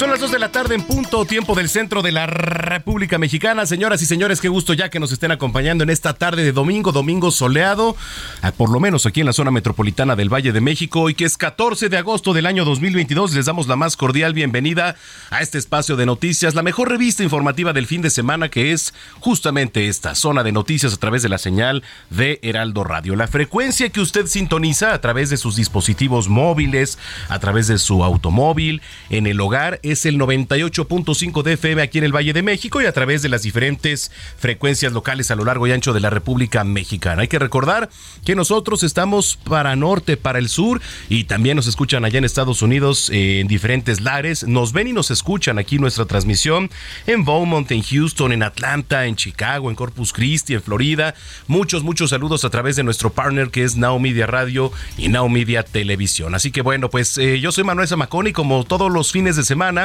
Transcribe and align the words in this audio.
Son 0.00 0.08
las 0.08 0.20
2 0.20 0.30
de 0.30 0.38
la 0.38 0.50
tarde 0.50 0.76
en 0.76 0.82
punto, 0.82 1.26
tiempo 1.26 1.54
del 1.54 1.68
centro 1.68 2.00
de 2.00 2.10
la 2.10 2.26
República 2.26 3.18
Mexicana. 3.18 3.66
Señoras 3.66 4.00
y 4.00 4.06
señores, 4.06 4.40
qué 4.40 4.48
gusto 4.48 4.72
ya 4.72 4.88
que 4.88 4.98
nos 4.98 5.12
estén 5.12 5.30
acompañando 5.30 5.84
en 5.84 5.90
esta 5.90 6.14
tarde 6.14 6.42
de 6.42 6.52
domingo, 6.52 6.90
domingo 6.90 7.30
soleado, 7.30 7.94
por 8.56 8.70
lo 8.70 8.80
menos 8.80 9.04
aquí 9.04 9.20
en 9.20 9.26
la 9.26 9.34
zona 9.34 9.50
metropolitana 9.50 10.16
del 10.16 10.32
Valle 10.32 10.52
de 10.52 10.62
México, 10.62 11.10
y 11.10 11.14
que 11.14 11.26
es 11.26 11.36
14 11.36 11.90
de 11.90 11.98
agosto 11.98 12.32
del 12.32 12.46
año 12.46 12.64
2022. 12.64 13.34
Les 13.34 13.44
damos 13.44 13.68
la 13.68 13.76
más 13.76 13.98
cordial 13.98 14.32
bienvenida 14.32 14.96
a 15.28 15.42
este 15.42 15.58
espacio 15.58 15.96
de 15.96 16.06
noticias, 16.06 16.54
la 16.54 16.62
mejor 16.62 16.88
revista 16.88 17.22
informativa 17.22 17.74
del 17.74 17.86
fin 17.86 18.00
de 18.00 18.08
semana, 18.08 18.48
que 18.48 18.72
es 18.72 18.94
justamente 19.18 19.88
esta 19.88 20.14
zona 20.14 20.42
de 20.42 20.52
noticias 20.52 20.94
a 20.94 20.96
través 20.96 21.22
de 21.22 21.28
la 21.28 21.36
señal 21.36 21.82
de 22.08 22.38
Heraldo 22.40 22.84
Radio. 22.84 23.16
La 23.16 23.28
frecuencia 23.28 23.90
que 23.90 24.00
usted 24.00 24.28
sintoniza 24.28 24.94
a 24.94 25.00
través 25.02 25.28
de 25.28 25.36
sus 25.36 25.56
dispositivos 25.56 26.30
móviles, 26.30 26.98
a 27.28 27.38
través 27.38 27.66
de 27.66 27.76
su 27.76 28.02
automóvil, 28.02 28.80
en 29.10 29.26
el 29.26 29.38
hogar, 29.42 29.78
es 29.92 30.06
el 30.06 30.18
98.5 30.18 31.42
de 31.42 31.54
FM 31.54 31.82
aquí 31.82 31.98
en 31.98 32.04
el 32.04 32.14
Valle 32.14 32.32
de 32.32 32.42
México 32.42 32.80
y 32.80 32.86
a 32.86 32.92
través 32.92 33.22
de 33.22 33.28
las 33.28 33.42
diferentes 33.42 34.10
frecuencias 34.38 34.92
locales 34.92 35.30
a 35.30 35.34
lo 35.34 35.44
largo 35.44 35.66
y 35.66 35.72
ancho 35.72 35.92
de 35.92 36.00
la 36.00 36.10
República 36.10 36.64
Mexicana. 36.64 37.22
Hay 37.22 37.28
que 37.28 37.38
recordar 37.38 37.90
que 38.24 38.34
nosotros 38.34 38.82
estamos 38.82 39.38
para 39.44 39.74
norte, 39.76 40.16
para 40.16 40.38
el 40.38 40.48
sur 40.48 40.80
y 41.08 41.24
también 41.24 41.56
nos 41.56 41.66
escuchan 41.66 42.04
allá 42.04 42.18
en 42.18 42.24
Estados 42.24 42.62
Unidos 42.62 43.10
eh, 43.10 43.40
en 43.40 43.48
diferentes 43.48 44.00
lares. 44.00 44.46
Nos 44.46 44.72
ven 44.72 44.88
y 44.88 44.92
nos 44.92 45.10
escuchan 45.10 45.58
aquí 45.58 45.78
nuestra 45.78 46.04
transmisión 46.04 46.70
en 47.06 47.24
Beaumont, 47.24 47.70
en 47.70 47.82
Houston, 47.82 48.32
en 48.32 48.42
Atlanta, 48.42 49.06
en 49.06 49.16
Chicago, 49.16 49.70
en 49.70 49.76
Corpus 49.76 50.12
Christi, 50.12 50.54
en 50.54 50.62
Florida. 50.62 51.14
Muchos, 51.46 51.82
muchos 51.82 52.10
saludos 52.10 52.44
a 52.44 52.50
través 52.50 52.76
de 52.76 52.84
nuestro 52.84 53.10
partner 53.10 53.50
que 53.50 53.64
es 53.64 53.76
Now 53.76 53.98
Media 53.98 54.26
Radio 54.26 54.72
y 54.96 55.08
Now 55.08 55.28
Televisión. 55.72 56.34
Así 56.34 56.50
que 56.50 56.62
bueno, 56.62 56.90
pues 56.90 57.16
eh, 57.18 57.40
yo 57.40 57.52
soy 57.52 57.64
Manuel 57.64 57.88
Zamaconi 57.88 58.32
como 58.32 58.64
todos 58.64 58.90
los 58.92 59.12
fines 59.12 59.36
de 59.36 59.42
semana 59.42 59.79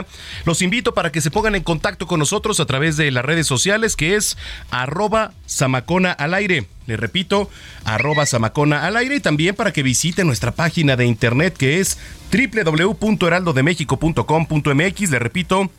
los 0.45 0.61
invito 0.61 0.93
para 0.93 1.11
que 1.11 1.21
se 1.21 1.31
pongan 1.31 1.55
en 1.55 1.63
contacto 1.63 2.07
con 2.07 2.19
nosotros 2.19 2.59
a 2.59 2.65
través 2.65 2.97
de 2.97 3.09
las 3.11 3.23
redes 3.23 3.47
sociales 3.47 3.95
que 3.95 4.15
es 4.15 4.37
arroba 4.71 5.31
Samacona 5.45 6.11
al 6.11 6.33
aire. 6.33 6.67
Le 6.87 6.97
repito, 6.97 7.49
arroba 7.83 8.25
Samacona 8.25 8.83
al 8.85 8.97
aire 8.97 9.15
y 9.15 9.19
también 9.19 9.55
para 9.55 9.73
que 9.73 9.83
visiten 9.83 10.25
nuestra 10.27 10.51
página 10.51 10.95
de 10.95 11.05
internet 11.05 11.55
que 11.57 11.79
es 11.79 11.97
www.heraldodemexico.com.mx. 12.31 15.09
Le 15.09 15.19
repito, 15.19 15.71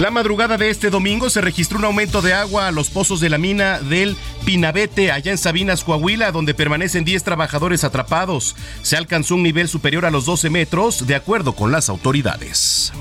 La 0.00 0.12
madrugada 0.12 0.56
de 0.56 0.70
este 0.70 0.90
domingo 0.90 1.28
se 1.28 1.40
registró 1.40 1.76
un 1.76 1.84
aumento 1.84 2.22
de 2.22 2.32
agua 2.32 2.68
a 2.68 2.70
los 2.70 2.88
pozos 2.88 3.18
de 3.18 3.30
la 3.30 3.36
mina 3.36 3.80
del 3.80 4.16
Pinabete, 4.44 5.10
allá 5.10 5.32
en 5.32 5.38
Sabinas, 5.38 5.82
Coahuila, 5.82 6.30
donde 6.30 6.54
permanecen 6.54 7.04
10 7.04 7.24
trabajadores 7.24 7.82
atrapados. 7.82 8.54
Se 8.82 8.96
alcanzó 8.96 9.34
un 9.34 9.42
nivel 9.42 9.66
superior 9.66 10.06
a 10.06 10.12
los 10.12 10.24
12 10.24 10.50
metros, 10.50 11.08
de 11.08 11.16
acuerdo 11.16 11.56
con 11.56 11.72
las 11.72 11.88
autoridades. 11.88 12.92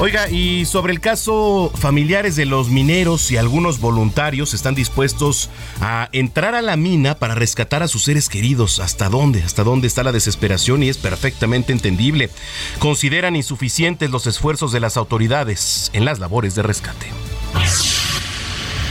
Oiga, 0.00 0.30
y 0.30 0.64
sobre 0.64 0.94
el 0.94 1.00
caso 1.00 1.70
familiares 1.74 2.34
de 2.34 2.46
los 2.46 2.70
mineros 2.70 3.30
y 3.30 3.36
algunos 3.36 3.80
voluntarios 3.80 4.54
están 4.54 4.74
dispuestos 4.74 5.50
a 5.82 6.08
entrar 6.12 6.54
a 6.54 6.62
la 6.62 6.78
mina 6.78 7.16
para 7.16 7.34
rescatar 7.34 7.82
a 7.82 7.88
sus 7.88 8.04
seres 8.04 8.30
queridos. 8.30 8.80
¿Hasta 8.80 9.10
dónde? 9.10 9.42
¿Hasta 9.42 9.62
dónde 9.62 9.86
está 9.86 10.02
la 10.02 10.12
desesperación? 10.12 10.82
Y 10.82 10.88
es 10.88 10.96
perfectamente 10.96 11.74
entendible. 11.74 12.30
Consideran 12.78 13.36
insuficientes 13.36 14.10
los 14.10 14.26
esfuerzos 14.26 14.72
de 14.72 14.80
las 14.80 14.96
autoridades 14.96 15.90
en 15.92 16.06
las 16.06 16.18
labores 16.18 16.54
de 16.54 16.62
rescate. 16.62 17.06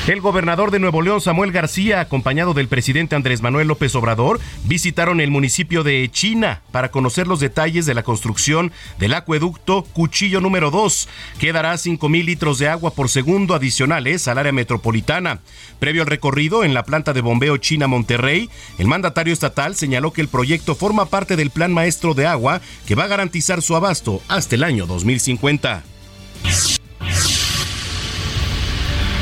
El 0.10 0.22
gobernador 0.22 0.72
de 0.72 0.80
Nuevo 0.80 1.04
León, 1.04 1.22
Samuel 1.22 1.52
García, 1.52 2.00
acompañado 2.00 2.56
del 2.56 2.68
presidente 2.68 3.16
Andrés 3.16 3.44
Manuel 3.44 3.68
López 3.68 3.94
Obrador, 3.94 4.40
visitaron 4.64 5.22
el 5.22 5.30
municipio 5.30 5.84
de 5.84 6.10
China 6.12 6.64
para 6.72 6.90
conocer 6.90 7.28
los 7.28 7.40
detalles 7.40 7.86
de 7.86 7.94
la 7.94 8.02
construcción 8.02 8.72
del 8.98 9.14
acueducto 9.14 9.84
Cuchillo 9.84 10.42
número 10.42 10.72
2, 10.72 11.08
que 11.38 11.54
dará 11.54 11.78
5 11.78 12.10
mil 12.10 12.26
litros 12.26 12.58
de 12.58 12.70
agua 12.70 12.90
por 12.96 13.08
segundo 13.08 13.54
adicionales 13.54 14.28
al 14.28 14.40
área 14.40 14.52
metropolitana. 14.52 15.42
Previo 15.78 16.02
al 16.02 16.08
recorrido 16.08 16.64
en 16.64 16.74
la 16.74 16.82
planta 16.82 17.14
de 17.14 17.22
bombeo 17.22 17.58
China 17.58 17.86
Monterrey, 17.86 18.50
el 18.80 18.88
mandatario 18.88 19.32
estatal 19.32 19.76
señaló 19.76 20.12
que 20.12 20.22
el 20.22 20.28
proyecto 20.28 20.74
forma 20.74 21.06
parte 21.06 21.36
del 21.36 21.52
Plan 21.52 21.72
Maestro 21.72 22.16
de 22.16 22.26
Agua 22.26 22.62
que 22.88 22.96
va 22.96 23.04
a 23.04 23.10
garantizar 23.10 23.62
su 23.62 23.76
abasto 23.76 24.24
hasta 24.28 24.56
el 24.56 24.64
año 24.64 24.88
2050. 24.88 25.84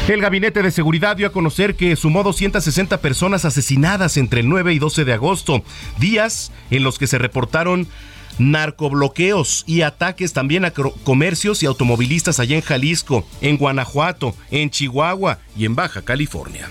El 0.07 0.21
Gabinete 0.21 0.63
de 0.63 0.71
Seguridad 0.71 1.17
dio 1.17 1.27
a 1.27 1.33
conocer 1.33 1.75
que 1.75 1.97
sumó 1.97 2.23
260 2.23 3.01
personas 3.01 3.43
asesinadas 3.43 4.15
entre 4.15 4.39
el 4.39 4.47
9 4.47 4.73
y 4.73 4.79
12 4.79 5.03
de 5.03 5.11
agosto, 5.11 5.63
días 5.99 6.53
en 6.71 6.83
los 6.83 6.97
que 6.97 7.07
se 7.07 7.17
reportaron 7.17 7.87
narcobloqueos 8.39 9.65
y 9.67 9.81
ataques 9.81 10.31
también 10.31 10.63
a 10.63 10.71
comercios 10.71 11.61
y 11.61 11.65
automovilistas 11.65 12.39
allá 12.39 12.55
en 12.55 12.61
Jalisco, 12.61 13.27
en 13.41 13.57
Guanajuato, 13.57 14.33
en 14.49 14.69
Chihuahua 14.69 15.39
y 15.57 15.65
en 15.65 15.75
Baja 15.75 16.01
California. 16.01 16.69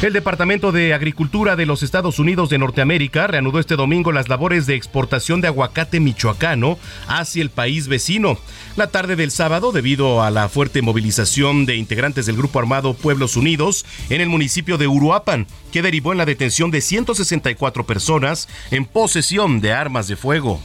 El 0.00 0.12
Departamento 0.12 0.70
de 0.70 0.94
Agricultura 0.94 1.56
de 1.56 1.66
los 1.66 1.82
Estados 1.82 2.20
Unidos 2.20 2.50
de 2.50 2.58
Norteamérica 2.58 3.26
reanudó 3.26 3.58
este 3.58 3.74
domingo 3.74 4.12
las 4.12 4.28
labores 4.28 4.64
de 4.66 4.76
exportación 4.76 5.40
de 5.40 5.48
aguacate 5.48 5.98
michoacano 5.98 6.78
hacia 7.08 7.42
el 7.42 7.50
país 7.50 7.88
vecino. 7.88 8.38
La 8.76 8.86
tarde 8.86 9.16
del 9.16 9.32
sábado, 9.32 9.72
debido 9.72 10.22
a 10.22 10.30
la 10.30 10.48
fuerte 10.48 10.82
movilización 10.82 11.66
de 11.66 11.74
integrantes 11.74 12.26
del 12.26 12.36
Grupo 12.36 12.60
Armado 12.60 12.94
Pueblos 12.94 13.36
Unidos 13.36 13.84
en 14.08 14.20
el 14.20 14.28
municipio 14.28 14.78
de 14.78 14.86
Uruapan, 14.86 15.48
que 15.72 15.82
derivó 15.82 16.12
en 16.12 16.18
la 16.18 16.26
detención 16.26 16.70
de 16.70 16.80
164 16.80 17.84
personas 17.84 18.48
en 18.70 18.84
posesión 18.84 19.60
de 19.60 19.72
armas 19.72 20.06
de 20.06 20.14
fuego. 20.14 20.60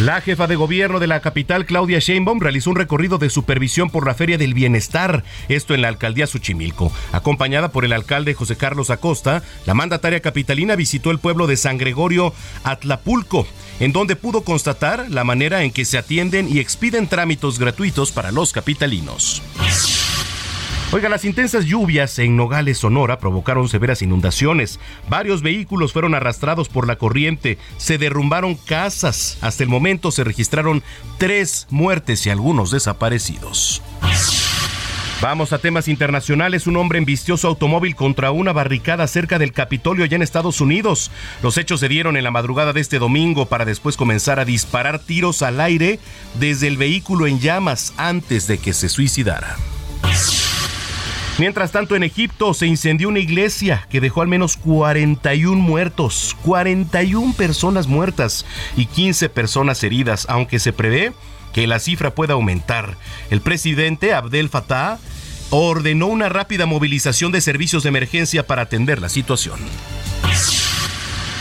La 0.00 0.20
jefa 0.20 0.46
de 0.46 0.54
gobierno 0.54 1.00
de 1.00 1.08
la 1.08 1.18
capital, 1.18 1.66
Claudia 1.66 1.98
Sheinbaum, 1.98 2.38
realizó 2.38 2.70
un 2.70 2.76
recorrido 2.76 3.18
de 3.18 3.30
supervisión 3.30 3.90
por 3.90 4.06
la 4.06 4.14
Feria 4.14 4.38
del 4.38 4.54
Bienestar, 4.54 5.24
esto 5.48 5.74
en 5.74 5.82
la 5.82 5.88
alcaldía 5.88 6.28
Suchimilco. 6.28 6.92
Acompañada 7.10 7.72
por 7.72 7.84
el 7.84 7.92
alcalde 7.92 8.32
José 8.34 8.56
Carlos 8.56 8.90
Acosta, 8.90 9.42
la 9.66 9.74
mandataria 9.74 10.20
capitalina 10.20 10.76
visitó 10.76 11.10
el 11.10 11.18
pueblo 11.18 11.48
de 11.48 11.56
San 11.56 11.78
Gregorio 11.78 12.32
Atlapulco, 12.62 13.44
en 13.80 13.92
donde 13.92 14.14
pudo 14.14 14.42
constatar 14.42 15.06
la 15.10 15.24
manera 15.24 15.64
en 15.64 15.72
que 15.72 15.84
se 15.84 15.98
atienden 15.98 16.48
y 16.48 16.60
expiden 16.60 17.08
trámites 17.08 17.58
gratuitos 17.58 18.12
para 18.12 18.30
los 18.30 18.52
capitalinos. 18.52 19.42
Oiga, 20.90 21.10
las 21.10 21.26
intensas 21.26 21.66
lluvias 21.66 22.18
en 22.18 22.34
Nogales, 22.34 22.78
Sonora, 22.78 23.18
provocaron 23.18 23.68
severas 23.68 24.00
inundaciones. 24.00 24.80
Varios 25.10 25.42
vehículos 25.42 25.92
fueron 25.92 26.14
arrastrados 26.14 26.70
por 26.70 26.86
la 26.86 26.96
corriente, 26.96 27.58
se 27.76 27.98
derrumbaron 27.98 28.54
casas. 28.54 29.36
Hasta 29.42 29.64
el 29.64 29.68
momento 29.68 30.10
se 30.10 30.24
registraron 30.24 30.82
tres 31.18 31.66
muertes 31.68 32.24
y 32.26 32.30
algunos 32.30 32.70
desaparecidos. 32.70 33.82
Vamos 35.20 35.52
a 35.52 35.58
temas 35.58 35.88
internacionales. 35.88 36.66
Un 36.66 36.78
hombre 36.78 36.98
embistió 36.98 37.36
su 37.36 37.46
automóvil 37.48 37.94
contra 37.94 38.30
una 38.30 38.54
barricada 38.54 39.06
cerca 39.08 39.38
del 39.38 39.52
Capitolio 39.52 40.04
allá 40.04 40.16
en 40.16 40.22
Estados 40.22 40.62
Unidos. 40.62 41.10
Los 41.42 41.58
hechos 41.58 41.80
se 41.80 41.88
dieron 41.88 42.16
en 42.16 42.24
la 42.24 42.30
madrugada 42.30 42.72
de 42.72 42.80
este 42.80 42.98
domingo 42.98 43.44
para 43.44 43.66
después 43.66 43.98
comenzar 43.98 44.40
a 44.40 44.46
disparar 44.46 45.00
tiros 45.00 45.42
al 45.42 45.60
aire 45.60 45.98
desde 46.40 46.66
el 46.66 46.78
vehículo 46.78 47.26
en 47.26 47.40
llamas 47.40 47.92
antes 47.98 48.46
de 48.46 48.56
que 48.56 48.72
se 48.72 48.88
suicidara. 48.88 49.56
Mientras 51.38 51.70
tanto, 51.70 51.94
en 51.94 52.02
Egipto 52.02 52.52
se 52.52 52.66
incendió 52.66 53.08
una 53.08 53.20
iglesia 53.20 53.86
que 53.90 54.00
dejó 54.00 54.22
al 54.22 54.28
menos 54.28 54.56
41 54.56 55.56
muertos, 55.56 56.36
41 56.42 57.32
personas 57.34 57.86
muertas 57.86 58.44
y 58.76 58.86
15 58.86 59.28
personas 59.28 59.84
heridas, 59.84 60.26
aunque 60.28 60.58
se 60.58 60.72
prevé 60.72 61.12
que 61.52 61.68
la 61.68 61.78
cifra 61.78 62.12
pueda 62.12 62.34
aumentar. 62.34 62.96
El 63.30 63.40
presidente 63.40 64.14
Abdel 64.14 64.48
Fattah 64.48 64.98
ordenó 65.50 66.08
una 66.08 66.28
rápida 66.28 66.66
movilización 66.66 67.30
de 67.30 67.40
servicios 67.40 67.84
de 67.84 67.90
emergencia 67.90 68.44
para 68.44 68.62
atender 68.62 69.00
la 69.00 69.08
situación. 69.08 69.60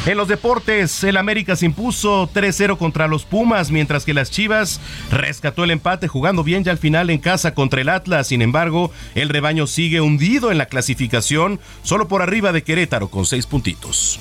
En 0.06 0.16
los 0.16 0.30
deportes, 0.30 1.04
el 1.04 1.18
América 1.18 1.56
se 1.58 1.66
impuso 1.66 2.30
3-0 2.34 2.78
contra 2.78 3.08
los 3.08 3.26
Pumas, 3.26 3.72
mientras 3.72 4.06
que 4.06 4.14
las 4.14 4.32
Chivas 4.32 4.80
rescató 5.12 5.66
el 5.66 5.72
empate 5.72 6.08
jugando 6.08 6.44
bien 6.44 6.64
ya 6.64 6.72
al 6.72 6.78
final 6.78 7.10
en 7.10 7.20
casa 7.20 7.54
contra 7.54 7.82
el 7.82 7.90
Atlas. 7.90 8.28
Sin 8.28 8.42
embargo, 8.42 8.92
el 9.16 9.28
rebaño 9.28 9.68
sigue 9.68 10.00
hundido 10.00 10.52
en 10.52 10.58
la 10.58 10.68
clasificación, 10.68 11.60
solo 11.84 12.08
por 12.08 12.22
arriba 12.22 12.54
de 12.54 12.64
Querétaro 12.64 13.10
con 13.10 13.26
seis 13.26 13.46
puntitos. 13.46 14.20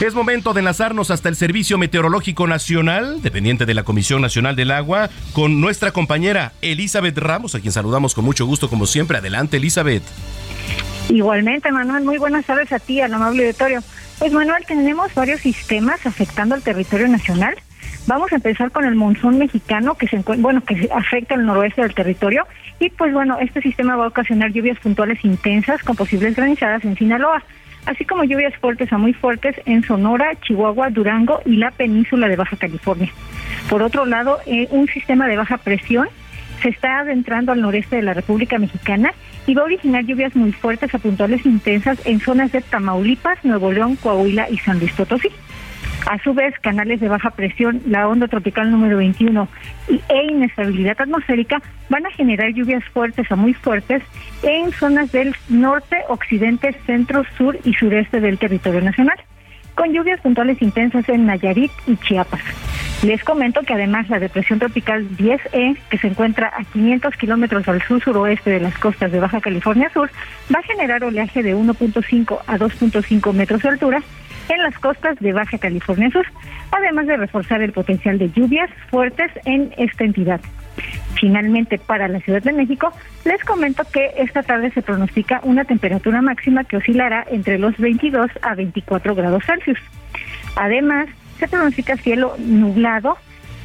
Es 0.00 0.14
momento 0.14 0.54
de 0.54 0.60
enlazarnos 0.60 1.10
hasta 1.10 1.28
el 1.28 1.36
Servicio 1.36 1.76
Meteorológico 1.76 2.46
Nacional, 2.46 3.20
dependiente 3.20 3.66
de 3.66 3.74
la 3.74 3.82
Comisión 3.82 4.22
Nacional 4.22 4.56
del 4.56 4.70
Agua, 4.70 5.10
con 5.34 5.60
nuestra 5.60 5.92
compañera 5.92 6.54
Elizabeth 6.62 7.18
Ramos, 7.18 7.54
a 7.54 7.60
quien 7.60 7.70
saludamos 7.70 8.14
con 8.14 8.24
mucho 8.24 8.46
gusto 8.46 8.70
como 8.70 8.86
siempre. 8.86 9.18
Adelante, 9.18 9.58
Elizabeth. 9.58 10.02
Igualmente, 11.10 11.72
Manuel, 11.72 12.04
muy 12.04 12.18
buenas 12.18 12.46
tardes 12.46 12.72
a 12.72 12.78
ti, 12.78 13.00
al 13.00 13.12
amable 13.12 13.42
auditorio. 13.42 13.80
Pues 14.20 14.32
Manuel, 14.32 14.64
tenemos 14.64 15.12
varios 15.12 15.40
sistemas 15.40 16.06
afectando 16.06 16.54
al 16.54 16.62
territorio 16.62 17.08
nacional. 17.08 17.56
Vamos 18.06 18.32
a 18.32 18.36
empezar 18.36 18.70
con 18.70 18.84
el 18.84 18.94
monzón 18.94 19.38
mexicano 19.38 19.96
que 19.96 20.06
se 20.06 20.18
bueno, 20.38 20.62
que 20.62 20.88
afecta 20.94 21.34
al 21.34 21.46
noroeste 21.46 21.82
del 21.82 21.94
territorio 21.94 22.46
y 22.78 22.90
pues 22.90 23.12
bueno, 23.12 23.38
este 23.40 23.60
sistema 23.60 23.96
va 23.96 24.04
a 24.04 24.08
ocasionar 24.08 24.52
lluvias 24.52 24.78
puntuales 24.78 25.22
intensas 25.24 25.82
con 25.82 25.96
posibles 25.96 26.36
granizadas 26.36 26.84
en 26.84 26.96
Sinaloa, 26.96 27.42
así 27.86 28.04
como 28.04 28.24
lluvias 28.24 28.54
fuertes 28.56 28.92
a 28.92 28.98
muy 28.98 29.12
fuertes 29.12 29.56
en 29.66 29.84
Sonora, 29.84 30.34
Chihuahua, 30.40 30.90
Durango 30.90 31.40
y 31.44 31.56
la 31.56 31.72
península 31.72 32.28
de 32.28 32.36
Baja 32.36 32.56
California. 32.56 33.12
Por 33.68 33.82
otro 33.82 34.06
lado, 34.06 34.38
eh, 34.46 34.68
un 34.70 34.86
sistema 34.86 35.26
de 35.26 35.36
baja 35.36 35.58
presión 35.58 36.08
se 36.62 36.68
está 36.68 37.00
adentrando 37.00 37.52
al 37.52 37.60
noreste 37.60 37.96
de 37.96 38.02
la 38.02 38.14
República 38.14 38.58
Mexicana 38.58 39.12
y 39.46 39.54
va 39.54 39.62
a 39.62 39.66
originar 39.66 40.04
lluvias 40.04 40.34
muy 40.36 40.52
fuertes 40.52 40.94
a 40.94 40.98
puntuales 40.98 41.44
intensas 41.46 41.98
en 42.06 42.20
zonas 42.20 42.52
de 42.52 42.60
Tamaulipas, 42.60 43.44
Nuevo 43.44 43.72
León, 43.72 43.96
Coahuila 43.96 44.48
y 44.50 44.58
San 44.58 44.78
Luis 44.78 44.92
Potosí. 44.92 45.28
A 46.06 46.18
su 46.22 46.32
vez, 46.32 46.58
canales 46.60 47.00
de 47.00 47.08
baja 47.08 47.30
presión, 47.30 47.82
la 47.86 48.08
onda 48.08 48.26
tropical 48.26 48.70
número 48.70 48.96
21 48.96 49.48
e 49.88 50.24
inestabilidad 50.30 51.00
atmosférica 51.00 51.60
van 51.88 52.06
a 52.06 52.10
generar 52.10 52.52
lluvias 52.52 52.84
fuertes 52.84 53.30
a 53.30 53.36
muy 53.36 53.52
fuertes 53.52 54.02
en 54.42 54.72
zonas 54.72 55.12
del 55.12 55.36
norte, 55.48 55.96
occidente, 56.08 56.74
centro, 56.86 57.24
sur 57.36 57.58
y 57.64 57.74
sureste 57.74 58.20
del 58.20 58.38
territorio 58.38 58.80
nacional 58.80 59.18
con 59.74 59.92
lluvias 59.92 60.20
puntuales 60.20 60.60
intensas 60.62 61.08
en 61.08 61.26
Nayarit 61.26 61.72
y 61.86 61.96
Chiapas. 61.96 62.42
Les 63.02 63.24
comento 63.24 63.62
que 63.62 63.72
además 63.72 64.10
la 64.10 64.18
depresión 64.18 64.58
tropical 64.58 65.08
10E, 65.16 65.78
que 65.88 65.96
se 65.98 66.06
encuentra 66.06 66.52
a 66.54 66.64
500 66.64 67.16
kilómetros 67.16 67.66
al 67.66 67.80
sur-suroeste 67.80 68.50
de 68.50 68.60
las 68.60 68.76
costas 68.76 69.10
de 69.10 69.20
Baja 69.20 69.40
California 69.40 69.90
Sur, 69.90 70.10
va 70.54 70.58
a 70.58 70.62
generar 70.62 71.02
oleaje 71.02 71.42
de 71.42 71.56
1.5 71.56 72.40
a 72.46 72.58
2.5 72.58 73.32
metros 73.32 73.62
de 73.62 73.68
altura 73.70 74.02
en 74.50 74.62
las 74.62 74.78
costas 74.78 75.18
de 75.20 75.32
Baja 75.32 75.58
California 75.58 76.10
Sur, 76.10 76.26
además 76.72 77.06
de 77.06 77.16
reforzar 77.16 77.62
el 77.62 77.72
potencial 77.72 78.18
de 78.18 78.30
lluvias 78.30 78.68
fuertes 78.90 79.30
en 79.44 79.72
esta 79.78 80.04
entidad. 80.04 80.40
Finalmente, 81.14 81.78
para 81.78 82.08
la 82.08 82.20
Ciudad 82.20 82.42
de 82.42 82.52
México, 82.52 82.92
les 83.24 83.42
comento 83.44 83.84
que 83.92 84.10
esta 84.16 84.42
tarde 84.42 84.70
se 84.72 84.82
pronostica 84.82 85.40
una 85.44 85.64
temperatura 85.64 86.20
máxima 86.22 86.64
que 86.64 86.78
oscilará 86.78 87.24
entre 87.30 87.58
los 87.58 87.76
22 87.76 88.30
a 88.42 88.54
24 88.54 89.14
grados 89.14 89.44
Celsius. 89.44 89.78
Además, 90.56 91.08
se 91.38 91.46
pronostica 91.48 91.96
cielo 91.96 92.34
nublado 92.38 93.16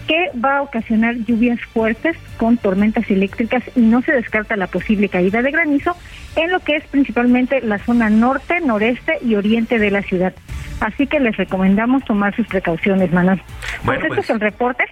que 0.08 0.30
va 0.38 0.58
a 0.58 0.62
ocasionar 0.62 1.16
lluvias 1.16 1.60
fuertes 1.62 2.16
con 2.38 2.58
tormentas 2.58 3.10
eléctricas 3.10 3.64
y 3.76 3.81
no 3.81 4.02
se 4.02 4.12
descarta 4.12 4.56
la 4.56 4.68
posible 4.68 5.10
caída 5.10 5.42
de 5.42 5.52
granizo 5.52 5.96
en 6.36 6.52
lo 6.52 6.60
que 6.60 6.76
es 6.76 6.84
principalmente 6.86 7.62
la 7.62 7.80
zona 7.80 8.10
norte, 8.10 8.62
noreste 8.62 9.18
y 9.26 9.36
oriente 9.36 9.80
de 9.80 9.92
la 9.92 10.04
ciudad. 10.04 10.34
Así 10.80 11.07
que 11.07 11.19
les 11.19 11.36
recomendamos 11.38 12.04
tomar 12.04 12.36
sus 12.36 12.48
precauciones, 12.48 13.12
Manuel. 13.12 13.42
Bueno, 13.83 14.06
pues, 14.07 14.19
este 14.19 14.22
es 14.22 14.30
el 14.31 14.39
reporte. 14.39 14.83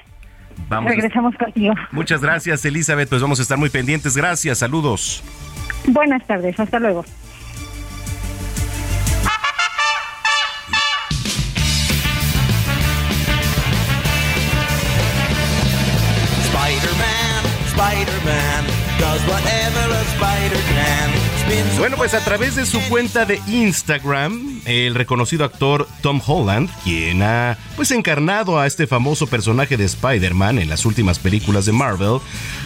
Vamos 0.69 0.91
Regresamos 0.91 1.35
contigo. 1.35 1.73
Muchas 1.91 2.21
gracias, 2.21 2.63
Elizabeth. 2.65 3.09
Pues 3.09 3.21
vamos 3.21 3.39
a 3.39 3.41
estar 3.41 3.57
muy 3.57 3.69
pendientes. 3.69 4.15
Gracias, 4.15 4.59
saludos. 4.59 5.23
Buenas 5.87 6.25
tardes, 6.25 6.59
hasta 6.59 6.79
luego. 6.79 7.03
Spider-Man, 16.45 17.43
Spider-Man, 17.67 18.65
does 18.99 19.21
whatever 19.27 19.91
a 19.91 20.03
spider 20.15 20.61
can. 20.73 21.32
Bueno, 21.77 21.97
pues 21.97 22.13
a 22.13 22.23
través 22.23 22.55
de 22.55 22.65
su 22.65 22.79
cuenta 22.89 23.25
de 23.25 23.41
Instagram, 23.47 24.61
el 24.65 24.95
reconocido 24.95 25.43
actor 25.43 25.87
Tom 26.01 26.21
Holland, 26.25 26.69
quien 26.83 27.21
ha 27.21 27.57
pues 27.75 27.91
encarnado 27.91 28.59
a 28.59 28.67
este 28.67 28.87
famoso 28.87 29.27
personaje 29.27 29.75
de 29.75 29.83
Spider-Man 29.85 30.59
en 30.59 30.69
las 30.69 30.85
últimas 30.85 31.19
películas 31.19 31.65
de 31.65 31.73
Marvel, 31.73 32.19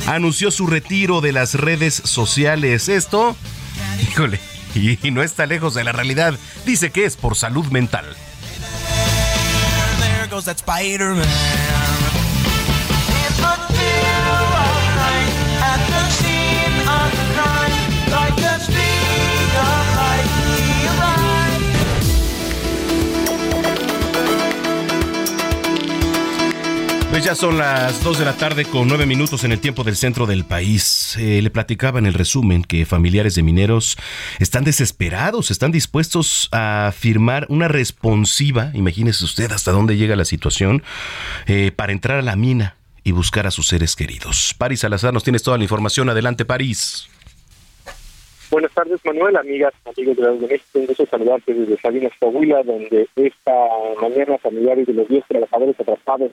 anunció 0.05 0.51
su 0.51 0.67
retiro 0.67 1.21
de 1.21 1.31
las 1.31 1.55
redes 1.55 1.95
sociales. 1.95 2.89
Esto, 2.89 3.35
híjole, 4.09 4.39
y 4.75 5.11
no 5.11 5.23
está 5.23 5.45
lejos 5.45 5.73
de 5.73 5.83
la 5.83 5.91
realidad. 5.91 6.35
Dice 6.65 6.91
que 6.91 7.05
es 7.05 7.17
por 7.17 7.35
salud 7.35 7.65
mental. 7.67 8.05
Pues 27.17 27.25
ya 27.25 27.33
son 27.33 27.57
las 27.57 28.03
2 28.03 28.19
de 28.19 28.25
la 28.25 28.37
tarde 28.37 28.63
con 28.63 28.87
9 28.87 29.07
minutos 29.07 29.43
en 29.43 29.51
el 29.51 29.59
tiempo 29.59 29.83
del 29.83 29.95
centro 29.95 30.27
del 30.27 30.45
país. 30.45 31.17
Eh, 31.19 31.41
le 31.41 31.49
platicaba 31.49 31.97
en 31.97 32.05
el 32.05 32.13
resumen 32.13 32.61
que 32.61 32.85
familiares 32.85 33.33
de 33.33 33.41
mineros 33.41 33.97
están 34.37 34.63
desesperados, 34.63 35.49
están 35.49 35.71
dispuestos 35.71 36.47
a 36.51 36.91
firmar 36.95 37.47
una 37.49 37.67
responsiva, 37.67 38.69
imagínese 38.75 39.25
usted 39.25 39.51
hasta 39.51 39.71
dónde 39.71 39.97
llega 39.97 40.15
la 40.15 40.25
situación, 40.25 40.83
eh, 41.47 41.71
para 41.75 41.91
entrar 41.91 42.19
a 42.19 42.21
la 42.21 42.35
mina 42.35 42.75
y 43.03 43.13
buscar 43.13 43.47
a 43.47 43.51
sus 43.51 43.65
seres 43.65 43.95
queridos. 43.95 44.53
París 44.55 44.81
Salazar 44.81 45.11
nos 45.11 45.23
tienes 45.23 45.41
toda 45.41 45.57
la 45.57 45.63
información. 45.63 46.07
Adelante, 46.11 46.45
París. 46.45 47.09
Buenas 48.51 48.71
tardes, 48.73 48.99
Manuel, 49.03 49.37
amigas, 49.37 49.73
amigos 49.85 50.17
de 50.17 50.21
la 50.21 50.29
de 50.33 50.47
México. 50.47 50.67
Un 50.75 50.85
gusto 50.85 51.07
saludarte 51.09 51.51
desde 51.51 51.81
Salinas, 51.81 52.11
Coahuila, 52.19 52.61
donde 52.61 53.09
esta 53.15 53.53
mañana 54.03 54.37
familiares 54.37 54.85
de 54.85 54.93
los 54.93 55.07
10 55.07 55.25
trabajadores 55.27 55.79
atrapados 55.79 56.31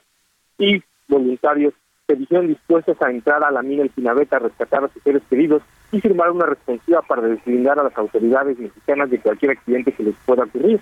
y 0.58 0.82
voluntarios 1.08 1.74
se 2.06 2.16
dijeron 2.16 2.48
dispuestos 2.48 3.00
a 3.00 3.10
entrar 3.10 3.42
a 3.42 3.50
la 3.50 3.62
mina 3.62 3.82
El 3.82 3.90
Pinabeta 3.90 4.36
a 4.36 4.40
rescatar 4.40 4.84
a 4.84 4.88
sus 4.88 5.02
seres 5.02 5.22
queridos 5.30 5.62
y 5.90 6.00
firmar 6.00 6.30
una 6.30 6.46
responsiva 6.46 7.00
para 7.02 7.22
deslindar 7.22 7.78
a 7.78 7.84
las 7.84 7.96
autoridades 7.96 8.58
mexicanas 8.58 9.10
de 9.10 9.20
cualquier 9.20 9.52
accidente 9.52 9.92
que 9.92 10.02
les 10.02 10.14
pueda 10.26 10.44
ocurrir. 10.44 10.80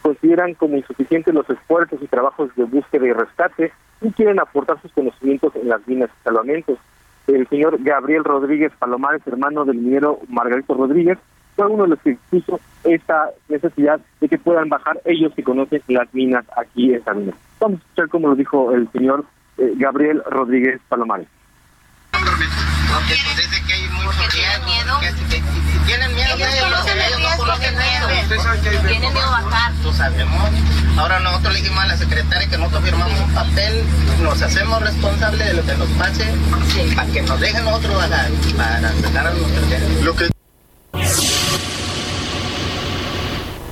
Consideran 0.00 0.54
como 0.54 0.76
insuficientes 0.76 1.34
los 1.34 1.48
esfuerzos 1.48 2.00
y 2.02 2.06
trabajos 2.06 2.54
de 2.56 2.64
búsqueda 2.64 3.06
y 3.06 3.12
rescate 3.12 3.72
y 4.00 4.10
quieren 4.12 4.40
aportar 4.40 4.80
sus 4.80 4.92
conocimientos 4.92 5.54
en 5.56 5.68
las 5.68 5.86
minas 5.86 6.10
y 6.10 6.24
salvamentos. 6.24 6.78
El 7.26 7.46
señor 7.48 7.76
Gabriel 7.82 8.24
Rodríguez 8.24 8.72
Palomares, 8.78 9.24
hermano 9.26 9.64
del 9.64 9.76
minero 9.76 10.18
Margarito 10.28 10.74
Rodríguez, 10.74 11.18
fue 11.54 11.66
uno 11.66 11.84
de 11.84 11.90
los 11.90 12.00
que 12.00 12.10
expuso 12.10 12.58
esta 12.84 13.30
necesidad 13.48 14.00
de 14.20 14.28
que 14.28 14.38
puedan 14.38 14.68
bajar 14.68 15.00
ellos 15.04 15.32
que 15.34 15.44
conocen 15.44 15.82
las 15.88 16.12
minas 16.14 16.44
aquí 16.56 16.94
en 16.94 17.04
Salinas. 17.04 17.34
Vamos 17.62 17.78
a 17.78 17.82
escuchar 17.84 18.08
cómo 18.08 18.26
lo 18.26 18.34
dijo 18.34 18.72
el 18.72 18.90
señor 18.90 19.24
eh, 19.56 19.72
Gabriel 19.76 20.20
Rodríguez 20.28 20.80
Palomares. 20.88 21.28
Porque 22.10 23.14
pues 23.24 23.36
dice 23.36 23.64
que 23.64 23.72
hay 23.72 23.88
mucho 23.88 24.18
miedo. 24.66 25.00
Que, 25.00 25.06
que, 25.06 25.36
si, 25.36 25.70
si 25.70 25.78
tienen 25.86 26.12
miedo, 26.12 26.34
ellos, 26.34 26.48
ellos, 26.56 26.70
no. 26.70 26.84
Tienen 28.88 29.12
miedo 29.12 29.20
a 29.20 29.42
bajar. 29.42 29.72
Lo 29.84 29.92
sabemos. 29.92 30.50
Ahora 30.98 31.20
nosotros 31.20 31.54
le 31.54 31.60
dijimos 31.60 31.84
a 31.84 31.86
la 31.86 31.96
secretaria 31.96 32.48
que 32.48 32.58
nosotros 32.58 32.82
firmamos 32.82 33.20
un 33.20 33.32
papel, 33.32 33.84
nos 34.22 34.42
hacemos 34.42 34.82
responsables 34.82 35.46
de 35.46 35.54
lo 35.54 35.64
que 35.64 35.74
nos 35.76 35.88
pase, 35.90 36.24
sí. 36.66 36.94
para 36.96 37.12
que 37.12 37.22
nos 37.22 37.40
dejen 37.40 37.64
nosotros 37.64 38.10
la, 38.10 38.28
para 38.56 38.92
sacar 38.92 39.26
a 39.28 39.30
nuestros 39.30 40.04
Lo 40.04 40.14
que 40.16 40.32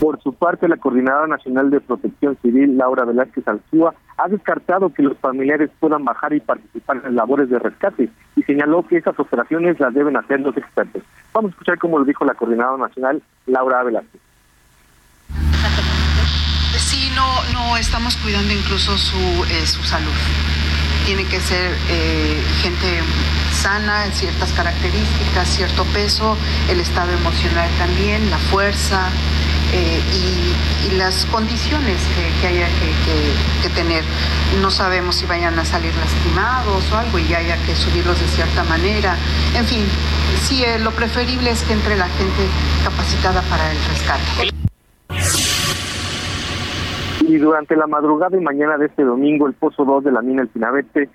Por 0.00 0.18
su 0.22 0.32
parte, 0.32 0.66
la 0.66 0.78
Coordinadora 0.78 1.26
Nacional 1.26 1.70
de 1.70 1.78
Protección 1.78 2.34
Civil, 2.40 2.78
Laura 2.78 3.04
Velázquez 3.04 3.46
Alzúa, 3.46 3.94
ha 4.16 4.28
descartado 4.28 4.94
que 4.94 5.02
los 5.02 5.18
familiares 5.18 5.68
puedan 5.78 6.06
bajar 6.06 6.32
y 6.32 6.40
participar 6.40 7.02
en 7.04 7.16
labores 7.16 7.50
de 7.50 7.58
rescate 7.58 8.08
y 8.34 8.42
señaló 8.44 8.86
que 8.86 8.96
esas 8.96 9.20
operaciones 9.20 9.78
las 9.78 9.92
deben 9.92 10.16
hacer 10.16 10.40
los 10.40 10.56
expertos. 10.56 11.02
Vamos 11.34 11.50
a 11.50 11.52
escuchar 11.52 11.78
cómo 11.78 11.98
lo 11.98 12.06
dijo 12.06 12.24
la 12.24 12.32
Coordinadora 12.32 12.88
Nacional, 12.88 13.22
Laura 13.44 13.82
Velázquez. 13.82 14.22
Sí, 16.78 17.12
no, 17.14 17.26
no 17.52 17.76
estamos 17.76 18.16
cuidando 18.16 18.54
incluso 18.54 18.96
su, 18.96 19.18
eh, 19.18 19.66
su 19.66 19.82
salud. 19.82 20.16
Tiene 21.04 21.24
que 21.26 21.40
ser 21.40 21.72
eh, 21.90 22.42
gente 22.62 23.00
sana, 23.52 24.06
ciertas 24.12 24.50
características, 24.54 25.46
cierto 25.46 25.84
peso, 25.92 26.38
el 26.70 26.80
estado 26.80 27.12
emocional 27.12 27.68
también, 27.78 28.30
la 28.30 28.38
fuerza, 28.38 29.10
eh, 29.72 30.00
y, 30.14 30.96
las 30.96 31.24
condiciones 31.26 31.96
que, 32.40 32.46
haya 32.46 32.66
que, 32.66 32.88
que, 33.04 33.68
que, 33.68 33.74
tener. 33.74 34.02
No 34.60 34.70
sabemos 34.70 35.14
si 35.16 35.26
vayan 35.26 35.56
a 35.58 35.64
salir 35.64 35.92
lastimados 35.94 36.90
o 36.92 36.96
algo 36.96 37.18
y 37.18 37.32
haya 37.32 37.56
que 37.64 37.74
subirlos 37.74 38.20
de 38.20 38.26
cierta 38.26 38.64
manera. 38.64 39.16
En 39.56 39.64
fin, 39.64 39.84
sí, 40.40 40.64
eh, 40.64 40.78
lo 40.80 40.90
preferible 40.90 41.50
es 41.50 41.62
que 41.62 41.74
entre 41.74 41.96
la 41.96 42.08
gente 42.08 42.42
capacitada 42.84 43.40
para 43.42 43.70
el 43.70 43.78
rescate. 43.88 44.50
Y 47.20 47.38
durante 47.38 47.76
la 47.76 47.86
madrugada 47.86 48.36
y 48.36 48.40
mañana 48.40 48.76
de 48.76 48.86
este 48.86 49.04
domingo, 49.04 49.46
el 49.46 49.52
Pozo 49.54 49.84
2 49.84 50.04
de 50.04 50.12
la 50.12 50.22
mina 50.22 50.42
El 50.42 50.48
Pinabete, 50.48 51.08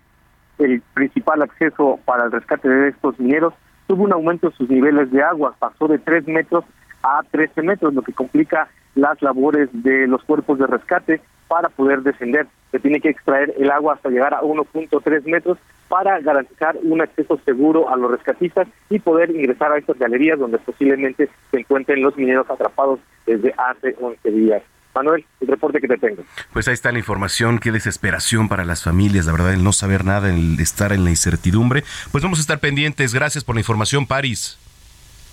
el 0.60 0.82
principal 0.94 1.42
acceso 1.42 2.00
para 2.06 2.26
el 2.26 2.32
rescate 2.32 2.70
de 2.70 2.90
estos 2.90 3.20
mineros, 3.20 3.54
tuvo 3.88 4.04
un 4.04 4.14
aumento 4.14 4.48
en 4.48 4.54
sus 4.54 4.70
niveles 4.70 5.12
de 5.12 5.22
agua, 5.22 5.54
pasó 5.60 5.88
de 5.90 6.00
3 6.00 6.28
metros 6.28 6.64
a 7.06 7.22
13 7.30 7.62
metros, 7.62 7.94
lo 7.94 8.02
que 8.02 8.14
complica 8.14 8.68
las 8.96 9.22
labores 9.22 9.70
de 9.72 10.08
los 10.08 10.24
cuerpos 10.24 10.58
de 10.58 10.66
rescate 10.66 11.22
para 11.48 11.70
poder 11.70 12.02
descender. 12.02 12.48
Se 12.72 12.80
tiene 12.80 13.00
que 13.00 13.10
extraer 13.10 13.54
el 13.58 13.70
agua 13.70 13.94
hasta 13.94 14.10
llegar 14.10 14.34
a 14.34 14.42
1.3 14.42 15.24
metros 15.26 15.60
para 15.88 16.20
garantizar 16.20 16.78
un 16.82 17.02
acceso 17.02 17.40
seguro 17.46 17.90
a 17.90 17.96
los 17.96 18.10
rescatistas 18.10 18.68
y 18.90 19.00
poder 19.00 19.30
ingresar 19.30 19.72
a 19.72 19.78
estas 19.78 20.00
galerías 20.00 20.40
donde 20.40 20.58
posiblemente 20.58 21.30
se 21.52 21.60
encuentren 21.60 22.02
los 22.02 22.18
mineros 22.18 22.50
atrapados 22.50 23.00
desde 23.28 23.54
hace 23.56 23.96
11 24.02 24.32
días. 24.32 24.64
Manuel, 24.96 25.26
el 25.42 25.48
reporte 25.50 25.82
que 25.82 25.90
te 25.90 25.98
tengo. 25.98 26.24
Pues 26.54 26.68
ahí 26.70 26.74
está 26.74 26.92
la 26.92 27.00
información, 27.00 27.60
qué 27.60 27.72
desesperación 27.72 28.48
para 28.48 28.64
las 28.64 28.84
familias, 28.84 29.26
la 29.26 29.34
verdad, 29.34 29.54
el 29.54 29.64
no 29.64 29.74
saber 29.74 30.06
nada, 30.06 30.30
el 30.34 30.58
estar 30.60 30.94
en 30.94 31.04
la 31.04 31.10
incertidumbre. 31.10 31.84
Pues 32.12 32.24
vamos 32.24 32.40
a 32.40 32.42
estar 32.42 32.60
pendientes. 32.60 33.14
Gracias 33.14 33.44
por 33.44 33.56
la 33.56 33.62
información, 33.62 34.08
Paris. 34.08 34.58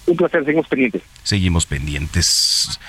Un 0.07 0.17
placer, 0.17 0.45
seguimos 0.45 0.67
pendientes. 0.67 1.03
Seguimos 1.23 1.67
pendientes. 1.67 2.81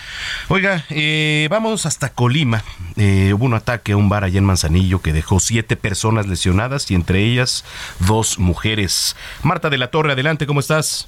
Oiga, 0.47 0.83
eh, 0.89 1.47
vamos 1.51 1.85
hasta 1.85 2.09
Colima. 2.09 2.63
Eh, 2.95 3.33
hubo 3.33 3.45
un 3.45 3.53
ataque 3.53 3.91
a 3.91 3.97
un 3.97 4.09
bar 4.09 4.23
allá 4.23 4.39
en 4.39 4.45
Manzanillo 4.45 5.01
que 5.01 5.13
dejó 5.13 5.39
siete 5.39 5.75
personas 5.75 6.27
lesionadas 6.27 6.89
y 6.89 6.95
entre 6.95 7.23
ellas 7.23 7.65
dos 7.99 8.39
mujeres. 8.39 9.15
Marta 9.43 9.69
de 9.69 9.77
la 9.77 9.91
Torre, 9.91 10.13
adelante, 10.13 10.47
¿cómo 10.47 10.59
estás? 10.59 11.07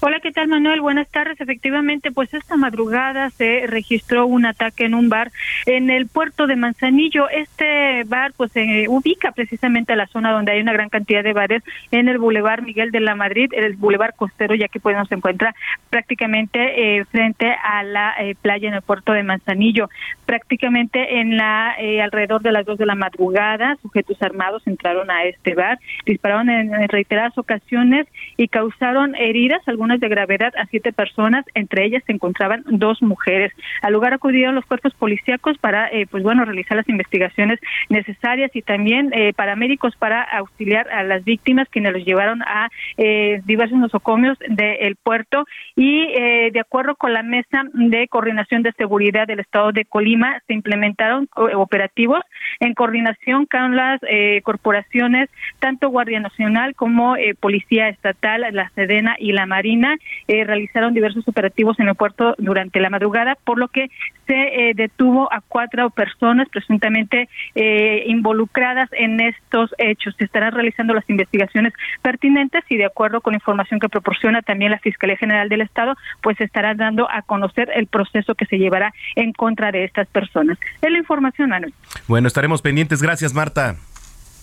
Hola, 0.00 0.20
¿qué 0.20 0.32
tal 0.32 0.48
Manuel? 0.48 0.80
Buenas 0.80 1.08
tardes. 1.08 1.40
Efectivamente, 1.40 2.10
pues 2.10 2.32
esta 2.32 2.56
madrugada 2.56 3.30
se 3.30 3.66
registró 3.66 4.26
un 4.26 4.46
ataque 4.46 4.84
en 4.84 4.94
un 4.94 5.08
bar 5.08 5.30
en 5.66 5.90
el 5.90 6.06
puerto 6.06 6.46
de 6.46 6.56
Manzanillo. 6.56 7.28
Este 7.28 8.04
bar 8.04 8.32
pues 8.36 8.52
se 8.52 8.86
ubica 8.88 9.32
precisamente 9.32 9.92
a 9.92 9.96
la 9.96 10.06
zona 10.06 10.32
donde 10.32 10.52
hay 10.52 10.60
una 10.60 10.72
gran 10.72 10.88
cantidad 10.88 11.22
de 11.22 11.32
bares 11.32 11.62
en 11.90 12.08
el 12.08 12.18
Boulevard 12.18 12.62
Miguel 12.62 12.90
de 12.90 13.00
la 13.00 13.14
Madrid, 13.14 13.50
el 13.52 13.74
Boulevard 13.76 14.14
Costero, 14.14 14.54
ya 14.54 14.68
que 14.68 14.80
pues 14.80 14.96
nos 14.96 15.10
encuentra 15.12 15.54
prácticamente 15.90 16.98
eh, 16.98 17.04
frente 17.06 17.52
a 17.52 17.82
la 17.82 18.14
eh, 18.18 18.34
playa 18.40 18.68
en 18.68 18.74
el 18.74 18.82
puerto 18.82 19.12
de 19.12 19.22
Manzanillo. 19.22 19.90
Prácticamente 20.24 21.20
en 21.20 21.36
la 21.36 21.74
eh, 21.78 22.00
alrededor 22.00 22.42
de 22.42 22.52
las 22.52 22.64
dos 22.64 22.78
de 22.78 22.86
la 22.86 22.94
madrugada, 22.94 23.76
sujetos 23.82 24.20
armados 24.22 24.66
entraron 24.66 25.10
a 25.10 25.24
este 25.24 25.54
bar, 25.54 25.78
dispararon 26.04 26.48
en, 26.48 26.74
en 26.74 26.88
reiteradas 26.88 27.36
ocasiones 27.36 28.06
y 28.36 28.48
causaron 28.48 29.14
heridas 29.16 29.65
algunas 29.68 30.00
de 30.00 30.08
gravedad 30.08 30.52
a 30.56 30.66
siete 30.66 30.92
personas, 30.92 31.44
entre 31.54 31.84
ellas 31.84 32.02
se 32.06 32.12
encontraban 32.12 32.64
dos 32.66 33.02
mujeres. 33.02 33.52
Al 33.82 33.92
lugar 33.92 34.14
acudieron 34.14 34.54
los 34.54 34.64
cuerpos 34.64 34.94
policíacos 34.94 35.58
para, 35.58 35.88
eh, 35.88 36.06
pues 36.10 36.22
bueno, 36.22 36.44
realizar 36.44 36.76
las 36.76 36.88
investigaciones 36.88 37.58
necesarias 37.88 38.50
y 38.54 38.62
también 38.62 39.10
eh, 39.12 39.32
paramédicos 39.34 39.96
para 39.96 40.22
auxiliar 40.22 40.88
a 40.90 41.02
las 41.02 41.24
víctimas 41.24 41.68
quienes 41.68 41.92
los 41.92 42.04
llevaron 42.04 42.42
a 42.42 42.68
eh, 42.96 43.40
diversos 43.44 43.78
nosocomios 43.78 44.38
del 44.48 44.96
puerto 44.96 45.44
y 45.74 46.06
de 46.06 46.60
acuerdo 46.60 46.96
con 46.96 47.12
la 47.12 47.22
mesa 47.22 47.64
de 47.72 48.08
coordinación 48.08 48.62
de 48.62 48.72
seguridad 48.72 49.26
del 49.26 49.40
estado 49.40 49.72
de 49.72 49.84
Colima 49.84 50.40
se 50.46 50.54
implementaron 50.54 51.28
operativos 51.34 52.20
en 52.60 52.74
coordinación 52.74 53.46
con 53.46 53.76
las 53.76 54.00
corporaciones 54.42 55.28
tanto 55.58 55.88
Guardia 55.88 56.20
Nacional 56.20 56.74
como 56.74 57.16
Policía 57.40 57.88
Estatal, 57.88 58.46
la 58.52 58.70
Sedena 58.70 59.16
y 59.18 59.32
la 59.32 59.46
Marina 59.56 59.96
eh, 60.28 60.44
realizaron 60.44 60.92
diversos 60.92 61.26
operativos 61.26 61.80
en 61.80 61.88
el 61.88 61.94
puerto 61.94 62.34
durante 62.36 62.78
la 62.78 62.90
madrugada, 62.90 63.38
por 63.42 63.58
lo 63.58 63.68
que 63.68 63.90
se 64.26 64.34
eh, 64.34 64.72
detuvo 64.74 65.32
a 65.32 65.40
cuatro 65.40 65.88
personas 65.88 66.48
presuntamente 66.50 67.28
eh, 67.54 68.04
involucradas 68.06 68.90
en 68.92 69.18
estos 69.20 69.74
hechos. 69.78 70.14
Se 70.18 70.24
estarán 70.24 70.52
realizando 70.52 70.92
las 70.92 71.08
investigaciones 71.08 71.72
pertinentes 72.02 72.64
y 72.68 72.76
de 72.76 72.84
acuerdo 72.84 73.22
con 73.22 73.32
información 73.32 73.80
que 73.80 73.88
proporciona 73.88 74.42
también 74.42 74.72
la 74.72 74.78
Fiscalía 74.78 75.16
General 75.16 75.48
del 75.48 75.62
Estado, 75.62 75.94
pues 76.22 76.38
estará 76.40 76.74
dando 76.74 77.10
a 77.10 77.22
conocer 77.22 77.70
el 77.74 77.86
proceso 77.86 78.34
que 78.34 78.44
se 78.44 78.58
llevará 78.58 78.92
en 79.14 79.32
contra 79.32 79.72
de 79.72 79.84
estas 79.84 80.06
personas. 80.08 80.58
Es 80.82 80.90
la 80.90 80.98
información, 80.98 81.48
Manuel. 81.48 81.72
Bueno, 82.08 82.28
estaremos 82.28 82.60
pendientes. 82.60 83.00
Gracias, 83.00 83.32
Marta. 83.32 83.76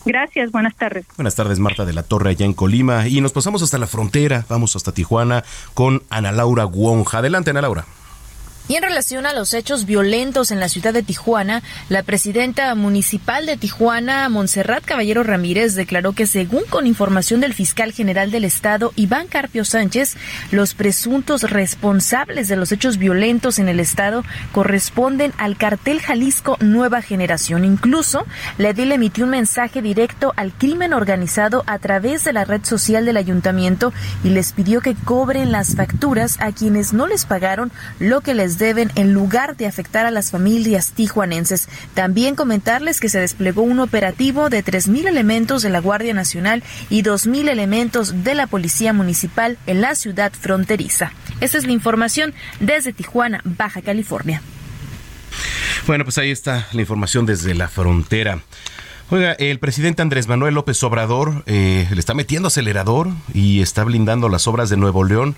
Gracias, 0.06 0.52
buenas 0.52 0.76
tardes. 0.76 1.06
Buenas 1.16 1.36
tardes, 1.36 1.60
Marta 1.60 1.86
de 1.86 1.94
la 1.94 2.04
Torre, 2.04 2.32
allá 2.32 2.46
en 2.46 2.54
Colima. 2.54 3.08
Y 3.08 3.22
nos 3.22 3.32
pasamos 3.32 3.62
hasta 3.62 3.78
la 3.78 3.88
frontera, 3.88 4.46
vamos 4.50 4.76
hasta 4.76 4.92
Tijuana 4.92 5.44
con 5.74 6.04
Ana 6.10 6.32
Laura 6.32 6.66
Guonja. 6.66 7.20
Adelante, 7.20 7.52
Ana 7.52 7.62
Laura. 7.62 7.86
Y 8.70 8.76
en 8.76 8.84
relación 8.84 9.26
a 9.26 9.34
los 9.34 9.54
hechos 9.54 9.86
violentos 9.86 10.50
en 10.50 10.62
la 10.62 10.70
ciudad 10.70 10.94
de 10.94 11.04
Tijuana, 11.04 11.62
la 11.90 12.02
presidenta 12.02 12.74
municipal 12.76 13.46
de 13.46 13.58
Tijuana, 13.58 14.30
Montserrat 14.30 14.86
Caballero 14.86 15.22
Ramírez, 15.24 15.76
declaró 15.76 16.14
que 16.14 16.26
según 16.26 16.64
con 16.70 16.88
información 16.88 17.42
del 17.42 17.54
fiscal 17.54 17.92
general 17.92 18.32
del 18.32 18.46
estado, 18.46 18.94
Iván 18.96 19.28
Carpio 19.28 19.66
Sánchez, 19.66 20.16
los 20.52 20.76
presuntos 20.76 21.44
responsables 21.44 22.48
de 22.48 22.56
los 22.56 22.72
hechos 22.72 22.98
violentos 22.98 23.60
en 23.60 23.68
el 23.68 23.82
estado 23.82 24.24
corresponden 24.54 25.34
al 25.38 25.58
cartel 25.58 26.00
Jalisco 26.00 26.58
Nueva 26.62 27.02
Generación. 27.02 27.66
Incluso, 27.66 28.26
la 28.58 28.70
edil 28.70 28.94
emitió 28.94 29.26
un 29.26 29.32
mensaje 29.32 29.82
directo 29.82 30.32
al 30.38 30.54
crimen 30.54 30.94
organizado 30.94 31.64
a 31.68 31.80
través 31.80 32.24
de 32.24 32.32
la 32.32 32.46
red 32.46 32.64
social 32.64 33.04
del 33.06 33.18
ayuntamiento 33.18 33.92
y 34.24 34.30
les 34.30 34.54
pidió 34.54 34.80
que 34.80 34.96
cobren 34.96 35.52
las 35.52 35.76
facturas 35.76 36.38
a 36.40 36.54
quienes 36.54 36.94
no 36.94 37.08
les 37.08 37.26
pagaron 37.26 37.70
lo 38.00 38.22
que 38.22 38.34
les 38.34 38.53
deben 38.58 38.92
en 38.96 39.14
lugar 39.14 39.58
de 39.58 39.68
afectar 39.68 40.06
a 40.06 40.12
las 40.12 40.32
familias 40.32 40.92
tijuanenses. 40.94 41.70
También 41.94 42.36
comentarles 42.36 43.00
que 43.00 43.10
se 43.10 43.20
desplegó 43.20 43.62
un 43.62 43.80
operativo 43.80 44.50
de 44.50 44.64
3.000 44.64 45.08
elementos 45.08 45.62
de 45.62 45.70
la 45.70 45.80
Guardia 45.80 46.14
Nacional 46.14 46.64
y 46.90 47.04
2.000 47.04 47.50
elementos 47.50 48.24
de 48.24 48.36
la 48.36 48.48
Policía 48.48 48.94
Municipal 48.94 49.58
en 49.68 49.82
la 49.82 49.96
ciudad 49.96 50.32
fronteriza. 50.34 51.12
Esa 51.42 51.58
es 51.58 51.66
la 51.66 51.72
información 51.72 52.34
desde 52.60 52.94
Tijuana, 52.94 53.42
Baja 53.44 53.82
California. 53.82 54.42
Bueno, 55.88 56.06
pues 56.06 56.18
ahí 56.18 56.32
está 56.32 56.68
la 56.72 56.82
información 56.82 57.26
desde 57.26 57.54
la 57.54 57.68
frontera. 57.68 58.40
Oiga, 59.10 59.34
el 59.34 59.60
presidente 59.60 60.02
Andrés 60.02 60.28
Manuel 60.28 60.56
López 60.56 60.82
Obrador 60.84 61.44
eh, 61.46 61.88
le 61.92 62.00
está 62.00 62.14
metiendo 62.14 62.48
acelerador 62.48 63.10
y 63.34 63.62
está 63.62 63.84
blindando 63.84 64.30
las 64.30 64.48
obras 64.48 64.70
de 64.70 64.78
Nuevo 64.78 65.04
León 65.04 65.36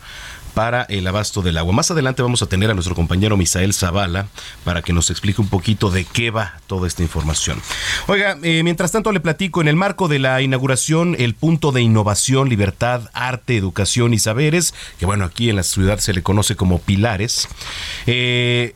para 0.56 0.84
el 0.84 1.06
abasto 1.06 1.44
del 1.44 1.58
agua. 1.58 1.74
Más 1.74 1.92
adelante 1.92 2.24
vamos 2.24 2.42
a 2.42 2.48
tener 2.48 2.72
a 2.72 2.74
nuestro 2.74 2.96
compañero 2.96 3.38
Misael 3.38 3.74
Zavala 3.74 4.28
para 4.64 4.82
que 4.82 4.94
nos 4.94 5.12
explique 5.12 5.42
un 5.42 5.50
poquito 5.50 5.92
de 5.92 6.06
qué 6.06 6.32
va 6.32 6.60
toda 6.66 6.88
esta 6.88 7.04
información. 7.04 7.62
Oiga, 8.08 8.38
eh, 8.42 8.64
mientras 8.64 8.92
tanto 8.92 9.12
le 9.12 9.20
platico, 9.20 9.62
en 9.62 9.68
el 9.68 9.76
marco 9.76 10.08
de 10.08 10.18
la 10.18 10.42
inauguración, 10.42 11.16
el 11.20 11.36
punto 11.36 11.72
de 11.72 11.82
innovación, 11.82 12.50
libertad, 12.50 13.10
arte, 13.14 13.58
educación 13.58 14.14
y 14.14 14.20
saberes, 14.20 14.74
que 14.98 15.06
bueno, 15.06 15.26
aquí 15.26 15.50
en 15.50 15.58
la 15.58 15.64
ciudad 15.64 16.00
se 16.00 16.14
le 16.14 16.24
conoce 16.24 16.56
como 16.56 16.80
Pilares, 16.80 17.48
eh, 18.08 18.76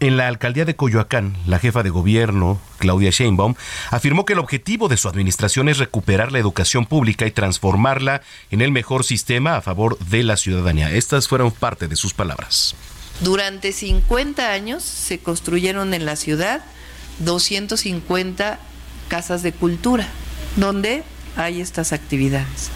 en 0.00 0.16
la 0.16 0.28
alcaldía 0.28 0.64
de 0.64 0.76
Coyoacán, 0.76 1.36
la 1.46 1.58
jefa 1.58 1.82
de 1.82 1.90
gobierno, 1.90 2.60
Claudia 2.78 3.10
Sheinbaum, 3.10 3.54
afirmó 3.90 4.24
que 4.24 4.34
el 4.34 4.38
objetivo 4.38 4.88
de 4.88 4.96
su 4.96 5.08
administración 5.08 5.68
es 5.68 5.78
recuperar 5.78 6.32
la 6.32 6.38
educación 6.38 6.86
pública 6.86 7.26
y 7.26 7.30
transformarla 7.30 8.22
en 8.50 8.60
el 8.60 8.72
mejor 8.72 9.04
sistema 9.04 9.56
a 9.56 9.62
favor 9.62 9.98
de 9.98 10.22
la 10.22 10.36
ciudadanía. 10.36 10.90
Estas 10.90 11.28
fueron 11.28 11.50
parte 11.50 11.88
de 11.88 11.96
sus 11.96 12.12
palabras. 12.12 12.74
Durante 13.20 13.72
50 13.72 14.52
años 14.52 14.82
se 14.82 15.18
construyeron 15.18 15.94
en 15.94 16.04
la 16.04 16.16
ciudad 16.16 16.62
250 17.20 18.58
casas 19.08 19.42
de 19.42 19.52
cultura, 19.52 20.08
donde 20.56 21.02
hay 21.36 21.60
estas 21.62 21.92
actividades. 21.92 22.70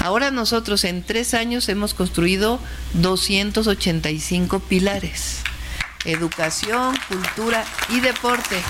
Ahora 0.00 0.30
nosotros 0.30 0.84
en 0.84 1.02
tres 1.02 1.32
años 1.32 1.68
hemos 1.70 1.94
construido 1.94 2.60
285 2.94 4.60
pilares 4.60 5.42
educación, 6.12 6.96
cultura 7.08 7.64
y 7.90 8.00
deporte. 8.00 8.62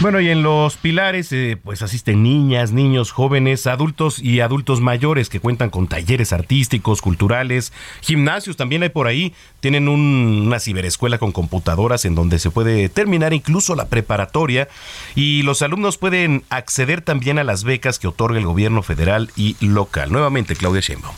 Bueno, 0.00 0.20
y 0.20 0.30
en 0.30 0.44
los 0.44 0.76
pilares 0.76 1.32
eh, 1.32 1.58
pues 1.60 1.82
asisten 1.82 2.22
niñas, 2.22 2.70
niños, 2.70 3.10
jóvenes, 3.10 3.66
adultos 3.66 4.20
y 4.20 4.38
adultos 4.38 4.80
mayores 4.80 5.28
que 5.28 5.40
cuentan 5.40 5.70
con 5.70 5.88
talleres 5.88 6.32
artísticos, 6.32 7.02
culturales, 7.02 7.72
gimnasios 8.00 8.56
también 8.56 8.84
hay 8.84 8.90
por 8.90 9.08
ahí. 9.08 9.34
Tienen 9.58 9.88
una 9.88 10.60
ciberescuela 10.60 11.18
con 11.18 11.32
computadoras 11.32 12.04
en 12.04 12.14
donde 12.14 12.38
se 12.38 12.50
puede 12.50 12.88
terminar 12.88 13.32
incluso 13.32 13.74
la 13.74 13.88
preparatoria 13.88 14.68
y 15.16 15.42
los 15.42 15.62
alumnos 15.62 15.98
pueden 15.98 16.44
acceder 16.48 17.00
también 17.00 17.40
a 17.40 17.44
las 17.44 17.64
becas 17.64 17.98
que 17.98 18.06
otorga 18.06 18.38
el 18.38 18.46
gobierno 18.46 18.84
federal 18.84 19.32
y 19.34 19.56
local. 19.58 20.12
Nuevamente, 20.12 20.54
Claudia 20.54 20.80
Sheinbaum. 20.80 21.16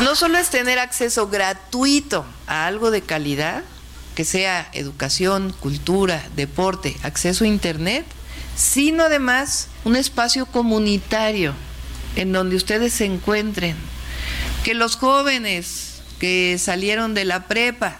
No 0.00 0.16
solo 0.16 0.38
es 0.38 0.48
tener 0.48 0.78
acceso 0.78 1.28
gratuito 1.28 2.24
a 2.46 2.66
algo 2.66 2.90
de 2.90 3.02
calidad, 3.02 3.62
que 4.14 4.24
sea 4.24 4.68
educación, 4.72 5.54
cultura, 5.60 6.24
deporte, 6.34 6.96
acceso 7.02 7.44
a 7.44 7.48
Internet, 7.48 8.06
sino 8.56 9.04
además 9.04 9.68
un 9.84 9.96
espacio 9.96 10.46
comunitario 10.46 11.54
en 12.16 12.32
donde 12.32 12.56
ustedes 12.56 12.92
se 12.94 13.04
encuentren, 13.04 13.76
que 14.64 14.74
los 14.74 14.96
jóvenes 14.96 16.02
que 16.18 16.58
salieron 16.58 17.14
de 17.14 17.24
la 17.24 17.46
prepa 17.46 17.98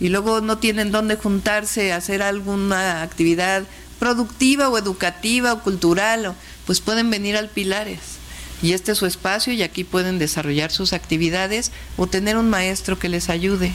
y 0.00 0.08
luego 0.08 0.40
no 0.40 0.58
tienen 0.58 0.92
dónde 0.92 1.16
juntarse 1.16 1.92
a 1.92 1.96
hacer 1.96 2.22
alguna 2.22 3.02
actividad 3.02 3.64
productiva 3.98 4.68
o 4.68 4.78
educativa 4.78 5.52
o 5.52 5.62
cultural, 5.62 6.34
pues 6.66 6.80
pueden 6.80 7.10
venir 7.10 7.36
al 7.36 7.48
Pilares 7.48 8.23
y 8.62 8.72
este 8.72 8.92
es 8.92 8.98
su 8.98 9.06
espacio 9.06 9.52
y 9.52 9.62
aquí 9.62 9.84
pueden 9.84 10.18
desarrollar 10.18 10.70
sus 10.70 10.92
actividades 10.92 11.72
o 11.96 12.06
tener 12.06 12.36
un 12.36 12.50
maestro 12.50 12.98
que 12.98 13.08
les 13.08 13.30
ayude. 13.30 13.72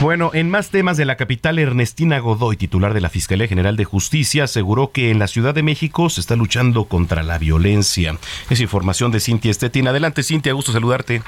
Bueno, 0.00 0.30
en 0.32 0.48
más 0.48 0.70
temas 0.70 0.96
de 0.96 1.04
la 1.04 1.16
capital, 1.16 1.58
Ernestina 1.58 2.20
Godoy, 2.20 2.56
titular 2.56 2.94
de 2.94 3.02
la 3.02 3.10
Fiscalía 3.10 3.46
General 3.46 3.76
de 3.76 3.84
Justicia, 3.84 4.44
aseguró 4.44 4.92
que 4.92 5.10
en 5.10 5.18
la 5.18 5.26
Ciudad 5.26 5.54
de 5.54 5.62
México 5.62 6.08
se 6.08 6.22
está 6.22 6.36
luchando 6.36 6.86
contra 6.86 7.22
la 7.22 7.36
violencia. 7.36 8.16
Es 8.48 8.62
información 8.62 9.12
de 9.12 9.20
Cintia 9.20 9.50
Estetín. 9.50 9.88
Adelante, 9.88 10.22
Cintia, 10.22 10.54
gusto 10.54 10.72
saludarte. 10.72 11.20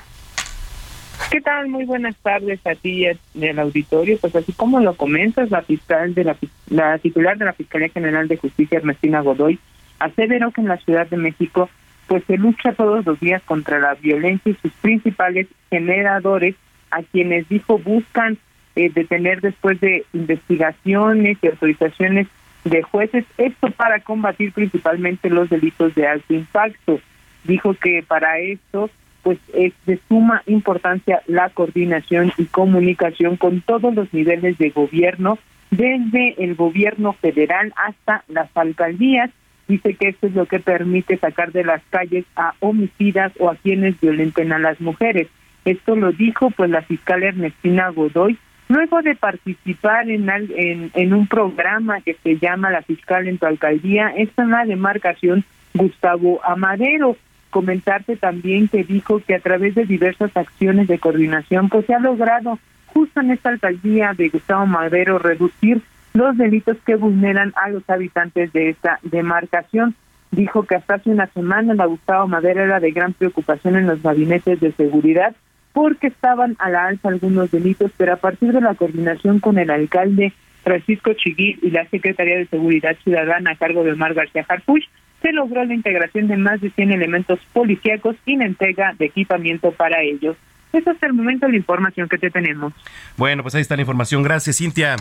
¿Qué 1.30 1.42
tal? 1.42 1.68
Muy 1.68 1.84
buenas 1.84 2.16
tardes 2.22 2.60
a 2.66 2.74
ti 2.74 3.06
y 3.34 3.46
al 3.46 3.58
auditorio. 3.58 4.16
Pues 4.18 4.34
así 4.34 4.54
como 4.54 4.80
lo 4.80 4.94
comentas, 4.96 5.50
la 5.50 5.60
fiscal 5.60 6.14
de 6.14 6.24
la, 6.24 6.36
la 6.68 6.98
titular 6.98 7.36
de 7.36 7.44
la 7.44 7.52
Fiscalía 7.52 7.90
General 7.90 8.26
de 8.26 8.38
Justicia, 8.38 8.78
Ernestina 8.78 9.20
Godoy, 9.20 9.58
aseveró 10.02 10.50
que 10.50 10.60
en 10.60 10.68
la 10.68 10.78
Ciudad 10.78 11.06
de 11.06 11.16
México 11.16 11.68
pues 12.06 12.24
se 12.26 12.36
lucha 12.36 12.72
todos 12.72 13.06
los 13.06 13.18
días 13.20 13.42
contra 13.44 13.78
la 13.78 13.94
violencia 13.94 14.52
y 14.52 14.56
sus 14.60 14.72
principales 14.72 15.46
generadores 15.70 16.56
a 16.90 17.02
quienes 17.02 17.48
dijo 17.48 17.78
buscan 17.78 18.36
eh, 18.74 18.90
detener 18.90 19.40
después 19.40 19.80
de 19.80 20.04
investigaciones 20.12 21.38
y 21.40 21.46
autorizaciones 21.46 22.26
de 22.64 22.82
jueces, 22.82 23.24
esto 23.38 23.70
para 23.70 24.00
combatir 24.00 24.52
principalmente 24.52 25.30
los 25.30 25.48
delitos 25.48 25.94
de 25.94 26.06
alto 26.06 26.34
impacto. 26.34 27.00
Dijo 27.44 27.74
que 27.74 28.04
para 28.06 28.38
esto 28.38 28.90
pues 29.22 29.38
es 29.54 29.72
de 29.86 30.00
suma 30.08 30.42
importancia 30.46 31.22
la 31.26 31.48
coordinación 31.50 32.32
y 32.36 32.46
comunicación 32.46 33.36
con 33.36 33.60
todos 33.60 33.94
los 33.94 34.12
niveles 34.12 34.58
de 34.58 34.70
gobierno, 34.70 35.38
desde 35.70 36.34
el 36.42 36.56
gobierno 36.56 37.12
federal 37.12 37.72
hasta 37.76 38.24
las 38.28 38.54
alcaldías 38.56 39.30
dice 39.68 39.94
que 39.94 40.08
esto 40.08 40.26
es 40.26 40.34
lo 40.34 40.46
que 40.46 40.60
permite 40.60 41.16
sacar 41.16 41.52
de 41.52 41.64
las 41.64 41.82
calles 41.90 42.24
a 42.36 42.54
homicidas 42.60 43.32
o 43.38 43.50
a 43.50 43.56
quienes 43.56 44.00
violenten 44.00 44.52
a 44.52 44.58
las 44.58 44.80
mujeres. 44.80 45.28
Esto 45.64 45.96
lo 45.96 46.12
dijo 46.12 46.50
pues 46.50 46.70
la 46.70 46.82
fiscal 46.82 47.22
Ernestina 47.22 47.88
Godoy 47.90 48.38
luego 48.72 49.02
de 49.02 49.14
participar 49.14 50.08
en, 50.08 51.12
un 51.12 51.26
programa 51.26 52.00
que 52.00 52.16
se 52.22 52.38
llama 52.38 52.70
La 52.70 52.82
Fiscal 52.82 53.28
en 53.28 53.38
tu 53.38 53.46
Alcaldía, 53.46 54.12
esta 54.16 54.42
en 54.42 54.50
la 54.50 54.64
demarcación 54.64 55.44
Gustavo 55.74 56.40
Amadero. 56.44 57.16
Comentarte 57.50 58.16
también 58.16 58.68
que 58.68 58.82
dijo 58.82 59.20
que 59.20 59.34
a 59.34 59.40
través 59.40 59.74
de 59.74 59.84
diversas 59.84 60.34
acciones 60.34 60.88
de 60.88 60.98
coordinación 60.98 61.68
pues 61.68 61.84
se 61.84 61.94
ha 61.94 61.98
logrado 61.98 62.58
justo 62.86 63.20
en 63.20 63.30
esta 63.30 63.50
alcaldía 63.50 64.14
de 64.16 64.30
Gustavo 64.30 64.66
Madero 64.66 65.18
reducir 65.18 65.82
los 66.14 66.36
delitos 66.36 66.76
que 66.84 66.96
vulneran 66.96 67.52
a 67.56 67.70
los 67.70 67.88
habitantes 67.88 68.52
de 68.52 68.70
esta 68.70 68.98
demarcación. 69.02 69.94
Dijo 70.30 70.64
que 70.64 70.76
hasta 70.76 70.94
hace 70.94 71.10
una 71.10 71.26
semana 71.28 71.74
la 71.74 71.86
Gustavo 71.86 72.26
Madera 72.26 72.64
era 72.64 72.80
de 72.80 72.90
gran 72.90 73.12
preocupación 73.12 73.76
en 73.76 73.86
los 73.86 74.02
gabinetes 74.02 74.60
de 74.60 74.72
seguridad 74.72 75.34
porque 75.72 76.08
estaban 76.08 76.56
a 76.58 76.70
la 76.70 76.86
alza 76.86 77.08
algunos 77.08 77.50
delitos, 77.50 77.90
pero 77.96 78.12
a 78.12 78.16
partir 78.16 78.52
de 78.52 78.60
la 78.60 78.74
coordinación 78.74 79.40
con 79.40 79.58
el 79.58 79.70
alcalde 79.70 80.32
Francisco 80.62 81.12
Chiguil 81.14 81.58
y 81.62 81.70
la 81.70 81.86
Secretaría 81.86 82.36
de 82.36 82.46
Seguridad 82.46 82.96
Ciudadana 83.02 83.52
a 83.52 83.56
cargo 83.56 83.82
de 83.82 83.92
Omar 83.92 84.14
García 84.14 84.44
Harfuch, 84.46 84.84
se 85.22 85.32
logró 85.32 85.64
la 85.64 85.74
integración 85.74 86.28
de 86.28 86.36
más 86.36 86.60
de 86.60 86.70
100 86.70 86.92
elementos 86.92 87.38
policíacos 87.52 88.16
y 88.26 88.36
la 88.36 88.46
entrega 88.46 88.94
de 88.98 89.06
equipamiento 89.06 89.72
para 89.72 90.02
ellos. 90.02 90.36
Es 90.72 90.84
el 91.02 91.12
momento 91.12 91.48
la 91.48 91.56
información 91.56 92.08
que 92.08 92.18
te 92.18 92.30
tenemos. 92.30 92.72
Bueno, 93.16 93.42
pues 93.42 93.54
ahí 93.54 93.60
está 93.60 93.76
la 93.76 93.82
información. 93.82 94.22
Gracias, 94.22 94.56
Cintia. 94.56 94.96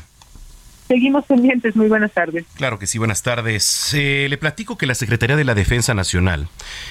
Seguimos 0.92 1.24
pendientes. 1.24 1.74
Muy 1.78 1.88
buenas 1.88 2.12
tardes. 2.12 2.44
Claro 2.56 2.78
que 2.78 2.86
sí, 2.86 2.98
buenas 2.98 3.24
tardes. 3.24 3.94
Eh, 3.94 4.28
le 4.30 4.38
platico 4.38 4.78
que 4.78 4.86
la 4.86 4.94
Secretaría 4.94 5.38
de 5.38 5.46
la 5.46 5.56
Defensa 5.56 5.94
Nacional 5.94 6.50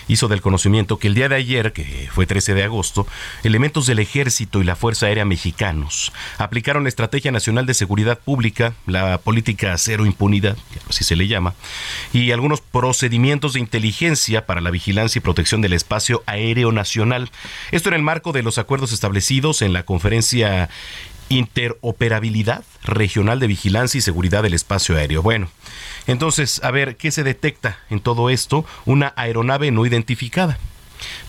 hizo 0.09 0.27
del 0.27 0.41
conocimiento 0.41 0.99
que 0.99 1.09
el 1.09 1.15
día 1.15 1.29
de 1.29 1.35
ayer, 1.35 1.75
que 1.75 2.09
fue 2.11 2.25
13 2.25 2.55
de 2.55 2.65
agosto, 2.65 3.07
elementos 3.45 3.87
del 3.87 3.99
Ejército 3.99 4.63
y 4.63 4.65
la 4.65 4.75
Fuerza 4.75 5.05
Aérea 5.05 5.27
Mexicanos 5.27 6.15
aplicaron 6.39 6.85
la 6.85 6.89
Estrategia 6.89 7.31
Nacional 7.31 7.67
de 7.67 7.75
Seguridad 7.75 8.19
Pública, 8.19 8.73
la 8.87 9.19
política 9.19 9.77
cero 9.77 10.07
impunidad, 10.07 10.57
así 10.89 11.05
se 11.05 11.15
le 11.15 11.29
llama, 11.29 11.53
y 12.15 12.31
algunos 12.31 12.63
procedimientos 12.63 13.53
de 13.53 13.61
inteligencia 13.61 14.47
para 14.47 14.63
la 14.63 14.71
vigilancia 14.71 15.19
y 15.19 15.23
protección 15.23 15.61
del 15.61 15.75
espacio 15.75 16.23
aéreo 16.25 16.73
nacional. 16.73 17.31
Esto 17.71 17.91
en 17.91 17.97
el 17.97 18.03
marco 18.03 18.33
de 18.33 18.43
los 18.43 18.57
acuerdos 18.57 18.93
establecidos 18.93 19.61
en 19.61 19.75
la 19.75 19.83
conferencia 19.83 20.71
interoperabilidad 21.31 22.65
regional 22.83 23.41
de 23.41 23.47
vigilancia 23.47 23.99
y 23.99 24.03
seguridad 24.03 24.43
del 24.43 24.53
espacio 24.53 24.97
aéreo. 24.97 25.23
Bueno, 25.23 25.49
entonces, 26.07 26.61
a 26.63 26.71
ver, 26.71 26.97
¿qué 26.97 27.11
se 27.11 27.25
detecta 27.25 27.79
en 27.89 28.01
todo 28.01 28.29
esto? 28.29 28.67
Una 28.85 29.15
aeronave 29.17 29.71
no 29.71 29.87
identificada 29.87 30.59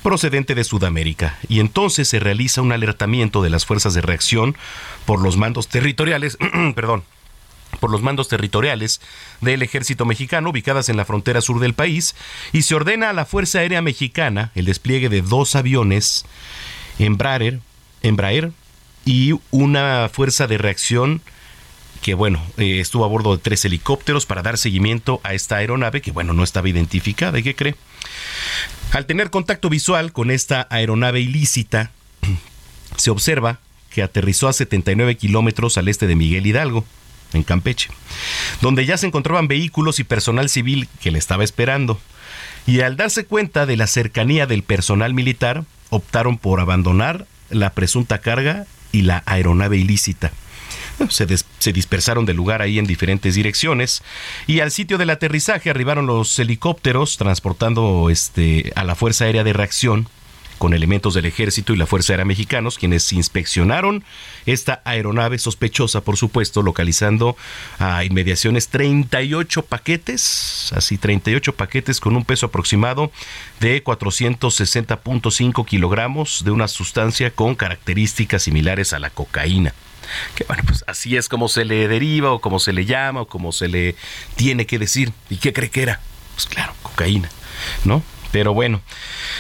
procedente 0.04 0.54
de 0.54 0.66
Sudamérica 0.66 1.38
y 1.48 1.62
entonces 1.62 2.10
se 2.10 2.20
realiza 2.20 2.62
un 2.62 2.74
alertamiento 2.74 3.42
de 3.42 3.50
las 3.50 3.66
fuerzas 3.66 3.94
de 3.94 4.02
reacción 4.02 4.58
por 5.06 5.22
los 5.22 5.38
mandos 5.38 5.70
territoriales, 5.70 6.38
perdón, 6.76 7.04
por 7.80 7.90
los 7.90 8.02
mandos 8.02 8.28
territoriales 8.28 9.00
del 9.40 9.62
ejército 9.62 10.06
mexicano 10.06 10.50
ubicadas 10.50 10.90
en 10.90 10.98
la 10.98 11.06
frontera 11.06 11.40
sur 11.40 11.60
del 11.60 11.74
país 11.74 12.16
y 12.52 12.64
se 12.64 12.76
ordena 12.76 13.10
a 13.10 13.14
la 13.14 13.26
Fuerza 13.26 13.60
Aérea 13.60 13.82
Mexicana 13.82 14.52
el 14.56 14.66
despliegue 14.66 15.08
de 15.08 15.22
dos 15.22 15.56
aviones 15.56 16.26
Embraer, 17.00 17.62
Embraer 18.02 18.52
y 19.06 19.34
una 19.52 20.10
fuerza 20.12 20.48
de 20.48 20.58
reacción 20.58 21.22
que 22.02 22.14
bueno, 22.16 22.42
eh, 22.58 22.80
estuvo 22.80 23.06
a 23.06 23.08
bordo 23.08 23.36
de 23.36 23.42
tres 23.42 23.64
helicópteros 23.64 24.26
para 24.26 24.42
dar 24.42 24.58
seguimiento 24.58 25.22
a 25.24 25.34
esta 25.34 25.58
aeronave 25.58 26.02
que 26.02 26.12
bueno, 26.12 26.34
no 26.34 26.44
estaba 26.44 26.68
identificada. 26.68 27.38
¿Y 27.40 27.44
qué 27.44 27.56
cree? 27.56 27.76
Al 28.92 29.06
tener 29.06 29.30
contacto 29.30 29.70
visual 29.70 30.12
con 30.12 30.32
esta 30.32 30.68
aeronave 30.70 31.22
ilícita, 31.22 31.92
se 32.98 33.12
observa 33.12 33.60
que 33.92 34.04
aterrizó 34.04 34.48
a 34.48 34.54
79 34.54 35.16
kilómetros 35.16 35.78
al 35.78 35.88
este 35.88 36.08
de 36.08 36.16
Miguel 36.16 36.48
Hidalgo, 36.48 36.86
en 37.34 37.44
Campeche, 37.44 37.90
donde 38.62 38.86
ya 38.86 38.98
se 38.98 39.08
encontraban 39.08 39.48
vehículos 39.48 40.00
y 40.00 40.04
personal 40.04 40.50
civil 40.50 40.90
que 41.02 41.12
le 41.12 41.20
estaba 41.20 41.44
esperando. 41.44 42.00
Y 42.68 42.82
al 42.82 42.98
darse 42.98 43.26
cuenta 43.26 43.66
de 43.66 43.78
la 43.78 43.88
cercanía 43.88 44.46
del 44.48 44.64
personal 44.64 45.14
militar, 45.14 45.64
optaron 45.90 46.38
por 46.38 46.60
abandonar 46.60 47.26
la 47.50 47.72
presunta 47.72 48.20
carga 48.20 48.66
y 48.92 49.04
la 49.04 49.24
aeronave 49.26 49.78
ilícita. 49.78 50.32
Se, 51.10 51.26
dispersaron 51.74 52.26
del 52.26 52.38
lugar 52.38 52.62
ahí 52.62 52.78
en 52.78 52.86
diferentes 52.86 53.34
direcciones 53.34 54.04
y 54.46 54.60
al 54.60 54.70
sitio 54.70 55.00
del 55.00 55.10
aterrizaje 55.10 55.72
arribaron 55.72 56.06
los 56.06 56.38
helicópteros 56.38 57.18
transportando 57.18 58.10
este, 58.12 58.72
a 58.76 58.84
la 58.84 58.94
Fuerza 58.94 59.26
Aérea 59.26 59.44
de 59.44 59.54
Reacción 59.54 60.08
con 60.62 60.76
elementos 60.76 61.16
del 61.16 61.26
ejército 61.26 61.74
y 61.74 61.76
la 61.76 61.88
Fuerza 61.88 62.14
Aérea 62.14 62.24
Mexicanos, 62.24 62.78
quienes 62.78 63.12
inspeccionaron 63.14 64.04
esta 64.46 64.84
aeronave 64.86 65.40
sospechosa, 65.40 66.02
por 66.02 66.18
supuesto, 66.18 66.62
localizando 66.62 67.36
a 67.80 68.04
inmediaciones 68.04 68.68
38 68.68 69.64
paquetes, 69.64 70.72
así 70.76 71.00
38 71.00 71.56
paquetes 71.56 72.00
con 72.00 72.16
un 72.16 72.26
peso 72.26 72.46
aproximado 72.46 73.12
de 73.60 73.84
460.5 73.84 75.66
kilogramos 75.66 76.44
de 76.46 76.52
una 76.52 76.68
sustancia 76.68 77.32
con 77.32 77.56
características 77.56 78.44
similares 78.44 78.94
a 78.94 79.00
la 79.00 79.10
cocaína 79.10 79.74
que 80.36 80.44
bueno, 80.44 80.62
pues 80.68 80.84
así 80.86 81.18
es 81.18 81.28
como 81.28 81.48
se 81.48 81.66
le 81.66 81.88
deriva 81.88 82.34
o 82.34 82.40
como 82.40 82.60
se 82.60 82.72
le 82.72 82.86
llama 82.86 83.22
o 83.22 83.28
como 83.28 83.52
se 83.52 83.68
le 83.68 83.96
tiene 84.36 84.68
que 84.68 84.78
decir. 84.78 85.12
¿Y 85.30 85.38
qué 85.38 85.54
cree 85.54 85.72
que 85.72 85.82
era? 85.82 86.02
Pues 86.36 86.46
claro, 86.46 86.74
cocaína, 86.84 87.30
¿no? 87.86 88.04
Pero 88.32 88.54
bueno, 88.54 88.82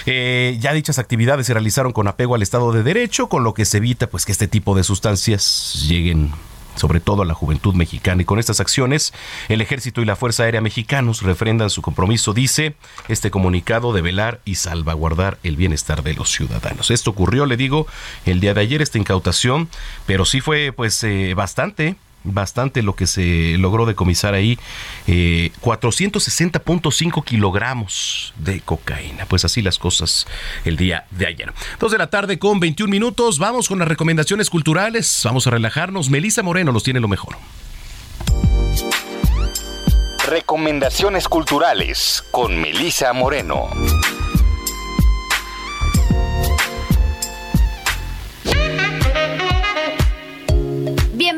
eh, 0.05 0.57
ya 0.59 0.73
dichas 0.73 0.99
actividades 0.99 1.47
se 1.47 1.53
realizaron 1.53 1.93
con 1.93 2.07
apego 2.07 2.35
al 2.35 2.41
Estado 2.41 2.71
de 2.71 2.83
Derecho, 2.83 3.29
con 3.29 3.43
lo 3.43 3.53
que 3.53 3.65
se 3.65 3.77
evita 3.77 4.07
pues 4.07 4.25
que 4.25 4.31
este 4.31 4.47
tipo 4.47 4.75
de 4.75 4.83
sustancias 4.83 5.85
lleguen 5.87 6.31
sobre 6.75 6.99
todo 6.99 7.21
a 7.21 7.25
la 7.25 7.33
juventud 7.33 7.73
mexicana. 7.75 8.21
Y 8.21 8.25
con 8.25 8.39
estas 8.39 8.59
acciones, 8.59 9.13
el 9.49 9.61
Ejército 9.61 10.01
y 10.01 10.05
la 10.05 10.15
Fuerza 10.15 10.43
Aérea 10.43 10.61
Mexicanos 10.61 11.21
refrendan 11.21 11.69
su 11.69 11.81
compromiso, 11.81 12.33
dice 12.33 12.75
este 13.07 13.31
comunicado, 13.31 13.93
de 13.93 14.01
velar 14.01 14.39
y 14.45 14.55
salvaguardar 14.55 15.37
el 15.43 15.55
bienestar 15.55 16.03
de 16.03 16.13
los 16.13 16.31
ciudadanos. 16.31 16.91
Esto 16.91 17.11
ocurrió, 17.11 17.45
le 17.45 17.57
digo, 17.57 17.87
el 18.25 18.39
día 18.39 18.53
de 18.53 18.61
ayer, 18.61 18.81
esta 18.81 18.97
incautación, 18.97 19.69
pero 20.05 20.25
sí 20.25 20.41
fue 20.41 20.71
pues 20.71 21.03
eh, 21.03 21.33
bastante 21.35 21.95
bastante 22.23 22.81
lo 22.81 22.95
que 22.95 23.07
se 23.07 23.57
logró 23.57 23.85
decomisar 23.85 24.33
ahí, 24.33 24.57
eh, 25.07 25.51
460.5 25.61 27.23
kilogramos 27.23 28.33
de 28.37 28.61
cocaína. 28.61 29.25
Pues 29.25 29.45
así 29.45 29.61
las 29.61 29.79
cosas 29.79 30.27
el 30.65 30.77
día 30.77 31.05
de 31.11 31.27
ayer. 31.27 31.53
Dos 31.79 31.91
de 31.91 31.97
la 31.97 32.07
tarde 32.07 32.39
con 32.39 32.59
21 32.59 32.89
minutos, 32.89 33.39
vamos 33.39 33.67
con 33.67 33.79
las 33.79 33.87
recomendaciones 33.87 34.49
culturales, 34.49 35.21
vamos 35.23 35.47
a 35.47 35.51
relajarnos. 35.51 36.09
Melisa 36.09 36.43
Moreno 36.43 36.71
nos 36.71 36.83
tiene 36.83 36.99
lo 36.99 37.07
mejor. 37.07 37.37
Recomendaciones 40.27 41.27
culturales 41.27 42.23
con 42.31 42.59
Melisa 42.59 43.11
Moreno. 43.11 43.69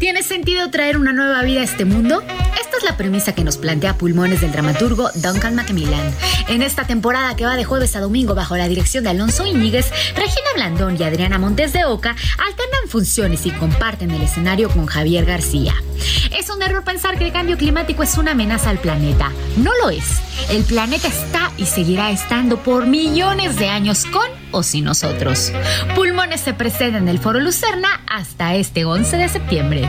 ¿Tiene 0.00 0.22
sentido 0.22 0.70
traer 0.70 0.96
una 0.96 1.12
nueva 1.12 1.42
vida 1.42 1.60
a 1.60 1.64
este 1.64 1.84
mundo? 1.84 2.22
Esta 2.58 2.78
es 2.78 2.84
la 2.84 2.96
premisa 2.96 3.34
que 3.34 3.44
nos 3.44 3.58
plantea 3.58 3.98
Pulmones 3.98 4.40
del 4.40 4.50
dramaturgo 4.50 5.10
Duncan 5.16 5.54
Macmillan. 5.54 6.14
En 6.48 6.62
esta 6.62 6.84
temporada 6.84 7.36
que 7.36 7.44
va 7.44 7.54
de 7.54 7.64
jueves 7.64 7.94
a 7.96 8.00
domingo 8.00 8.34
bajo 8.34 8.56
la 8.56 8.66
dirección 8.66 9.04
de 9.04 9.10
Alonso 9.10 9.46
Iñiguez, 9.46 9.90
Regina 10.16 10.46
Blandón 10.54 10.96
y 10.98 11.02
Adriana 11.02 11.38
Montes 11.38 11.74
de 11.74 11.84
Oca 11.84 12.16
alternan 12.38 12.88
funciones 12.88 13.44
y 13.44 13.50
comparten 13.50 14.10
el 14.10 14.22
escenario 14.22 14.70
con 14.70 14.86
Javier 14.86 15.26
García. 15.26 15.74
Es 16.36 16.48
un 16.48 16.62
error 16.62 16.82
pensar 16.82 17.18
que 17.18 17.26
el 17.26 17.32
cambio 17.32 17.58
climático 17.58 18.02
es 18.02 18.16
una 18.16 18.30
amenaza 18.30 18.70
al 18.70 18.78
planeta. 18.78 19.30
No 19.58 19.70
lo 19.82 19.90
es. 19.90 20.20
El 20.48 20.64
planeta 20.64 21.08
está 21.08 21.52
y 21.58 21.66
seguirá 21.66 22.10
estando 22.10 22.62
por 22.62 22.86
millones 22.86 23.56
de 23.56 23.68
años 23.68 24.06
con 24.06 24.26
o 24.52 24.62
sin 24.62 24.84
nosotros. 24.84 25.52
Pulmones 25.94 26.40
se 26.40 26.54
presenta 26.54 26.98
en 26.98 27.08
el 27.08 27.18
Foro 27.18 27.40
Lucerna 27.40 28.00
hasta 28.06 28.54
este 28.54 28.84
11 28.84 29.16
de 29.16 29.28
septiembre. 29.28 29.88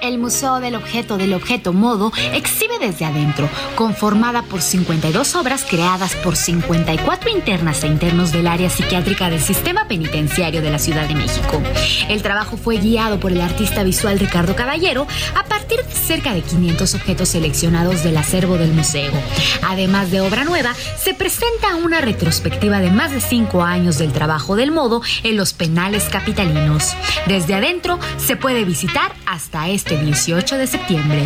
El 0.00 0.18
Museo 0.18 0.60
del 0.60 0.74
Objeto 0.74 1.18
del 1.18 1.34
Objeto 1.34 1.72
Modo 1.72 2.12
exhibe 2.32 2.78
desde 2.78 3.04
adentro, 3.04 3.48
conformada 3.74 4.42
por 4.42 4.62
52 4.62 5.34
obras 5.34 5.64
creadas 5.68 6.14
por 6.16 6.36
54 6.36 7.30
internas 7.30 7.82
e 7.82 7.88
internos 7.88 8.32
del 8.32 8.46
área 8.46 8.70
psiquiátrica 8.70 9.30
del 9.30 9.40
sistema 9.40 9.88
penitenciario 9.88 10.62
de 10.62 10.70
la 10.70 10.78
Ciudad 10.78 11.06
de 11.08 11.14
México. 11.14 11.62
El 12.08 12.22
trabajo 12.22 12.56
fue 12.56 12.78
guiado 12.78 13.18
por 13.18 13.32
el 13.32 13.40
artista 13.40 13.82
visual 13.82 14.18
Ricardo 14.18 14.54
Caballero 14.54 15.06
a 15.34 15.44
partir 15.44 15.84
de 15.84 15.92
cerca 15.92 16.34
de 16.34 16.42
500 16.42 16.94
objetos 16.94 17.28
seleccionados 17.30 18.02
del 18.02 18.16
acervo 18.16 18.56
del 18.56 18.72
museo. 18.72 19.12
Además 19.62 20.10
de 20.10 20.20
obra 20.20 20.44
nueva, 20.44 20.74
se 21.02 21.14
presenta 21.14 21.76
una 21.76 22.00
retrospectiva 22.00 22.80
de 22.80 22.90
más 22.90 23.10
de 23.10 23.20
5 23.20 23.62
años 23.62 23.98
del 23.98 24.12
trabajo 24.12 24.56
del 24.56 24.70
modo 24.70 25.02
en 25.22 25.36
los 25.36 25.52
penales 25.52 26.04
capitalinos. 26.04 26.94
Desde 27.26 27.54
adentro 27.54 27.98
se 28.16 28.36
puede 28.36 28.64
visitar 28.64 29.12
hasta 29.26 29.68
este 29.68 29.87
18 29.96 30.56
de 30.56 30.66
septiembre. 30.66 31.22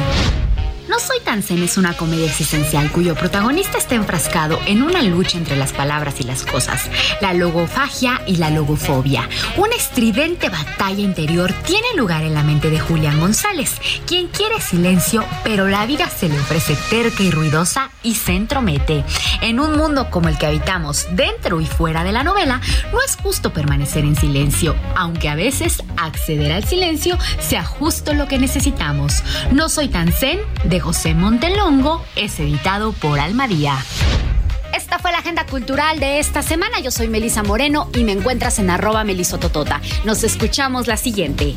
No 0.92 1.00
Soy 1.00 1.20
tan 1.20 1.42
zen 1.42 1.62
es 1.62 1.78
una 1.78 1.96
comedia 1.96 2.26
existencial 2.26 2.92
cuyo 2.92 3.14
protagonista 3.14 3.78
está 3.78 3.94
enfrascado 3.94 4.60
en 4.66 4.82
una 4.82 5.02
lucha 5.02 5.38
entre 5.38 5.56
las 5.56 5.72
palabras 5.72 6.20
y 6.20 6.24
las 6.24 6.44
cosas, 6.44 6.82
la 7.22 7.32
logofagia 7.32 8.20
y 8.26 8.36
la 8.36 8.50
logofobia. 8.50 9.26
Una 9.56 9.74
estridente 9.74 10.50
batalla 10.50 11.00
interior 11.00 11.50
tiene 11.64 11.86
lugar 11.96 12.24
en 12.24 12.34
la 12.34 12.42
mente 12.42 12.68
de 12.68 12.78
Julián 12.78 13.18
González, 13.20 13.80
quien 14.06 14.28
quiere 14.28 14.60
silencio, 14.60 15.24
pero 15.42 15.66
la 15.66 15.86
vida 15.86 16.10
se 16.10 16.28
le 16.28 16.38
ofrece 16.38 16.76
terca 16.90 17.22
y 17.22 17.30
ruidosa 17.30 17.90
y 18.02 18.14
se 18.14 18.32
entromete. 18.32 19.02
En 19.40 19.60
un 19.60 19.76
mundo 19.78 20.10
como 20.10 20.28
el 20.28 20.36
que 20.36 20.46
habitamos, 20.46 21.06
dentro 21.12 21.60
y 21.60 21.66
fuera 21.66 22.04
de 22.04 22.12
la 22.12 22.22
novela, 22.22 22.60
no 22.92 23.00
es 23.00 23.16
justo 23.16 23.52
permanecer 23.52 24.04
en 24.04 24.14
silencio, 24.14 24.76
aunque 24.94 25.30
a 25.30 25.36
veces 25.36 25.82
acceder 25.96 26.52
al 26.52 26.64
silencio 26.64 27.18
sea 27.40 27.64
justo 27.64 28.12
lo 28.12 28.28
que 28.28 28.38
necesitamos. 28.38 29.22
No 29.52 29.68
soy 29.68 29.88
tan 29.88 30.12
zen 30.12 30.38
de 30.64 30.81
José 30.82 31.14
Montelongo 31.14 32.04
es 32.16 32.40
editado 32.40 32.92
por 32.92 33.20
Almadía. 33.20 33.78
Esta 34.74 34.98
fue 34.98 35.12
la 35.12 35.18
agenda 35.18 35.46
cultural 35.46 36.00
de 36.00 36.18
esta 36.18 36.42
semana. 36.42 36.80
Yo 36.80 36.90
soy 36.90 37.06
Melisa 37.06 37.44
Moreno 37.44 37.88
y 37.94 38.02
me 38.02 38.10
encuentras 38.10 38.58
en 38.58 38.68
arroba 38.68 39.04
melisototota. 39.04 39.80
Nos 40.04 40.24
escuchamos 40.24 40.88
la 40.88 40.96
siguiente. 40.96 41.54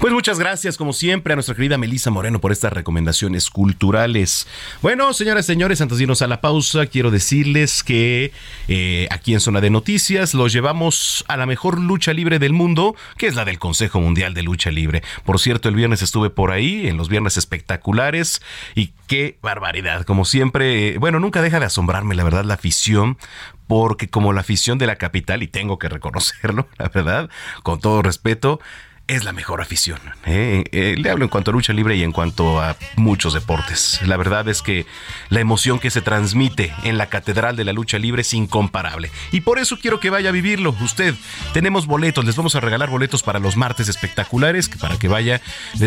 Pues 0.00 0.12
muchas 0.12 0.38
gracias, 0.38 0.76
como 0.76 0.92
siempre, 0.92 1.32
a 1.32 1.36
nuestra 1.36 1.56
querida 1.56 1.76
Melisa 1.76 2.12
Moreno 2.12 2.40
por 2.40 2.52
estas 2.52 2.72
recomendaciones 2.72 3.50
culturales. 3.50 4.46
Bueno, 4.80 5.12
señoras 5.12 5.46
y 5.46 5.48
señores, 5.48 5.80
antes 5.80 5.98
de 5.98 6.04
irnos 6.04 6.22
a 6.22 6.28
la 6.28 6.40
pausa, 6.40 6.86
quiero 6.86 7.10
decirles 7.10 7.82
que 7.82 8.32
eh, 8.68 9.08
aquí 9.10 9.34
en 9.34 9.40
Zona 9.40 9.60
de 9.60 9.70
Noticias 9.70 10.34
los 10.34 10.52
llevamos 10.52 11.24
a 11.26 11.36
la 11.36 11.46
mejor 11.46 11.80
lucha 11.80 12.12
libre 12.12 12.38
del 12.38 12.52
mundo, 12.52 12.94
que 13.16 13.26
es 13.26 13.34
la 13.34 13.44
del 13.44 13.58
Consejo 13.58 14.00
Mundial 14.00 14.34
de 14.34 14.44
Lucha 14.44 14.70
Libre. 14.70 15.02
Por 15.24 15.40
cierto, 15.40 15.68
el 15.68 15.74
viernes 15.74 16.00
estuve 16.00 16.30
por 16.30 16.52
ahí, 16.52 16.86
en 16.86 16.96
los 16.96 17.08
viernes 17.08 17.36
espectaculares, 17.36 18.40
y 18.76 18.92
qué 19.08 19.36
barbaridad. 19.42 20.04
Como 20.04 20.24
siempre, 20.24 20.90
eh, 20.90 20.98
bueno, 20.98 21.18
nunca 21.18 21.42
deja 21.42 21.58
de 21.58 21.66
asombrarme, 21.66 22.14
la 22.14 22.22
verdad, 22.22 22.44
la 22.44 22.54
afición 22.54 23.18
porque 23.66 24.08
como 24.08 24.32
la 24.32 24.40
afición 24.42 24.78
de 24.78 24.86
la 24.86 24.96
capital, 24.96 25.42
y 25.42 25.48
tengo 25.48 25.78
que 25.78 25.88
reconocerlo, 25.88 26.68
la 26.78 26.88
verdad, 26.88 27.30
con 27.64 27.80
todo 27.80 28.00
respeto, 28.00 28.60
es 29.08 29.24
la 29.24 29.32
mejor 29.32 29.62
afición. 29.62 29.98
¿eh? 30.26 30.64
Eh, 30.70 30.94
le 30.98 31.10
hablo 31.10 31.24
en 31.24 31.30
cuanto 31.30 31.50
a 31.50 31.54
lucha 31.54 31.72
libre 31.72 31.96
y 31.96 32.02
en 32.02 32.12
cuanto 32.12 32.60
a 32.60 32.76
muchos 32.96 33.32
deportes. 33.32 34.00
La 34.06 34.18
verdad 34.18 34.46
es 34.48 34.60
que 34.60 34.84
la 35.30 35.40
emoción 35.40 35.78
que 35.78 35.90
se 35.90 36.02
transmite 36.02 36.72
en 36.84 36.98
la 36.98 37.06
Catedral 37.06 37.56
de 37.56 37.64
la 37.64 37.72
Lucha 37.72 37.98
Libre 37.98 38.20
es 38.20 38.34
incomparable. 38.34 39.10
Y 39.32 39.40
por 39.40 39.58
eso 39.58 39.78
quiero 39.80 39.98
que 39.98 40.10
vaya 40.10 40.28
a 40.28 40.32
vivirlo. 40.32 40.76
Usted, 40.82 41.14
tenemos 41.54 41.86
boletos, 41.86 42.24
les 42.26 42.36
vamos 42.36 42.54
a 42.54 42.60
regalar 42.60 42.90
boletos 42.90 43.22
para 43.22 43.38
los 43.38 43.56
martes 43.56 43.88
espectaculares, 43.88 44.68
para 44.68 44.98
que 44.98 45.08
vaya. 45.08 45.40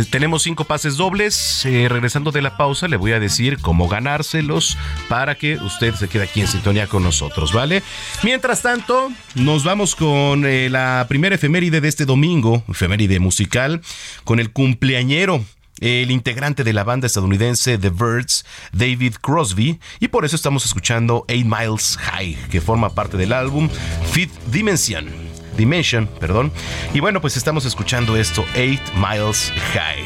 tenemos 0.09 0.41
cinco 0.41 0.63
pases 0.63 0.97
dobles. 0.97 1.63
Eh, 1.65 1.87
regresando 1.89 2.31
de 2.31 2.41
la 2.41 2.57
pausa, 2.57 2.87
le 2.87 2.97
voy 2.97 3.11
a 3.11 3.19
decir 3.19 3.59
cómo 3.59 3.87
ganárselos 3.87 4.79
para 5.09 5.35
que 5.35 5.57
usted 5.57 5.93
se 5.93 6.07
quede 6.07 6.23
aquí 6.23 6.41
en 6.41 6.47
sintonía 6.47 6.87
con 6.87 7.03
nosotros, 7.03 7.53
¿vale? 7.53 7.83
Mientras 8.23 8.63
tanto, 8.63 9.11
nos 9.35 9.63
vamos 9.63 9.95
con 9.95 10.41
la 10.71 11.05
primera 11.07 11.35
efeméride 11.35 11.81
de 11.81 11.87
este 11.87 12.05
domingo, 12.05 12.63
efeméride 12.67 13.10
musical 13.19 13.81
con 14.23 14.39
el 14.39 14.51
cumpleañero 14.51 15.43
el 15.81 16.11
integrante 16.11 16.63
de 16.63 16.73
la 16.73 16.83
banda 16.83 17.07
estadounidense 17.07 17.77
The 17.77 17.89
Birds, 17.89 18.45
David 18.71 19.15
Crosby, 19.19 19.79
y 19.99 20.07
por 20.07 20.25
eso 20.25 20.35
estamos 20.35 20.63
escuchando 20.65 21.25
Eight 21.27 21.45
Miles 21.45 21.97
High, 21.97 22.37
que 22.51 22.61
forma 22.61 22.93
parte 22.93 23.17
del 23.17 23.33
álbum 23.33 23.67
Fifth 24.11 24.37
Dimension. 24.51 25.09
Dimension, 25.57 26.07
perdón. 26.19 26.51
Y 26.93 27.01
bueno, 27.01 27.19
pues 27.19 27.35
estamos 27.35 27.65
escuchando 27.65 28.15
esto, 28.15 28.45
Eight 28.53 28.81
Miles 28.95 29.51
High. 29.73 30.05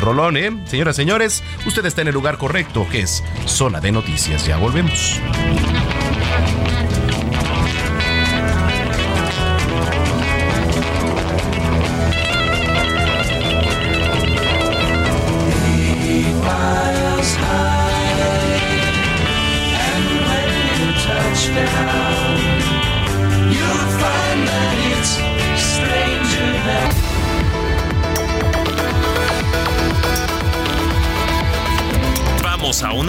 Rolón, 0.00 0.36
¿eh? 0.36 0.50
Señoras, 0.66 0.96
señores, 0.96 1.42
usted 1.66 1.84
está 1.84 2.02
en 2.02 2.08
el 2.08 2.14
lugar 2.14 2.38
correcto, 2.38 2.86
que 2.90 3.00
es 3.00 3.22
Zona 3.46 3.80
de 3.80 3.92
Noticias. 3.92 4.46
Ya 4.46 4.56
volvemos. 4.56 5.20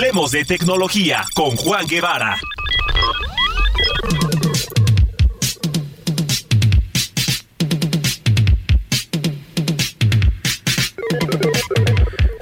Hablemos 0.00 0.30
de 0.30 0.46
tecnología 0.46 1.26
con 1.34 1.56
Juan 1.56 1.86
Guevara. 1.86 2.40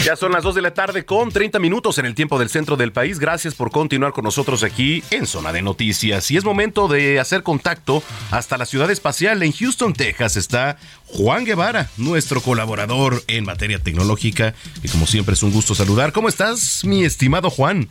Ya 0.09 0.16
son 0.16 0.33
las 0.33 0.42
2 0.42 0.55
de 0.55 0.62
la 0.62 0.73
tarde 0.73 1.05
con 1.05 1.31
30 1.31 1.59
minutos 1.59 1.99
en 1.99 2.07
el 2.07 2.14
tiempo 2.14 2.38
del 2.38 2.49
centro 2.49 2.79
del 2.79 2.92
país. 2.92 3.18
Gracias 3.18 3.55
por 3.55 3.71
continuar 3.71 4.14
con 4.14 4.25
nosotros 4.25 4.62
aquí 4.62 5.05
en 5.11 5.27
Zona 5.27 5.53
de 5.53 5.61
Noticias. 5.61 6.31
Y 6.31 6.38
es 6.38 6.44
momento 6.44 6.88
de 6.88 7.21
hacer 7.21 7.42
contacto 7.42 8.03
hasta 8.31 8.57
la 8.57 8.64
ciudad 8.64 8.90
espacial. 8.90 9.42
En 9.42 9.53
Houston, 9.53 9.92
Texas 9.92 10.38
está 10.38 10.79
Juan 11.05 11.44
Guevara, 11.44 11.90
nuestro 11.99 12.40
colaborador 12.40 13.23
en 13.27 13.44
materia 13.44 13.81
tecnológica. 13.81 14.55
Y 14.83 14.88
como 14.88 15.07
siempre 15.07 15.35
es 15.35 15.42
un 15.42 15.53
gusto 15.53 15.75
saludar. 15.75 16.12
¿Cómo 16.12 16.31
estás, 16.31 16.87
mi 16.87 17.05
estimado 17.05 17.51
Juan? 17.51 17.87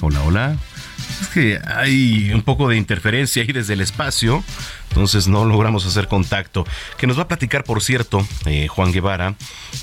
Hola, 0.00 0.24
hola 0.24 0.58
que 1.28 1.60
hay 1.64 2.32
un 2.32 2.42
poco 2.42 2.68
de 2.68 2.76
interferencia 2.76 3.42
ahí 3.42 3.52
desde 3.52 3.74
el 3.74 3.80
espacio, 3.80 4.42
entonces 4.88 5.28
no 5.28 5.44
logramos 5.44 5.86
hacer 5.86 6.08
contacto. 6.08 6.66
Que 6.98 7.06
nos 7.06 7.18
va 7.18 7.22
a 7.22 7.28
platicar, 7.28 7.64
por 7.64 7.82
cierto, 7.82 8.26
eh, 8.46 8.68
Juan 8.68 8.92
Guevara, 8.92 9.34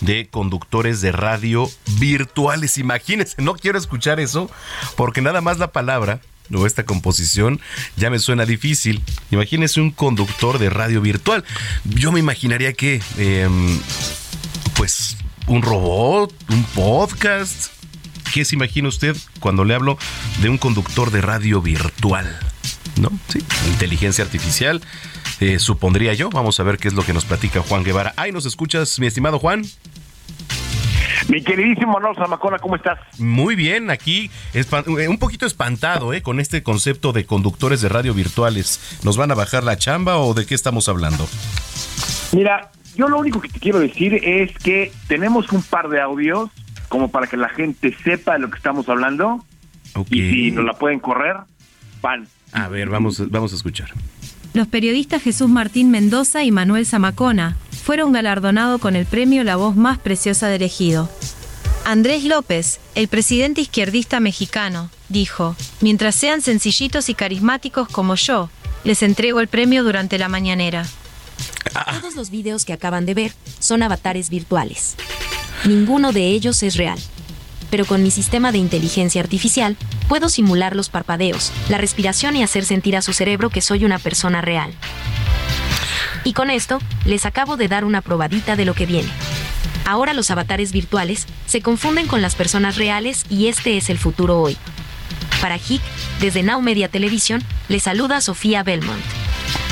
de 0.01 0.27
conductores 0.27 1.01
de 1.01 1.11
radio 1.11 1.69
virtuales. 1.99 2.77
Imagínense, 2.77 3.41
no 3.41 3.53
quiero 3.55 3.77
escuchar 3.77 4.19
eso, 4.19 4.49
porque 4.95 5.21
nada 5.21 5.41
más 5.41 5.57
la 5.57 5.71
palabra 5.71 6.21
o 6.53 6.65
esta 6.65 6.83
composición 6.83 7.59
ya 7.95 8.09
me 8.09 8.19
suena 8.19 8.45
difícil. 8.45 9.01
Imagínese 9.31 9.81
un 9.81 9.91
conductor 9.91 10.57
de 10.57 10.69
radio 10.69 11.01
virtual. 11.01 11.43
Yo 11.85 12.11
me 12.11 12.19
imaginaría 12.19 12.73
que, 12.73 13.01
em, 13.17 13.79
pues, 14.75 15.17
un 15.47 15.61
robot, 15.61 16.33
un 16.49 16.63
podcast 16.63 17.78
¿Qué 18.33 18.45
se 18.45 18.55
imagina 18.55 18.87
usted 18.87 19.15
cuando 19.39 19.65
le 19.65 19.73
hablo 19.73 19.97
de 20.41 20.49
un 20.49 20.57
conductor 20.57 21.09
de 21.09 21.21
radio 21.21 21.61
virtual? 21.61 22.37
¿No? 23.01 23.11
Sí, 23.27 23.39
inteligencia 23.67 24.23
artificial, 24.23 24.81
eh, 25.39 25.57
supondría 25.57 26.13
yo. 26.13 26.29
Vamos 26.29 26.59
a 26.59 26.63
ver 26.63 26.77
qué 26.77 26.89
es 26.89 26.93
lo 26.93 27.03
que 27.03 27.13
nos 27.13 27.25
platica 27.25 27.61
Juan 27.61 27.83
Guevara. 27.83 28.13
Ay, 28.17 28.31
¿nos 28.31 28.45
escuchas, 28.45 28.99
mi 28.99 29.07
estimado 29.07 29.39
Juan? 29.39 29.63
Mi 31.27 31.43
queridísimo 31.43 31.97
Alonso 31.97 32.21
Zamacona, 32.21 32.59
¿cómo 32.59 32.75
estás? 32.75 32.99
Muy 33.17 33.55
bien, 33.55 33.89
aquí 33.89 34.29
eh, 34.53 35.07
un 35.07 35.17
poquito 35.17 35.45
espantado 35.45 36.13
¿eh? 36.13 36.21
con 36.21 36.39
este 36.39 36.63
concepto 36.63 37.13
de 37.13 37.25
conductores 37.25 37.81
de 37.81 37.89
radio 37.89 38.13
virtuales. 38.13 38.99
¿Nos 39.03 39.17
van 39.17 39.31
a 39.31 39.35
bajar 39.35 39.63
la 39.63 39.77
chamba 39.77 40.17
o 40.17 40.33
de 40.33 40.45
qué 40.45 40.55
estamos 40.55 40.87
hablando? 40.87 41.27
Mira, 42.31 42.71
yo 42.95 43.07
lo 43.07 43.17
único 43.19 43.41
que 43.41 43.49
te 43.49 43.59
quiero 43.59 43.79
decir 43.79 44.15
es 44.23 44.55
que 44.59 44.91
tenemos 45.07 45.51
un 45.51 45.61
par 45.63 45.89
de 45.89 46.01
audios 46.01 46.49
como 46.89 47.09
para 47.09 47.27
que 47.27 47.37
la 47.37 47.49
gente 47.49 47.95
sepa 48.03 48.33
de 48.33 48.39
lo 48.39 48.49
que 48.49 48.57
estamos 48.57 48.89
hablando. 48.89 49.45
Y 50.09 50.29
si 50.29 50.51
nos 50.51 50.65
la 50.65 50.73
pueden 50.73 50.99
correr, 50.99 51.37
van. 52.01 52.27
A 52.51 52.67
ver, 52.67 52.89
vamos, 52.89 53.29
vamos 53.29 53.53
a 53.53 53.55
escuchar. 53.55 53.89
Los 54.53 54.67
periodistas 54.67 55.21
Jesús 55.21 55.49
Martín 55.49 55.91
Mendoza 55.91 56.43
y 56.43 56.51
Manuel 56.51 56.85
Zamacona 56.85 57.55
fueron 57.83 58.11
galardonados 58.11 58.81
con 58.81 58.95
el 58.95 59.05
premio 59.05 59.43
La 59.43 59.55
Voz 59.55 59.75
Más 59.75 59.99
Preciosa 59.99 60.47
de 60.47 60.55
Elegido. 60.55 61.09
Andrés 61.85 62.23
López, 62.23 62.79
el 62.95 63.07
presidente 63.07 63.61
izquierdista 63.61 64.19
mexicano, 64.19 64.89
dijo, 65.07 65.55
mientras 65.81 66.15
sean 66.15 66.41
sencillitos 66.41 67.09
y 67.09 67.13
carismáticos 67.13 67.87
como 67.87 68.15
yo, 68.15 68.49
les 68.83 69.01
entrego 69.01 69.39
el 69.39 69.47
premio 69.47 69.83
durante 69.83 70.17
la 70.17 70.29
mañanera. 70.29 70.85
Todos 72.01 72.15
los 72.15 72.29
videos 72.29 72.65
que 72.65 72.73
acaban 72.73 73.05
de 73.05 73.13
ver 73.13 73.33
son 73.59 73.83
avatares 73.83 74.29
virtuales. 74.29 74.95
Ninguno 75.65 76.11
de 76.11 76.27
ellos 76.27 76.63
es 76.63 76.75
real. 76.75 76.99
Pero 77.69 77.85
con 77.85 78.01
mi 78.01 78.11
sistema 78.11 78.51
de 78.51 78.57
inteligencia 78.57 79.21
artificial, 79.21 79.77
puedo 80.07 80.29
simular 80.29 80.75
los 80.75 80.89
parpadeos, 80.89 81.51
la 81.69 81.77
respiración 81.77 82.35
y 82.35 82.43
hacer 82.43 82.65
sentir 82.65 82.95
a 82.95 83.01
su 83.01 83.13
cerebro 83.13 83.49
que 83.49 83.61
soy 83.61 83.85
una 83.85 83.99
persona 83.99 84.41
real. 84.41 84.73
Y 86.23 86.33
con 86.33 86.49
esto, 86.49 86.79
les 87.05 87.25
acabo 87.25 87.57
de 87.57 87.67
dar 87.67 87.85
una 87.85 88.01
probadita 88.01 88.55
de 88.55 88.65
lo 88.65 88.73
que 88.73 88.85
viene. 88.85 89.09
Ahora 89.85 90.13
los 90.13 90.29
avatares 90.31 90.71
virtuales 90.71 91.25
se 91.45 91.61
confunden 91.61 92.07
con 92.07 92.21
las 92.21 92.35
personas 92.35 92.77
reales 92.77 93.25
y 93.29 93.47
este 93.47 93.77
es 93.77 93.89
el 93.89 93.97
futuro 93.97 94.39
hoy. 94.39 94.57
Para 95.41 95.57
HIC, 95.57 95.81
desde 96.19 96.43
Now 96.43 96.61
Media 96.61 96.89
Televisión, 96.89 97.43
le 97.69 97.79
saluda 97.79 98.21
Sofía 98.21 98.63
Belmont. 98.63 99.01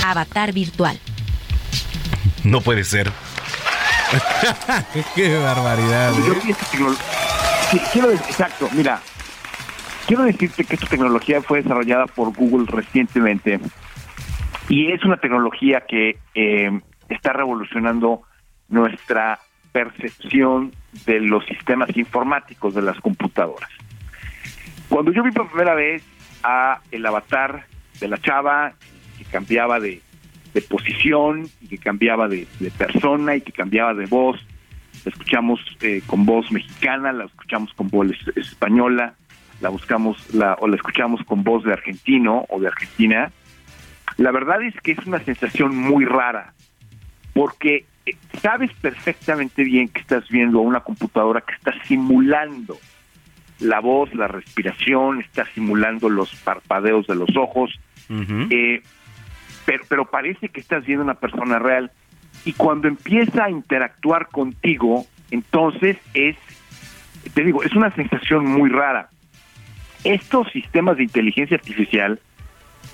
Avatar 0.05 0.53
virtual. 0.53 0.99
No 2.43 2.61
puede 2.61 2.83
ser. 2.83 3.11
Qué 5.15 5.37
barbaridad. 5.37 6.13
¿eh? 6.13 6.55
quiero 7.91 8.11
exacto, 8.11 8.69
mira, 8.73 9.01
quiero 10.05 10.23
decirte 10.23 10.63
que 10.63 10.75
esta 10.75 10.87
tecnología 10.87 11.41
fue 11.41 11.61
desarrollada 11.61 12.05
por 12.07 12.33
Google 12.33 12.65
recientemente 12.67 13.59
y 14.69 14.91
es 14.91 15.03
una 15.03 15.17
tecnología 15.17 15.81
que 15.87 16.17
eh, 16.35 16.79
está 17.09 17.33
revolucionando 17.33 18.23
nuestra 18.69 19.39
percepción 19.71 20.73
de 21.05 21.19
los 21.19 21.45
sistemas 21.45 21.95
informáticos 21.95 22.73
de 22.73 22.81
las 22.81 22.99
computadoras. 22.99 23.69
Cuando 24.89 25.11
yo 25.11 25.23
vi 25.23 25.31
por 25.31 25.49
primera 25.49 25.75
vez 25.75 26.03
a 26.43 26.79
el 26.91 27.05
avatar 27.05 27.65
de 27.99 28.07
la 28.07 28.17
chava 28.17 28.73
que 29.17 29.25
cambiaba 29.25 29.79
de 29.79 30.01
de 30.57 30.61
posición 30.63 31.47
y 31.61 31.67
que 31.67 31.77
cambiaba 31.77 32.27
de, 32.27 32.47
persona 32.75 33.35
y 33.35 33.41
que 33.41 33.51
cambiaba 33.51 33.93
de 33.93 34.07
voz. 34.07 34.43
La 35.05 35.11
escuchamos 35.11 35.59
eh, 35.81 36.01
con 36.07 36.25
voz 36.25 36.51
mexicana, 36.51 37.11
la 37.11 37.25
escuchamos 37.25 37.71
con 37.75 37.89
voz 37.89 38.07
española, 38.35 39.13
la 39.61 39.69
buscamos 39.69 40.33
la, 40.33 40.55
o 40.59 40.67
la 40.67 40.75
escuchamos 40.75 41.23
con 41.25 41.43
voz 41.43 41.63
de 41.63 41.73
argentino 41.73 42.45
o 42.49 42.59
de 42.59 42.67
argentina, 42.67 43.31
la 44.17 44.31
verdad 44.31 44.63
es 44.63 44.73
que 44.81 44.93
es 44.93 44.99
una 45.05 45.19
sensación 45.19 45.75
muy 45.75 46.05
rara, 46.05 46.53
porque 47.33 47.85
eh, 48.07 48.15
sabes 48.41 48.71
perfectamente 48.81 49.63
bien 49.63 49.89
que 49.89 50.01
estás 50.01 50.27
viendo 50.29 50.57
a 50.57 50.63
una 50.63 50.79
computadora 50.79 51.41
que 51.41 51.53
está 51.53 51.71
simulando 51.83 52.79
la 53.59 53.79
voz, 53.79 54.11
la 54.15 54.27
respiración, 54.27 55.21
está 55.21 55.45
simulando 55.53 56.09
los 56.09 56.33
parpadeos 56.37 57.05
de 57.05 57.15
los 57.15 57.29
ojos, 57.37 57.79
eh, 58.09 58.81
pero, 59.67 59.83
pero 59.89 60.05
parece 60.05 60.47
que 60.47 60.61
estás 60.61 60.85
viendo 60.85 61.03
una 61.03 61.15
persona 61.15 61.59
real. 61.59 61.91
Y 62.45 62.53
cuando 62.53 62.87
empieza 62.87 63.43
a 63.43 63.49
interactuar 63.49 64.29
contigo, 64.29 65.05
entonces 65.29 65.97
es, 66.13 66.37
te 67.33 67.43
digo, 67.43 67.61
es 67.63 67.75
una 67.75 67.93
sensación 67.93 68.45
muy 68.45 68.69
rara. 68.69 69.09
Estos 70.05 70.49
sistemas 70.53 70.95
de 70.95 71.03
inteligencia 71.03 71.57
artificial 71.57 72.21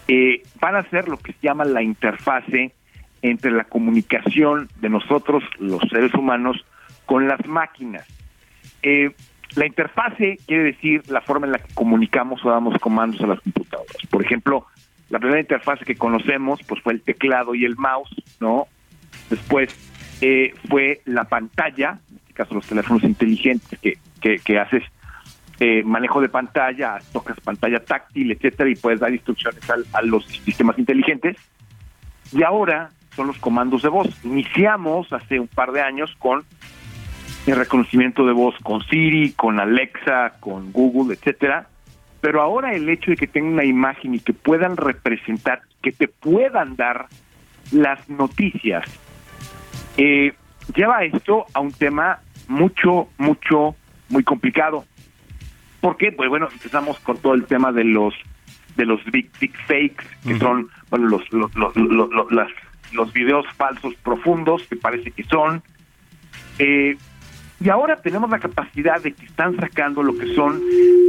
eh, 0.08 0.42
van 0.60 0.76
a 0.76 0.90
ser 0.90 1.08
lo 1.08 1.18
que 1.18 1.34
se 1.34 1.40
llama 1.44 1.64
la 1.64 1.84
interfase 1.84 2.74
entre 3.22 3.52
la 3.52 3.66
comunicación 3.66 4.68
de 4.82 4.90
nosotros, 4.90 5.44
los 5.60 5.84
seres 5.92 6.12
humanos, 6.16 6.66
con 7.06 7.28
las 7.28 7.46
máquinas. 7.46 8.08
Eh, 8.82 9.12
la 9.54 9.68
interfase 9.68 10.40
quiere 10.48 10.64
decir 10.64 11.04
la 11.08 11.22
forma 11.22 11.46
en 11.46 11.52
la 11.52 11.60
que 11.60 11.72
comunicamos 11.76 12.44
o 12.44 12.50
damos 12.50 12.80
comandos 12.80 13.22
a 13.22 13.28
las 13.28 13.42
computadoras. 13.42 13.96
Por 14.10 14.26
ejemplo, 14.26 14.66
la 15.13 15.19
primera 15.19 15.39
interfase 15.39 15.86
que 15.86 15.93
conocemos 15.93 16.60
pues 16.67 16.82
fue 16.82 16.93
el 16.93 17.02
teclado 17.02 17.54
y 17.54 17.65
el 17.65 17.76
mouse, 17.76 18.15
¿no? 18.39 18.65
Después 19.30 19.69
eh, 20.21 20.56
fue 20.67 21.02
la 21.06 21.26
pantalla, 21.26 21.99
en 22.10 22.17
este 22.17 22.34
caso 22.34 22.56
los 22.56 22.65
teléfonos 22.65 23.04
inteligentes 23.04 23.78
que, 23.78 23.99
que, 24.39 24.60
haces 24.60 24.82
eh, 25.60 25.84
manejo 25.84 26.19
de 26.19 26.30
pantalla, 26.30 26.97
tocas 27.12 27.39
pantalla 27.41 27.86
táctil, 27.86 28.32
etcétera, 28.32 28.71
y 28.71 28.76
puedes 28.76 29.02
dar 29.02 29.13
instrucciones 29.13 29.62
a 29.69 30.02
los 30.02 30.26
sistemas 30.26 30.80
inteligentes. 30.80 31.38
Y 32.32 32.41
ahora 32.41 32.89
son 33.15 33.28
los 33.28 33.38
comandos 33.38 33.84
de 33.84 33.89
voz. 33.89 34.08
Iniciamos 34.23 35.13
hace 35.13 35.39
un 35.39 35.47
par 35.47 35.73
de 35.73 35.82
años 35.82 36.12
con 36.17 36.43
el 37.45 37.56
reconocimiento 37.56 38.26
de 38.26 38.34
voz 38.34 38.56
con 38.63 38.82
Siri, 38.86 39.34
con 39.34 39.60
Alexa, 39.60 40.38
con 40.39 40.71
Google, 40.71 41.13
etcétera. 41.13 41.67
Pero 42.24 42.42
ahora 42.42 42.74
el 42.74 42.88
hecho 42.88 43.12
de 43.12 43.18
que 43.18 43.28
tengan 43.28 43.52
una 43.52 43.66
imagen 43.66 44.16
y 44.16 44.20
que 44.22 44.32
puedan 44.32 44.78
representar, 44.78 45.62
que 45.82 45.92
te 45.92 46.08
puedan 46.08 46.78
dar 46.78 47.08
las 47.74 48.08
noticias, 48.08 48.86
eh, 49.98 50.34
lleva 50.74 51.04
esto 51.04 51.46
a 51.54 51.60
un 51.60 51.74
tema 51.74 52.22
mucho, 52.48 53.10
mucho, 53.18 53.76
muy 54.08 54.24
complicado. 54.24 54.86
¿Por 55.82 55.98
qué? 55.98 56.14
Pues 56.14 56.30
bueno, 56.30 56.48
empezamos 56.50 56.98
con 57.00 57.18
todo 57.18 57.34
el 57.34 57.44
tema 57.44 57.74
de 57.74 57.84
los 57.84 58.14
de 58.78 58.86
los 58.86 59.04
big, 59.12 59.30
big 59.42 59.58
fakes, 59.68 60.06
que 60.26 60.40
son 60.40 60.70
bueno 60.90 61.10
los 61.10 61.30
los, 61.34 61.54
los, 61.58 61.76
los, 61.76 62.52
los 62.94 63.12
videos 63.12 63.46
falsos 63.58 63.96
profundos, 63.96 64.64
que 64.70 64.78
parece 64.78 65.12
que 65.12 65.26
son. 65.26 65.62
Eh, 66.58 66.96
y 67.63 67.69
ahora 67.69 67.95
tenemos 67.95 68.30
la 68.30 68.39
capacidad 68.39 69.02
de 69.02 69.13
que 69.13 69.26
están 69.26 69.56
sacando 69.56 70.04
lo 70.04 70.17
que 70.17 70.36
son 70.36 70.62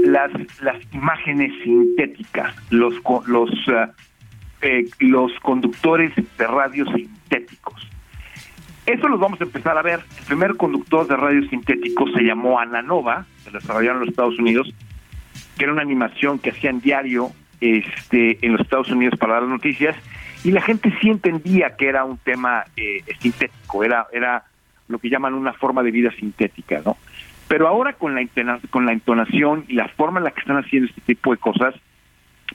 las, 0.04 0.30
las 0.60 0.76
imágenes 0.92 1.52
sintéticas, 1.64 2.54
los, 2.70 2.94
los, 3.26 3.50
eh, 3.68 3.88
eh, 4.62 4.84
los 5.00 5.32
conductores 5.40 6.12
de 6.14 6.46
radio 6.46 6.84
sintéticos. 6.92 7.90
Eso 8.86 9.08
los 9.08 9.18
vamos 9.18 9.40
a 9.40 9.44
empezar 9.44 9.76
a 9.76 9.82
ver. 9.82 10.00
El 10.20 10.24
primer 10.26 10.56
conductor 10.56 11.08
de 11.08 11.16
radio 11.16 11.42
sintético 11.48 12.06
se 12.10 12.22
llamó 12.22 12.60
Ananova, 12.60 13.26
se 13.42 13.50
lo 13.50 13.58
desarrollaron 13.58 13.96
en 13.96 14.00
los 14.00 14.10
Estados 14.10 14.38
Unidos, 14.38 14.72
que 15.58 15.64
era 15.64 15.72
una 15.72 15.82
animación 15.82 16.38
que 16.38 16.50
hacían 16.50 16.80
diario 16.80 17.30
este, 17.60 18.38
en 18.46 18.52
los 18.52 18.60
Estados 18.60 18.90
Unidos 18.90 19.18
para 19.18 19.34
dar 19.34 19.42
noticias, 19.44 19.96
y 20.44 20.52
la 20.52 20.60
gente 20.60 20.94
sí 21.00 21.08
entendía 21.08 21.74
que 21.76 21.88
era 21.88 22.04
un 22.04 22.18
tema 22.18 22.64
eh, 22.76 23.02
sintético, 23.18 23.82
era, 23.82 24.06
era 24.12 24.44
lo 24.88 24.98
que 24.98 25.08
llaman 25.08 25.34
una 25.34 25.52
forma 25.52 25.82
de 25.82 25.90
vida 25.90 26.10
sintética, 26.12 26.82
¿no? 26.84 26.96
Pero 27.48 27.68
ahora 27.68 27.92
con 27.94 28.14
la, 28.14 28.26
con 28.70 28.86
la 28.86 28.92
entonación 28.92 29.64
y 29.68 29.74
la 29.74 29.88
forma 29.88 30.18
en 30.18 30.24
la 30.24 30.30
que 30.30 30.40
están 30.40 30.56
haciendo 30.56 30.88
este 30.88 31.02
tipo 31.02 31.32
de 31.32 31.38
cosas, 31.38 31.74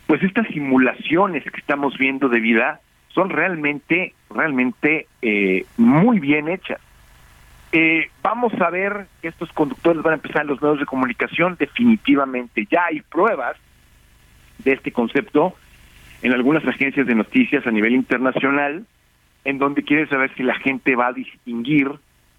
pues 0.08 0.24
estas 0.24 0.48
simulaciones 0.48 1.44
que 1.44 1.60
estamos 1.60 1.98
viendo 1.98 2.30
de 2.30 2.40
vida 2.40 2.82
son 3.10 3.30
realmente, 3.30 4.14
realmente 4.30 5.08
eh, 5.22 5.66
muy 5.78 6.20
bien 6.20 6.48
hechas. 6.48 6.80
Eh, 7.72 8.10
vamos 8.24 8.52
a 8.60 8.70
ver 8.72 9.08
que 9.22 9.28
estos 9.28 9.52
conductores 9.52 10.02
van 10.02 10.14
a 10.14 10.16
empezar 10.16 10.42
en 10.42 10.48
los 10.48 10.62
medios 10.62 10.80
de 10.80 10.86
comunicación, 10.86 11.56
definitivamente 11.60 12.68
ya 12.70 12.86
hay 12.86 13.02
pruebas 13.02 13.58
de 14.58 14.74
este 14.74 14.92
concepto 14.92 15.56
en 16.22 16.34
algunas 16.34 16.66
agencias 16.68 17.06
de 17.06 17.16
noticias 17.16 17.66
a 17.66 17.72
nivel 17.72 17.94
internacional, 17.94 18.86
en 19.46 19.58
donde 19.60 19.84
quieren 19.84 20.10
saber 20.10 20.34
si 20.36 20.44
la 20.44 20.56
gente 20.56 20.96
va 20.96 21.08
a 21.08 21.14
distinguir 21.14 21.92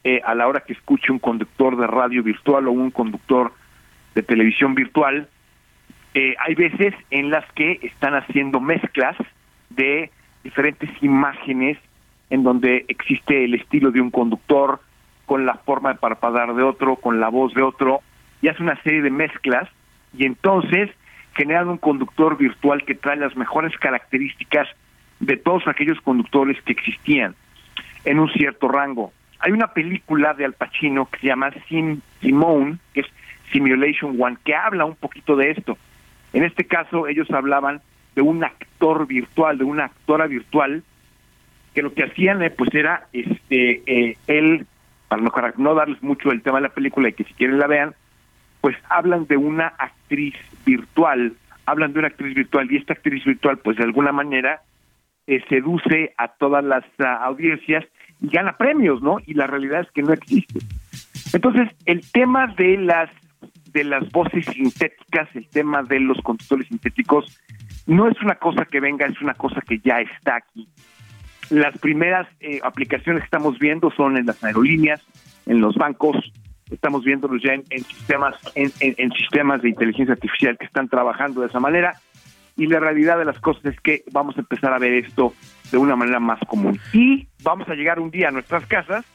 eh, 0.05 0.21
a 0.25 0.35
la 0.35 0.49
hora 0.49 0.61
que 0.61 0.73
escuche 0.73 1.13
un 1.13 1.19
conductor 1.19 1.77
de 1.77 1.87
radio 1.87 2.23
virtual 2.23 2.69
o 2.69 2.73
un 2.73 2.91
conductor 2.91 3.53
de 4.15 4.23
televisión 4.23 4.75
virtual, 4.75 5.29
eh, 6.15 6.35
hay 6.41 6.55
veces 6.55 6.95
en 7.11 7.31
las 7.31 7.45
que 7.53 7.79
están 7.83 8.15
haciendo 8.15 8.61
mezclas 8.61 9.17
de 9.71 10.11
diferentes 10.43 10.91
imágenes 11.03 11.79
en 12.31 12.43
donde 12.43 12.85
existe 12.89 13.45
el 13.45 13.55
estilo 13.55 13.91
de 13.91 14.01
un 14.01 14.11
conductor 14.11 14.81
con 15.27 15.47
la 15.47 15.55
forma 15.55 15.93
de 15.93 15.99
parpadear 15.99 16.55
de 16.55 16.63
otro, 16.63 16.97
con 16.97 17.21
la 17.21 17.29
voz 17.29 17.55
de 17.55 17.63
otro, 17.63 18.01
y 18.43 18.49
hace 18.49 18.63
una 18.63 18.81
serie 18.83 19.03
de 19.03 19.11
mezclas 19.11 19.69
y 20.17 20.25
entonces 20.25 20.91
generan 21.35 21.69
un 21.69 21.79
conductor 21.79 22.37
virtual 22.37 22.85
que 22.85 22.95
trae 22.95 23.17
las 23.17 23.37
mejores 23.37 23.77
características 23.79 24.69
de 25.21 25.37
todos 25.37 25.67
aquellos 25.69 26.01
conductores 26.01 26.61
que 26.63 26.73
existían 26.73 27.35
en 28.05 28.19
un 28.19 28.31
cierto 28.33 28.69
rango. 28.69 29.13
Hay 29.41 29.53
una 29.53 29.73
película 29.73 30.35
de 30.35 30.45
Al 30.45 30.53
Pacino 30.53 31.07
que 31.07 31.19
se 31.19 31.27
llama 31.29 31.51
Sim 31.69 32.01
Simone, 32.21 32.79
que 32.93 33.01
es 33.01 33.07
Simulation 33.53 34.17
One, 34.21 34.37
que 34.45 34.55
habla 34.55 34.85
un 34.85 34.97
poquito 34.97 35.37
de 35.37 35.51
esto. 35.51 35.79
En 36.33 36.45
este 36.45 36.65
caso, 36.67 37.09
ellos 37.09 37.31
hablaban 37.31 37.81
de 38.15 38.23
un 38.23 38.45
actor 38.45 39.07
virtual, 39.07 39.59
de 39.59 39.65
una 39.65 39.87
actora 39.87 40.27
virtual, 40.27 40.83
que 41.75 41.83
lo 41.83 41.95
que 41.95 42.05
hacían 42.05 42.43
eh, 42.43 42.51
pues 42.51 42.75
era 42.75 43.07
este 43.13 43.83
eh, 43.87 44.17
él, 44.27 44.67
para 45.09 45.55
no, 45.57 45.75
darles 45.75 46.03
mucho 46.03 46.31
el 46.31 46.43
tema 46.43 46.59
de 46.59 46.69
la 46.69 46.75
película 46.75 47.09
y 47.09 47.13
que 47.13 47.25
si 47.25 47.35
quieren 47.35 47.59
la 47.59 47.67
vean, 47.67 47.95
pues 48.61 48.77
hablan 48.89 49.27
de 49.27 49.37
una 49.37 49.69
actriz 49.79 50.35
virtual, 50.67 51.35
hablan 51.67 51.93
de 51.93 52.01
una 52.01 52.09
actriz 52.09 52.35
virtual 52.35 52.71
y 52.71 52.77
esta 52.77 52.95
actriz 52.95 53.25
virtual 53.25 53.59
pues 53.59 53.77
de 53.77 53.85
alguna 53.85 54.13
manera 54.13 54.63
eh, 55.27 55.43
seduce 55.49 56.13
a 56.19 56.29
todas 56.29 56.65
las 56.65 56.85
ah, 56.99 57.25
audiencias 57.25 57.85
gana 58.21 58.57
premios, 58.57 59.03
¿no? 59.03 59.19
Y 59.27 59.35
la 59.35 59.47
realidad 59.47 59.81
es 59.81 59.91
que 59.93 60.03
no 60.03 60.13
existe. 60.13 60.61
Entonces, 61.33 61.69
el 61.87 62.09
tema 62.11 62.47
de 62.57 62.77
las 62.79 63.11
de 63.73 63.85
las 63.85 64.11
voces 64.11 64.45
sintéticas, 64.47 65.29
el 65.35 65.49
tema 65.49 65.85
de 65.85 66.01
los 66.01 66.21
conductores 66.23 66.67
sintéticos, 66.67 67.41
no 67.87 68.09
es 68.09 68.21
una 68.21 68.35
cosa 68.35 68.65
que 68.65 68.81
venga, 68.81 69.07
es 69.07 69.21
una 69.21 69.35
cosa 69.35 69.61
que 69.61 69.79
ya 69.79 70.01
está 70.01 70.37
aquí. 70.37 70.69
Las 71.51 71.79
primeras 71.79 72.27
eh, 72.41 72.61
aplicaciones 72.65 73.23
que 73.23 73.27
estamos 73.27 73.59
viendo 73.59 73.91
son 73.93 74.17
en 74.17 74.27
las 74.27 74.43
aerolíneas, 74.43 75.01
en 75.47 75.61
los 75.61 75.77
bancos, 75.77 76.17
estamos 76.71 77.05
viéndolos 77.05 77.43
ya 77.43 77.55
en, 77.55 77.85
sistemas 77.85 78.37
en, 78.55 79.13
sistemas 79.13 79.63
de 79.63 79.71
inteligencia 79.71 80.15
artificial 80.15 80.57
que 80.59 80.67
están 80.67 80.89
trabajando 80.89 81.41
de 81.41 81.49
esa 81.49 81.61
manera 81.61 81.95
y 82.61 82.67
la 82.67 82.79
realidad 82.79 83.17
de 83.17 83.25
las 83.25 83.41
cosas 83.41 83.65
es 83.65 83.81
que 83.81 84.05
vamos 84.13 84.37
a 84.37 84.41
empezar 84.41 84.75
a 84.75 84.79
ver 84.79 84.93
esto 84.93 85.33
de 85.73 85.79
una 85.79 85.97
manera 85.97 86.21
más 86.21 86.39
común. 86.47 86.79
Y 86.93 87.27
vamos 87.43 87.67
a 87.71 87.75
llegar 87.75 87.99
un 87.99 88.11
día 88.11 88.29
a 88.29 88.31
nuestras 88.31 88.67
casas 88.67 89.07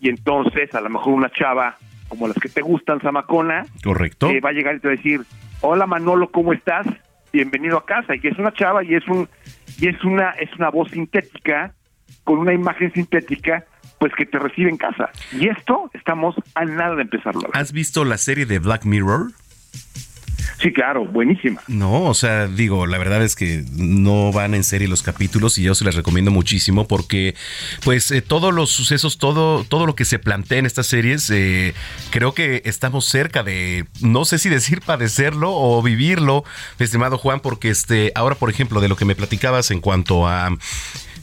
y 0.00 0.08
entonces 0.08 0.74
a 0.74 0.80
lo 0.80 0.90
mejor 0.90 1.14
una 1.14 1.30
chava 1.30 1.76
como 2.08 2.26
las 2.26 2.36
que 2.36 2.48
te 2.48 2.60
gustan, 2.60 3.00
Zamacona, 3.00 3.64
correcto, 3.84 4.28
va 4.44 4.50
a 4.50 4.52
llegar 4.52 4.74
y 4.74 4.80
te 4.80 4.88
va 4.88 4.94
a 4.94 4.96
decir, 4.96 5.20
hola 5.60 5.86
Manolo, 5.86 6.32
¿cómo 6.32 6.52
estás? 6.52 6.84
Bienvenido 7.32 7.78
a 7.78 7.86
casa. 7.86 8.14
Y 8.20 8.26
es 8.26 8.36
una 8.36 8.52
chava 8.52 8.82
y 8.82 8.96
es 8.96 9.06
un 9.06 9.28
y 9.78 9.86
es 9.86 10.02
una 10.02 10.30
es 10.30 10.52
una 10.58 10.68
voz 10.70 10.90
sintética 10.90 11.72
con 12.24 12.40
una 12.40 12.52
imagen 12.52 12.92
sintética 12.92 13.64
pues 14.00 14.12
que 14.16 14.26
te 14.26 14.40
recibe 14.40 14.68
en 14.68 14.78
casa. 14.78 15.10
Y 15.30 15.48
esto 15.48 15.88
estamos 15.94 16.34
a 16.56 16.64
nada 16.64 16.96
de 16.96 17.02
empezarlo. 17.02 17.48
¿Has 17.52 17.72
visto 17.72 18.04
la 18.04 18.18
serie 18.18 18.46
de 18.46 18.58
Black 18.58 18.84
Mirror? 18.84 19.30
Sí, 20.60 20.72
claro, 20.72 21.04
buenísima. 21.04 21.60
No, 21.68 22.04
o 22.04 22.14
sea, 22.14 22.46
digo, 22.46 22.86
la 22.86 22.98
verdad 22.98 23.22
es 23.22 23.34
que 23.34 23.64
no 23.72 24.32
van 24.32 24.54
en 24.54 24.64
serie 24.64 24.88
los 24.88 25.02
capítulos 25.02 25.58
y 25.58 25.62
yo 25.62 25.74
se 25.74 25.84
les 25.84 25.94
recomiendo 25.94 26.30
muchísimo 26.30 26.86
porque, 26.86 27.34
pues, 27.84 28.10
eh, 28.10 28.22
todos 28.22 28.52
los 28.54 28.70
sucesos, 28.70 29.18
todo, 29.18 29.64
todo 29.64 29.86
lo 29.86 29.94
que 29.94 30.04
se 30.04 30.18
plantea 30.18 30.58
en 30.58 30.66
estas 30.66 30.86
series, 30.86 31.28
eh, 31.30 31.74
creo 32.10 32.34
que 32.34 32.62
estamos 32.64 33.06
cerca 33.06 33.42
de, 33.42 33.86
no 34.00 34.24
sé 34.24 34.38
si 34.38 34.48
decir 34.48 34.80
padecerlo 34.80 35.52
o 35.54 35.82
vivirlo, 35.82 36.44
estimado 36.78 37.18
Juan, 37.18 37.40
porque 37.40 37.70
este, 37.70 38.12
ahora, 38.14 38.36
por 38.36 38.50
ejemplo, 38.50 38.80
de 38.80 38.88
lo 38.88 38.96
que 38.96 39.04
me 39.04 39.14
platicabas 39.14 39.70
en 39.70 39.80
cuanto 39.80 40.26
a 40.26 40.50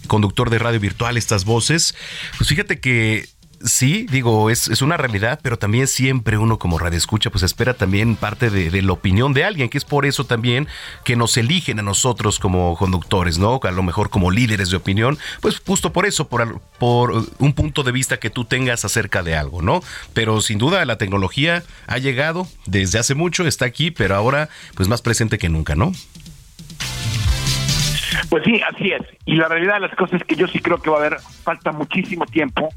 conductor 0.07 0.49
de 0.49 0.59
radio 0.59 0.79
virtual, 0.79 1.15
estas 1.17 1.45
voces, 1.45 1.95
pues 2.37 2.49
fíjate 2.49 2.79
que 2.79 3.29
sí, 3.63 4.05
digo, 4.09 4.49
es, 4.49 4.67
es 4.67 4.81
una 4.81 4.97
realidad, 4.97 5.39
pero 5.41 5.57
también 5.57 5.87
siempre 5.87 6.37
uno 6.37 6.59
como 6.59 6.77
radio 6.77 6.97
escucha, 6.97 7.29
pues 7.29 7.43
espera 7.43 7.73
también 7.73 8.15
parte 8.15 8.49
de, 8.49 8.81
la 8.81 8.93
opinión 8.93 9.33
de 9.33 9.43
alguien, 9.43 9.69
que 9.69 9.77
es 9.77 9.85
por 9.85 10.05
eso 10.05 10.25
también 10.25 10.67
que 11.03 11.15
nos 11.15 11.37
eligen 11.37 11.79
a 11.79 11.83
nosotros 11.83 12.39
como 12.39 12.75
conductores, 12.77 13.37
¿no? 13.37 13.59
A 13.63 13.71
lo 13.71 13.83
mejor 13.83 14.09
como 14.09 14.31
líderes 14.31 14.69
de 14.69 14.77
opinión, 14.77 15.17
pues 15.41 15.59
justo 15.59 15.91
por 15.91 16.05
eso, 16.05 16.27
por, 16.27 16.61
por 16.79 17.25
un 17.39 17.53
punto 17.53 17.83
de 17.83 17.91
vista 17.91 18.17
que 18.17 18.29
tú 18.29 18.45
tengas 18.45 18.85
acerca 18.85 19.23
de 19.23 19.35
algo, 19.35 19.61
¿no? 19.61 19.81
Pero 20.13 20.41
sin 20.41 20.57
duda 20.57 20.85
la 20.85 20.97
tecnología 20.97 21.63
ha 21.87 21.97
llegado 21.97 22.47
desde 22.65 22.99
hace 22.99 23.15
mucho, 23.15 23.45
está 23.45 23.65
aquí, 23.65 23.91
pero 23.91 24.15
ahora 24.15 24.49
pues 24.75 24.87
más 24.87 25.01
presente 25.01 25.37
que 25.37 25.49
nunca, 25.49 25.75
¿no? 25.75 25.91
Pues 28.29 28.43
sí, 28.43 28.61
así 28.61 28.91
es. 28.91 29.01
Y 29.25 29.35
la 29.35 29.47
realidad 29.47 29.75
de 29.75 29.79
las 29.81 29.95
cosas 29.95 30.21
es 30.21 30.27
que 30.27 30.35
yo 30.35 30.47
sí 30.47 30.59
creo 30.59 30.81
que 30.81 30.89
va 30.89 30.97
a 30.97 30.99
haber, 30.99 31.19
falta 31.43 31.71
muchísimo 31.71 32.25
tiempo 32.25 32.69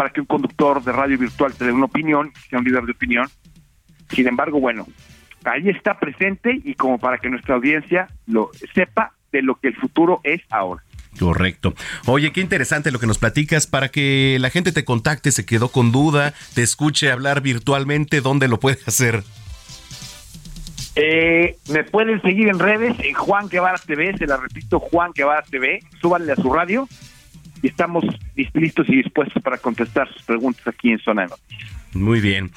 para 0.00 0.08
que 0.08 0.20
un 0.22 0.26
conductor 0.26 0.82
de 0.82 0.92
radio 0.92 1.18
virtual 1.18 1.52
te 1.52 1.66
dé 1.66 1.72
una 1.72 1.84
opinión, 1.84 2.32
sea 2.48 2.58
un 2.58 2.64
líder 2.64 2.84
de 2.84 2.92
opinión. 2.92 3.28
Sin 4.08 4.26
embargo, 4.26 4.58
bueno, 4.58 4.86
ahí 5.44 5.68
está 5.68 6.00
presente 6.00 6.58
y 6.64 6.72
como 6.72 6.96
para 6.98 7.18
que 7.18 7.28
nuestra 7.28 7.56
audiencia 7.56 8.08
lo 8.26 8.50
sepa 8.74 9.12
de 9.30 9.42
lo 9.42 9.56
que 9.56 9.68
el 9.68 9.76
futuro 9.76 10.22
es 10.24 10.40
ahora. 10.48 10.82
Correcto. 11.18 11.74
Oye, 12.06 12.32
qué 12.32 12.40
interesante 12.40 12.90
lo 12.90 12.98
que 12.98 13.06
nos 13.06 13.18
platicas 13.18 13.66
para 13.66 13.90
que 13.90 14.38
la 14.40 14.48
gente 14.48 14.72
te 14.72 14.86
contacte, 14.86 15.32
se 15.32 15.44
quedó 15.44 15.68
con 15.68 15.92
duda, 15.92 16.32
te 16.54 16.62
escuche 16.62 17.12
hablar 17.12 17.42
virtualmente, 17.42 18.22
¿dónde 18.22 18.48
lo 18.48 18.58
puede 18.58 18.78
hacer? 18.86 19.22
Eh, 20.96 21.58
me 21.68 21.84
pueden 21.84 22.22
seguir 22.22 22.48
en 22.48 22.58
redes, 22.58 22.96
en 23.00 23.12
Juan 23.12 23.50
Guevara 23.50 23.76
TV, 23.76 24.16
se 24.16 24.26
la 24.26 24.38
repito, 24.38 24.80
Juan 24.80 25.12
Guevara 25.14 25.42
TV, 25.42 25.80
súbanle 26.00 26.32
a 26.32 26.36
su 26.36 26.50
radio 26.50 26.88
y 27.62 27.68
estamos 27.68 28.04
listos 28.54 28.88
y 28.88 28.96
dispuestos 28.96 29.42
para 29.42 29.58
contestar 29.58 30.12
sus 30.12 30.22
preguntas 30.22 30.66
aquí 30.66 30.90
en 30.90 30.98
Zona 30.98 31.22
de 31.22 31.28
Noticias. 31.28 31.70
Muy 31.92 32.20
bien. 32.20 32.52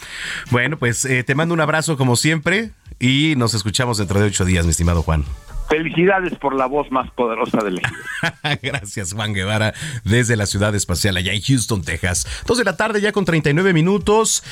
Bueno, 0.52 0.78
pues 0.78 1.06
eh, 1.06 1.24
te 1.24 1.36
mando 1.36 1.54
un 1.54 1.62
abrazo 1.62 1.98
como 1.98 2.16
siempre 2.16 2.72
y 3.00 3.34
nos 3.38 3.54
escuchamos 3.54 3.98
dentro 3.98 4.20
de 4.20 4.28
ocho 4.28 4.46
días, 4.46 4.66
mi 4.66 4.72
estimado 4.72 5.02
Juan. 5.02 5.24
Felicidades 5.70 6.36
por 6.36 6.54
la 6.56 6.68
voz 6.68 6.92
más 6.92 7.10
poderosa 7.12 7.64
del 7.64 7.76
México. 7.76 7.96
Gracias, 8.62 9.14
Juan 9.14 9.34
Guevara, 9.34 9.74
desde 10.04 10.36
la 10.36 10.46
ciudad 10.46 10.76
espacial 10.76 11.18
allá 11.18 11.34
en 11.34 11.42
Houston, 11.42 11.82
Texas. 11.82 12.28
Dos 12.46 12.58
de 12.58 12.64
la 12.64 12.78
tarde, 12.78 13.02
ya 13.02 13.12
con 13.12 13.26
39 13.26 13.74
minutos. 13.74 14.44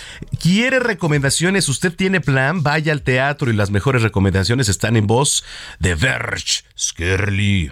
¿Quiere 0.42 0.80
recomendaciones? 0.80 1.70
¿Usted 1.70 1.96
tiene 1.96 2.22
plan? 2.22 2.64
Vaya 2.64 2.92
al 2.92 3.04
teatro 3.04 3.52
y 3.52 3.56
las 3.56 3.72
mejores 3.72 4.02
recomendaciones 4.02 4.70
están 4.70 4.96
en 4.96 5.06
voz 5.06 5.44
de 5.80 5.96
Verge 5.96 6.64
Skerli. 6.78 7.72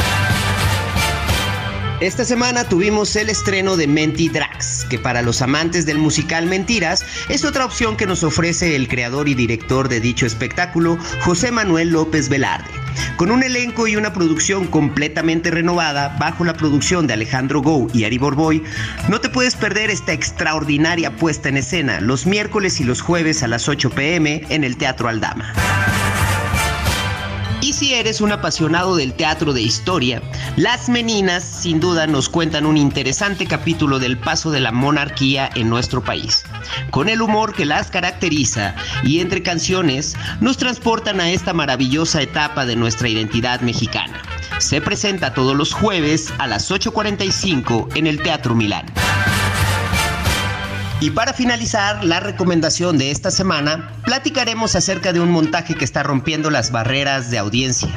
Esta 2.01 2.25
semana 2.25 2.63
tuvimos 2.63 3.15
el 3.15 3.29
estreno 3.29 3.77
de 3.77 3.85
Menti 3.85 4.27
Drax, 4.27 4.87
que 4.89 4.97
para 4.97 5.21
los 5.21 5.43
amantes 5.43 5.85
del 5.85 5.99
musical 5.99 6.47
Mentiras 6.47 7.05
es 7.29 7.45
otra 7.45 7.63
opción 7.63 7.95
que 7.95 8.07
nos 8.07 8.23
ofrece 8.23 8.75
el 8.75 8.87
creador 8.87 9.29
y 9.29 9.35
director 9.35 9.87
de 9.87 9.99
dicho 9.99 10.25
espectáculo, 10.25 10.97
José 11.23 11.51
Manuel 11.51 11.91
López 11.91 12.27
Velarde. 12.27 12.71
Con 13.17 13.29
un 13.29 13.43
elenco 13.43 13.87
y 13.87 13.97
una 13.97 14.13
producción 14.13 14.65
completamente 14.65 15.51
renovada 15.51 16.17
bajo 16.19 16.43
la 16.43 16.55
producción 16.55 17.05
de 17.05 17.13
Alejandro 17.13 17.61
Gou 17.61 17.87
y 17.93 18.03
Ari 18.03 18.17
Borboy, 18.17 18.63
no 19.07 19.21
te 19.21 19.29
puedes 19.29 19.55
perder 19.55 19.91
esta 19.91 20.11
extraordinaria 20.11 21.15
puesta 21.15 21.49
en 21.49 21.57
escena 21.57 22.01
los 22.01 22.25
miércoles 22.25 22.81
y 22.81 22.83
los 22.83 23.01
jueves 23.01 23.43
a 23.43 23.47
las 23.47 23.69
8 23.69 23.91
pm 23.91 24.41
en 24.49 24.63
el 24.63 24.75
Teatro 24.75 25.07
Aldama. 25.07 25.53
Y 27.61 27.73
si 27.73 27.93
eres 27.93 28.21
un 28.21 28.31
apasionado 28.31 28.95
del 28.95 29.13
teatro 29.13 29.53
de 29.53 29.61
historia, 29.61 30.21
Las 30.55 30.89
Meninas 30.89 31.43
sin 31.43 31.79
duda 31.79 32.07
nos 32.07 32.27
cuentan 32.27 32.65
un 32.65 32.75
interesante 32.75 33.45
capítulo 33.45 33.99
del 33.99 34.17
paso 34.17 34.49
de 34.49 34.59
la 34.59 34.71
monarquía 34.71 35.47
en 35.55 35.69
nuestro 35.69 36.03
país. 36.03 36.43
Con 36.89 37.07
el 37.07 37.21
humor 37.21 37.53
que 37.53 37.65
las 37.65 37.91
caracteriza 37.91 38.73
y 39.03 39.19
entre 39.19 39.43
canciones 39.43 40.15
nos 40.39 40.57
transportan 40.57 41.21
a 41.21 41.29
esta 41.29 41.53
maravillosa 41.53 42.23
etapa 42.23 42.65
de 42.65 42.75
nuestra 42.75 43.09
identidad 43.09 43.61
mexicana. 43.61 44.19
Se 44.57 44.81
presenta 44.81 45.35
todos 45.35 45.55
los 45.55 45.71
jueves 45.71 46.33
a 46.39 46.47
las 46.47 46.71
8.45 46.71 47.95
en 47.95 48.07
el 48.07 48.21
Teatro 48.23 48.55
Milán. 48.55 48.85
Y 51.01 51.09
para 51.09 51.33
finalizar 51.33 52.03
la 52.05 52.19
recomendación 52.19 52.99
de 52.99 53.09
esta 53.09 53.31
semana, 53.31 53.91
platicaremos 54.05 54.75
acerca 54.75 55.11
de 55.11 55.19
un 55.19 55.31
montaje 55.31 55.73
que 55.73 55.83
está 55.83 56.03
rompiendo 56.03 56.51
las 56.51 56.71
barreras 56.71 57.31
de 57.31 57.39
audiencia. 57.39 57.89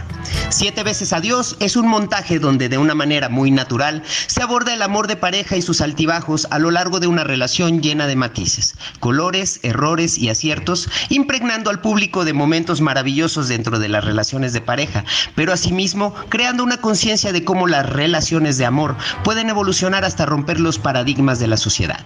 Siete 0.49 0.83
veces 0.83 1.13
a 1.13 1.21
Dios 1.21 1.57
es 1.61 1.77
un 1.77 1.87
montaje 1.87 2.39
donde 2.39 2.71
de 2.71 2.79
una 2.79 2.95
manera 2.95 3.29
muy 3.29 3.51
natural 3.51 4.03
se 4.27 4.41
aborda 4.41 4.73
el 4.73 4.81
amor 4.81 5.07
de 5.07 5.17
pareja 5.17 5.57
y 5.57 5.61
sus 5.61 5.83
altibajos 5.83 6.49
a 6.51 6.59
lo 6.59 6.71
largo 6.71 6.99
de 6.99 7.07
una 7.07 7.25
relación 7.25 7.83
llena 7.83 8.07
de 8.07 8.17
matices, 8.17 8.75
colores, 9.01 9.61
errores 9.63 10.17
y 10.17 10.31
aciertos, 10.31 10.89
impregnando 11.11 11.69
al 11.69 11.83
público 11.83 12.25
de 12.25 12.33
momentos 12.33 12.81
maravillosos 12.81 13.49
dentro 13.49 13.81
de 13.81 13.89
las 13.89 14.05
relaciones 14.05 14.55
de 14.55 14.63
pareja, 14.63 15.05
pero 15.35 15.53
asimismo 15.53 16.15
creando 16.31 16.65
una 16.65 16.79
conciencia 16.79 17.35
de 17.35 17.45
cómo 17.45 17.67
las 17.67 17.87
relaciones 17.87 18.57
de 18.57 18.65
amor 18.65 18.97
pueden 19.25 19.51
evolucionar 19.51 20.07
hasta 20.07 20.25
romper 20.25 20.59
los 20.59 20.79
paradigmas 20.79 21.39
de 21.39 21.49
la 21.49 21.59
sociedad. 21.59 22.01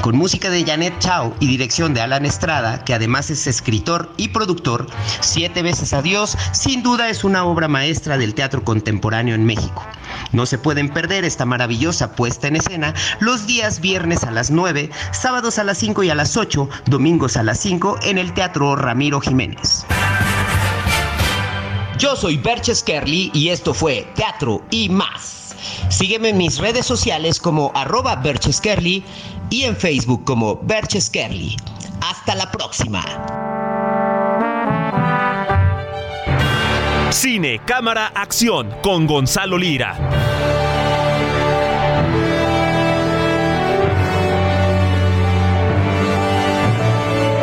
Con 0.00 0.16
música 0.16 0.39
de 0.48 0.64
Janet 0.64 0.98
Chao 1.00 1.34
y 1.40 1.48
dirección 1.48 1.92
de 1.92 2.00
Alan 2.00 2.24
Estrada, 2.24 2.82
que 2.84 2.94
además 2.94 3.28
es 3.30 3.46
escritor 3.46 4.10
y 4.16 4.28
productor, 4.28 4.86
Siete 5.20 5.62
veces 5.62 5.92
a 5.92 6.00
Dios 6.00 6.38
sin 6.52 6.82
duda 6.82 7.10
es 7.10 7.24
una 7.24 7.44
obra 7.44 7.68
maestra 7.68 8.16
del 8.16 8.34
teatro 8.34 8.64
contemporáneo 8.64 9.34
en 9.34 9.44
México. 9.44 9.84
No 10.32 10.46
se 10.46 10.56
pueden 10.58 10.88
perder 10.88 11.24
esta 11.24 11.44
maravillosa 11.44 12.14
puesta 12.14 12.48
en 12.48 12.56
escena 12.56 12.94
los 13.18 13.46
días 13.46 13.80
viernes 13.80 14.24
a 14.24 14.30
las 14.30 14.50
9, 14.50 14.90
sábados 15.12 15.58
a 15.58 15.64
las 15.64 15.78
5 15.78 16.04
y 16.04 16.10
a 16.10 16.14
las 16.14 16.36
8, 16.36 16.68
domingos 16.86 17.36
a 17.36 17.42
las 17.42 17.60
5 17.60 17.98
en 18.02 18.18
el 18.18 18.32
Teatro 18.32 18.76
Ramiro 18.76 19.20
Jiménez. 19.20 19.84
Yo 21.98 22.16
soy 22.16 22.38
Berches 22.38 22.82
Kerly 22.82 23.30
y 23.34 23.50
esto 23.50 23.74
fue 23.74 24.08
Teatro 24.14 24.62
y 24.70 24.88
más. 24.88 25.39
Sígueme 25.88 26.30
en 26.30 26.38
mis 26.38 26.58
redes 26.58 26.86
sociales 26.86 27.40
como 27.40 27.72
arroba 27.74 28.16
Bercheskerly 28.16 29.04
y 29.50 29.62
en 29.64 29.76
Facebook 29.76 30.24
como 30.24 30.56
Bercheskerly. 30.62 31.56
Hasta 32.00 32.34
la 32.34 32.50
próxima. 32.50 33.04
Cine, 37.10 37.60
cámara, 37.66 38.12
acción 38.14 38.72
con 38.82 39.06
Gonzalo 39.06 39.58
Lira. 39.58 40.59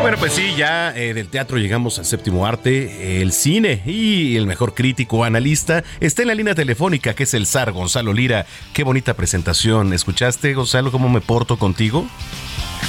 Bueno, 0.08 0.22
pues 0.22 0.32
sí, 0.32 0.56
ya 0.56 0.96
eh, 0.96 1.14
del 1.14 1.28
teatro 1.28 1.58
llegamos 1.58 2.00
al 2.00 2.06
séptimo 2.06 2.48
arte, 2.48 3.22
el 3.22 3.34
cine 3.34 3.82
y 3.86 4.38
el 4.38 4.48
mejor 4.48 4.74
crítico 4.74 5.26
analista 5.26 5.84
está 6.00 6.22
en 6.22 6.30
la 6.30 6.34
línea 6.34 6.56
telefónica 6.56 7.14
que 7.14 7.24
es 7.24 7.34
el 7.34 7.46
zar 7.46 7.74
Gonzalo 7.74 8.14
Lira. 8.14 8.46
Qué 8.74 8.86
bonita 8.86 9.16
presentación. 9.16 9.92
¿Escuchaste, 9.92 10.54
Gonzalo, 10.54 10.94
cómo 10.94 11.10
me 11.10 11.20
porto 11.20 11.60
contigo? 11.60 12.08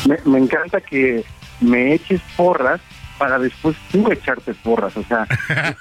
Me, 0.06 0.38
encanta 0.38 0.80
que 0.80 1.24
me 1.60 1.94
eches 1.94 2.20
porras 2.36 2.80
para 3.18 3.40
después 3.40 3.76
tú 3.90 4.12
echarte 4.12 4.54
porras. 4.54 4.96
O 4.96 5.02
sea, 5.02 5.26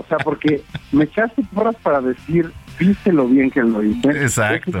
o 0.00 0.04
sea, 0.08 0.18
porque 0.18 0.64
me 0.90 1.04
echaste 1.04 1.44
porras 1.54 1.76
para 1.80 2.00
decir, 2.00 2.52
viste 2.76 3.12
lo 3.12 3.28
bien 3.28 3.52
que 3.52 3.62
lo 3.62 3.84
hice. 3.84 4.08
Exacto. 4.08 4.80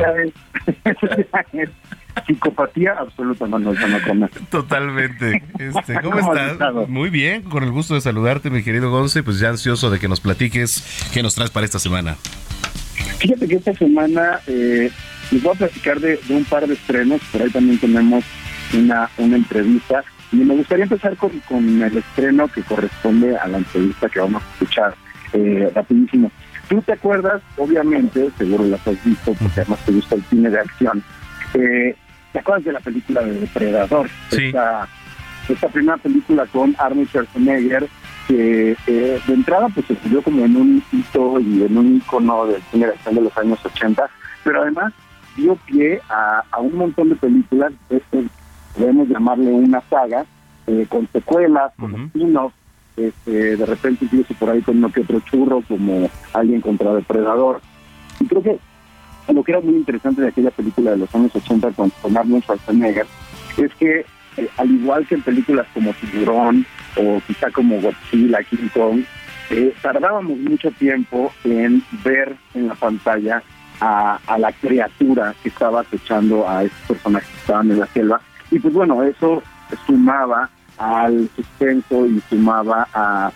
Psicopatía 2.26 2.94
absoluta, 2.98 3.46
Manuel 3.46 3.78
Totalmente. 4.50 5.42
Este, 5.58 6.00
¿Cómo, 6.02 6.18
estás? 6.18 6.88
Muy 6.88 7.10
bien, 7.10 7.42
con 7.42 7.62
el 7.62 7.70
gusto 7.70 7.94
de 7.94 8.00
saludarte, 8.00 8.50
mi 8.50 8.62
querido 8.62 8.90
Gonce, 8.90 9.22
pues 9.22 9.38
ya 9.38 9.48
ansioso 9.48 9.90
de 9.90 9.98
que 9.98 10.08
nos 10.08 10.20
platiques 10.20 11.10
qué 11.12 11.22
nos 11.22 11.34
traes 11.34 11.50
para 11.50 11.66
esta 11.66 11.78
semana. 11.78 12.16
Fíjate 13.18 13.48
que 13.48 13.56
esta 13.56 13.74
semana 13.74 14.40
eh, 14.46 14.90
les 15.30 15.42
voy 15.42 15.54
a 15.54 15.58
platicar 15.58 16.00
de, 16.00 16.18
un 16.30 16.44
par 16.44 16.66
de 16.66 16.74
estrenos, 16.74 17.20
por 17.32 17.42
ahí 17.42 17.50
también 17.50 17.78
tenemos 17.78 18.24
una, 18.74 19.10
una 19.18 19.36
entrevista. 19.36 20.02
Y 20.32 20.36
me 20.36 20.54
gustaría 20.54 20.84
empezar 20.84 21.16
con, 21.16 21.30
con 21.40 21.82
el 21.82 21.98
estreno 21.98 22.48
que 22.48 22.62
corresponde 22.62 23.36
a 23.36 23.48
la 23.48 23.58
entrevista 23.58 24.08
que 24.08 24.20
vamos 24.20 24.42
a 24.42 24.52
escuchar 24.52 24.94
eh, 25.32 25.70
rapidísimo. 25.74 26.30
Tú 26.68 26.80
te 26.82 26.92
acuerdas, 26.92 27.42
obviamente, 27.56 28.30
seguro 28.38 28.64
las 28.64 28.86
has 28.86 29.04
visto, 29.04 29.34
porque 29.34 29.60
además 29.60 29.84
te 29.84 29.92
gusta 29.92 30.14
el 30.14 30.24
cine 30.24 30.50
de 30.50 30.60
acción, 30.60 31.02
eh, 31.54 31.96
¿Te 32.32 32.38
acuerdas 32.38 32.64
de 32.64 32.72
la 32.72 32.80
película 32.80 33.22
de 33.22 33.40
Depredador? 33.40 34.08
Sí. 34.30 34.46
Esta, 34.46 34.88
esta 35.48 35.68
primera 35.68 35.96
película 35.96 36.46
con 36.46 36.74
Arnold 36.78 37.08
Schwarzenegger, 37.08 37.88
que 38.28 38.76
eh, 38.86 39.20
de 39.26 39.34
entrada 39.34 39.68
pues 39.74 39.86
se 39.86 39.96
subió 39.96 40.22
como 40.22 40.44
en 40.44 40.56
un 40.56 40.82
hito 40.92 41.40
y 41.40 41.64
en 41.64 41.76
un 41.76 41.96
icono 41.96 42.46
del 42.46 42.62
cine 42.70 42.86
de 42.86 42.92
acción 42.92 43.14
de 43.16 43.20
los 43.22 43.36
años 43.36 43.58
80, 43.64 44.08
pero 44.44 44.62
además 44.62 44.92
dio 45.36 45.56
pie 45.66 46.00
a, 46.08 46.44
un 46.60 46.76
montón 46.76 47.08
de 47.08 47.16
películas, 47.16 47.72
este, 47.88 48.24
podemos 48.76 49.08
llamarle 49.08 49.50
una 49.50 49.80
saga, 49.88 50.24
eh, 50.66 50.86
con 50.88 51.08
secuelas, 51.12 51.72
con 51.76 51.94
spin 52.06 52.38
este, 52.96 53.56
de 53.56 53.66
repente 53.66 54.04
incluso 54.04 54.34
por 54.34 54.50
ahí 54.50 54.60
con 54.60 54.78
uno 54.78 54.92
que 54.92 55.00
otro 55.00 55.20
churro 55.20 55.62
como 55.66 56.10
Alguien 56.32 56.60
contra 56.60 56.94
Depredador. 56.94 57.60
Y 58.20 58.26
creo 58.26 58.42
que 58.42 58.58
lo 59.32 59.42
que 59.42 59.52
era 59.52 59.60
muy 59.60 59.74
interesante 59.74 60.22
de 60.22 60.28
aquella 60.28 60.50
película 60.50 60.92
de 60.92 60.98
los 60.98 61.14
años 61.14 61.34
80 61.34 61.70
con, 61.72 61.90
con 62.02 62.16
Arnold 62.16 62.42
Schwarzenegger 62.42 63.06
es 63.56 63.74
que 63.74 64.04
eh, 64.36 64.48
al 64.56 64.70
igual 64.70 65.06
que 65.06 65.16
en 65.16 65.22
películas 65.22 65.66
como 65.74 65.92
Tiburón 65.94 66.64
o 66.96 67.20
quizá 67.26 67.50
como 67.50 67.80
Godzilla, 67.80 68.42
King 68.44 68.68
Kong, 68.72 69.02
eh, 69.50 69.74
tardábamos 69.82 70.38
mucho 70.38 70.70
tiempo 70.72 71.32
en 71.44 71.82
ver 72.04 72.36
en 72.54 72.68
la 72.68 72.74
pantalla 72.74 73.42
a, 73.80 74.18
la 74.38 74.52
criatura 74.52 75.34
que 75.42 75.48
estaba 75.48 75.80
acechando 75.80 76.48
a 76.48 76.64
esos 76.64 76.78
personajes 76.86 77.28
que 77.28 77.38
estaban 77.38 77.70
en 77.70 77.80
la 77.80 77.86
selva. 77.86 78.20
Y 78.50 78.58
pues 78.58 78.74
bueno, 78.74 79.02
eso 79.02 79.42
sumaba 79.86 80.48
al 80.78 81.28
suspenso 81.34 82.06
y 82.06 82.20
sumaba 82.28 82.86
a, 82.92 83.32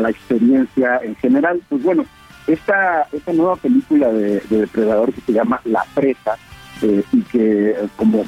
la 0.00 0.10
experiencia 0.10 1.00
en 1.02 1.16
general. 1.16 1.60
Pues 1.68 1.82
bueno, 1.82 2.04
esta, 2.46 3.06
esta 3.12 3.32
nueva 3.32 3.56
película 3.56 4.12
de, 4.12 4.40
Depredador 4.48 5.12
que 5.12 5.20
se 5.20 5.32
llama 5.32 5.60
La 5.64 5.84
Presa 5.94 6.36
eh, 6.82 7.02
y 7.12 7.22
que 7.22 7.74
como, 7.96 8.24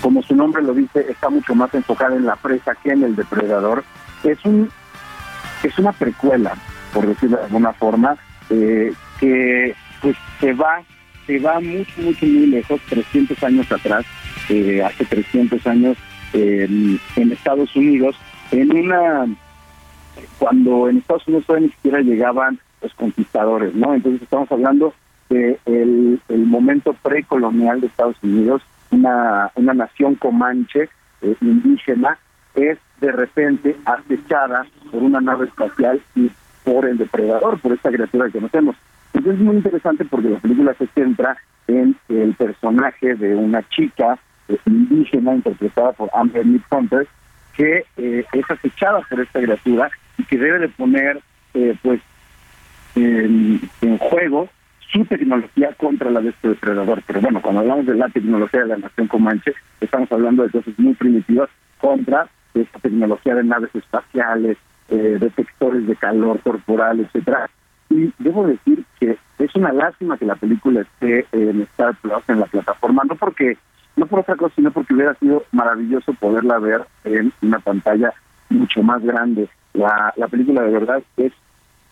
como 0.00 0.22
su 0.22 0.34
nombre 0.34 0.62
lo 0.62 0.74
dice, 0.74 1.06
está 1.08 1.28
mucho 1.28 1.54
más 1.54 1.72
enfocada 1.74 2.16
en 2.16 2.26
la 2.26 2.36
presa 2.36 2.74
que 2.82 2.90
en 2.90 3.02
el 3.02 3.16
depredador, 3.16 3.84
es 4.24 4.42
un 4.44 4.70
es 5.62 5.78
una 5.78 5.92
precuela, 5.92 6.54
por 6.94 7.06
decirlo 7.06 7.36
de 7.36 7.44
alguna 7.44 7.72
forma, 7.74 8.16
eh, 8.48 8.92
que 9.18 9.74
pues 10.00 10.16
se 10.40 10.54
va 10.54 10.82
se 11.26 11.38
va 11.38 11.60
mucho, 11.60 11.92
mucho, 12.00 12.26
muy 12.26 12.46
lejos, 12.46 12.80
300 12.88 13.42
años 13.44 13.70
atrás, 13.70 14.04
eh, 14.48 14.82
hace 14.82 15.04
300 15.04 15.64
años 15.66 15.96
en, 16.32 16.98
Estados 17.16 17.76
Unidos, 17.76 18.16
en 18.50 18.74
una 18.74 19.26
cuando 20.38 20.88
en 20.88 20.98
Estados 20.98 21.26
Unidos 21.28 21.46
todavía 21.46 21.66
ni 21.68 21.72
siquiera 21.74 22.00
llegaban 22.00 22.58
los 22.82 22.94
conquistadores, 22.94 23.74
¿no? 23.74 23.94
Entonces 23.94 24.22
estamos 24.22 24.50
hablando 24.50 24.94
de 25.28 25.58
el, 25.66 26.20
momento 26.46 26.94
precolonial 26.94 27.80
de 27.80 27.86
Estados 27.86 28.16
Unidos, 28.22 28.62
una, 28.90 29.50
una 29.54 29.74
nación 29.74 30.16
comanche 30.16 30.88
eh, 31.22 31.36
indígena 31.40 32.18
es 32.54 32.78
de 33.00 33.12
repente 33.12 33.76
acechada 33.84 34.66
por 34.90 35.02
una 35.02 35.20
nave 35.20 35.46
espacial 35.46 36.00
y 36.16 36.30
por 36.64 36.86
el 36.86 36.98
depredador, 36.98 37.58
por 37.60 37.72
esta 37.72 37.90
criatura 37.90 38.26
que 38.26 38.32
conocemos. 38.32 38.76
Entonces 39.12 39.40
es 39.40 39.46
muy 39.46 39.56
interesante 39.56 40.04
porque 40.04 40.30
la 40.30 40.38
película 40.38 40.74
se 40.74 40.86
centra 40.88 41.36
en 41.66 41.96
el 42.08 42.34
personaje 42.34 43.14
de 43.14 43.34
una 43.34 43.66
chica 43.68 44.18
eh, 44.48 44.58
indígena 44.66 45.34
interpretada 45.34 45.92
por 45.92 46.10
Amber 46.12 46.44
Hunter 46.70 47.06
que 47.54 47.84
eh, 47.96 48.24
es 48.32 48.50
acechada 48.50 49.00
por 49.08 49.20
esta 49.20 49.40
criatura 49.40 49.90
y 50.18 50.24
que 50.24 50.38
debe 50.38 50.58
de 50.60 50.68
poner 50.68 51.20
eh, 51.54 51.76
pues 51.82 52.00
en, 52.94 53.60
juego 53.98 54.48
su 54.92 55.04
tecnología 55.04 55.72
contra 55.76 56.10
la 56.10 56.20
de 56.20 56.30
este 56.30 56.48
depredador. 56.48 57.02
Pero 57.06 57.20
bueno, 57.20 57.40
cuando 57.40 57.60
hablamos 57.60 57.86
de 57.86 57.94
la 57.94 58.08
tecnología 58.08 58.60
de 58.60 58.68
la 58.68 58.76
nación 58.78 59.06
comanche, 59.06 59.54
estamos 59.80 60.10
hablando 60.10 60.42
de 60.42 60.50
cosas 60.50 60.74
muy 60.78 60.94
primitivas 60.94 61.48
contra 61.78 62.28
esta 62.54 62.78
tecnología 62.80 63.34
de 63.36 63.44
naves 63.44 63.74
espaciales, 63.74 64.56
eh, 64.88 65.18
detectores 65.20 65.86
de 65.86 65.94
calor 65.96 66.40
corporal, 66.40 67.00
etcétera. 67.00 67.48
Y 67.88 68.12
debo 68.18 68.46
decir 68.46 68.84
que 68.98 69.16
es 69.38 69.54
una 69.54 69.72
lástima 69.72 70.18
que 70.18 70.26
la 70.26 70.34
película 70.34 70.80
esté 70.82 71.26
en 71.32 71.62
Star 71.62 71.94
Plus, 71.96 72.22
en 72.28 72.40
la 72.40 72.46
plataforma, 72.46 73.02
no 73.08 73.14
porque 73.14 73.56
no 73.96 74.06
por 74.06 74.20
otra 74.20 74.36
cosa, 74.36 74.54
sino 74.56 74.70
porque 74.70 74.94
hubiera 74.94 75.14
sido 75.14 75.44
maravilloso 75.52 76.12
poderla 76.14 76.58
ver 76.58 76.86
en 77.04 77.32
una 77.42 77.58
pantalla 77.58 78.12
mucho 78.48 78.82
más 78.82 79.02
grande. 79.02 79.48
La, 79.72 80.12
la 80.16 80.28
película 80.28 80.62
de 80.62 80.72
verdad 80.72 81.02
es 81.16 81.32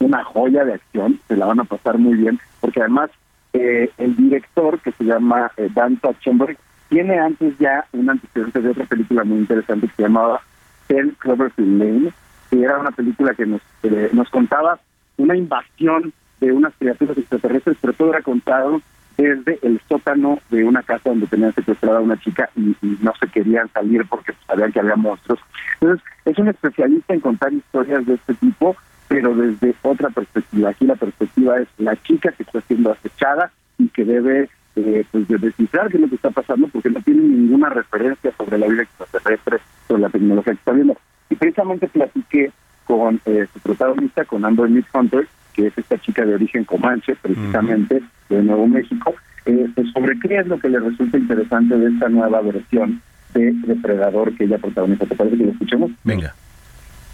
una 0.00 0.24
joya 0.24 0.64
de 0.64 0.74
acción, 0.74 1.20
se 1.28 1.36
la 1.36 1.46
van 1.46 1.60
a 1.60 1.64
pasar 1.64 1.98
muy 1.98 2.14
bien, 2.14 2.38
porque 2.60 2.80
además 2.80 3.10
eh, 3.52 3.90
el 3.98 4.16
director, 4.16 4.78
que 4.80 4.92
se 4.92 5.04
llama 5.04 5.50
eh, 5.56 5.68
Dan 5.74 5.96
Tachemberg, 5.96 6.56
tiene 6.88 7.18
antes 7.18 7.56
ya 7.58 7.84
un 7.92 8.08
antecedente 8.08 8.60
de 8.60 8.70
otra 8.70 8.84
película 8.84 9.24
muy 9.24 9.38
interesante 9.38 9.88
que 9.88 9.94
se 9.94 10.02
llamaba 10.02 10.40
Ten 10.86 11.16
Cloverfield 11.18 11.82
Lane, 11.82 12.12
que 12.50 12.62
era 12.62 12.78
una 12.78 12.90
película 12.90 13.34
que 13.34 13.46
nos, 13.46 13.60
eh, 13.82 14.10
nos 14.12 14.28
contaba 14.30 14.78
una 15.16 15.36
invasión 15.36 16.12
de 16.40 16.52
unas 16.52 16.72
criaturas 16.78 17.18
extraterrestres, 17.18 17.76
pero 17.80 17.92
todo 17.92 18.10
era 18.10 18.22
contado 18.22 18.80
desde 19.16 19.58
el 19.62 19.80
sótano 19.88 20.38
de 20.48 20.62
una 20.64 20.82
casa 20.82 21.10
donde 21.10 21.26
tenían 21.26 21.52
secuestrada 21.52 21.98
a 21.98 22.02
una 22.02 22.16
chica 22.20 22.48
y, 22.56 22.76
no 23.02 23.12
se 23.18 23.26
querían 23.26 23.68
salir 23.72 24.06
porque 24.08 24.32
sabían 24.46 24.72
que 24.72 24.78
había 24.78 24.94
monstruos. 24.94 25.40
Entonces, 25.80 26.06
es 26.24 26.38
un 26.38 26.48
especialista 26.48 27.14
en 27.14 27.20
contar 27.20 27.52
historias 27.52 28.06
de 28.06 28.14
este 28.14 28.34
tipo, 28.34 28.76
pero 29.20 29.34
desde 29.34 29.74
otra 29.82 30.10
perspectiva. 30.10 30.70
Aquí 30.70 30.86
la 30.86 30.94
perspectiva 30.94 31.58
es 31.58 31.66
la 31.78 32.00
chica 32.02 32.30
que 32.30 32.44
está 32.44 32.60
siendo 32.60 32.92
acechada 32.92 33.50
y 33.76 33.88
que 33.88 34.04
debe 34.04 34.48
eh, 34.76 35.04
pues 35.10 35.26
de 35.26 35.38
descifrar 35.38 35.88
qué 35.88 35.96
es 35.96 36.02
lo 36.02 36.08
que 36.08 36.14
está 36.14 36.30
pasando 36.30 36.68
porque 36.68 36.88
no 36.88 37.00
tiene 37.02 37.22
ninguna 37.22 37.68
referencia 37.68 38.32
sobre 38.38 38.58
la 38.58 38.68
vida 38.68 38.82
extraterrestre, 38.82 39.58
sobre 39.88 40.02
la 40.02 40.08
tecnología 40.08 40.52
que 40.52 40.58
está 40.58 40.70
viendo. 40.70 40.96
Y 41.30 41.34
precisamente 41.34 41.88
platiqué 41.88 42.52
con 42.86 43.20
eh, 43.24 43.48
su 43.52 43.58
protagonista, 43.58 44.24
con 44.24 44.44
Amber 44.44 44.70
Miss 44.70 44.86
Hunter, 44.94 45.26
que 45.52 45.66
es 45.66 45.76
esta 45.76 45.98
chica 45.98 46.24
de 46.24 46.36
origen 46.36 46.62
comanche, 46.62 47.16
precisamente 47.20 48.00
de 48.28 48.42
Nuevo 48.44 48.68
México, 48.68 49.16
eh, 49.46 49.68
pues 49.74 49.90
sobre 49.90 50.16
qué 50.20 50.36
es 50.36 50.46
lo 50.46 50.60
que 50.60 50.68
le 50.68 50.78
resulta 50.78 51.18
interesante 51.18 51.76
de 51.76 51.90
esta 51.90 52.08
nueva 52.08 52.40
versión 52.40 53.02
de 53.34 53.52
Depredador 53.66 54.32
que 54.36 54.44
ella 54.44 54.58
protagoniza. 54.58 55.06
¿Te 55.06 55.16
parece 55.16 55.38
que 55.38 55.44
lo 55.44 55.50
escuchemos? 55.50 55.90
Venga. 56.04 56.36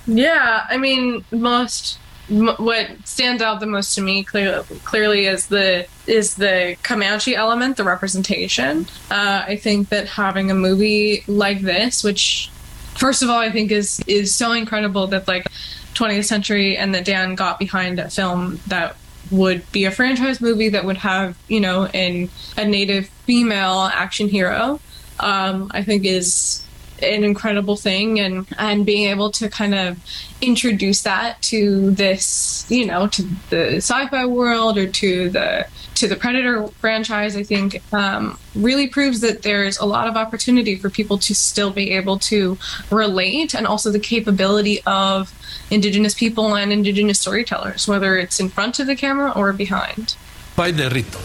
Yeah, 0.07 0.67
I 0.69 0.77
mean, 0.77 1.25
most 1.31 1.99
what 2.29 2.89
stands 3.05 3.43
out 3.43 3.61
the 3.61 3.67
most 3.67 3.95
to 3.95 4.01
me 4.01 4.25
clearly, 4.25 4.65
clearly 4.85 5.27
is 5.27 5.47
the 5.49 5.87
is 6.07 6.37
the 6.37 6.77
Comanche 6.83 7.37
element, 7.37 7.77
the 7.77 7.85
representation. 7.85 8.87
Uh, 9.11 9.45
I 9.47 9.57
think 9.57 9.91
that 9.91 10.09
having 10.09 10.51
a 10.51 10.55
movie 10.55 11.23
like 11.27 11.61
this, 11.61 12.03
which 12.03 12.51
first 12.97 13.23
of 13.23 13.29
all 13.29 13.39
I 13.39 13.51
think 13.51 13.71
is 13.71 14.01
is 14.07 14.35
so 14.35 14.53
incredible 14.53 15.07
that 15.09 15.29
like 15.29 15.47
20th 15.95 16.25
century 16.25 16.77
and 16.77 16.95
that 16.95 17.05
Dan 17.05 17.35
got 17.35 17.59
behind 17.59 17.99
a 17.99 18.09
film 18.11 18.61
that 18.69 18.97
would 19.31 19.71
be 19.73 19.85
a 19.85 19.91
franchise 19.91 20.41
movie 20.41 20.69
that 20.69 20.85
would 20.85 20.99
have 20.99 21.37
you 21.49 21.61
know 21.61 21.89
in 21.89 22.31
a 22.57 22.65
native 22.65 23.09
female 23.27 23.91
action 23.93 24.29
hero. 24.29 24.81
Um, 25.21 25.71
I 25.73 25.83
think 25.85 26.05
is 26.05 26.64
an 27.05 27.25
incredible 27.25 27.77
thing 27.77 28.19
and 28.21 28.47
and 28.59 28.87
being 28.87 29.09
able 29.09 29.31
to 29.31 29.49
kind 29.49 29.75
of 29.75 29.99
introduce 30.41 31.03
that 31.03 31.41
to 31.43 31.91
this 31.93 32.67
you 32.69 32.87
know 32.87 33.07
to 33.09 33.23
the 33.51 33.77
sci-fi 33.77 34.25
world 34.27 34.79
or 34.79 34.87
to 34.87 35.29
the 35.31 35.67
to 35.95 36.09
the 36.09 36.17
predator 36.17 36.67
franchise 36.81 37.37
i 37.37 37.43
think 37.43 37.83
um, 37.93 38.39
really 38.55 38.87
proves 38.87 39.21
that 39.21 39.43
there's 39.43 39.79
a 39.79 39.85
lot 39.85 40.09
of 40.09 40.17
opportunity 40.17 40.77
for 40.77 40.91
people 40.91 41.19
to 41.19 41.35
still 41.35 41.71
be 41.71 41.93
able 41.93 42.19
to 42.19 42.59
relate 42.91 43.55
and 43.55 43.67
also 43.67 43.91
the 43.91 44.01
capability 44.01 44.83
of 44.87 45.33
indigenous 45.71 46.15
people 46.15 46.55
and 46.55 46.73
indigenous 46.73 47.21
storytellers 47.21 47.87
whether 47.87 48.17
it's 48.17 48.41
in 48.41 48.49
front 48.49 48.79
of 48.79 48.87
the 48.87 48.97
camera 48.97 49.31
or 49.35 49.53
behind 49.53 50.17
Pai 50.57 50.71
de 50.71 50.89
Rito. 50.89 51.19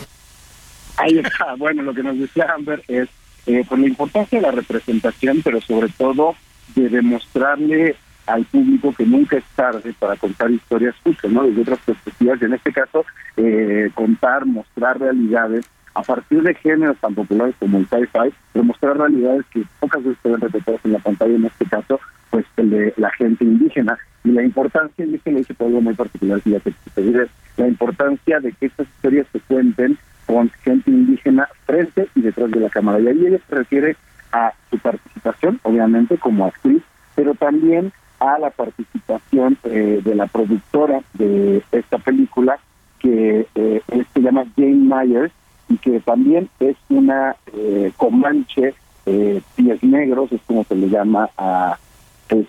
Ahí 0.98 1.20
está. 1.20 1.56
Bueno, 1.56 1.84
lo 1.84 1.94
que 1.94 2.04
nos 2.04 2.18
decía 2.18 2.52
Amber 2.54 2.84
es 2.88 3.08
eh, 3.46 3.64
por 3.68 3.80
la 3.80 3.88
importancia 3.88 4.40
de 4.40 4.46
la 4.46 4.52
representación, 4.52 5.42
pero 5.44 5.62
sobre 5.62 5.90
todo 5.90 6.36
de 6.76 6.90
demostrarle 6.90 7.96
al 8.28 8.46
público 8.46 8.94
que 8.96 9.06
nunca 9.06 9.38
es 9.38 9.44
tarde 9.56 9.94
para 9.98 10.16
contar 10.16 10.52
historias 10.52 10.96
justas, 11.04 11.32
¿no? 11.32 11.44
Desde 11.44 11.62
otras 11.62 11.80
perspectivas, 11.80 12.42
y 12.42 12.46
en 12.46 12.54
este 12.54 12.72
caso, 12.72 13.06
eh, 13.38 13.90
contar, 13.96 14.46
mostrar 14.46 15.00
realidades 15.00 15.66
a 15.96 16.04
partir 16.04 16.44
de 16.44 16.54
géneros 16.56 16.98
tan 16.98 17.16
populares 17.16 17.56
como 17.60 17.80
el 17.80 17.88
sci-fi, 17.88 18.32
demostrar 18.54 18.98
realidades 18.98 19.46
que 19.52 19.64
pocas 19.80 20.04
veces 20.04 20.20
se 20.22 20.30
ven 20.30 20.40
en 20.84 20.94
la 20.94 21.00
pantalla, 21.00 21.36
en 21.36 21.46
este 21.46 21.66
caso, 21.66 22.00
pues 22.30 22.46
el 22.58 22.70
de 22.70 22.94
la 22.98 23.10
gente 23.12 23.44
indígena. 23.44 23.98
Y 24.24 24.32
la 24.32 24.44
importancia, 24.44 25.06
y 25.06 25.16
esto 25.16 25.32
lo 25.32 25.38
dice 25.40 25.54
por 25.54 25.68
algo 25.68 25.82
muy 25.82 25.96
particular, 25.96 26.42
que 26.42 26.62
la 27.58 27.68
importancia 27.68 28.40
de 28.40 28.52
que 28.54 28.68
estas 28.68 28.88
historias 28.88 29.28
se 29.32 29.40
cuenten 29.42 29.98
con 30.30 30.52
gente 30.64 30.92
indígena 30.92 31.50
frente 31.66 32.08
y 32.14 32.22
detrás 32.22 32.52
de 32.52 32.60
la 32.60 32.70
cámara. 32.70 33.00
Y 33.00 33.08
ahí 33.08 33.26
ella 33.26 33.40
se 33.50 33.56
refiere 33.56 33.96
a 34.32 34.54
su 34.70 34.78
participación, 34.78 35.60
obviamente, 35.64 36.20
como 36.20 36.46
actriz, 36.46 36.84
pero 37.16 37.34
también 37.34 37.92
a 38.20 38.38
la 38.38 38.52
participación 38.52 39.58
eh, 39.64 40.02
de 40.04 40.14
la 40.14 40.28
productora 40.28 41.02
de 41.16 41.64
esta 41.72 41.98
película, 41.98 42.60
que 43.00 43.48
eh, 43.56 43.82
se 44.14 44.22
llama 44.22 44.46
Jane 44.56 44.76
Myers, 44.76 45.34
y 45.68 45.78
que 45.78 46.00
también 46.00 46.48
es 46.60 46.78
una 46.90 47.36
eh, 47.54 47.92
comanche, 47.98 48.76
pies 49.56 49.84
negros, 49.84 50.32
es 50.32 50.42
como 50.46 50.64
se 50.66 50.76
le 50.76 50.90
llama 50.90 51.28
a, 51.36 51.80
pues, 52.28 52.46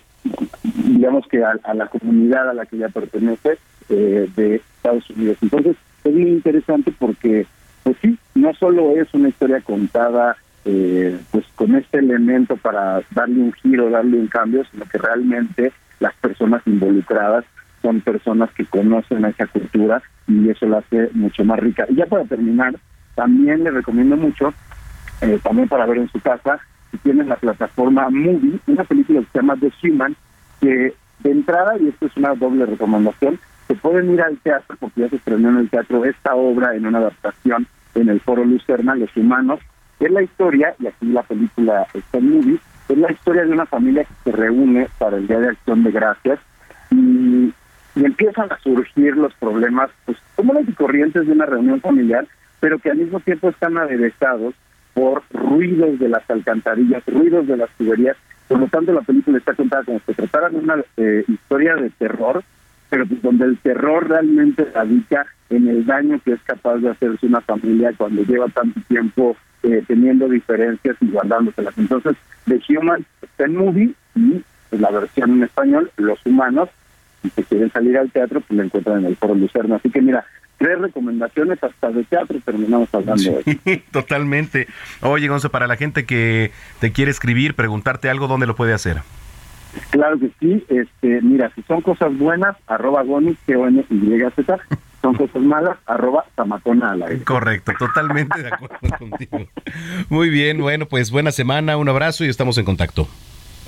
digamos 0.85 1.26
que 1.28 1.43
a, 1.43 1.74
la 1.74 1.87
comunidad 1.87 2.51
a 2.51 2.55
la 2.55 2.66
que 2.66 2.76
ella 2.76 2.91
pertenece 2.91 3.57
eh, 3.89 4.28
de 4.37 4.57
Estados 4.57 5.09
Unidos. 5.11 5.39
Entonces, 5.41 5.76
es 6.05 6.12
muy 6.12 6.31
interesante 6.31 6.93
porque, 6.99 7.47
pues 7.83 7.97
sí, 8.03 8.18
no 8.35 8.53
solo 8.55 8.97
es 8.97 9.12
una 9.14 9.28
historia 9.28 9.61
contada 9.61 10.37
eh, 10.64 11.18
pues 11.31 11.47
con 11.55 11.74
este 11.74 11.99
elemento 11.99 12.57
para 12.57 13.03
darle 13.12 13.41
un 13.41 13.53
giro, 13.53 13.91
darle 13.91 14.18
un 14.18 14.26
cambio, 14.26 14.62
sino 14.70 14.85
que 14.85 14.99
realmente 14.99 15.72
las 16.01 16.14
personas 16.16 16.62
involucradas 16.66 17.45
son 17.83 18.01
personas 18.03 18.51
que 18.53 18.66
conocen 18.66 19.24
esa 19.24 19.47
cultura 19.47 20.03
y 20.28 20.51
eso 20.51 20.66
la 20.66 20.78
hace 20.78 21.09
mucho 21.14 21.45
más 21.45 21.59
rica. 21.59 21.87
Y 21.89 21.97
ya 21.97 22.07
para 22.07 22.24
terminar, 22.24 22.74
también 23.14 23.64
le 23.64 23.70
recomiendo 23.70 24.16
mucho, 24.16 24.53
eh, 25.22 25.39
también 25.43 25.68
para 25.68 25.87
ver 25.87 25.99
en 25.99 26.09
su 26.11 26.20
casa, 26.20 26.59
si 26.91 26.99
tienen 26.99 27.28
la 27.28 27.37
plataforma 27.37 28.11
Movie, 28.11 28.59
una 28.66 28.85
película 28.85 29.20
que 29.20 29.26
se 29.33 29.39
llama 29.39 29.57
The 29.57 29.72
Human, 29.83 30.16
que 30.61 30.95
de 31.20 31.31
entrada, 31.31 31.78
y 31.78 31.89
esto 31.89 32.07
es 32.07 32.16
una 32.16 32.35
doble 32.35 32.66
recomendación, 32.66 33.39
se 33.70 33.76
pueden 33.76 34.12
ir 34.12 34.20
al 34.20 34.36
teatro, 34.38 34.76
porque 34.80 35.02
ya 35.02 35.08
se 35.08 35.14
estrenó 35.14 35.50
en 35.50 35.58
el 35.58 35.70
teatro 35.70 36.04
esta 36.04 36.34
obra 36.34 36.74
en 36.74 36.86
una 36.86 36.98
adaptación 36.98 37.68
en 37.94 38.08
el 38.08 38.20
Foro 38.20 38.44
Lucerna, 38.44 38.96
Los 38.96 39.16
Humanos, 39.16 39.60
es 40.00 40.10
la 40.10 40.22
historia, 40.22 40.74
y 40.80 40.88
aquí 40.88 41.06
la 41.06 41.22
película 41.22 41.86
está 41.94 42.18
en 42.18 42.30
movie, 42.30 42.58
es 42.88 42.98
la 42.98 43.12
historia 43.12 43.44
de 43.44 43.52
una 43.52 43.66
familia 43.66 44.02
que 44.02 44.14
se 44.24 44.36
reúne 44.36 44.88
para 44.98 45.18
el 45.18 45.28
Día 45.28 45.38
de 45.38 45.50
Acción 45.50 45.84
de 45.84 45.92
Gracias 45.92 46.40
y, 46.90 47.54
empiezan 47.94 48.50
a 48.50 48.58
surgir 48.58 49.16
los 49.16 49.34
problemas, 49.34 49.90
pues 50.04 50.18
como 50.34 50.52
las 50.52 50.64
corrientes 50.74 51.26
de 51.26 51.32
una 51.32 51.46
reunión 51.46 51.80
familiar, 51.80 52.26
pero 52.58 52.78
que 52.78 52.90
al 52.90 52.96
mismo 52.96 53.20
tiempo 53.20 53.50
están 53.50 53.78
aderezados 53.78 54.54
por 54.94 55.22
ruidos 55.30 55.98
de 56.00 56.08
las 56.08 56.28
alcantarillas, 56.28 57.04
ruidos 57.06 57.46
de 57.46 57.56
las 57.56 57.70
tuberías. 57.70 58.16
Por 58.48 58.58
lo 58.58 58.66
tanto, 58.66 58.92
la 58.92 59.02
película 59.02 59.38
está 59.38 59.54
contada 59.54 59.84
como 59.84 60.00
si 60.06 60.14
tratara 60.14 60.48
de 60.48 60.56
una 60.56 60.76
eh, 60.96 61.24
historia 61.28 61.76
de 61.76 61.90
terror, 61.90 62.42
pero 62.91 63.07
pues 63.07 63.22
donde 63.22 63.47
el 63.47 63.57
terror 63.59 64.09
realmente 64.09 64.64
radica 64.64 65.26
en 65.49 65.68
el 65.68 65.86
daño 65.86 66.20
que 66.24 66.32
es 66.32 66.43
capaz 66.43 66.78
de 66.78 66.91
hacerse 66.91 67.26
una 67.26 67.41
familia 67.41 67.93
cuando 67.97 68.22
lleva 68.22 68.49
tanto 68.49 68.80
tiempo 68.88 69.36
eh, 69.62 69.82
teniendo 69.86 70.28
diferencias 70.28 70.97
y 71.01 71.07
guardándoselas. 71.07 71.76
Entonces, 71.78 72.16
The 72.47 72.61
Human 72.68 73.07
está 73.22 73.45
en 73.45 73.57
movie 73.57 73.95
y 74.14 74.43
la 74.70 74.91
versión 74.91 75.32
en 75.32 75.43
español, 75.45 75.91
Los 75.97 76.24
Humanos, 76.24 76.68
y 77.22 77.30
si 77.30 77.43
quieren 77.45 77.70
salir 77.70 77.99
al 77.99 78.11
teatro, 78.11 78.41
pues 78.41 78.57
la 78.57 78.64
encuentran 78.64 79.01
en 79.01 79.07
el 79.07 79.16
Foro 79.16 79.34
Lucerno. 79.34 79.76
Así 79.76 79.91
que 79.91 80.01
mira, 80.01 80.24
tres 80.59 80.78
recomendaciones 80.78 81.62
hasta 81.62 81.91
de 81.91 82.05
teatro 82.05 82.38
terminamos 82.45 82.88
hablando 82.93 83.41
de 83.45 83.82
Totalmente. 83.93 84.66
Oye, 85.01 85.28
Gonzo, 85.28 85.51
para 85.51 85.66
la 85.66 85.76
gente 85.76 86.05
que 86.05 86.53
te 86.80 86.93
quiere 86.93 87.11
escribir, 87.11 87.55
preguntarte 87.55 88.09
algo, 88.09 88.28
¿dónde 88.28 88.47
lo 88.47 88.57
puede 88.57 88.72
hacer? 88.72 88.99
Claro 89.90 90.18
que 90.18 90.30
sí, 90.40 90.64
este, 90.68 91.20
mira, 91.22 91.50
si 91.54 91.62
son 91.62 91.80
cosas 91.80 92.16
buenas, 92.16 92.56
arroba 92.66 93.02
goni, 93.02 93.36
g 93.46 93.56
o 93.56 93.66
n 93.66 93.84
y 93.88 94.20
z 94.36 94.58
son 95.02 95.14
cosas 95.14 95.42
malas, 95.42 95.78
arroba 95.86 96.24
zamacona 96.36 96.94
Correcto, 97.24 97.72
totalmente 97.78 98.42
de 98.42 98.48
acuerdo 98.48 98.76
contigo. 98.98 99.38
Muy 100.08 100.28
bien, 100.28 100.58
bueno, 100.58 100.86
pues 100.86 101.10
buena 101.10 101.32
semana, 101.32 101.76
un 101.76 101.88
abrazo 101.88 102.24
y 102.24 102.28
estamos 102.28 102.58
en 102.58 102.64
contacto. 102.64 103.08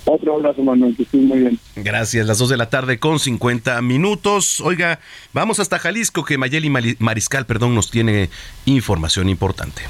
Otro 0.04 0.34
abrazo, 0.34 0.62
Manuel, 0.62 0.96
que 0.96 1.16
muy 1.16 1.38
bien. 1.38 1.58
Gracias, 1.76 2.26
las 2.26 2.38
dos 2.38 2.48
de 2.48 2.56
la 2.56 2.68
tarde 2.68 2.98
con 2.98 3.20
50 3.20 3.80
minutos. 3.82 4.60
Oiga, 4.60 4.98
vamos 5.32 5.60
hasta 5.60 5.78
Jalisco, 5.78 6.24
que 6.24 6.38
Mayeli 6.38 6.70
Mariscal, 6.98 7.46
perdón, 7.46 7.74
nos 7.74 7.90
tiene 7.90 8.28
información 8.64 9.28
importante. 9.28 9.82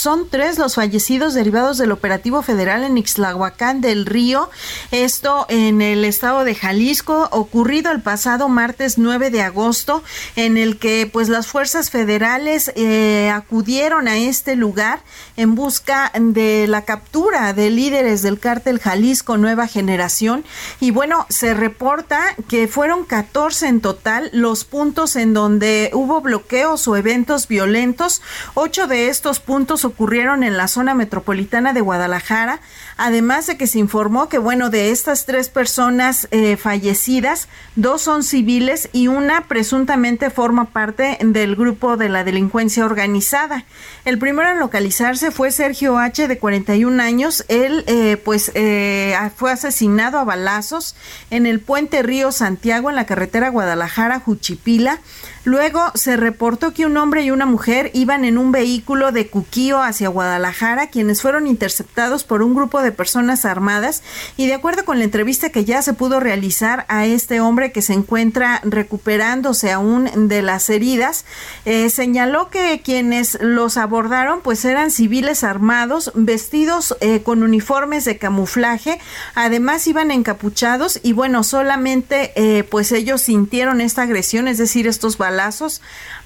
Son 0.00 0.30
tres 0.30 0.58
los 0.58 0.76
fallecidos 0.76 1.34
derivados 1.34 1.76
del 1.76 1.92
operativo 1.92 2.40
federal 2.40 2.84
en 2.84 2.96
Ixtlahuacán 2.96 3.82
del 3.82 4.06
Río, 4.06 4.48
esto 4.92 5.44
en 5.50 5.82
el 5.82 6.06
estado 6.06 6.44
de 6.44 6.54
Jalisco, 6.54 7.28
ocurrido 7.32 7.92
el 7.92 8.00
pasado 8.00 8.48
martes 8.48 8.96
9 8.96 9.28
de 9.28 9.42
agosto, 9.42 10.02
en 10.36 10.56
el 10.56 10.78
que 10.78 11.06
pues 11.12 11.28
las 11.28 11.48
fuerzas 11.48 11.90
federales 11.90 12.72
eh, 12.76 13.28
acudieron 13.28 14.08
a 14.08 14.16
este 14.16 14.56
lugar 14.56 15.02
en 15.36 15.54
busca 15.54 16.10
de 16.18 16.66
la 16.66 16.86
captura 16.86 17.52
de 17.52 17.68
líderes 17.68 18.22
del 18.22 18.40
cártel 18.40 18.78
Jalisco 18.78 19.36
Nueva 19.36 19.66
Generación. 19.66 20.46
Y 20.80 20.92
bueno, 20.92 21.26
se 21.28 21.52
reporta 21.52 22.22
que 22.48 22.68
fueron 22.68 23.04
14 23.04 23.68
en 23.68 23.82
total 23.82 24.30
los 24.32 24.64
puntos 24.64 25.14
en 25.16 25.34
donde 25.34 25.90
hubo 25.92 26.22
bloqueos 26.22 26.88
o 26.88 26.96
eventos 26.96 27.48
violentos. 27.48 28.22
Ocho 28.54 28.86
de 28.86 29.08
estos 29.10 29.40
puntos 29.40 29.84
ocurrieron 29.90 30.42
en 30.42 30.56
la 30.56 30.66
zona 30.66 30.94
metropolitana 30.94 31.72
de 31.72 31.80
Guadalajara, 31.80 32.60
además 32.96 33.46
de 33.46 33.56
que 33.56 33.66
se 33.66 33.78
informó 33.78 34.28
que, 34.28 34.38
bueno, 34.38 34.70
de 34.70 34.90
estas 34.90 35.26
tres 35.26 35.48
personas 35.48 36.28
eh, 36.30 36.56
fallecidas, 36.56 37.48
dos 37.76 38.02
son 38.02 38.22
civiles 38.22 38.88
y 38.92 39.08
una 39.08 39.42
presuntamente 39.42 40.30
forma 40.30 40.66
parte 40.66 41.18
del 41.20 41.56
grupo 41.56 41.96
de 41.96 42.08
la 42.08 42.24
delincuencia 42.24 42.84
organizada. 42.84 43.64
El 44.04 44.18
primero 44.18 44.50
en 44.50 44.58
localizarse 44.58 45.30
fue 45.30 45.50
Sergio 45.50 45.98
H., 45.98 46.28
de 46.28 46.38
41 46.38 47.02
años. 47.02 47.44
Él, 47.48 47.84
eh, 47.86 48.16
pues, 48.24 48.50
eh, 48.54 49.14
fue 49.36 49.52
asesinado 49.52 50.18
a 50.18 50.24
balazos 50.24 50.96
en 51.30 51.46
el 51.46 51.60
puente 51.60 52.02
Río 52.02 52.32
Santiago, 52.32 52.90
en 52.90 52.96
la 52.96 53.06
carretera 53.06 53.50
Guadalajara-Juchipila. 53.50 54.98
Luego 55.44 55.80
se 55.94 56.16
reportó 56.16 56.74
que 56.74 56.84
un 56.84 56.96
hombre 56.98 57.22
y 57.22 57.30
una 57.30 57.46
mujer 57.46 57.90
iban 57.94 58.24
en 58.24 58.36
un 58.36 58.52
vehículo 58.52 59.10
de 59.10 59.28
Cuquío 59.28 59.82
hacia 59.82 60.08
Guadalajara, 60.08 60.88
quienes 60.88 61.22
fueron 61.22 61.46
interceptados 61.46 62.24
por 62.24 62.42
un 62.42 62.54
grupo 62.54 62.82
de 62.82 62.92
personas 62.92 63.44
armadas. 63.44 64.02
Y 64.36 64.46
de 64.46 64.54
acuerdo 64.54 64.84
con 64.84 64.98
la 64.98 65.04
entrevista 65.04 65.50
que 65.50 65.64
ya 65.64 65.80
se 65.80 65.94
pudo 65.94 66.20
realizar 66.20 66.84
a 66.88 67.06
este 67.06 67.40
hombre 67.40 67.72
que 67.72 67.80
se 67.80 67.94
encuentra 67.94 68.60
recuperándose 68.64 69.72
aún 69.72 70.28
de 70.28 70.42
las 70.42 70.68
heridas, 70.68 71.24
eh, 71.64 71.88
señaló 71.88 72.50
que 72.50 72.82
quienes 72.84 73.38
los 73.40 73.76
abordaron 73.76 74.40
pues 74.42 74.64
eran 74.64 74.90
civiles 74.90 75.42
armados, 75.44 76.12
vestidos 76.14 76.96
eh, 77.00 77.22
con 77.22 77.42
uniformes 77.42 78.04
de 78.04 78.18
camuflaje, 78.18 78.98
además 79.34 79.86
iban 79.86 80.10
encapuchados 80.10 81.00
y 81.02 81.12
bueno, 81.12 81.44
solamente 81.44 82.32
eh, 82.36 82.64
pues 82.64 82.92
ellos 82.92 83.22
sintieron 83.22 83.80
esta 83.80 84.02
agresión, 84.02 84.48
es 84.48 84.58
decir, 84.58 84.86
estos 84.86 85.16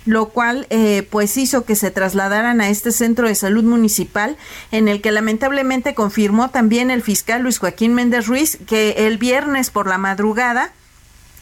lo 0.07 0.29
cual 0.29 0.67
eh, 0.71 1.07
pues 1.11 1.37
hizo 1.37 1.65
que 1.65 1.77
se 1.77 1.91
trasladaran 1.91 2.61
a 2.61 2.69
este 2.69 2.93
centro 2.93 3.29
de 3.29 3.35
salud 3.35 3.65
municipal, 3.65 4.37
en 4.71 4.89
el 4.89 5.01
que 5.01 5.13
lamentablemente 5.13 5.95
confirmó 5.95 6.51
también 6.51 6.91
el 6.91 7.03
fiscal 7.03 7.43
Luis 7.43 7.59
Joaquín 7.59 7.95
Méndez 7.95 8.27
Ruiz 8.27 8.59
que 8.67 9.07
el 9.07 9.19
viernes 9.19 9.71
por 9.71 9.87
la 9.87 9.99
madrugada 9.99 10.73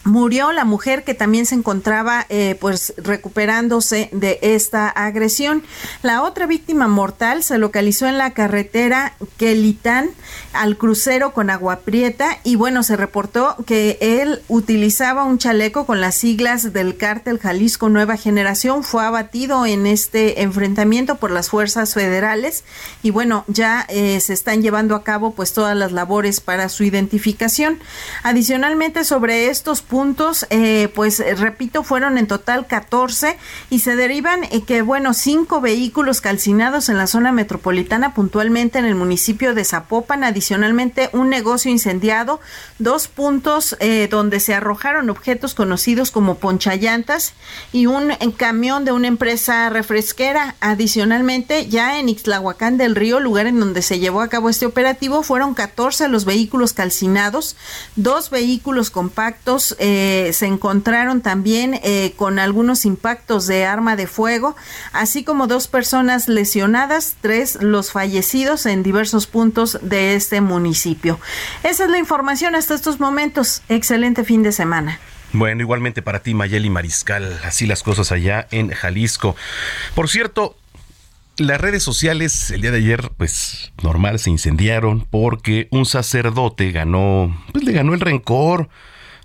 Murió 0.05 0.50
la 0.50 0.64
mujer 0.64 1.05
que 1.05 1.14
también 1.14 1.46
se 1.46 1.55
encontraba 1.55 2.26
eh, 2.28 2.57
pues 2.61 2.92
recuperándose 2.96 4.09
de 4.11 4.40
esta 4.42 4.88
agresión. 4.88 5.62
La 6.03 6.22
otra 6.22 6.46
víctima 6.46 6.88
mortal 6.88 7.44
se 7.44 7.57
localizó 7.59 8.09
en 8.09 8.18
la 8.18 8.32
carretera 8.32 9.14
Quelitán 9.36 10.11
al 10.55 10.76
crucero 10.76 11.32
con 11.32 11.50
Agua 11.50 11.80
Prieta 11.80 12.38
y 12.42 12.57
bueno, 12.57 12.82
se 12.82 12.96
reportó 12.96 13.55
que 13.64 13.98
él 14.00 14.42
utilizaba 14.48 15.22
un 15.22 15.38
chaleco 15.38 15.86
con 15.86 16.00
las 16.00 16.16
siglas 16.16 16.72
del 16.72 16.96
cártel 16.96 17.38
Jalisco 17.38 17.88
Nueva 17.88 18.16
Generación. 18.16 18.82
Fue 18.82 19.05
abatido 19.05 19.66
en 19.66 19.86
este 19.86 20.42
enfrentamiento 20.42 21.16
por 21.16 21.30
las 21.30 21.48
fuerzas 21.48 21.94
federales 21.94 22.64
y 23.05 23.11
bueno, 23.11 23.44
ya 23.46 23.86
eh, 23.88 24.18
se 24.20 24.32
están 24.32 24.62
llevando 24.62 24.96
a 24.96 25.05
cabo 25.05 25.32
pues 25.32 25.53
todas 25.53 25.76
las 25.76 25.92
labores 25.92 26.40
para 26.40 26.68
su 26.68 26.82
identificación. 26.82 27.78
Adicionalmente 28.24 29.05
sobre 29.05 29.48
estos 29.48 29.80
puntos, 29.93 30.47
eh, 30.49 30.88
pues 30.95 31.20
eh, 31.20 31.34
repito, 31.34 31.82
fueron 31.82 32.16
en 32.16 32.26
total 32.26 32.66
14 32.66 33.36
y 33.68 33.80
se 33.80 33.95
derivan 33.95 34.43
eh, 34.45 34.62
que, 34.62 34.80
bueno, 34.80 35.12
cinco 35.12 35.61
vehículos 35.61 36.22
calcinados 36.22 36.88
en 36.88 36.97
la 36.97 37.07
zona 37.07 37.30
metropolitana, 37.30 38.14
puntualmente 38.14 38.78
en 38.78 38.86
el 38.86 38.95
municipio 38.95 39.53
de 39.53 39.66
Zapopan, 39.66 40.24
adicionalmente 40.24 41.11
un 41.12 41.28
negocio 41.28 41.70
incendiado, 41.70 42.40
dos 42.78 43.07
puntos 43.07 43.76
donde 44.11 44.40
se 44.40 44.55
arrojaron 44.55 45.11
objetos 45.11 45.55
conocidos 45.55 46.11
como 46.11 46.36
ponchallantas 46.36 47.34
y 47.72 47.84
un 47.86 48.12
camión 48.36 48.86
de 48.86 48.93
una 48.93 49.09
empresa 49.09 49.68
refresquera. 49.68 50.55
Adicionalmente, 50.61 51.68
ya 51.68 51.99
en 51.99 52.09
Ixtlahuacán 52.09 52.78
del 52.78 52.95
Río, 52.95 53.20
lugar 53.20 53.47
en 53.47 53.61
donde 53.61 53.82
se 53.82 53.99
llevó 53.99 54.22
a 54.22 54.28
cabo 54.28 54.49
este 54.49 54.64
operativo, 54.64 55.22
fueron 55.22 55.53
14 55.53 56.09
los 56.09 56.24
vehículos 56.24 56.72
calcinados, 56.72 57.57
dos 57.97 58.30
vehículos 58.30 58.90
compactos, 58.90 59.76
eh, 59.85 60.30
se 60.33 60.47
encontraron 60.47 61.22
también 61.22 61.80
eh, 61.83 62.12
con 62.14 62.39
algunos 62.39 62.85
impactos 62.85 63.49
de 63.49 63.64
arma 63.64 63.97
de 63.97 64.07
fuego, 64.07 64.55
así 64.93 65.24
como 65.24 65.49
dos 65.49 65.66
personas 65.66 66.28
lesionadas, 66.28 67.16
tres 67.20 67.59
los 67.61 67.91
fallecidos 67.91 68.64
en 68.66 68.85
diversos 68.85 69.26
puntos 69.26 69.80
de 69.83 70.14
este 70.14 70.41
municipio. 70.41 71.18
Esa 71.64 71.85
es 71.85 71.91
la 71.91 71.99
información 71.99 72.55
hasta 72.55 72.76
estos 72.76 73.01
momentos. 73.01 73.62
Excelente 73.68 74.22
fin 74.22 74.45
de 74.45 74.53
semana. 74.53 75.01
Bueno, 75.33 75.62
igualmente 75.62 76.01
para 76.01 76.22
ti, 76.22 76.33
Mayeli 76.33 76.70
Mariscal, 76.70 77.41
así 77.43 77.66
las 77.66 77.83
cosas 77.83 78.12
allá 78.12 78.47
en 78.53 78.70
Jalisco. 78.70 79.35
Por 79.97 80.09
cierto, 80.09 80.57
las 81.39 81.61
redes 81.61 81.83
sociales 81.83 82.53
el 82.53 82.61
día 82.61 82.70
de 82.70 82.78
ayer, 82.78 83.11
pues 83.16 83.72
normal, 83.83 84.20
se 84.20 84.30
incendiaron 84.30 85.09
porque 85.11 85.66
un 85.72 85.87
sacerdote 85.87 86.70
ganó, 86.70 87.37
pues 87.51 87.64
le 87.64 87.72
ganó 87.72 87.95
el 87.95 88.01
rencor, 88.01 88.68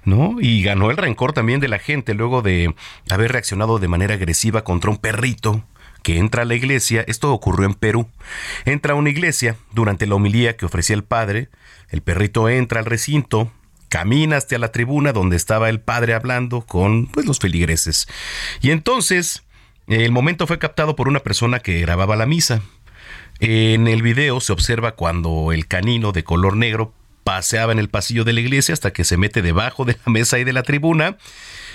¿no? 0.07 0.37
Y 0.39 0.63
ganó 0.63 0.89
el 0.89 0.95
rencor 0.95 1.33
también 1.33 1.59
de 1.59 1.67
la 1.67 1.79
gente 1.79 2.13
luego 2.13 2.41
de 2.41 2.73
haber 3.09 3.33
reaccionado 3.33 3.77
de 3.77 3.89
manera 3.89 4.13
agresiva 4.13 4.63
contra 4.63 4.89
un 4.89 4.97
perrito 4.97 5.65
que 6.01 6.17
entra 6.17 6.43
a 6.43 6.45
la 6.45 6.55
iglesia. 6.55 7.03
Esto 7.07 7.33
ocurrió 7.33 7.65
en 7.65 7.73
Perú. 7.73 8.07
Entra 8.63 8.93
a 8.93 8.95
una 8.95 9.09
iglesia 9.09 9.57
durante 9.73 10.07
la 10.07 10.15
homilía 10.15 10.55
que 10.55 10.65
ofrecía 10.65 10.95
el 10.95 11.03
padre. 11.03 11.49
El 11.89 12.01
perrito 12.01 12.47
entra 12.47 12.79
al 12.79 12.85
recinto, 12.85 13.51
camina 13.89 14.37
hasta 14.37 14.57
la 14.57 14.71
tribuna 14.71 15.11
donde 15.11 15.35
estaba 15.35 15.67
el 15.67 15.81
padre 15.81 16.13
hablando 16.13 16.61
con 16.61 17.07
pues, 17.07 17.25
los 17.25 17.39
feligreses. 17.39 18.07
Y 18.61 18.71
entonces 18.71 19.43
el 19.87 20.13
momento 20.13 20.47
fue 20.47 20.57
captado 20.57 20.95
por 20.95 21.09
una 21.09 21.19
persona 21.19 21.59
que 21.59 21.81
grababa 21.81 22.15
la 22.15 22.25
misa. 22.25 22.61
En 23.39 23.89
el 23.89 24.01
video 24.03 24.39
se 24.39 24.53
observa 24.53 24.93
cuando 24.95 25.51
el 25.51 25.67
canino 25.67 26.13
de 26.13 26.23
color 26.23 26.55
negro 26.55 26.93
paseaba 27.27 27.73
en 27.73 27.79
el 27.79 27.89
pasillo 27.89 28.23
de 28.23 28.31
la 28.31 28.39
iglesia 28.39 28.71
hasta 28.71 28.93
que 28.93 29.03
se 29.03 29.17
mete 29.17 29.41
debajo 29.41 29.83
de 29.83 29.97
la 30.05 30.11
mesa 30.13 30.39
y 30.39 30.45
de 30.45 30.53
la 30.53 30.63
tribuna. 30.63 31.17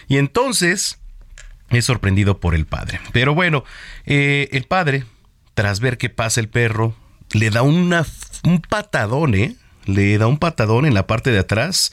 Y 0.08 0.16
entonces 0.16 0.98
es 1.68 1.84
sorprendido 1.84 2.40
por 2.40 2.54
el 2.54 2.64
padre. 2.64 3.00
Pero 3.12 3.34
bueno, 3.34 3.62
eh, 4.06 4.48
el 4.52 4.64
padre, 4.64 5.04
tras 5.52 5.80
ver 5.80 5.98
que 5.98 6.08
pasa 6.08 6.40
el 6.40 6.48
perro, 6.48 6.96
le 7.32 7.50
da 7.50 7.60
un 7.60 7.92
patadón, 8.66 9.34
¿eh? 9.34 9.54
Le 9.86 10.18
da 10.18 10.26
un 10.26 10.38
patadón 10.38 10.84
en 10.86 10.94
la 10.94 11.06
parte 11.06 11.30
de 11.30 11.38
atrás 11.38 11.92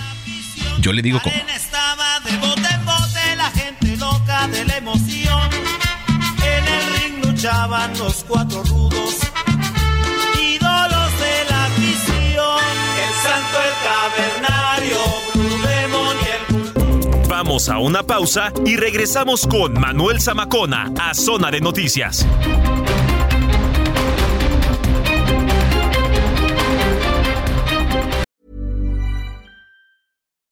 yo 0.80 0.92
le 0.92 1.02
digo 1.02 1.20
cómo. 1.20 1.34
Luchaban 7.22 7.98
los 7.98 8.24
cuatro 8.28 8.62
rudos, 8.64 8.89
Vamos 17.50 17.68
a 17.68 17.80
una 17.80 18.04
pausa 18.04 18.52
y 18.64 18.76
regresamos 18.76 19.44
con 19.44 19.72
Manuel 19.72 20.20
Zamacona 20.20 20.94
a 21.00 21.12
Zona 21.12 21.50
de 21.50 21.60
Noticias. 21.60 22.24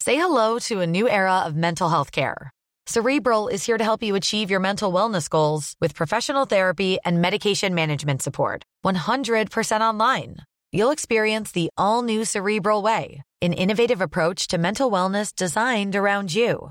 Say 0.01 0.17
hello 0.17 0.59
to 0.67 0.81
a 0.81 0.87
new 0.89 1.09
era 1.09 1.45
of 1.47 1.55
mental 1.55 1.89
health 1.89 2.11
care. 2.11 2.51
Cerebral 2.89 3.47
is 3.47 3.65
here 3.65 3.79
to 3.79 3.85
help 3.85 4.03
you 4.03 4.17
achieve 4.17 4.51
your 4.51 4.59
mental 4.59 4.93
wellness 4.93 5.31
goals 5.31 5.77
with 5.81 5.95
professional 5.95 6.47
therapy 6.47 6.99
and 7.05 7.23
medication 7.23 7.77
management 7.77 8.23
support. 8.23 8.65
100% 8.85 9.81
online. 9.81 10.39
You'll 10.73 10.91
experience 10.91 11.53
the 11.53 11.71
all 11.77 12.03
new 12.03 12.25
Cerebral 12.25 12.83
Way, 12.83 13.23
an 13.41 13.53
innovative 13.53 14.01
approach 14.01 14.49
to 14.49 14.59
mental 14.59 14.91
wellness 14.91 15.33
designed 15.33 15.95
around 15.95 16.35
you. 16.35 16.71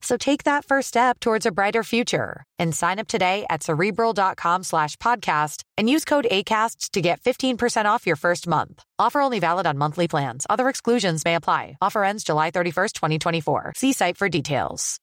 So 0.00 0.16
take 0.16 0.44
that 0.44 0.64
first 0.64 0.88
step 0.88 1.20
towards 1.20 1.46
a 1.46 1.52
brighter 1.52 1.82
future 1.82 2.44
and 2.58 2.74
sign 2.74 2.98
up 2.98 3.06
today 3.08 3.44
at 3.50 3.62
cerebral.com 3.62 4.62
slash 4.62 4.96
podcast 4.96 5.62
and 5.76 5.88
use 5.88 6.04
code 6.04 6.26
ACasts 6.30 6.90
to 6.92 7.00
get 7.00 7.20
15% 7.20 7.84
off 7.84 8.06
your 8.06 8.16
first 8.16 8.46
month. 8.46 8.82
Offer 8.98 9.20
only 9.20 9.40
valid 9.40 9.66
on 9.66 9.76
monthly 9.76 10.08
plans. 10.08 10.46
Other 10.48 10.68
exclusions 10.68 11.24
may 11.24 11.34
apply. 11.34 11.76
Offer 11.82 12.04
ends 12.04 12.24
July 12.24 12.50
31st, 12.50 12.92
2024. 12.94 13.72
See 13.76 13.92
site 13.92 14.16
for 14.16 14.28
details. 14.28 14.98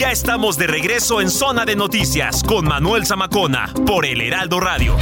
Ya 0.00 0.10
estamos 0.12 0.56
de 0.56 0.66
regreso 0.66 1.20
en 1.20 1.28
Zona 1.28 1.66
de 1.66 1.76
Noticias 1.76 2.42
con 2.42 2.66
Manuel 2.66 3.04
Zamacona 3.04 3.70
por 3.84 4.06
El 4.06 4.22
Heraldo 4.22 4.58
Radio. 4.58 4.96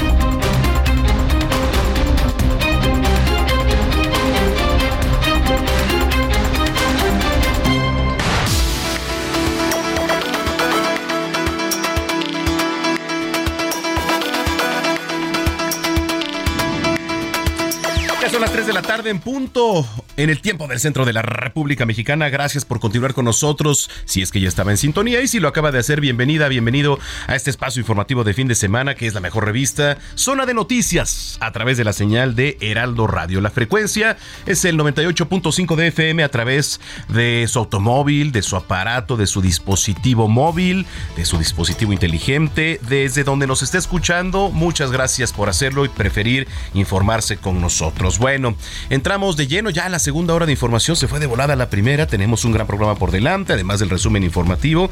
Son 18.39 18.43
las 18.43 18.53
3 18.53 18.67
de 18.69 18.73
la 18.73 18.83
tarde 18.83 19.11
en 19.11 19.19
punto 19.19 19.85
en 20.17 20.31
el 20.31 20.41
tiempo 20.41 20.69
del 20.69 20.79
centro 20.79 21.05
de 21.05 21.13
la 21.13 21.23
República 21.23 21.87
Mexicana. 21.87 22.29
Gracias 22.29 22.65
por 22.65 22.79
continuar 22.79 23.13
con 23.13 23.25
nosotros. 23.25 23.91
Si 24.05 24.23
es 24.23 24.31
que 24.31 24.41
ya 24.41 24.47
estaba 24.47 24.71
en 24.71 24.77
sintonía 24.77 25.21
y 25.23 25.27
si 25.27 25.41
lo 25.41 25.49
acaba 25.49 25.73
de 25.73 25.81
hacer, 25.81 26.01
bienvenida, 26.01 26.47
bienvenido 26.47 27.01
a 27.27 27.35
este 27.35 27.51
espacio 27.51 27.81
informativo 27.81 28.23
de 28.23 28.35
fin 28.35 28.47
de 28.47 28.55
semana 28.55 28.95
que 28.95 29.09
es 29.09 29.15
la 29.15 29.21
mejor 29.21 29.45
revista, 29.45 29.99
Zona 30.15 30.47
de 30.47 30.55
Noticias, 30.55 31.37
a 31.41 31.51
través 31.51 31.79
de 31.79 31.85
la 31.85 31.93
señal 31.93 32.37
de 32.37 32.59
Heraldo 32.61 33.09
Radio. 33.09 33.41
La 33.41 33.51
frecuencia 33.51 34.17
es 34.47 34.65
el 34.65 34.79
98.5 34.79 35.75
de 35.75 35.89
FM 35.89 36.23
a 36.23 36.29
través 36.29 36.81
de 37.09 37.45
su 37.49 37.59
automóvil, 37.59 38.31
de 38.31 38.43
su 38.43 38.55
aparato, 38.55 39.17
de 39.17 39.27
su 39.27 39.41
dispositivo 39.41 40.29
móvil, 40.29 40.87
de 41.17 41.25
su 41.25 41.39
dispositivo 41.39 41.93
inteligente, 41.93 42.79
desde 42.89 43.25
donde 43.25 43.49
nos 43.49 43.65
esté 43.65 43.79
escuchando. 43.79 44.51
Muchas 44.51 44.93
gracias 44.93 45.33
por 45.33 45.49
hacerlo 45.49 45.85
y 45.85 45.89
preferir 45.89 46.47
informarse 46.75 47.37
con 47.37 47.61
nosotros. 47.61 48.19
Bueno, 48.29 48.57
entramos 48.91 49.39
de 49.39 49.47
lleno 49.47 49.71
ya 49.71 49.87
a 49.87 49.89
la 49.89 49.99
segunda 49.99 50.35
hora 50.35 50.45
de 50.45 50.53
información. 50.53 50.99
Se 50.99 51.09
fue 51.09 51.19
de 51.19 51.25
volada 51.25 51.57
la 51.57 51.71
primera. 51.71 52.07
Tenemos 52.07 52.45
un 52.45 52.53
gran 52.53 52.67
programa 52.67 52.95
por 52.95 53.11
delante, 53.11 53.55
además 53.55 53.81
del 53.81 53.89
resumen 53.89 54.23
informativo. 54.23 54.91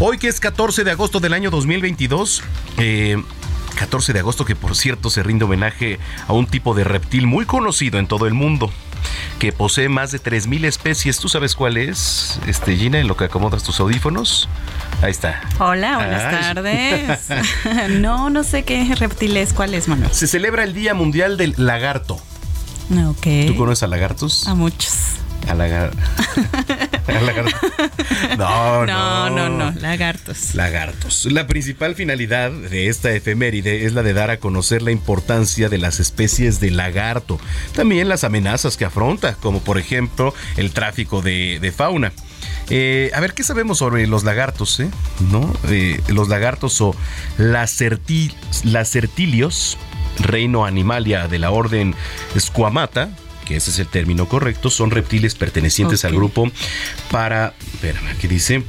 Hoy 0.00 0.18
que 0.18 0.26
es 0.26 0.40
14 0.40 0.82
de 0.82 0.90
agosto 0.90 1.20
del 1.20 1.34
año 1.34 1.52
2022. 1.52 2.42
14 3.76 4.12
de 4.12 4.18
agosto 4.18 4.44
que 4.44 4.56
por 4.56 4.74
cierto 4.74 5.08
se 5.08 5.22
rinde 5.22 5.44
homenaje 5.44 6.00
a 6.26 6.32
un 6.32 6.48
tipo 6.48 6.74
de 6.74 6.82
reptil 6.82 7.28
muy 7.28 7.46
conocido 7.46 8.00
en 8.00 8.08
todo 8.08 8.26
el 8.26 8.34
mundo 8.34 8.72
que 9.38 9.52
posee 9.52 9.88
más 9.88 10.10
de 10.10 10.20
3.000 10.20 10.64
especies. 10.64 11.18
¿Tú 11.18 11.28
sabes 11.28 11.54
cuál 11.54 11.76
es, 11.76 12.40
este, 12.48 12.76
Gina, 12.76 12.98
en 12.98 13.06
lo 13.06 13.16
que 13.16 13.24
acomodas 13.24 13.62
tus 13.62 13.78
audífonos? 13.78 14.48
Ahí 15.00 15.12
está. 15.12 15.42
Hola, 15.60 15.96
buenas 15.96 16.54
tardes. 16.54 17.28
no, 18.00 18.30
no 18.30 18.42
sé 18.42 18.64
qué 18.64 18.92
reptil 18.96 19.36
es. 19.36 19.52
¿Cuál 19.52 19.74
es, 19.74 19.86
Manuel? 19.86 20.12
Se 20.12 20.26
celebra 20.26 20.64
el 20.64 20.74
Día 20.74 20.94
Mundial 20.94 21.36
del 21.36 21.54
Lagarto. 21.56 22.18
¿Tú 22.88 23.56
conoces 23.56 23.82
a 23.82 23.86
lagartos? 23.86 24.46
A 24.46 24.54
muchos. 24.54 24.94
A, 25.48 25.54
lagartos. 25.54 26.00
No, 28.38 28.86
no, 28.86 29.30
no, 29.30 29.48
no, 29.48 29.70
lagartos. 29.80 30.54
Lagartos. 30.54 31.26
La 31.26 31.46
principal 31.46 31.94
finalidad 31.94 32.50
de 32.50 32.88
esta 32.88 33.12
efeméride 33.12 33.84
es 33.84 33.92
la 33.92 34.02
de 34.02 34.14
dar 34.14 34.30
a 34.30 34.38
conocer 34.38 34.82
la 34.82 34.90
importancia 34.90 35.68
de 35.68 35.78
las 35.78 36.00
especies 36.00 36.60
de 36.60 36.70
lagarto, 36.70 37.38
también 37.74 38.08
las 38.08 38.24
amenazas 38.24 38.76
que 38.76 38.86
afronta, 38.86 39.34
como 39.34 39.60
por 39.60 39.78
ejemplo 39.78 40.34
el 40.56 40.72
tráfico 40.72 41.20
de, 41.20 41.72
fauna. 41.76 42.12
Eh, 42.70 43.10
a 43.14 43.20
ver, 43.20 43.34
¿qué 43.34 43.44
sabemos 43.44 43.78
sobre 43.78 44.06
los 44.06 44.24
lagartos? 44.24 44.80
Eh? 44.80 44.88
¿No? 45.30 45.52
Eh, 45.68 46.00
los 46.08 46.28
lagartos 46.28 46.80
o 46.80 46.96
las 47.36 47.76
certilios 47.76 49.76
reino 50.18 50.64
animalia 50.64 51.28
de 51.28 51.38
la 51.38 51.50
orden 51.50 51.94
Squamata, 52.38 53.10
que 53.44 53.56
ese 53.56 53.70
es 53.70 53.78
el 53.78 53.86
término 53.86 54.26
correcto, 54.26 54.70
son 54.70 54.90
reptiles 54.90 55.34
pertenecientes 55.34 56.04
al 56.04 56.14
grupo 56.14 56.50
para, 57.10 57.54
espérame, 57.74 58.08
aquí 58.08 58.26
dice, 58.26 58.62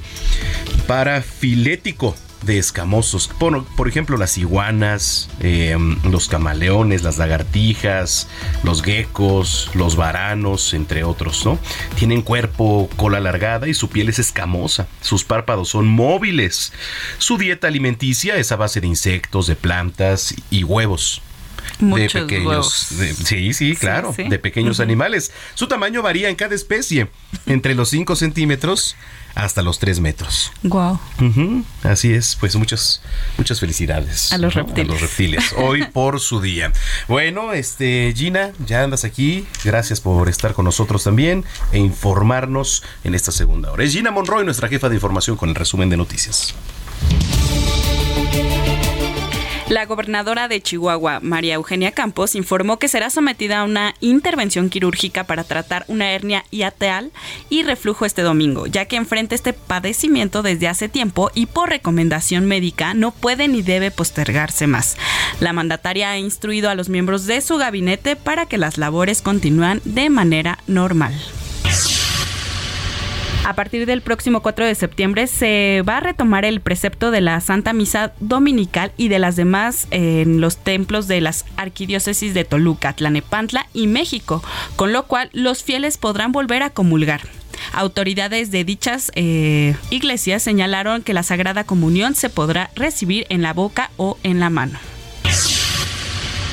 parafilético 0.88 2.16
de 2.46 2.60
escamosos. 2.60 3.28
Por, 3.28 3.66
por 3.76 3.88
ejemplo, 3.88 4.18
las 4.18 4.38
iguanas, 4.38 5.30
em, 5.40 5.98
los 6.04 6.28
camaleones, 6.28 7.04
las 7.04 7.18
lagartijas, 7.18 8.28
los 8.64 8.84
geckos, 8.84 9.72
los 9.74 9.96
varanos, 9.96 10.74
entre 10.74 11.04
otros, 11.04 11.46
¿no? 11.46 11.58
Tienen 11.96 12.22
cuerpo, 12.22 12.90
cola 12.96 13.18
alargada 13.18 13.68
y 13.68 13.74
su 13.74 13.90
piel 13.90 14.10
es 14.10 14.20
escamosa. 14.20 14.88
Sus 15.02 15.24
párpados 15.24 15.70
son 15.70 15.88
móviles. 15.88 16.72
Su 17.18 17.38
dieta 17.38 17.68
alimenticia 17.68 18.36
es 18.36 18.52
a 18.52 18.56
base 18.56 18.80
de 18.82 18.88
insectos, 18.88 19.48
de 19.48 19.56
plantas 19.56 20.36
y 20.52 20.64
huevos 20.64 21.22
de 21.80 22.10
pequeños. 22.10 22.88
sí, 23.24 23.54
sí, 23.54 23.76
claro, 23.76 24.14
de 24.18 24.40
pequeños 24.40 24.80
animales. 24.80 25.32
Su 25.54 25.68
tamaño 25.68 26.02
varía 26.02 26.30
en 26.30 26.36
cada 26.36 26.56
especie, 26.56 27.10
entre 27.46 27.76
los 27.76 27.90
5 27.90 28.16
centímetros 28.16 28.96
hasta 29.36 29.62
los 29.62 29.80
3 29.80 30.00
metros. 30.00 30.52
Wow. 30.64 31.00
Así 31.84 32.14
es, 32.14 32.38
pues 32.40 32.56
muchas, 32.56 33.02
muchas 33.38 33.60
felicidades. 33.60 34.32
A 34.32 34.38
los 34.38 34.54
reptiles. 34.54 34.90
A 34.90 34.92
los 34.94 35.02
reptiles. 35.02 35.54
Hoy 35.58 35.84
por 35.94 36.20
su 36.20 36.42
día. 36.42 36.72
Bueno, 37.08 37.54
este, 37.54 38.14
Gina, 38.16 38.52
ya 38.66 38.84
andas 38.84 39.04
aquí. 39.04 39.46
Gracias 39.64 40.00
por 40.00 40.30
estar 40.30 40.54
con 40.54 40.66
nosotros 40.66 41.04
también 41.04 41.44
e 41.72 41.80
informarnos 41.80 42.84
en 43.04 43.14
esta 43.14 43.32
segunda 43.32 43.72
hora. 43.72 43.84
Es 43.84 43.92
Gina 43.92 44.12
Monroy, 44.12 44.46
nuestra 44.46 44.70
jefa 44.70 44.90
de 44.90 44.96
información 44.96 45.36
con 45.36 45.50
el 45.50 45.56
resumen 45.56 45.90
de 45.90 45.98
noticias. 45.98 46.56
La 49.76 49.88
gobernadora 49.88 50.48
de 50.48 50.62
Chihuahua, 50.62 51.20
María 51.20 51.56
Eugenia 51.56 51.92
Campos, 51.92 52.36
informó 52.36 52.80
que 52.80 52.88
será 52.88 53.10
sometida 53.10 53.60
a 53.60 53.64
una 53.66 53.94
intervención 54.00 54.70
quirúrgica 54.70 55.26
para 55.26 55.44
tratar 55.44 55.84
una 55.90 56.14
hernia 56.14 56.46
hiatal 56.50 57.12
y 57.50 57.64
reflujo 57.64 58.06
este 58.06 58.22
domingo, 58.22 58.68
ya 58.68 58.86
que 58.86 58.96
enfrenta 58.96 59.36
este 59.36 59.52
padecimiento 59.52 60.44
desde 60.44 60.70
hace 60.70 60.88
tiempo 60.88 61.30
y 61.36 61.48
por 61.48 61.68
recomendación 61.68 62.46
médica 62.46 62.94
no 62.94 63.12
puede 63.12 63.50
ni 63.50 63.64
debe 63.64 63.92
postergarse 63.92 64.66
más. 64.66 64.96
La 65.42 65.52
mandataria 65.52 66.12
ha 66.12 66.18
instruido 66.20 66.70
a 66.70 66.76
los 66.76 66.88
miembros 66.88 67.26
de 67.26 67.42
su 67.42 67.58
gabinete 67.58 68.16
para 68.16 68.46
que 68.46 68.58
las 68.58 68.78
labores 68.78 69.22
continúen 69.22 69.82
de 69.84 70.10
manera 70.10 70.58
normal. 70.68 71.14
A 73.46 73.54
partir 73.54 73.86
del 73.86 74.02
próximo 74.02 74.42
4 74.42 74.66
de 74.66 74.74
septiembre 74.74 75.28
se 75.28 75.84
va 75.88 75.98
a 75.98 76.00
retomar 76.00 76.46
el 76.46 76.62
precepto 76.62 77.12
de 77.12 77.22
la 77.22 77.40
Santa 77.42 77.74
Misa 77.74 78.12
Dominical 78.20 78.92
y 78.98 79.08
de 79.08 79.20
las 79.20 79.36
demás 79.36 79.86
en 79.92 80.42
los 80.42 80.58
templos 80.58 81.08
de 81.08 81.22
las 81.22 81.46
arquidiócesis 81.56 82.34
de 82.34 82.44
Toluca, 82.44 82.94
Tlanepantla 82.94 83.68
y 83.72 83.86
México, 83.86 84.44
con 84.76 84.94
lo 84.94 85.04
cual 85.06 85.30
los 85.32 85.64
fieles 85.64 86.00
podrán 86.00 86.32
volver 86.32 86.64
a 86.64 86.72
comulgar. 86.72 87.22
Autoridades 87.72 88.50
de 88.50 88.64
dichas 88.64 89.12
eh, 89.14 89.76
iglesias 89.92 90.42
señalaron 90.42 91.04
que 91.04 91.14
la 91.14 91.22
Sagrada 91.22 91.66
Comunión 91.66 92.16
se 92.16 92.32
podrá 92.32 92.72
recibir 92.76 93.28
en 93.30 93.44
la 93.44 93.54
boca 93.54 93.92
o 93.98 94.18
en 94.24 94.40
la 94.40 94.50
mano. 94.50 94.80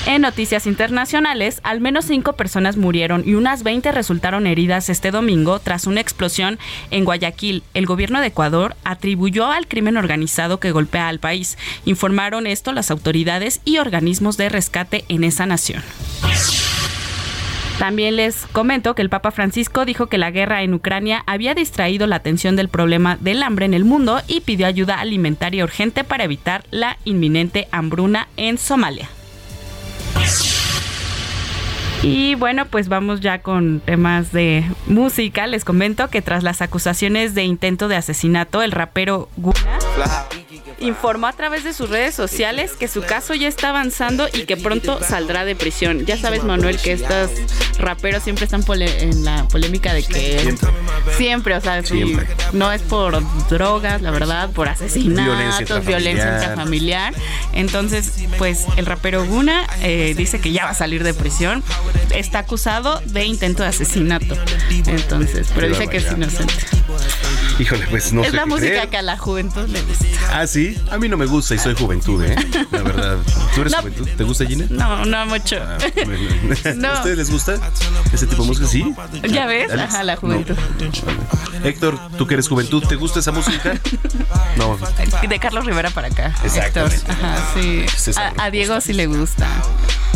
En 0.05 0.23
noticias 0.23 0.67
internacionales, 0.67 1.61
al 1.63 1.81
menos 1.81 2.07
cinco 2.07 2.33
personas 2.33 2.77
murieron 2.77 3.23
y 3.25 3.35
unas 3.35 3.63
20 3.63 3.93
resultaron 3.93 4.49
heridas 4.49 4.89
este 4.89 5.13
domingo 5.13 5.61
tras 5.61 5.87
una 5.87 6.01
explosión 6.01 6.59
en 6.91 7.05
Guayaquil. 7.05 7.63
El 7.73 7.87
gobierno 7.87 8.21
de 8.21 8.27
Ecuador 8.27 8.75
atribuyó 8.83 9.47
al 9.47 9.69
crimen 9.69 9.97
organizado 9.97 10.59
que 10.59 10.73
golpea 10.73 11.07
al 11.07 11.21
país. 11.21 11.57
Informaron 11.85 12.49
esto 12.49 12.73
las 12.73 12.91
autoridades 12.91 13.61
y 13.65 13.79
organismos 13.79 14.37
de 14.37 14.49
rescate 14.49 15.05
en 15.09 15.23
esa 15.23 15.47
nación. 15.47 15.83
También 17.79 18.17
les 18.17 18.47
comento 18.47 18.95
que 18.95 19.03
el 19.03 19.09
Papa 19.09 19.31
Francisco 19.31 19.85
dijo 19.85 20.07
que 20.07 20.19
la 20.19 20.31
guerra 20.33 20.63
en 20.63 20.75
Ucrania 20.75 21.23
había 21.27 21.55
distraído 21.55 22.07
la 22.07 22.17
atención 22.17 22.57
del 22.57 22.69
problema 22.69 23.19
del 23.21 23.43
hambre 23.43 23.67
en 23.67 23.75
el 23.75 23.85
mundo 23.85 24.21
y 24.27 24.41
pidió 24.41 24.67
ayuda 24.67 25.01
alimentaria 25.01 25.65
urgente 25.65 26.03
para 26.03 26.25
evitar 26.25 26.65
la 26.71 26.99
inminente 27.05 27.69
hambruna 27.71 28.29
en 28.37 28.59
Somalia. 28.59 29.09
Y 32.03 32.35
bueno, 32.35 32.67
pues 32.67 32.89
vamos 32.89 33.21
ya 33.21 33.43
con 33.43 33.81
temas 33.81 34.33
de 34.33 34.65
música. 34.87 35.47
Les 35.47 35.65
comento 35.65 36.09
que 36.09 36.21
tras 36.21 36.43
las 36.43 36.61
acusaciones 36.61 37.35
de 37.35 37.45
intento 37.45 37.87
de 37.87 37.97
asesinato, 37.97 38.63
el 38.63 38.73
rapero 38.73 39.29
Guna 39.37 39.79
informó 40.83 41.27
a 41.27 41.33
través 41.33 41.65
de 41.65 41.73
sus 41.73 41.89
redes 41.89 42.15
sociales 42.15 42.73
que 42.73 42.89
su 42.89 43.03
caso 43.03 43.35
ya 43.35 43.49
está 43.49 43.71
avanzando 43.71 44.29
y 44.33 44.45
que 44.45 44.57
pronto 44.57 45.01
saldrá 45.03 45.45
de 45.45 45.55
prisión. 45.55 46.05
Ya 46.05 46.17
sabes, 46.17 46.45
Manuel, 46.45 46.79
que 46.79 46.93
estos 46.93 47.31
raperos 47.79 48.23
siempre 48.23 48.45
están 48.45 48.63
en 48.69 49.25
la 49.25 49.47
polémica 49.49 49.93
de 49.93 50.03
que 50.03 50.55
siempre, 51.17 51.55
o 51.55 51.61
sea, 51.61 51.83
no 52.53 52.73
es 52.73 52.83
por 52.83 53.23
drogas, 53.49 54.03
la 54.03 54.11
verdad, 54.11 54.51
por 54.51 54.69
asesinatos, 54.69 55.85
violencia 55.85 56.35
intrafamiliar. 56.35 57.15
Entonces, 57.53 58.25
pues 58.39 58.67
el 58.77 58.87
rapero 58.87 59.25
Guna 59.25 59.67
eh, 59.83 60.15
dice 60.17 60.41
que 60.41 60.53
ya 60.53 60.65
va 60.65 60.71
a 60.71 60.75
salir 60.75 61.05
de 61.05 61.15
prisión. 61.15 61.63
Está 62.15 62.41
acusado 62.41 63.01
de 63.07 63.25
intento 63.25 63.63
de 63.63 63.71
asesinato. 63.71 64.37
Entonces, 64.71 65.49
pero 65.55 65.69
dice 65.69 65.89
que 65.89 65.99
es 65.99 66.13
inocente. 66.13 66.55
Híjole, 67.59 67.87
pues 67.89 68.13
no 68.13 68.23
es 68.23 68.31
sé. 68.31 68.37
La 68.37 68.47
música 68.47 68.87
que 68.89 68.97
a 68.97 69.03
la 69.03 69.17
juventud 69.19 69.69
le 69.69 69.81
gusta. 69.83 70.07
Ah, 70.31 70.47
sí. 70.47 70.77
A 70.91 70.99
mí 70.99 71.09
no 71.09 71.17
me 71.17 71.27
gusta 71.27 71.55
y 71.55 71.59
soy 71.59 71.75
juventud, 71.75 72.23
¿eh? 72.25 72.35
La 72.71 72.83
verdad. 72.83 73.19
¿Tú 73.55 73.61
eres 73.61 73.75
juventud? 73.75 74.09
¿Te 74.17 74.25
gusta, 74.25 74.47
Gina? 74.47 74.67
No, 74.71 75.05
no 75.05 75.27
mucho. 75.27 75.57
Ah, 75.61 75.79
¿A 76.89 76.93
ustedes 76.95 77.19
les 77.19 77.31
gusta 77.31 77.55
ese 78.13 78.27
tipo 78.27 78.43
de 78.43 78.49
música? 78.49 78.67
Sí. 78.67 78.95
Ya 79.29 79.47
ves, 79.47 79.71
ajá, 79.73 80.03
la 80.03 80.17
juventud. 80.17 80.57
Héctor, 81.65 81.99
tú 82.17 82.27
que 82.27 82.35
eres 82.35 82.49
juventud, 82.49 82.83
¿te 82.87 82.97
gusta 82.97 83.21
esa 83.21 83.33
música? 83.33 83.75
No. 84.57 84.79
De 85.27 85.39
Carlos 85.39 85.65
Rivera 85.65 85.89
para 85.91 86.09
acá. 86.09 86.35
Héctor. 86.45 86.93
Ajá, 87.09 87.53
sí. 87.55 87.87
A, 88.17 88.45
a, 88.45 88.51
Diego 88.51 88.81
sí 88.83 88.93
le 88.93 89.07
gusta. 89.07 89.49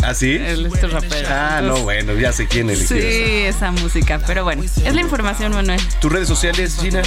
¿Ah, 0.03 0.13
sí? 0.13 0.35
El 0.35 0.67
este 0.67 0.87
rapero. 0.87 1.27
Ah, 1.29 1.61
no, 1.63 1.77
bueno, 1.79 2.13
ya 2.13 2.31
sé 2.31 2.47
quién 2.47 2.69
es. 2.69 2.87
Sí, 2.87 2.97
esa 2.97 3.71
música. 3.71 4.19
Pero 4.25 4.43
bueno, 4.43 4.63
es 4.63 4.77
la 4.77 5.01
información, 5.01 5.53
Manuel. 5.53 5.81
¿Tus 5.99 6.11
redes 6.11 6.27
sociales, 6.27 6.77
Gina? 6.79 7.01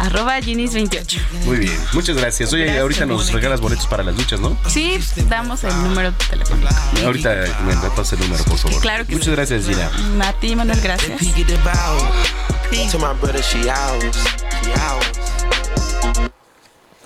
Arroba 0.00 0.38
Ginis28. 0.40 1.20
Muy 1.44 1.58
bien, 1.58 1.78
muchas 1.92 2.16
gracias. 2.16 2.52
Oye, 2.52 2.78
ahorita 2.78 3.06
nos 3.06 3.32
regalas 3.32 3.60
boletos 3.60 3.86
para 3.86 4.02
las 4.02 4.16
luchas, 4.16 4.40
¿no? 4.40 4.56
Sí, 4.66 4.98
damos 5.28 5.64
el 5.64 5.74
número 5.82 6.12
telefónico. 6.30 6.68
Ahorita 7.04 7.30
me 7.64 7.74
das 7.74 8.12
el 8.12 8.20
número, 8.20 8.44
por 8.44 8.58
favor. 8.58 8.80
Claro 8.80 9.06
que 9.06 9.14
Muchas 9.14 9.34
gracias, 9.34 9.66
Gina. 9.66 9.90
A 10.26 10.32
ti, 10.34 10.56
Manuel, 10.56 10.80
gracias. 10.80 11.20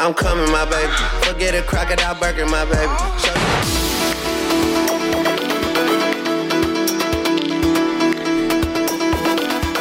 I'm 0.01 0.15
coming, 0.15 0.51
my 0.53 0.65
baby. 0.65 0.93
Forget 1.27 1.57
a 1.57 1.63
crocodile 1.63 2.15
burger, 2.15 2.47
my 2.47 2.65
baby. 2.67 3.38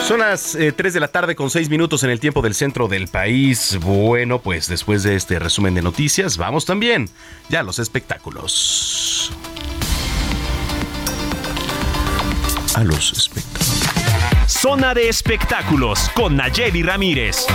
Son 0.08 0.22
las 0.22 0.54
3 0.54 0.74
eh, 0.80 0.92
de 0.92 1.00
la 1.02 1.10
tarde 1.10 1.36
con 1.36 1.50
6 1.50 1.70
minutos 1.70 2.02
en 2.04 2.10
el 2.10 2.22
tiempo 2.22 2.42
del 2.42 2.56
centro 2.56 2.88
del 2.88 3.10
país. 3.10 3.78
Bueno, 3.82 4.40
pues 4.40 4.70
después 4.70 5.04
de 5.04 5.18
este 5.18 5.38
resumen 5.38 5.74
de 5.74 5.82
noticias, 5.82 6.38
vamos 6.38 6.64
también 6.64 7.10
ya 7.50 7.60
a 7.60 7.64
los 7.64 7.78
espectáculos. 7.78 9.34
A 12.74 12.86
los 12.86 13.12
espectáculos. 13.12 13.84
Zona 14.48 14.94
de 14.94 15.10
espectáculos 15.10 16.10
con 16.16 16.38
Nayeli 16.38 16.84
Ramírez. 16.84 17.46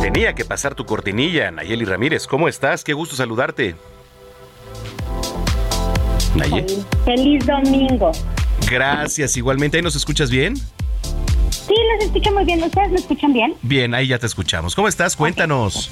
Tenía 0.00 0.36
que 0.36 0.44
pasar 0.44 0.76
tu 0.76 0.86
cortinilla, 0.86 1.50
Nayeli 1.50 1.84
Ramírez. 1.84 2.28
¿Cómo 2.28 2.46
estás? 2.46 2.84
Qué 2.84 2.92
gusto 2.92 3.16
saludarte. 3.16 3.74
Feliz 7.04 7.46
domingo. 7.46 8.12
Gracias, 8.68 9.36
igualmente. 9.36 9.76
¿Ahí 9.76 9.82
nos 9.82 9.94
escuchas 9.94 10.30
bien? 10.30 10.56
Sí, 10.56 11.74
los 11.94 12.04
escucho 12.04 12.32
muy 12.32 12.44
bien. 12.44 12.62
¿Ustedes 12.62 12.90
me 12.90 12.98
escuchan 12.98 13.32
bien? 13.32 13.54
Bien, 13.62 13.94
ahí 13.94 14.08
ya 14.08 14.18
te 14.18 14.26
escuchamos. 14.26 14.74
¿Cómo 14.74 14.88
estás? 14.88 15.16
Cuéntanos. 15.16 15.90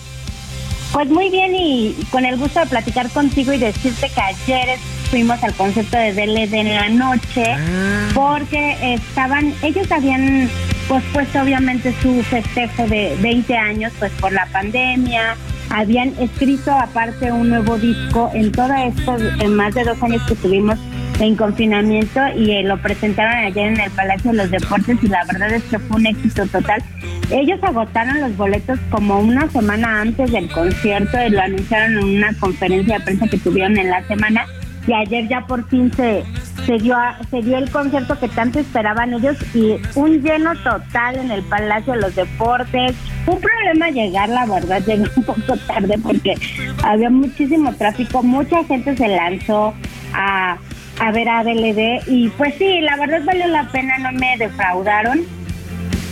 Pues 0.93 1.09
muy 1.09 1.31
bien 1.31 1.55
y 1.55 1.95
con 2.11 2.27
el 2.27 2.37
gusto 2.37 2.61
de 2.61 2.67
platicar 2.67 3.09
contigo 3.11 3.53
y 3.53 3.59
decirte 3.59 4.11
que 4.11 4.21
ayer 4.21 4.79
fuimos 5.11 5.43
al 5.43 5.55
concepto 5.55 5.97
de 5.97 6.13
DLD 6.13 6.53
en 6.53 6.75
la 6.75 6.89
noche 6.91 7.45
ah. 7.47 8.11
porque 8.13 8.95
estaban, 8.95 9.55
ellos 9.63 9.91
habían 9.91 10.51
pospuesto 10.89 11.41
obviamente 11.41 11.95
su 12.03 12.23
festejo 12.25 12.87
de 12.89 13.17
20 13.21 13.57
años 13.57 13.93
pues 13.99 14.13
por 14.21 14.33
la 14.33 14.47
pandemia, 14.53 15.37
habían 15.71 16.09
escrito 16.19 16.71
aparte 16.73 17.33
un 17.33 17.49
nuevo 17.49 17.79
disco 17.79 18.31
en 18.35 18.53
todo 18.53 18.73
esto, 18.75 19.17
en 19.41 19.55
más 19.55 19.75
de 19.75 19.85
dos 19.85 20.03
años 20.03 20.23
que 20.29 20.35
tuvimos 20.37 20.79
en 21.21 21.37
confinamiento 21.37 22.21
y 22.37 22.51
eh, 22.51 22.63
lo 22.65 22.81
presentaron 22.81 23.33
ayer 23.33 23.69
en 23.69 23.81
el 23.81 23.91
Palacio 23.91 24.31
de 24.33 24.39
los 24.39 24.51
Deportes 24.51 24.99
y 25.03 25.09
la 25.09 25.25
verdad 25.25 25.53
es 25.53 25.63
que 25.65 25.79
fue 25.79 25.97
un 25.99 26.07
éxito 26.07 26.47
total. 26.47 26.83
Ellos 27.31 27.63
agotaron 27.63 28.21
los 28.21 28.37
boletos 28.37 28.79
como 28.91 29.21
una 29.21 29.49
semana 29.51 30.01
antes 30.01 30.33
del 30.33 30.51
concierto 30.51 31.19
y 31.27 31.31
lo 31.31 31.41
anunciaron 31.41 31.99
en 31.99 32.17
una 32.19 32.33
conferencia 32.35 32.99
de 32.99 33.05
prensa 33.05 33.29
que 33.29 33.39
tuvieron 33.39 33.77
en 33.79 33.91
la 33.91 34.03
semana 34.07 34.47
y 34.87 34.93
ayer 34.93 35.29
ya 35.29 35.47
por 35.47 35.69
fin 35.69 35.93
se, 35.95 36.25
se 36.67 36.79
dio, 36.79 36.97
se 37.31 37.43
dio 37.43 37.59
el 37.59 37.71
concierto 37.71 38.19
que 38.19 38.29
tanto 38.29 38.61
esperaban 38.61 39.13
ellos 39.15 39.37
y 39.55 39.77
un 39.95 40.23
lleno 40.23 40.55
total 40.63 41.17
en 41.17 41.31
el 41.31 41.43
Palacio 41.43 41.95
de 41.95 42.01
los 42.01 42.15
Deportes. 42.15 42.95
Un 43.27 43.41
problema 43.41 43.91
llegar, 43.91 44.29
la 44.29 44.47
verdad, 44.47 44.83
llegó 44.87 45.05
un 45.17 45.25
poco 45.25 45.57
tarde 45.67 45.97
porque 46.03 46.35
había 46.83 47.11
muchísimo 47.11 47.75
tráfico, 47.75 48.23
mucha 48.23 48.65
gente 48.65 48.97
se 48.97 49.09
lanzó 49.09 49.75
a, 50.15 50.57
a 51.01 51.13
ver 51.13 51.29
a 51.29 51.45
DLD 51.45 52.09
y 52.09 52.29
pues 52.37 52.55
sí, 52.57 52.81
la 52.81 52.97
verdad 52.97 53.23
valió 53.25 53.47
la 53.49 53.69
pena, 53.69 53.99
no 53.99 54.13
me 54.13 54.37
defraudaron. 54.39 55.21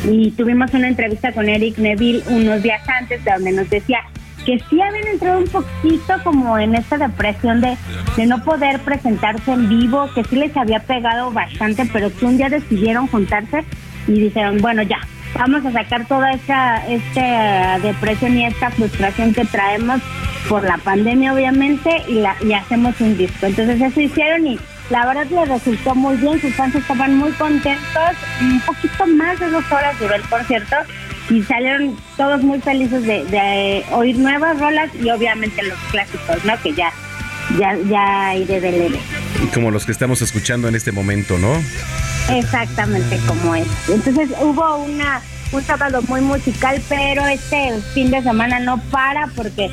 Y 0.04 0.30
tuvimos 0.30 0.72
una 0.72 0.88
entrevista 0.88 1.30
con 1.32 1.46
Eric 1.46 1.76
Neville 1.76 2.22
unos 2.28 2.62
días 2.62 2.80
antes 2.88 3.22
donde 3.22 3.52
nos 3.52 3.68
decía 3.68 4.00
que 4.44 4.58
sí 4.68 4.80
habían 4.80 5.06
entrado 5.06 5.38
un 5.38 5.48
poquito 5.48 6.14
como 6.24 6.58
en 6.58 6.74
esta 6.74 6.98
depresión 6.98 7.60
de, 7.60 7.76
de 8.16 8.26
no 8.26 8.42
poder 8.42 8.80
presentarse 8.80 9.52
en 9.52 9.68
vivo, 9.68 10.08
que 10.14 10.24
sí 10.24 10.36
les 10.36 10.56
había 10.56 10.80
pegado 10.80 11.30
bastante, 11.30 11.88
pero 11.92 12.14
que 12.14 12.24
un 12.24 12.36
día 12.36 12.48
decidieron 12.48 13.06
juntarse 13.08 13.64
y 14.06 14.12
dijeron, 14.12 14.58
bueno, 14.58 14.82
ya, 14.82 14.98
vamos 15.34 15.64
a 15.64 15.72
sacar 15.72 16.06
toda 16.06 16.32
esta, 16.32 16.86
esta 16.86 17.78
depresión 17.80 18.36
y 18.36 18.46
esta 18.46 18.70
frustración 18.70 19.32
que 19.32 19.44
traemos 19.44 20.00
por 20.48 20.64
la 20.64 20.78
pandemia, 20.78 21.34
obviamente, 21.34 22.02
y, 22.08 22.14
la, 22.14 22.34
y 22.42 22.52
hacemos 22.52 23.00
un 23.00 23.16
disco. 23.16 23.46
Entonces 23.46 23.80
eso 23.80 24.00
hicieron 24.00 24.46
y 24.46 24.58
la 24.90 25.06
verdad 25.06 25.26
les 25.30 25.48
resultó 25.48 25.94
muy 25.94 26.16
bien, 26.16 26.40
sus 26.40 26.54
fans 26.54 26.74
estaban 26.74 27.16
muy 27.16 27.30
contentos, 27.32 28.10
un 28.40 28.60
poquito 28.60 29.06
más 29.06 29.38
de 29.38 29.50
dos 29.50 29.64
horas 29.70 29.98
duró 30.00 30.14
el 30.14 30.22
concierto 30.22 30.76
y 31.30 31.42
salieron 31.44 31.96
todos 32.16 32.42
muy 32.42 32.60
felices 32.60 33.04
de, 33.04 33.24
de 33.26 33.84
oír 33.92 34.18
nuevas 34.18 34.58
rolas 34.58 34.90
y 35.00 35.08
obviamente 35.10 35.62
los 35.62 35.78
clásicos, 35.90 36.44
¿no? 36.44 36.60
Que 36.60 36.74
ya, 36.74 36.92
ya, 37.58 37.76
ya 37.88 38.28
hay 38.28 38.44
de 38.44 38.60
DLD. 38.60 39.52
Como 39.54 39.70
los 39.70 39.86
que 39.86 39.92
estamos 39.92 40.20
escuchando 40.22 40.68
en 40.68 40.74
este 40.74 40.92
momento, 40.92 41.38
¿no? 41.38 41.52
Exactamente 42.28 43.18
como 43.26 43.54
es. 43.54 43.66
Entonces 43.88 44.30
hubo 44.40 44.76
una 44.76 45.22
un 45.52 45.62
sábado 45.62 46.00
muy 46.02 46.20
musical, 46.20 46.80
pero 46.88 47.26
este 47.26 47.72
fin 47.92 48.10
de 48.10 48.22
semana 48.22 48.60
no 48.60 48.78
para 48.90 49.26
porque 49.34 49.68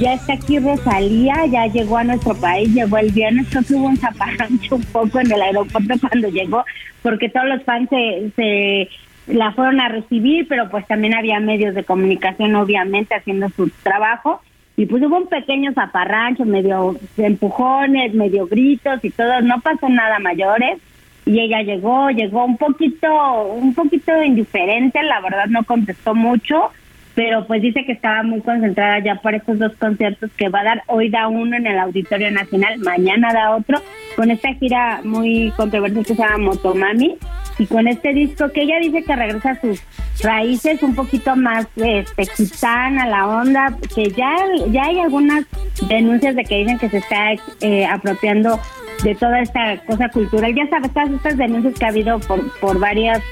ya 0.00 0.14
está 0.14 0.32
aquí 0.32 0.58
Rosalía, 0.58 1.46
ya 1.46 1.66
llegó 1.66 1.98
a 1.98 2.04
nuestro 2.04 2.34
país, 2.34 2.68
llegó 2.74 2.98
el 2.98 3.12
viernes, 3.12 3.46
creo 3.48 3.62
que 3.62 3.74
hubo 3.74 3.86
un 3.86 3.96
zaparrancho 3.96 4.76
un 4.76 4.82
poco 4.84 5.20
en 5.20 5.30
el 5.30 5.40
aeropuerto 5.40 5.94
cuando 6.08 6.28
llegó, 6.28 6.64
porque 7.02 7.28
todos 7.28 7.46
los 7.46 7.62
fans 7.64 7.88
se, 7.90 8.32
se 8.34 8.88
la 9.26 9.52
fueron 9.52 9.80
a 9.80 9.88
recibir, 9.88 10.46
pero 10.48 10.68
pues 10.70 10.86
también 10.86 11.14
había 11.14 11.40
medios 11.40 11.74
de 11.74 11.84
comunicación 11.84 12.54
obviamente 12.54 13.14
haciendo 13.14 13.48
su 13.50 13.70
trabajo. 13.82 14.40
Y 14.76 14.86
pues 14.86 15.02
hubo 15.02 15.18
un 15.18 15.26
pequeño 15.26 15.72
zaparrancho, 15.72 16.44
medio 16.44 16.96
empujones, 17.18 18.14
medio 18.14 18.46
gritos 18.46 19.04
y 19.04 19.10
todo, 19.10 19.40
no 19.42 19.60
pasó 19.60 19.88
nada 19.88 20.18
mayores. 20.18 20.78
Y 21.26 21.38
ella 21.38 21.62
llegó, 21.62 22.10
llegó 22.10 22.44
un 22.44 22.56
poquito, 22.56 23.42
un 23.52 23.74
poquito 23.74 24.22
indiferente, 24.22 25.02
la 25.02 25.20
verdad 25.20 25.46
no 25.48 25.64
contestó 25.64 26.14
mucho, 26.14 26.70
pero 27.14 27.46
pues 27.46 27.60
dice 27.60 27.84
que 27.84 27.92
estaba 27.92 28.22
muy 28.22 28.40
concentrada 28.40 28.98
ya 29.00 29.16
para 29.16 29.36
estos 29.36 29.58
dos 29.58 29.72
conciertos 29.76 30.30
que 30.36 30.48
va 30.48 30.60
a 30.60 30.64
dar, 30.64 30.82
hoy 30.86 31.10
da 31.10 31.28
uno 31.28 31.56
en 31.56 31.66
el 31.66 31.78
Auditorio 31.78 32.30
Nacional, 32.30 32.78
mañana 32.78 33.32
da 33.34 33.54
otro, 33.54 33.78
con 34.16 34.30
esta 34.30 34.52
gira 34.54 35.00
muy 35.04 35.52
controversial 35.56 36.04
que 36.04 36.14
se 36.14 36.22
llama 36.22 36.38
Motomami, 36.38 37.16
y 37.58 37.66
con 37.66 37.86
este 37.88 38.14
disco 38.14 38.50
que 38.50 38.62
ella 38.62 38.78
dice 38.80 39.02
que 39.02 39.14
regresa 39.14 39.50
a 39.50 39.60
sus 39.60 39.82
raíces 40.22 40.82
un 40.82 40.94
poquito 40.94 41.36
más 41.36 41.66
este 41.76 42.26
gitana 42.26 43.06
la 43.06 43.28
onda 43.28 43.76
que 43.94 44.10
ya 44.10 44.34
ya 44.70 44.84
hay 44.84 44.98
algunas 44.98 45.44
denuncias 45.88 46.36
de 46.36 46.44
que 46.44 46.58
dicen 46.58 46.78
que 46.78 46.88
se 46.88 46.98
está 46.98 47.32
eh, 47.60 47.86
apropiando 47.86 48.58
de 49.02 49.14
toda 49.14 49.40
esta 49.40 49.76
cosa 49.86 50.08
cultural. 50.08 50.54
Ya 50.54 50.66
sabes, 50.68 50.92
todas 50.92 51.10
estas 51.10 51.36
denuncias 51.36 51.74
que 51.78 51.84
ha 51.84 51.88
habido 51.88 52.18
por, 52.20 52.40
por 52.60 52.78
varias 52.78 53.22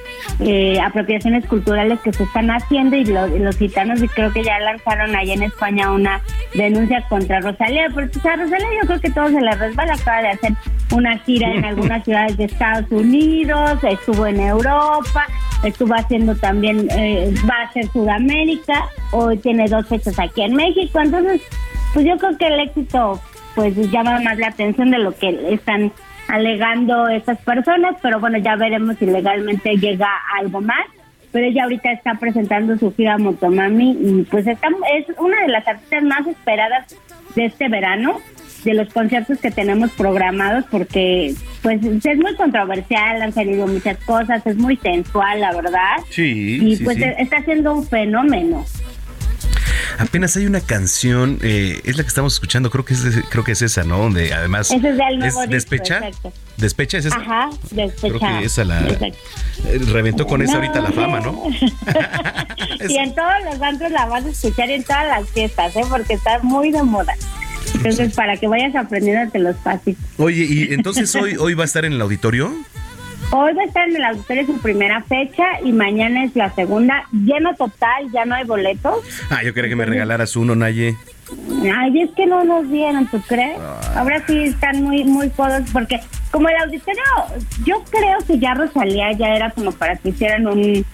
eh, 0.41 0.79
apropiaciones 0.81 1.47
culturales 1.47 1.99
que 2.01 2.13
se 2.13 2.23
están 2.23 2.51
haciendo 2.51 2.97
y 2.97 3.05
los, 3.05 3.31
los 3.31 3.57
gitanos 3.57 4.03
y 4.03 4.09
creo 4.09 4.33
que 4.33 4.43
ya 4.43 4.59
lanzaron 4.61 5.15
ahí 5.15 5.33
en 5.33 5.43
España 5.43 5.91
una 5.91 6.21
denuncia 6.55 7.05
contra 7.09 7.41
Rosalía. 7.41 7.89
Porque 7.93 8.19
a 8.29 8.37
Rosalía 8.37 8.69
yo 8.81 8.87
creo 8.87 9.01
que 9.01 9.11
todo 9.11 9.29
se 9.29 9.41
le 9.41 9.51
resbala. 9.53 9.95
Acaba 9.95 10.23
de 10.23 10.29
hacer 10.29 10.53
una 10.93 11.19
gira 11.19 11.53
en 11.53 11.65
algunas 11.65 12.05
ciudades 12.05 12.37
de 12.37 12.45
Estados 12.45 12.91
Unidos, 12.91 13.79
estuvo 13.83 14.27
en 14.27 14.41
Europa, 14.41 15.27
estuvo 15.63 15.95
haciendo 15.95 16.35
también, 16.37 16.89
eh, 16.93 17.35
va 17.49 17.63
a 17.63 17.65
hacer 17.65 17.87
Sudamérica, 17.89 18.89
hoy 19.13 19.37
tiene 19.39 19.69
dos 19.69 19.87
fechas 19.87 20.19
aquí 20.19 20.43
en 20.43 20.55
México. 20.55 21.01
Entonces, 21.01 21.43
pues 21.93 22.07
yo 22.07 22.17
creo 22.17 22.37
que 22.39 22.47
el 22.47 22.61
éxito 22.61 23.21
pues 23.59 23.75
llama 23.91 24.21
más 24.21 24.39
la 24.39 24.47
atención 24.47 24.93
de 24.93 24.99
lo 24.99 25.11
que 25.11 25.37
están 25.53 25.91
alegando 26.29 27.09
estas 27.09 27.39
personas, 27.39 27.97
pero 28.01 28.21
bueno, 28.21 28.39
ya 28.39 28.55
veremos 28.55 28.97
si 28.99 29.07
legalmente 29.07 29.77
llega 29.77 30.09
algo 30.39 30.61
más. 30.61 30.87
Pero 31.33 31.45
ella 31.45 31.65
ahorita 31.65 31.91
está 31.91 32.15
presentando 32.15 32.79
su 32.79 32.95
gira 32.95 33.19
Motomami 33.19 33.99
y 34.01 34.23
pues 34.31 34.47
está, 34.47 34.69
es 34.97 35.07
una 35.19 35.43
de 35.43 35.49
las 35.49 35.67
artistas 35.67 36.05
más 36.05 36.25
esperadas 36.27 36.97
de 37.35 37.47
este 37.47 37.69
verano, 37.69 38.21
de 38.63 38.75
los 38.75 38.93
conciertos 38.93 39.39
que 39.39 39.51
tenemos 39.51 39.91
programados, 39.91 40.65
porque 40.71 41.35
pues 41.61 41.85
es 41.85 42.19
muy 42.19 42.37
controversial, 42.37 43.21
han 43.21 43.33
salido 43.33 43.67
muchas 43.67 43.99
cosas, 44.05 44.47
es 44.47 44.57
muy 44.57 44.77
sensual, 44.77 45.41
la 45.41 45.53
verdad. 45.53 45.97
Sí. 46.11 46.61
Y 46.63 46.77
sí, 46.77 46.85
pues 46.85 46.97
sí. 46.97 47.05
está 47.19 47.43
siendo 47.43 47.75
un 47.75 47.85
fenómeno. 47.85 48.65
Apenas 49.99 50.37
hay 50.37 50.47
una 50.47 50.61
canción, 50.61 51.39
eh, 51.43 51.81
es 51.85 51.97
la 51.97 52.03
que 52.03 52.09
estamos 52.09 52.35
escuchando, 52.35 52.71
creo 52.71 52.85
que 52.85 52.95
es, 52.95 53.03
creo 53.31 53.45
que 53.45 53.53
es 53.53 53.63
esa, 53.63 53.85
¿no? 53.85 53.99
Donde 53.99 54.33
además 54.33 54.71
Ese 54.71 54.89
es 54.91 55.23
disco, 55.23 55.47
despecha. 55.47 56.01
Despecha 56.57 56.99
es 56.99 57.07
esa. 57.07 57.17
Ajá, 57.17 57.51
despecha. 57.71 58.19
Creo 58.19 58.21
que 58.21 58.45
esa 58.45 58.65
la 58.65 58.81
Exacto. 58.81 59.19
eh, 59.65 59.79
reventó 59.93 60.27
con 60.27 60.43
esa 60.43 60.57
ahorita 60.57 60.81
la 60.81 60.93
fama, 60.93 61.21
¿no? 61.21 61.45
y 62.89 62.97
en 62.97 63.15
todos 63.15 63.45
los 63.45 63.59
bancos 63.59 63.91
la 63.91 64.07
vas 64.07 64.25
a 64.25 64.29
escuchar 64.29 64.71
en 64.71 64.83
todas 64.85 65.07
las 65.07 65.29
fiestas, 65.31 65.75
¿eh? 65.77 65.83
Porque 65.89 66.15
está 66.15 66.41
muy 66.41 66.71
de 66.71 66.83
moda. 66.83 67.15
Entonces, 67.75 68.15
para 68.15 68.37
que 68.37 68.49
vayas 68.49 68.75
aprendiendo 68.75 69.39
los 69.39 69.57
pasitos. 69.57 70.03
Oye, 70.17 70.45
y 70.45 70.73
entonces 70.73 71.15
hoy 71.15 71.37
hoy 71.39 71.55
va 71.55 71.65
a 71.65 71.67
estar 71.67 71.85
en 71.85 71.93
el 71.93 72.01
auditorio. 72.01 72.53
Hoy 73.31 73.53
va 73.53 73.63
a 73.63 73.67
estar 73.67 73.87
en 73.87 73.97
el 73.97 74.05
auditorio 74.05 74.47
su 74.47 74.59
primera 74.59 75.03
fecha 75.03 75.61
y 75.63 75.73
mañana 75.73 76.25
es 76.25 76.35
la 76.35 76.51
segunda. 76.55 77.05
Lleno 77.13 77.55
total, 77.55 78.11
ya 78.11 78.25
no 78.25 78.35
hay 78.35 78.45
boletos. 78.45 79.05
Ah, 79.29 79.43
yo 79.45 79.53
quería 79.53 79.69
que 79.69 79.77
me 79.77 79.85
regalaras 79.85 80.35
uno, 80.35 80.55
Naye. 80.55 80.97
Ay, 81.77 82.01
es 82.01 82.11
que 82.13 82.25
no 82.25 82.43
nos 82.45 82.71
dieron, 82.71 83.07
¿tú 83.07 83.21
crees? 83.29 83.59
Ahora 83.95 84.23
sí 84.27 84.45
están 84.45 84.83
muy, 84.83 85.05
muy 85.05 85.29
codos 85.29 85.63
porque 85.75 86.01
como 86.31 86.49
el 86.49 86.57
auditorio, 86.57 87.03
yo 87.67 87.85
creo 87.91 88.19
que 88.27 88.39
ya 88.39 88.55
Rosalía 88.55 89.13
ya 89.13 89.35
era 89.35 89.51
como 89.51 89.73
para 89.73 89.97
que 89.97 90.09
hicieran 90.09 90.47
un, 90.47 90.85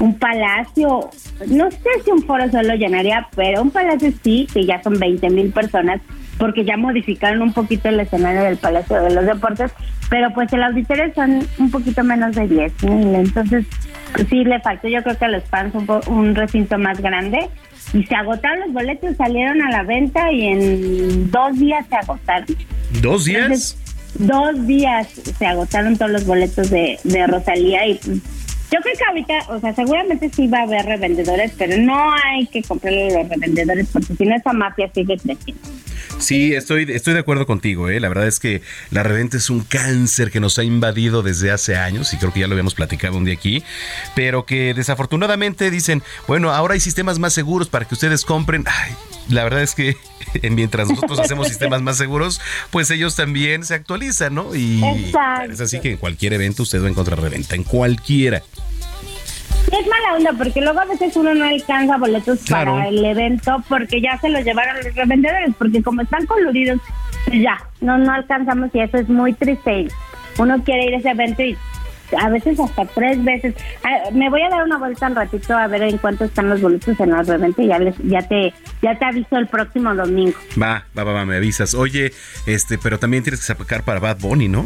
un 0.00 0.18
palacio. 0.18 1.10
No 1.46 1.70
sé 1.70 1.88
si 2.04 2.10
un 2.10 2.22
foro 2.22 2.50
solo 2.50 2.74
llenaría, 2.74 3.28
pero 3.36 3.62
un 3.62 3.70
palacio 3.70 4.12
sí, 4.24 4.48
que 4.52 4.66
ya 4.66 4.82
son 4.82 4.98
20 4.98 5.30
mil 5.30 5.52
personas 5.52 6.00
porque 6.38 6.64
ya 6.64 6.76
modificaron 6.76 7.42
un 7.42 7.52
poquito 7.52 7.88
el 7.88 8.00
escenario 8.00 8.42
del 8.42 8.56
Palacio 8.56 9.02
de 9.02 9.14
los 9.14 9.26
Deportes, 9.26 9.72
pero 10.10 10.32
pues 10.34 10.52
el 10.52 10.62
auditorio 10.62 11.12
son 11.14 11.46
un 11.58 11.70
poquito 11.70 12.02
menos 12.04 12.34
de 12.34 12.48
10 12.48 12.84
mil, 12.84 13.14
entonces 13.14 13.66
pues 14.12 14.28
sí 14.28 14.44
le 14.44 14.60
faltó 14.60 14.88
yo 14.88 15.02
creo 15.02 15.18
que 15.18 15.24
a 15.24 15.28
los 15.28 15.44
fans 15.44 15.74
un, 15.74 15.88
un 16.06 16.34
recinto 16.34 16.78
más 16.78 17.00
grande 17.00 17.48
y 17.92 18.04
se 18.04 18.14
agotaron 18.14 18.60
los 18.60 18.72
boletos, 18.72 19.16
salieron 19.16 19.62
a 19.62 19.70
la 19.70 19.82
venta 19.82 20.32
y 20.32 20.46
en 20.46 21.30
dos 21.30 21.58
días 21.58 21.86
se 21.88 21.96
agotaron. 21.96 22.46
¿Dos 23.00 23.24
días? 23.24 23.42
Entonces, 23.42 23.78
dos 24.18 24.66
días 24.66 25.08
se 25.08 25.46
agotaron 25.46 25.96
todos 25.96 26.10
los 26.10 26.26
boletos 26.26 26.70
de, 26.70 26.98
de 27.04 27.26
Rosalía 27.26 27.86
y 27.86 28.00
yo 28.70 28.80
creo 28.80 28.94
que 28.96 29.04
ahorita, 29.04 29.38
o 29.48 29.60
sea, 29.60 29.74
seguramente 29.74 30.30
sí 30.34 30.46
va 30.48 30.60
a 30.60 30.62
haber 30.62 30.84
revendedores, 30.84 31.52
pero 31.56 31.76
no 31.78 32.12
hay 32.12 32.46
que 32.46 32.62
comprarle 32.62 33.14
a 33.14 33.18
los 33.18 33.28
revendedores 33.28 33.88
porque 33.92 34.14
si 34.14 34.24
no 34.24 34.34
esa 34.34 34.52
mafia 34.52 34.90
sigue 34.92 35.16
creciendo. 35.16 35.62
Sí, 36.18 36.54
estoy, 36.54 36.86
estoy 36.90 37.14
de 37.14 37.20
acuerdo 37.20 37.46
contigo. 37.46 37.88
¿eh? 37.88 38.00
La 38.00 38.08
verdad 38.08 38.26
es 38.26 38.40
que 38.40 38.62
la 38.90 39.02
reventa 39.02 39.36
es 39.36 39.50
un 39.50 39.60
cáncer 39.60 40.30
que 40.30 40.40
nos 40.40 40.58
ha 40.58 40.64
invadido 40.64 41.22
desde 41.22 41.50
hace 41.50 41.76
años 41.76 42.12
y 42.14 42.16
creo 42.16 42.32
que 42.32 42.40
ya 42.40 42.46
lo 42.46 42.54
habíamos 42.54 42.74
platicado 42.74 43.16
un 43.16 43.24
día 43.24 43.34
aquí, 43.34 43.62
pero 44.14 44.46
que 44.46 44.74
desafortunadamente 44.74 45.70
dicen, 45.70 46.02
bueno, 46.26 46.52
ahora 46.52 46.74
hay 46.74 46.80
sistemas 46.80 47.18
más 47.18 47.32
seguros 47.32 47.68
para 47.68 47.84
que 47.86 47.94
ustedes 47.94 48.24
compren. 48.24 48.64
Ay, 48.66 48.92
la 49.28 49.44
verdad 49.44 49.62
es 49.62 49.74
que 49.74 49.96
mientras 50.50 50.88
nosotros 50.88 51.18
hacemos 51.18 51.48
sistemas 51.48 51.82
más 51.82 51.96
seguros, 51.96 52.40
pues 52.70 52.90
ellos 52.90 53.16
también 53.16 53.64
se 53.64 53.74
actualizan, 53.74 54.34
¿no? 54.34 54.54
Y 54.54 54.82
Exacto. 54.84 55.52
es 55.52 55.60
así 55.60 55.80
que 55.80 55.92
en 55.92 55.96
cualquier 55.98 56.32
evento 56.32 56.62
usted 56.62 56.82
va 56.82 56.86
a 56.86 56.90
encontrar 56.90 57.20
reventa, 57.20 57.54
en 57.54 57.64
cualquiera. 57.64 58.42
Es 59.72 59.86
mala 59.88 60.14
onda 60.16 60.32
porque 60.36 60.60
luego 60.60 60.80
a 60.80 60.84
veces 60.84 61.16
uno 61.16 61.34
no 61.34 61.44
alcanza 61.44 61.96
boletos 61.96 62.40
Claro. 62.44 62.74
para 62.74 62.88
el 62.88 63.04
evento 63.04 63.56
porque 63.68 64.00
ya 64.00 64.18
se 64.18 64.28
los 64.28 64.44
llevaron 64.44 64.76
los 64.84 64.94
revendedores, 64.94 65.54
porque 65.58 65.82
como 65.82 66.02
están 66.02 66.26
coludidos, 66.26 66.80
pues 67.26 67.42
ya, 67.42 67.58
no, 67.80 67.98
no 67.98 68.12
alcanzamos 68.12 68.70
y 68.74 68.80
eso 68.80 68.98
es 68.98 69.08
muy 69.08 69.32
triste. 69.32 69.88
Uno 70.38 70.62
quiere 70.64 70.86
ir 70.86 70.94
a 70.94 70.98
ese 70.98 71.10
evento 71.10 71.42
y 71.42 71.56
a 72.18 72.28
veces 72.28 72.60
hasta 72.60 72.84
tres 72.84 73.22
veces. 73.24 73.54
Ah, 73.82 74.10
Me 74.12 74.28
voy 74.30 74.42
a 74.42 74.50
dar 74.50 74.62
una 74.64 74.78
vuelta 74.78 75.06
un 75.08 75.16
ratito 75.16 75.56
a 75.56 75.66
ver 75.66 75.82
en 75.82 75.98
cuánto 75.98 76.24
están 76.24 76.48
los 76.50 76.60
boletos 76.60 76.98
en 77.00 77.10
la 77.10 77.22
reventa 77.22 77.62
y 77.62 77.66
ya, 77.68 77.78
les, 77.78 77.94
ya, 78.04 78.22
te, 78.28 78.52
ya 78.82 78.96
te 78.98 79.04
aviso 79.06 79.36
el 79.36 79.48
próximo 79.48 79.94
domingo. 79.94 80.36
Va, 80.60 80.84
va, 80.96 81.04
va, 81.04 81.12
va, 81.12 81.24
me 81.24 81.36
avisas. 81.36 81.74
Oye, 81.74 82.12
este, 82.46 82.78
pero 82.78 82.98
también 82.98 83.22
tienes 83.24 83.40
que 83.40 83.46
sacar 83.46 83.82
para 83.82 83.98
Bad 84.00 84.18
Bunny, 84.20 84.48
¿no? 84.48 84.64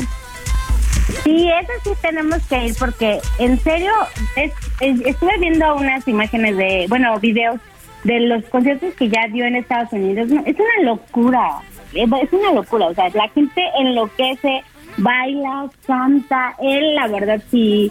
Sí, 1.24 1.48
eso 1.48 1.72
sí 1.84 1.90
tenemos 2.02 2.46
que 2.46 2.66
ir 2.66 2.74
porque 2.78 3.18
en 3.38 3.58
serio 3.60 3.92
es, 4.36 4.52
estuve 4.80 5.38
viendo 5.38 5.76
unas 5.76 6.06
imágenes 6.06 6.56
de, 6.56 6.86
bueno, 6.88 7.18
videos 7.18 7.60
de 8.04 8.20
los 8.20 8.44
conciertos 8.44 8.94
que 8.94 9.08
ya 9.08 9.26
dio 9.28 9.44
en 9.44 9.56
Estados 9.56 9.92
Unidos. 9.92 10.30
es 10.46 10.56
una 10.56 10.90
locura, 10.90 11.60
es 11.94 12.32
una 12.32 12.52
locura, 12.52 12.86
o 12.86 12.94
sea, 12.94 13.08
la 13.10 13.28
gente 13.30 13.62
enloquece, 13.78 14.62
baila, 14.98 15.68
canta, 15.86 16.54
él 16.60 16.94
la 16.94 17.08
verdad 17.08 17.42
sí, 17.50 17.90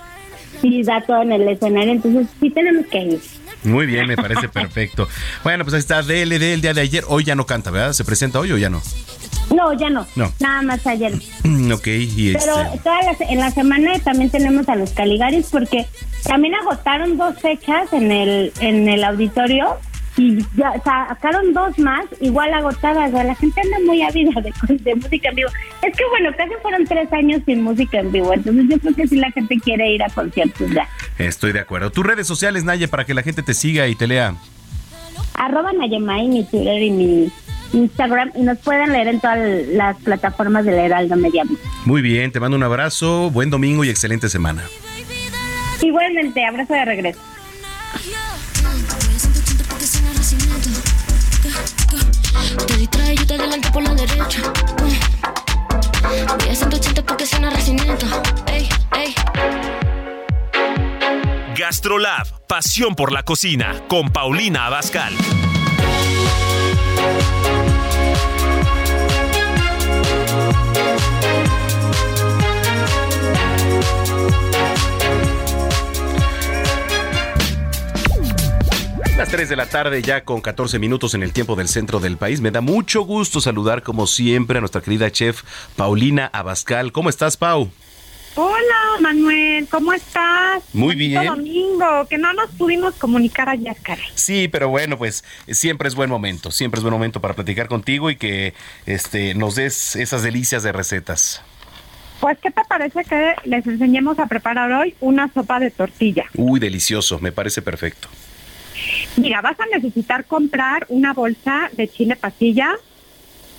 sí 0.61 0.83
da 0.83 1.01
todo 1.01 1.21
en 1.23 1.33
el 1.33 1.47
escenario, 1.47 1.93
entonces 1.93 2.27
sí 2.39 2.49
tenemos 2.49 2.85
que 2.87 2.99
ir. 2.99 3.19
Muy 3.67 3.85
bien, 3.85 4.07
me 4.07 4.15
parece 4.15 4.49
perfecto. 4.53 5.07
Bueno, 5.43 5.63
pues 5.63 5.73
ahí 5.73 5.79
está 5.79 6.01
DLD 6.01 6.53
el 6.53 6.61
día 6.61 6.73
de 6.73 6.81
ayer. 6.81 7.03
Hoy 7.07 7.23
ya 7.23 7.35
no 7.35 7.45
canta, 7.45 7.71
¿verdad? 7.71 7.93
¿Se 7.93 8.03
presenta 8.03 8.39
hoy 8.39 8.51
o 8.51 8.57
ya 8.57 8.69
no? 8.69 8.81
No, 9.53 9.73
ya 9.73 9.89
no. 9.89 10.05
No. 10.15 10.31
Nada 10.39 10.61
más 10.61 10.85
ayer. 10.87 11.13
ok, 11.73 11.87
y 11.87 12.33
Pero 12.33 12.61
este... 12.73 13.25
en 13.29 13.39
la 13.39 13.51
semana 13.51 13.97
también 13.99 14.29
tenemos 14.29 14.67
a 14.69 14.75
los 14.75 14.91
Caligaris 14.91 15.47
porque 15.51 15.85
también 16.23 16.55
agotaron 16.55 17.17
dos 17.17 17.39
fechas 17.39 17.91
en 17.93 18.11
el, 18.11 18.51
en 18.59 18.89
el 18.89 19.03
auditorio 19.03 19.77
y 20.17 20.43
ya 20.55 20.73
sacaron 20.83 21.53
dos 21.53 21.77
más 21.79 22.05
igual 22.19 22.53
agotadas. 22.53 23.11
La 23.11 23.35
gente 23.35 23.61
anda 23.61 23.77
muy 23.85 24.01
ávida 24.01 24.41
de, 24.41 24.51
de, 24.83 24.95
música 24.95 25.29
en 25.29 25.35
vivo. 25.35 25.49
Es 25.83 25.95
que 25.95 26.03
bueno, 26.09 26.31
casi 26.35 26.53
fueron 26.61 26.85
tres 26.85 27.11
años 27.13 27.41
sin 27.45 27.61
música 27.61 27.99
en 27.99 28.11
vivo, 28.11 28.33
entonces 28.33 28.65
yo 28.69 28.79
creo 28.79 28.95
que 28.95 29.07
si 29.07 29.15
la 29.17 29.31
gente 29.31 29.57
quiere 29.59 29.91
ir 29.91 30.03
a 30.03 30.09
conciertos 30.09 30.71
ya. 30.71 30.89
Estoy 31.17 31.51
de 31.53 31.59
acuerdo. 31.59 31.91
Tus 31.91 32.05
redes 32.05 32.27
sociales, 32.27 32.63
Naye, 32.63 32.87
para 32.87 33.05
que 33.05 33.13
la 33.13 33.21
gente 33.21 33.43
te 33.43 33.53
siga 33.53 33.87
y 33.87 33.95
te 33.95 34.07
lea. 34.07 34.35
Arroba 35.35 35.71
Nayemay, 35.71 36.27
mi 36.27 36.43
Twitter 36.43 36.81
y 36.81 36.91
mi 36.91 37.31
Instagram 37.73 38.31
y 38.35 38.41
nos 38.41 38.57
pueden 38.59 38.91
leer 38.91 39.07
en 39.07 39.19
todas 39.19 39.37
las 39.67 39.97
plataformas 39.97 40.65
del 40.65 40.75
Heraldo 40.75 41.15
Media. 41.15 41.43
Muy 41.85 42.01
bien, 42.01 42.31
te 42.31 42.39
mando 42.39 42.57
un 42.57 42.63
abrazo, 42.63 43.29
buen 43.29 43.49
domingo 43.49 43.83
y 43.83 43.89
excelente 43.89 44.29
semana. 44.29 44.63
Igualmente, 45.81 46.43
abrazo 46.43 46.73
de 46.73 46.85
regreso. 46.85 47.19
Te 52.67 52.77
distrae, 52.77 53.15
yo 53.15 53.25
te 53.25 53.33
adelanto 53.35 53.71
por 53.71 53.83
la 53.83 53.93
derecha. 53.93 54.41
Voy 56.39 56.49
a 56.49 56.55
180 56.55 57.03
porque 57.03 57.25
suena 57.25 57.49
racimiento. 57.49 58.05
Ey, 58.47 58.69
ey. 58.97 59.15
Gastrolab, 61.55 62.45
pasión 62.47 62.95
por 62.95 63.11
la 63.11 63.23
cocina, 63.23 63.81
con 63.87 64.09
Paulina 64.11 64.67
Abascal. 64.67 65.13
Las 79.17 79.29
3 79.29 79.49
de 79.49 79.55
la 79.55 79.65
tarde 79.65 80.03
ya 80.03 80.23
con 80.23 80.41
14 80.41 80.77
minutos 80.77 81.15
en 81.15 81.23
el 81.23 81.33
tiempo 81.33 81.55
del 81.55 81.67
centro 81.67 81.99
del 81.99 82.17
país. 82.17 82.39
Me 82.39 82.51
da 82.51 82.61
mucho 82.61 83.01
gusto 83.01 83.41
saludar 83.41 83.81
como 83.81 84.05
siempre 84.05 84.59
a 84.59 84.61
nuestra 84.61 84.81
querida 84.81 85.09
chef 85.09 85.41
Paulina 85.75 86.29
Abascal. 86.31 86.91
¿Cómo 86.91 87.09
estás, 87.09 87.35
Pau? 87.35 87.71
Hola, 88.35 88.99
Manuel, 89.01 89.67
¿cómo 89.71 89.91
estás? 89.91 90.61
Muy 90.71 90.93
bien. 90.93 91.25
domingo, 91.25 92.05
que 92.07 92.19
no 92.19 92.31
nos 92.33 92.51
pudimos 92.51 92.93
comunicar 92.93 93.49
ayer, 93.49 93.75
cara. 93.81 94.03
Sí, 94.13 94.49
pero 94.49 94.69
bueno, 94.69 94.99
pues 94.99 95.23
siempre 95.49 95.87
es 95.87 95.95
buen 95.95 96.11
momento, 96.11 96.51
siempre 96.51 96.77
es 96.77 96.83
buen 96.83 96.93
momento 96.93 97.19
para 97.19 97.33
platicar 97.33 97.67
contigo 97.67 98.11
y 98.11 98.17
que 98.17 98.53
este 98.85 99.33
nos 99.33 99.55
des 99.55 99.95
esas 99.95 100.21
delicias 100.21 100.61
de 100.61 100.73
recetas. 100.73 101.41
Pues, 102.19 102.37
¿qué 102.37 102.51
te 102.51 102.61
parece 102.69 103.03
que 103.03 103.33
les 103.45 103.65
enseñemos 103.65 104.19
a 104.19 104.27
preparar 104.27 104.71
hoy 104.71 104.93
una 104.99 105.33
sopa 105.33 105.59
de 105.59 105.71
tortilla? 105.71 106.25
Uy, 106.35 106.59
delicioso, 106.59 107.17
me 107.17 107.31
parece 107.31 107.63
perfecto. 107.63 108.09
Mira, 109.17 109.41
vas 109.41 109.59
a 109.59 109.65
necesitar 109.65 110.25
comprar 110.25 110.85
una 110.89 111.13
bolsa 111.13 111.69
de 111.73 111.87
chile 111.87 112.15
pasilla 112.15 112.75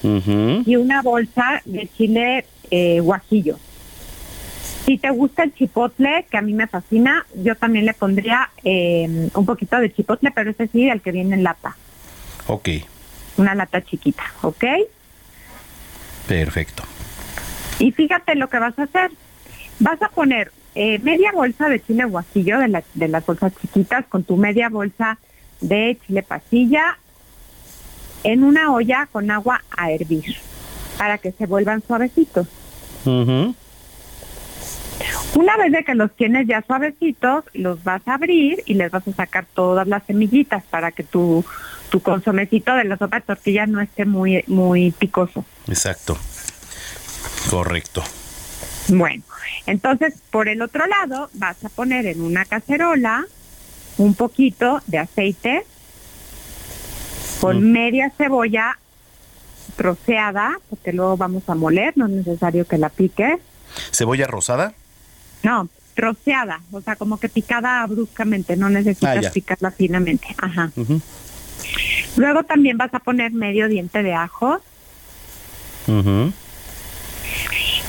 y 0.03 0.77
una 0.77 1.03
bolsa 1.03 1.61
de 1.65 1.89
chile 1.97 2.47
eh, 2.71 3.01
guajillo. 3.01 3.59
Si 4.85 4.97
te 4.97 5.11
gusta 5.11 5.43
el 5.43 5.55
chipotle, 5.55 6.27
que 6.31 6.39
a 6.39 6.43
mí 6.43 6.55
me 6.55 6.67
fascina, 6.67 7.27
yo 7.35 7.55
también 7.57 7.85
le 7.85 7.93
pondría 7.93 8.49
em, 8.65 9.29
un 9.35 9.45
poquito 9.45 9.79
de 9.79 9.93
chipotle, 9.93 10.31
pero 10.31 10.51
ese 10.51 10.67
sí, 10.69 10.89
el 10.89 11.03
que 11.03 11.13
viene 11.13 11.35
en 11.35 11.43
lata. 11.43 11.77
Ok. 12.47 12.71
Una 13.37 13.55
lata 13.55 13.83
chiquita, 13.85 14.25
¿ok? 14.43 14.65
Perfecto. 16.27 16.85
Y 17.79 17.93
fíjate 17.93 18.35
lo 18.35 18.49
que 18.49 18.59
vas 18.59 18.79
a 18.79 18.85
hacer. 18.85 19.11
Vas 19.79 20.01
a 20.01 20.09
poner 20.09 20.53
eh, 20.81 21.01
media 21.01 21.33
bolsa 21.33 21.69
de 21.69 21.81
chile 21.81 22.05
guajillo 22.05 22.61
de, 22.61 22.85
de 22.95 23.09
las 23.09 23.27
bolsas 23.27 23.53
chiquitas 23.61 24.07
con 24.07 24.23
tu 24.23 24.37
media 24.37 24.69
bolsa 24.69 25.19
de 25.61 25.99
chile 26.07 26.23
pasilla 26.23 26.97
en 28.23 28.45
una 28.45 28.73
olla 28.73 29.09
con 29.11 29.29
agua 29.33 29.65
a 29.77 29.91
hervir 29.91 30.37
para 30.97 31.19
que 31.19 31.33
se 31.33 31.47
vuelvan 31.47 31.83
suavecitos. 31.85 32.47
Una 33.05 33.57
vez 35.57 35.73
de 35.73 35.83
que 35.83 35.97
los 35.97 36.15
tienes 36.15 36.47
ya 36.47 36.63
suavecitos, 36.65 37.43
los 37.55 37.83
vas 37.83 38.07
a 38.07 38.15
abrir 38.15 38.63
y 38.65 38.75
les 38.75 38.93
vas 38.93 39.09
a 39.09 39.13
sacar 39.13 39.47
todas 39.53 39.89
las 39.89 40.05
semillitas 40.05 40.63
para 40.71 40.93
que 40.93 41.03
tu, 41.03 41.45
tu 41.91 42.01
consomecito 42.01 42.73
de 42.77 42.85
la 42.85 42.97
sopa 42.97 43.17
de 43.17 43.27
tortilla 43.27 43.67
no 43.67 43.81
esté 43.81 44.05
muy, 44.05 44.45
muy 44.47 44.93
picoso. 44.93 45.45
Exacto. 45.67 46.17
Correcto. 47.51 48.05
Bueno, 48.89 49.23
entonces 49.67 50.15
por 50.31 50.49
el 50.49 50.63
otro 50.63 50.87
lado 50.87 51.31
vas 51.35 51.63
a 51.65 51.69
poner 51.69 52.07
en 52.07 52.23
una 52.23 52.45
cacerola 52.45 53.25
un 53.99 54.15
poquito 54.15 54.81
de 54.87 54.99
aceite 54.99 55.65
con 57.41 57.63
mm. 57.63 57.73
media 57.73 58.13
cebolla 58.17 58.79
troceada, 59.77 60.59
porque 60.71 60.93
luego 60.93 61.17
vamos 61.17 61.49
a 61.49 61.55
moler, 61.55 61.93
no 61.97 62.07
es 62.07 62.13
necesario 62.13 62.67
que 62.67 62.79
la 62.79 62.89
piques. 62.89 63.39
¿Cebolla 63.93 64.27
rosada? 64.27 64.75
No, 65.43 65.69
troceada, 65.95 66.61
o 66.73 66.81
sea, 66.81 66.97
como 66.97 67.19
que 67.19 67.29
picada 67.29 67.87
bruscamente, 67.87 68.57
no 68.57 68.71
necesitas 68.71 69.27
ah, 69.27 69.31
picarla 69.33 69.71
finamente. 69.71 70.29
Ajá. 70.39 70.71
Luego 72.17 72.43
también 72.45 72.77
vas 72.77 72.93
a 72.95 72.99
poner 72.99 73.33
medio 73.33 73.69
diente 73.69 74.03
de 74.03 74.15
ajo. 74.15 74.61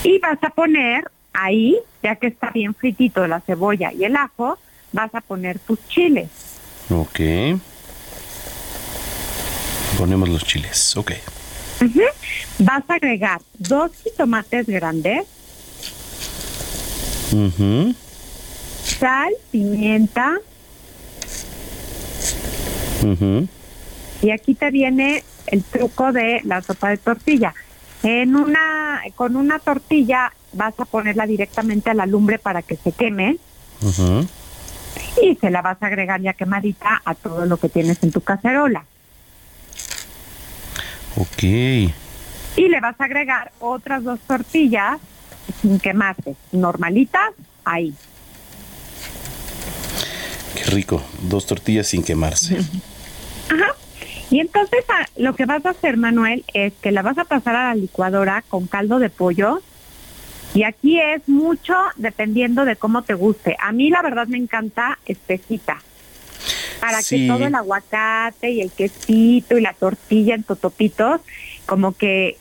Y 0.04 0.20
vas 0.20 0.38
a 0.42 0.50
poner 0.50 1.10
ahí, 1.34 1.78
ya 2.02 2.16
que 2.16 2.28
está 2.28 2.52
bien 2.52 2.74
fritito 2.74 3.28
la 3.28 3.42
cebolla 3.42 3.92
y 3.94 4.04
el 4.06 4.16
ajo, 4.16 4.58
vas 4.92 5.14
a 5.14 5.22
poner 5.22 5.60
tus 5.60 5.80
chiles. 5.88 6.30
Ok. 6.90 7.20
Ponemos 9.98 10.30
los 10.30 10.44
chiles, 10.46 10.96
ok. 10.96 11.12
Vas 12.60 12.84
a 12.88 12.94
agregar 12.94 13.42
dos 13.58 13.92
tomates 14.18 14.68
grandes. 14.68 15.26
Sal, 18.84 19.34
pimienta. 19.52 20.38
Y 24.22 24.32
aquí 24.32 24.56
te 24.56 24.72
viene 24.72 25.24
el 25.48 25.64
truco 25.64 26.12
de 26.12 26.42
la 26.44 26.62
sopa 26.62 26.90
de 26.90 26.98
tortilla. 26.98 27.54
En 28.04 28.36
una, 28.36 29.02
con 29.16 29.36
una 29.36 29.60
tortilla 29.60 30.32
vas 30.54 30.74
a 30.80 30.86
ponerla 30.86 31.26
directamente 31.26 31.90
a 31.90 31.94
la 31.94 32.06
lumbre 32.06 32.40
para 32.40 32.62
que 32.62 32.76
se 32.76 32.92
queme. 32.92 33.38
Y 35.22 35.36
se 35.36 35.50
la 35.50 35.62
vas 35.62 35.78
a 35.82 35.88
agregar 35.88 36.22
ya 36.22 36.34
quemadita 36.34 37.02
a 37.04 37.16
todo 37.16 37.46
lo 37.46 37.58
que 37.58 37.70
tienes 37.70 38.02
en 38.04 38.12
tu 38.12 38.22
cacerola. 38.22 38.86
Ok. 41.16 41.44
Y 41.44 41.92
le 42.56 42.80
vas 42.82 43.00
a 43.00 43.06
agregar 43.06 43.52
otras 43.60 44.04
dos 44.04 44.20
tortillas 44.22 45.00
sin 45.62 45.80
quemarse, 45.80 46.36
normalitas, 46.52 47.32
ahí. 47.66 47.94
Qué 50.56 50.64
rico, 50.66 51.04
dos 51.22 51.46
tortillas 51.46 51.88
sin 51.88 52.04
quemarse. 52.04 52.58
Ajá. 53.50 53.76
Y 54.32 54.40
entonces 54.40 54.86
ah, 54.90 55.06
lo 55.18 55.36
que 55.36 55.46
vas 55.46 55.66
a 55.66 55.72
hacer, 55.72 55.98
Manuel, 55.98 56.44
es 56.54 56.74
que 56.82 56.92
la 56.92 57.02
vas 57.02 57.18
a 57.18 57.26
pasar 57.26 57.56
a 57.56 57.70
la 57.70 57.76
licuadora 57.76 58.44
con 58.48 58.68
caldo 58.68 59.00
de 59.00 59.10
pollo. 59.10 59.62
Y 60.54 60.64
aquí 60.64 61.00
es 61.00 61.28
mucho 61.28 61.76
dependiendo 61.96 62.66
de 62.66 62.76
cómo 62.76 63.04
te 63.04 63.14
guste. 63.14 63.56
A 63.60 63.72
mí 63.72 63.90
la 63.90 64.02
verdad 64.02 64.28
me 64.28 64.38
encanta 64.38 65.00
espesita. 65.06 65.82
Para 66.80 67.02
que 67.04 67.28
todo 67.28 67.46
el 67.46 67.56
aguacate 67.56 68.52
y 68.52 68.62
el 68.62 68.72
quesito 68.72 69.58
y 69.58 69.62
la 69.62 69.74
tortilla 69.74 70.36
en 70.36 70.44
totopitos, 70.44 71.22
como 71.66 71.92
que 71.92 72.38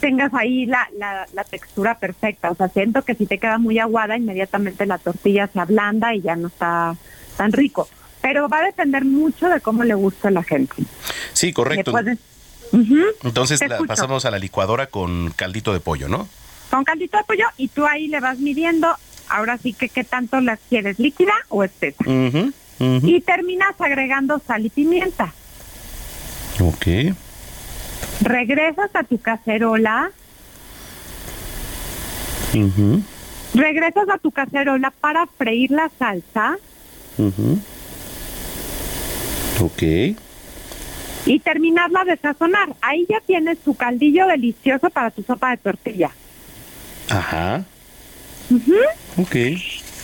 tengas 0.00 0.32
ahí 0.32 0.64
la, 0.64 0.88
la, 0.96 1.26
la, 1.34 1.44
textura 1.44 1.98
perfecta. 1.98 2.50
O 2.50 2.54
sea, 2.54 2.68
siento 2.68 3.02
que 3.02 3.14
si 3.14 3.26
te 3.26 3.38
queda 3.38 3.58
muy 3.58 3.78
aguada, 3.78 4.16
inmediatamente 4.16 4.86
la 4.86 4.98
tortilla 4.98 5.48
se 5.52 5.60
ablanda 5.60 6.14
y 6.14 6.22
ya 6.22 6.34
no 6.34 6.48
está 6.48 6.96
tan 7.36 7.52
rico 7.52 7.86
pero 8.26 8.48
va 8.48 8.58
a 8.58 8.64
depender 8.64 9.04
mucho 9.04 9.48
de 9.48 9.60
cómo 9.60 9.84
le 9.84 9.94
gusta 9.94 10.26
a 10.26 10.30
la 10.32 10.42
gente. 10.42 10.74
Sí, 11.32 11.52
correcto. 11.52 11.96
Entonces 13.22 13.60
la 13.68 13.78
pasamos 13.86 14.24
a 14.24 14.32
la 14.32 14.38
licuadora 14.40 14.88
con 14.88 15.30
caldito 15.30 15.72
de 15.72 15.78
pollo, 15.78 16.08
¿no? 16.08 16.28
con 16.68 16.82
caldito 16.82 17.16
de 17.18 17.22
pollo 17.22 17.44
y 17.56 17.68
tú 17.68 17.86
ahí 17.86 18.08
le 18.08 18.18
vas 18.18 18.40
midiendo, 18.40 18.88
ahora 19.28 19.58
sí 19.58 19.74
que 19.74 19.88
qué 19.88 20.02
tanto 20.02 20.40
las 20.40 20.58
quieres, 20.68 20.98
líquida 20.98 21.34
o 21.50 21.62
espesa. 21.62 22.04
Y 22.80 23.20
terminas 23.20 23.74
agregando 23.78 24.42
sal 24.44 24.66
y 24.66 24.70
pimienta. 24.70 25.32
Ok. 26.58 27.14
Regresas 28.22 28.90
a 28.92 29.04
tu 29.04 29.18
cacerola, 29.18 30.10
regresas 33.54 34.08
a 34.08 34.18
tu 34.18 34.32
cacerola 34.32 34.92
para 35.00 35.28
freír 35.28 35.70
la 35.70 35.88
salsa 35.96 36.58
Ok. 39.60 39.82
y 41.28 41.40
terminarla 41.40 42.04
de 42.04 42.16
sazonar. 42.18 42.68
Ahí 42.80 43.04
ya 43.08 43.20
tienes 43.20 43.58
tu 43.58 43.74
caldillo 43.74 44.26
delicioso 44.28 44.90
para 44.90 45.10
tu 45.10 45.22
sopa 45.22 45.50
de 45.50 45.56
tortilla. 45.56 46.10
Ajá. 47.10 47.64
Ujú. 48.50 48.74
Ok. 49.18 49.36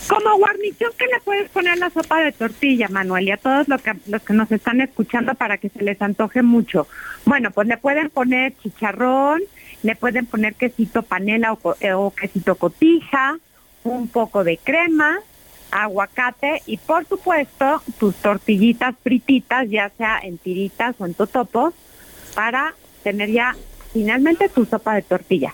Como 0.09 0.37
guarnición, 0.37 0.91
¿qué 0.97 1.05
le 1.05 1.21
puedes 1.23 1.49
poner 1.49 1.73
a 1.73 1.75
la 1.77 1.89
sopa 1.89 2.19
de 2.19 2.33
tortilla, 2.33 2.89
Manuel? 2.89 3.27
Y 3.27 3.31
a 3.31 3.37
todos 3.37 3.69
los 3.69 3.81
que, 3.81 3.93
los 4.07 4.21
que 4.21 4.33
nos 4.33 4.51
están 4.51 4.81
escuchando 4.81 5.33
para 5.35 5.57
que 5.57 5.69
se 5.69 5.81
les 5.81 6.01
antoje 6.01 6.41
mucho. 6.41 6.87
Bueno, 7.25 7.51
pues 7.51 7.69
le 7.69 7.77
pueden 7.77 8.09
poner 8.09 8.53
chicharrón, 8.61 9.41
le 9.81 9.95
pueden 9.95 10.25
poner 10.25 10.55
quesito 10.55 11.03
panela 11.03 11.53
o, 11.53 11.75
eh, 11.79 11.93
o 11.93 12.11
quesito 12.11 12.55
cotija, 12.55 13.37
un 13.85 14.09
poco 14.09 14.43
de 14.43 14.57
crema, 14.57 15.19
aguacate 15.73 16.61
y 16.65 16.77
por 16.77 17.07
supuesto 17.07 17.81
tus 17.99 18.15
tortillitas 18.15 18.95
frititas, 19.03 19.67
ya 19.69 19.91
sea 19.97 20.19
en 20.21 20.37
tiritas 20.37 20.95
o 20.99 21.05
en 21.05 21.13
totopos, 21.13 21.73
para 22.35 22.73
tener 23.03 23.31
ya 23.31 23.55
finalmente 23.91 24.49
tu 24.49 24.65
sopa 24.65 24.95
de 24.95 25.01
tortilla. 25.01 25.53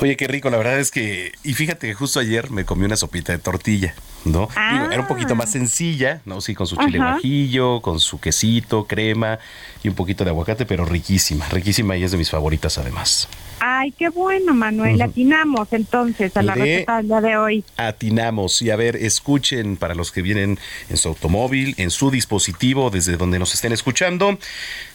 Oye, 0.00 0.16
qué 0.16 0.26
rico, 0.26 0.50
la 0.50 0.56
verdad 0.56 0.80
es 0.80 0.90
que, 0.90 1.32
y 1.44 1.54
fíjate 1.54 1.86
que 1.86 1.94
justo 1.94 2.18
ayer 2.18 2.50
me 2.50 2.64
comí 2.64 2.84
una 2.84 2.96
sopita 2.96 3.32
de 3.32 3.38
tortilla, 3.38 3.94
¿no? 4.24 4.48
Digo, 4.72 4.90
era 4.90 5.00
un 5.00 5.06
poquito 5.06 5.36
más 5.36 5.50
sencilla, 5.52 6.20
¿no? 6.24 6.40
Sí, 6.40 6.54
con 6.54 6.66
su 6.66 6.76
chile 6.76 6.98
Ah. 7.00 7.02
Ajá. 7.04 7.12
guajillo, 7.12 7.80
con 7.82 8.00
su 8.00 8.18
quesito, 8.18 8.84
crema 8.86 9.38
y 9.84 9.88
un 9.88 9.94
poquito 9.94 10.24
de 10.24 10.30
aguacate, 10.30 10.66
pero 10.66 10.84
riquísima, 10.84 11.48
riquísima 11.50 11.96
y 11.96 12.02
es 12.02 12.10
de 12.10 12.18
mis 12.18 12.30
favoritas 12.30 12.78
además. 12.78 13.28
Ay, 13.64 13.92
qué 13.92 14.08
bueno, 14.08 14.54
Manuel. 14.54 15.00
Atinamos 15.00 15.68
entonces 15.72 16.36
a 16.36 16.42
la 16.42 16.56
Le- 16.56 16.64
receta 16.64 16.96
del 16.96 17.06
día 17.06 17.20
de 17.20 17.36
hoy. 17.36 17.64
Atinamos 17.76 18.60
y 18.60 18.70
a 18.70 18.76
ver, 18.76 18.96
escuchen 18.96 19.76
para 19.76 19.94
los 19.94 20.10
que 20.10 20.20
vienen 20.20 20.58
en 20.90 20.96
su 20.96 21.06
automóvil, 21.06 21.76
en 21.78 21.92
su 21.92 22.10
dispositivo, 22.10 22.90
desde 22.90 23.16
donde 23.16 23.38
nos 23.38 23.54
estén 23.54 23.72
escuchando. 23.72 24.36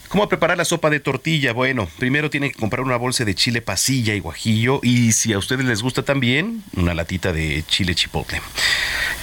¿Cómo 0.08 0.28
preparar 0.28 0.58
la 0.58 0.66
sopa 0.66 0.90
de 0.90 1.00
tortilla? 1.00 1.54
Bueno, 1.54 1.88
primero 1.98 2.28
tienen 2.28 2.50
que 2.50 2.58
comprar 2.58 2.82
una 2.82 2.96
bolsa 2.96 3.24
de 3.24 3.34
chile 3.34 3.62
pasilla 3.62 4.14
y 4.14 4.20
guajillo 4.20 4.80
y 4.82 5.12
si 5.12 5.32
a 5.32 5.38
ustedes 5.38 5.64
les 5.64 5.80
gusta 5.82 6.02
también, 6.02 6.62
una 6.76 6.92
latita 6.92 7.32
de 7.32 7.62
chile 7.66 7.94
chipotle. 7.94 8.40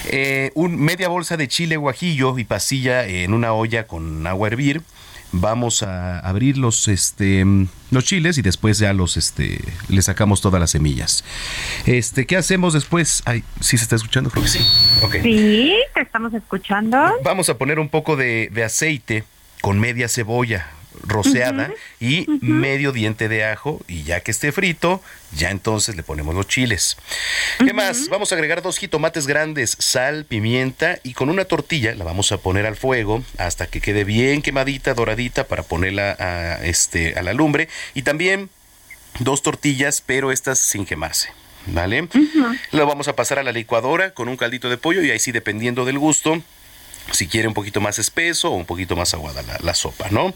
Eh, 0.08 0.50
un, 0.54 0.76
media 0.76 1.06
bolsa 1.08 1.36
de 1.36 1.46
chile 1.46 1.76
guajillo 1.76 2.36
y 2.38 2.44
pasilla 2.44 3.06
en 3.06 3.32
una 3.32 3.52
olla 3.52 3.86
con 3.86 4.26
agua 4.26 4.48
a 4.48 4.50
hervir. 4.50 4.82
Vamos 5.32 5.82
a 5.82 6.20
abrir 6.20 6.56
los, 6.56 6.88
este, 6.88 7.44
los 7.90 8.04
chiles 8.04 8.38
y 8.38 8.42
después 8.42 8.78
ya 8.78 8.92
los, 8.92 9.16
este, 9.16 9.60
le 9.88 10.02
sacamos 10.02 10.40
todas 10.40 10.60
las 10.60 10.70
semillas. 10.70 11.24
Este, 11.84 12.26
¿qué 12.26 12.36
hacemos 12.36 12.72
después? 12.72 13.22
Ay, 13.26 13.44
¿sí 13.60 13.76
se 13.76 13.84
está 13.84 13.96
escuchando? 13.96 14.30
Creo 14.30 14.44
que 14.44 14.50
sí. 14.50 14.60
Sí, 15.22 15.74
te 15.94 16.00
estamos 16.00 16.32
escuchando. 16.32 16.98
Vamos 17.22 17.48
a 17.48 17.58
poner 17.58 17.78
un 17.78 17.88
poco 17.88 18.16
de, 18.16 18.50
de 18.52 18.64
aceite 18.64 19.24
con 19.60 19.80
media 19.80 20.08
cebolla 20.08 20.68
roceada 21.06 21.70
y 22.00 22.26
medio 22.40 22.92
diente 22.92 23.28
de 23.28 23.44
ajo 23.44 23.80
y 23.88 24.02
ya 24.02 24.20
que 24.20 24.30
esté 24.30 24.52
frito, 24.52 25.02
ya 25.36 25.50
entonces 25.50 25.96
le 25.96 26.02
ponemos 26.02 26.34
los 26.34 26.48
chiles. 26.48 26.96
¿Qué 27.58 27.72
más? 27.72 28.08
Vamos 28.08 28.32
a 28.32 28.34
agregar 28.34 28.62
dos 28.62 28.78
jitomates 28.78 29.26
grandes, 29.26 29.76
sal, 29.78 30.24
pimienta 30.24 30.98
y 31.02 31.14
con 31.14 31.30
una 31.30 31.44
tortilla 31.44 31.94
la 31.94 32.04
vamos 32.04 32.32
a 32.32 32.38
poner 32.38 32.66
al 32.66 32.76
fuego 32.76 33.22
hasta 33.38 33.66
que 33.66 33.80
quede 33.80 34.04
bien 34.04 34.42
quemadita, 34.42 34.94
doradita 34.94 35.46
para 35.46 35.62
ponerla 35.62 36.16
a, 36.18 36.64
este, 36.64 37.18
a 37.18 37.22
la 37.22 37.32
lumbre 37.32 37.68
y 37.94 38.02
también 38.02 38.50
dos 39.20 39.42
tortillas, 39.42 40.02
pero 40.04 40.32
estas 40.32 40.58
sin 40.58 40.84
quemarse. 40.84 41.30
¿Vale? 41.68 42.08
Lo 42.70 42.86
vamos 42.86 43.08
a 43.08 43.16
pasar 43.16 43.40
a 43.40 43.42
la 43.42 43.50
licuadora 43.50 44.14
con 44.14 44.28
un 44.28 44.36
caldito 44.36 44.70
de 44.70 44.78
pollo 44.78 45.02
y 45.02 45.10
ahí 45.10 45.18
sí, 45.18 45.32
dependiendo 45.32 45.84
del 45.84 45.98
gusto, 45.98 46.40
si 47.12 47.28
quiere 47.28 47.48
un 47.48 47.54
poquito 47.54 47.80
más 47.80 47.98
espeso 47.98 48.50
o 48.50 48.54
un 48.54 48.66
poquito 48.66 48.96
más 48.96 49.14
aguada 49.14 49.42
la, 49.42 49.58
la 49.62 49.74
sopa, 49.74 50.08
¿no? 50.10 50.34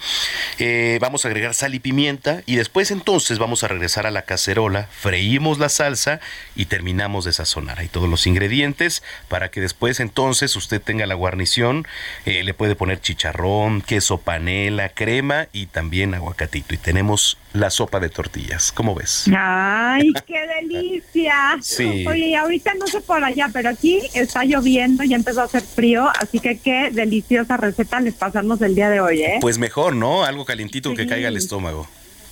Eh, 0.59 0.99
vamos 1.01 1.25
a 1.25 1.29
agregar 1.29 1.55
sal 1.55 1.75
y 1.75 1.81
pimienta 1.81 2.43
y 2.47 2.57
después 2.57 2.91
entonces 2.91 3.39
vamos 3.39 3.65
a 3.65 3.69
regresar 3.69 4.07
a 4.07 4.11
la 4.11 4.23
cacerola, 4.23 4.89
freímos 4.91 5.59
la 5.59 5.69
salsa 5.69 6.21
y 6.55 6.67
terminamos 6.67 7.25
de 7.25 7.33
sazonar 7.33 7.81
ahí 7.81 7.89
todos 7.89 8.09
los 8.09 8.27
ingredientes 8.27 9.03
para 9.29 9.51
que 9.51 9.61
después 9.61 10.01
entonces 10.01 10.55
usted 10.57 10.81
tenga 10.81 11.07
la 11.07 11.15
guarnición, 11.15 11.87
eh, 12.25 12.43
le 12.45 12.55
puede 12.55 12.77
poner 12.77 13.01
chicharrón, 13.01 13.83
queso 13.83 14.19
panela, 14.19 14.91
crema 14.91 15.49
y 15.53 15.67
también 15.67 16.15
aguacatito 16.15 16.75
y 16.75 16.79
tenemos 16.79 17.39
la 17.53 17.71
sopa 17.71 17.99
de 17.99 18.09
tortillas, 18.09 18.71
¿cómo 18.71 18.95
ves? 18.95 19.25
Ay, 19.37 20.13
qué 20.27 20.47
delicia. 20.61 21.57
Sí. 21.61 22.07
Oye, 22.07 22.37
ahorita 22.37 22.75
no 22.75 22.87
sé 22.87 23.01
por 23.01 23.23
allá, 23.25 23.51
pero 23.53 23.71
aquí 23.71 24.01
está 24.15 24.45
lloviendo 24.45 25.03
y 25.03 25.15
empezó 25.15 25.41
a 25.41 25.45
hacer 25.45 25.63
frío, 25.63 26.09
así 26.21 26.39
que 26.39 26.60
qué 26.62 26.91
deliciosa 26.91 27.57
receta 27.57 28.01
les 28.01 28.15
pasamos 28.15 28.61
el 28.62 28.74
día 28.74 28.89
de 28.91 29.01
hoy, 29.01 29.23
¿eh? 29.23 29.39
Pues 29.41 29.59
mejor, 29.59 29.95
¿no? 29.95 30.24
Algo 30.24 30.45
calientito 30.45 30.95
que 30.95 31.07
caiga 31.07 31.28
al 31.28 31.37
estómago. 31.37 31.87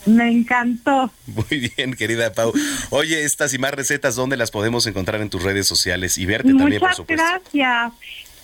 Me 0.07 0.31
encantó. 0.31 1.11
Muy 1.27 1.71
bien, 1.77 1.95
querida 1.95 2.33
Pau. 2.33 2.53
Oye, 2.91 3.25
estas 3.25 3.53
y 3.53 3.59
más 3.59 3.73
recetas, 3.73 4.15
¿dónde 4.17 4.37
las 4.37 4.51
podemos 4.51 4.87
encontrar 4.87 5.21
en 5.21 5.29
tus 5.29 5.43
redes 5.43 5.67
sociales? 5.67 6.17
Y 6.19 6.27
verte 6.27 6.49
también, 6.49 6.81
por 6.81 6.89
Muchas 6.89 6.97
supuesto. 6.97 7.25
gracias. 7.25 7.93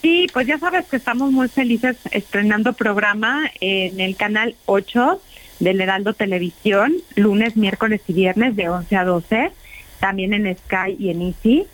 Sí, 0.02 0.26
pues 0.32 0.46
ya 0.46 0.58
sabes 0.58 0.84
que 0.86 0.96
estamos 0.96 1.32
muy 1.32 1.48
felices 1.48 1.96
estrenando 2.10 2.74
programa 2.74 3.50
en 3.60 4.00
el 4.00 4.16
canal 4.16 4.54
8 4.66 5.22
del 5.60 5.80
Heraldo 5.80 6.12
Televisión, 6.12 6.92
lunes, 7.14 7.56
miércoles 7.56 8.02
y 8.08 8.12
viernes 8.12 8.54
de 8.56 8.68
11 8.68 8.96
a 8.96 9.04
12, 9.04 9.52
también 10.00 10.34
en 10.34 10.54
Sky 10.54 10.96
y 10.98 11.08
en 11.08 11.22
Easy. 11.22 11.64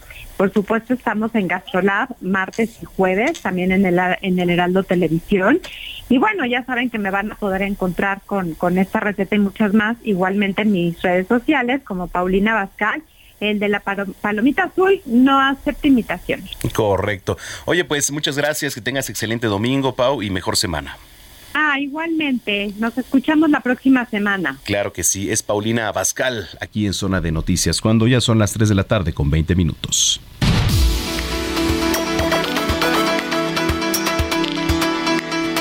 Por 0.40 0.50
supuesto 0.54 0.94
estamos 0.94 1.34
en 1.34 1.48
Gastrolab 1.48 2.08
martes 2.22 2.78
y 2.80 2.86
jueves, 2.86 3.42
también 3.42 3.72
en 3.72 3.84
el, 3.84 4.00
en 4.22 4.38
el 4.38 4.48
Heraldo 4.48 4.84
Televisión. 4.84 5.60
Y 6.08 6.16
bueno, 6.16 6.46
ya 6.46 6.64
saben 6.64 6.88
que 6.88 6.98
me 6.98 7.10
van 7.10 7.32
a 7.32 7.34
poder 7.34 7.60
encontrar 7.60 8.22
con, 8.24 8.54
con 8.54 8.78
esta 8.78 9.00
receta 9.00 9.36
y 9.36 9.38
muchas 9.38 9.74
más, 9.74 9.98
igualmente 10.02 10.62
en 10.62 10.72
mis 10.72 11.02
redes 11.02 11.26
sociales 11.28 11.82
como 11.84 12.06
Paulina 12.08 12.54
Bascal. 12.54 13.02
El 13.38 13.58
de 13.58 13.68
la 13.68 13.80
palo- 13.80 14.14
palomita 14.22 14.62
azul 14.64 15.02
no 15.04 15.38
acepta 15.38 15.86
imitaciones. 15.88 16.50
Correcto. 16.74 17.36
Oye, 17.66 17.84
pues 17.84 18.10
muchas 18.10 18.38
gracias, 18.38 18.74
que 18.74 18.80
tengas 18.80 19.10
excelente 19.10 19.46
domingo, 19.46 19.94
Pau, 19.94 20.22
y 20.22 20.30
mejor 20.30 20.56
semana. 20.56 20.96
Ah, 21.54 21.78
igualmente. 21.80 22.72
Nos 22.78 22.96
escuchamos 22.98 23.50
la 23.50 23.60
próxima 23.60 24.06
semana. 24.06 24.58
Claro 24.64 24.92
que 24.92 25.04
sí, 25.04 25.30
es 25.30 25.42
Paulina 25.42 25.88
Abascal, 25.88 26.48
aquí 26.60 26.86
en 26.86 26.92
Zona 26.94 27.20
de 27.20 27.32
Noticias, 27.32 27.80
cuando 27.80 28.06
ya 28.06 28.20
son 28.20 28.38
las 28.38 28.52
3 28.52 28.68
de 28.68 28.74
la 28.74 28.84
tarde 28.84 29.12
con 29.12 29.30
20 29.30 29.54
minutos. 29.54 30.20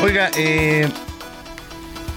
Oiga, 0.02 0.32
eh, 0.38 0.88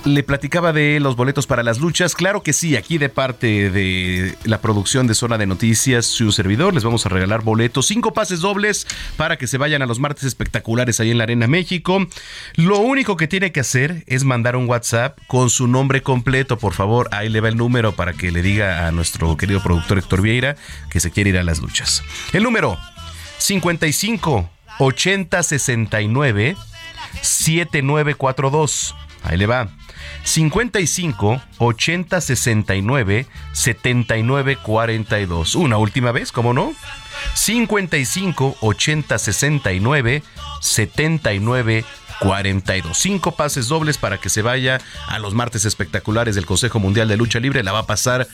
le 0.05 0.23
platicaba 0.23 0.73
de 0.73 1.01
los 1.01 1.17
boletos 1.17 1.47
para 1.47 1.63
las 1.63 1.79
luchas. 1.79 2.15
Claro 2.15 2.43
que 2.43 2.53
sí, 2.53 2.77
aquí 2.77 2.99
de 2.99 3.09
parte 3.09 3.71
de 3.71 4.37
la 4.45 4.61
producción 4.61 5.07
de 5.07 5.15
Zona 5.15 5.39
de 5.39 5.47
Noticias, 5.47 6.07
su 6.07 6.33
servidor, 6.33 6.75
les 6.75 6.85
vamos 6.85 7.07
a 7.07 7.09
regalar 7.09 7.43
boletos, 7.43 7.87
cinco 7.87 8.13
pases 8.13 8.41
dobles 8.41 8.87
para 9.17 9.37
que 9.39 9.47
se 9.47 9.59
vayan 9.59 9.83
a 9.83 9.87
los 9.87 10.01
martes 10.01 10.25
espectaculares 10.25 11.01
ahí 11.01 11.11
en 11.11 11.19
la 11.19 11.25
Arena 11.25 11.47
México. 11.47 12.07
Lo 12.55 12.79
único 12.79 13.17
que 13.17 13.29
tiene 13.29 13.53
que 13.53 13.61
hacer 13.61 14.05
es 14.07 14.25
mandar 14.25 14.57
un 14.57 14.69
WhatsApp 14.69 15.19
con 15.27 15.51
su 15.51 15.67
nombre 15.67 16.03
completo, 16.03 16.59
por 16.59 16.75
favor. 16.75 17.09
Ahí 17.13 17.29
le 17.29 17.41
va 17.41 17.49
el 17.49 17.57
número 17.57 17.93
para 17.93 18.13
que 18.13 18.31
le 18.31 18.43
diga 18.43 18.87
a 18.87 18.93
nuestro 18.93 19.37
querido 19.37 19.63
productor 19.63 19.99
Héctor 19.99 20.23
Vieira 20.23 20.57
que 20.91 21.01
se 21.01 21.11
quiere 21.11 21.31
ir 21.31 21.39
a 21.39 21.45
las 21.45 21.61
luchas. 21.61 22.03
El 22.33 22.43
número 22.43 22.79
55 23.39 24.51
80 24.79 25.43
69 25.43 26.57
7942. 27.21 28.95
Ahí 29.25 29.37
le 29.37 29.47
va. 29.47 29.69
55 30.25 31.43
80 31.59 32.21
69 32.21 33.27
79 33.53 34.59
42. 34.63 35.55
Una 35.55 35.77
última 35.79 36.13
vez, 36.13 36.33
¿cómo 36.33 36.53
no? 36.53 36.73
55 37.35 38.57
80 38.61 39.19
69 39.19 40.23
79 40.61 41.85
42. 42.21 42.97
Cinco 42.97 43.33
pases 43.33 43.69
dobles 43.69 43.99
para 43.99 44.19
que 44.19 44.29
se 44.29 44.43
vaya 44.43 44.81
a 45.09 45.19
los 45.19 45.35
martes 45.35 45.65
espectaculares 45.65 46.37
del 46.37 46.47
Consejo 46.47 46.79
Mundial 46.79 47.09
de 47.09 47.17
Lucha 47.17 47.41
Libre. 47.41 47.65
La 47.65 47.73
va 47.73 47.81
a 47.81 47.87
pasar 47.87 48.29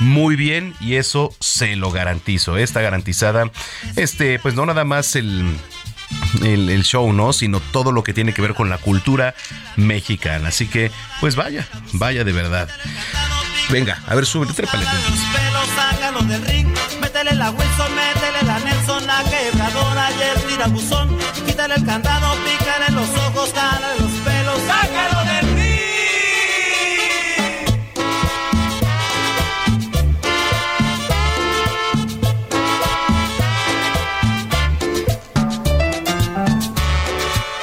muy 0.00 0.34
bien 0.34 0.74
y 0.80 0.94
eso 0.94 1.34
se 1.40 1.76
lo 1.76 1.90
garantizo. 1.90 2.56
Está 2.56 2.80
garantizada. 2.80 3.50
Este, 3.96 4.38
pues 4.38 4.54
no 4.54 4.64
nada 4.64 4.84
más 4.84 5.14
el 5.14 5.44
el, 6.42 6.82
show, 6.84 7.12
¿no? 7.12 7.32
Sino 7.32 7.60
todo 7.60 7.92
lo 7.92 8.02
que 8.02 8.12
tiene 8.12 8.32
que 8.32 8.42
ver 8.42 8.54
con 8.54 8.68
la 8.68 8.78
cultura 8.78 9.34
mexicana. 9.76 10.48
Así 10.48 10.66
que, 10.66 10.90
pues 11.20 11.36
vaya, 11.36 11.66
vaya 11.92 12.24
de 12.24 12.32
verdad. 12.32 12.68
Venga, 13.70 14.02
a 14.06 14.14
ver, 14.14 14.26
sube, 14.26 14.46
trépale. 14.46 14.84
pelos 24.24 25.53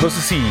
No 0.02 0.10
sé 0.10 0.22
si 0.22 0.42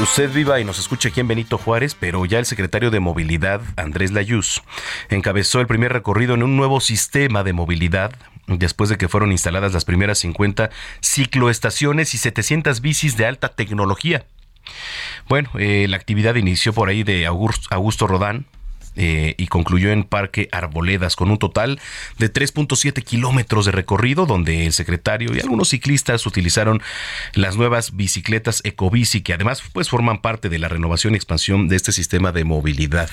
usted 0.00 0.32
viva 0.32 0.58
y 0.60 0.64
nos 0.64 0.78
escucha 0.78 1.10
aquí 1.10 1.20
en 1.20 1.28
Benito 1.28 1.58
Juárez, 1.58 1.94
pero 1.94 2.24
ya 2.24 2.38
el 2.38 2.46
secretario 2.46 2.90
de 2.90 3.00
Movilidad, 3.00 3.60
Andrés 3.76 4.12
Layuz, 4.12 4.62
encabezó 5.10 5.60
el 5.60 5.66
primer 5.66 5.92
recorrido 5.92 6.32
en 6.32 6.42
un 6.42 6.56
nuevo 6.56 6.80
sistema 6.80 7.44
de 7.44 7.52
movilidad 7.52 8.12
después 8.46 8.88
de 8.88 8.96
que 8.96 9.08
fueron 9.08 9.30
instaladas 9.30 9.74
las 9.74 9.84
primeras 9.84 10.20
50 10.20 10.70
cicloestaciones 11.02 12.14
y 12.14 12.18
700 12.18 12.80
bicis 12.80 13.18
de 13.18 13.26
alta 13.26 13.50
tecnología. 13.50 14.24
Bueno, 15.28 15.50
eh, 15.58 15.86
la 15.86 15.98
actividad 15.98 16.36
inició 16.36 16.72
por 16.72 16.88
ahí 16.88 17.02
de 17.02 17.26
Augusto 17.26 18.06
Rodán, 18.06 18.46
eh, 18.96 19.34
y 19.38 19.46
concluyó 19.48 19.90
en 19.90 20.04
Parque 20.04 20.48
Arboledas 20.52 21.16
con 21.16 21.30
un 21.30 21.38
total 21.38 21.80
de 22.18 22.32
3.7 22.32 23.02
kilómetros 23.02 23.66
de 23.66 23.72
recorrido 23.72 24.26
donde 24.26 24.66
el 24.66 24.72
secretario 24.72 25.34
y 25.34 25.40
algunos 25.40 25.70
ciclistas 25.70 26.26
utilizaron 26.26 26.82
las 27.34 27.56
nuevas 27.56 27.96
bicicletas 27.96 28.60
Ecobici 28.64 29.22
que 29.22 29.34
además 29.34 29.62
pues 29.72 29.88
forman 29.88 30.20
parte 30.20 30.48
de 30.48 30.58
la 30.58 30.68
renovación 30.68 31.14
y 31.14 31.16
expansión 31.16 31.68
de 31.68 31.76
este 31.76 31.92
sistema 31.92 32.32
de 32.32 32.44
movilidad. 32.44 33.08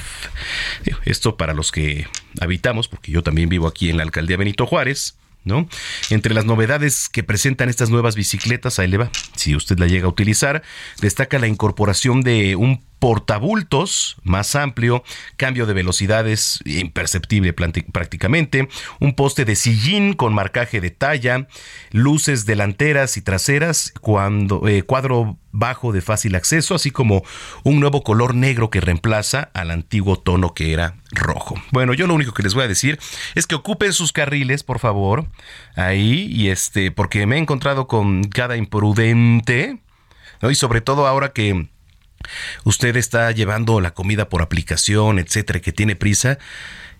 Esto 1.05 1.37
para 1.37 1.53
los 1.53 1.71
que 1.71 2.07
habitamos, 2.39 2.87
porque 2.87 3.11
yo 3.11 3.23
también 3.23 3.49
vivo 3.49 3.67
aquí 3.67 3.89
en 3.89 3.97
la 3.97 4.03
alcaldía 4.03 4.37
Benito 4.37 4.65
Juárez, 4.65 5.17
¿no? 5.43 5.67
Entre 6.09 6.33
las 6.33 6.45
novedades 6.45 7.09
que 7.09 7.23
presentan 7.23 7.69
estas 7.69 7.89
nuevas 7.89 8.15
bicicletas, 8.15 8.79
ahí 8.79 8.87
le 8.87 8.97
va, 8.97 9.09
si 9.35 9.55
usted 9.55 9.79
la 9.79 9.87
llega 9.87 10.05
a 10.05 10.09
utilizar, 10.09 10.61
destaca 11.01 11.39
la 11.39 11.47
incorporación 11.47 12.21
de 12.21 12.55
un 12.55 12.83
portabultos 13.01 14.17
más 14.21 14.55
amplio, 14.55 15.03
cambio 15.35 15.65
de 15.65 15.73
velocidades 15.73 16.59
imperceptible 16.65 17.51
prácticamente, 17.51 18.69
un 18.99 19.15
poste 19.15 19.43
de 19.43 19.55
sillín 19.55 20.13
con 20.13 20.35
marcaje 20.35 20.79
de 20.81 20.91
talla, 20.91 21.47
luces 21.89 22.45
delanteras 22.45 23.17
y 23.17 23.23
traseras, 23.23 23.91
cuando, 24.01 24.67
eh, 24.67 24.83
cuadro 24.83 25.39
bajo 25.51 25.91
de 25.91 26.01
fácil 26.01 26.35
acceso, 26.35 26.75
así 26.75 26.91
como 26.91 27.23
un 27.63 27.79
nuevo 27.79 28.03
color 28.03 28.35
negro 28.35 28.69
que 28.69 28.81
reemplaza 28.81 29.49
al 29.55 29.71
antiguo 29.71 30.19
tono 30.19 30.53
que 30.53 30.71
era 30.71 30.97
rojo. 31.09 31.55
Bueno, 31.71 31.95
yo 31.95 32.05
lo 32.05 32.13
único 32.13 32.35
que 32.35 32.43
les 32.43 32.53
voy 32.53 32.65
a 32.65 32.67
decir 32.67 32.99
es 33.33 33.47
que 33.47 33.55
ocupen 33.55 33.93
sus 33.93 34.13
carriles, 34.13 34.61
por 34.61 34.77
favor, 34.77 35.25
ahí, 35.75 36.27
y 36.31 36.49
este, 36.49 36.91
porque 36.91 37.25
me 37.25 37.37
he 37.37 37.39
encontrado 37.39 37.87
con 37.87 38.25
cada 38.25 38.57
imprudente. 38.57 39.79
Y 40.43 40.55
sobre 40.55 40.81
todo 40.81 41.05
ahora 41.05 41.33
que 41.33 41.69
usted 42.64 42.95
está 42.95 43.31
llevando 43.31 43.81
la 43.81 43.91
comida 43.91 44.30
por 44.30 44.41
aplicación, 44.41 45.19
etcétera, 45.19 45.60
que 45.60 45.72
tiene 45.72 45.95
prisa, 45.95 46.38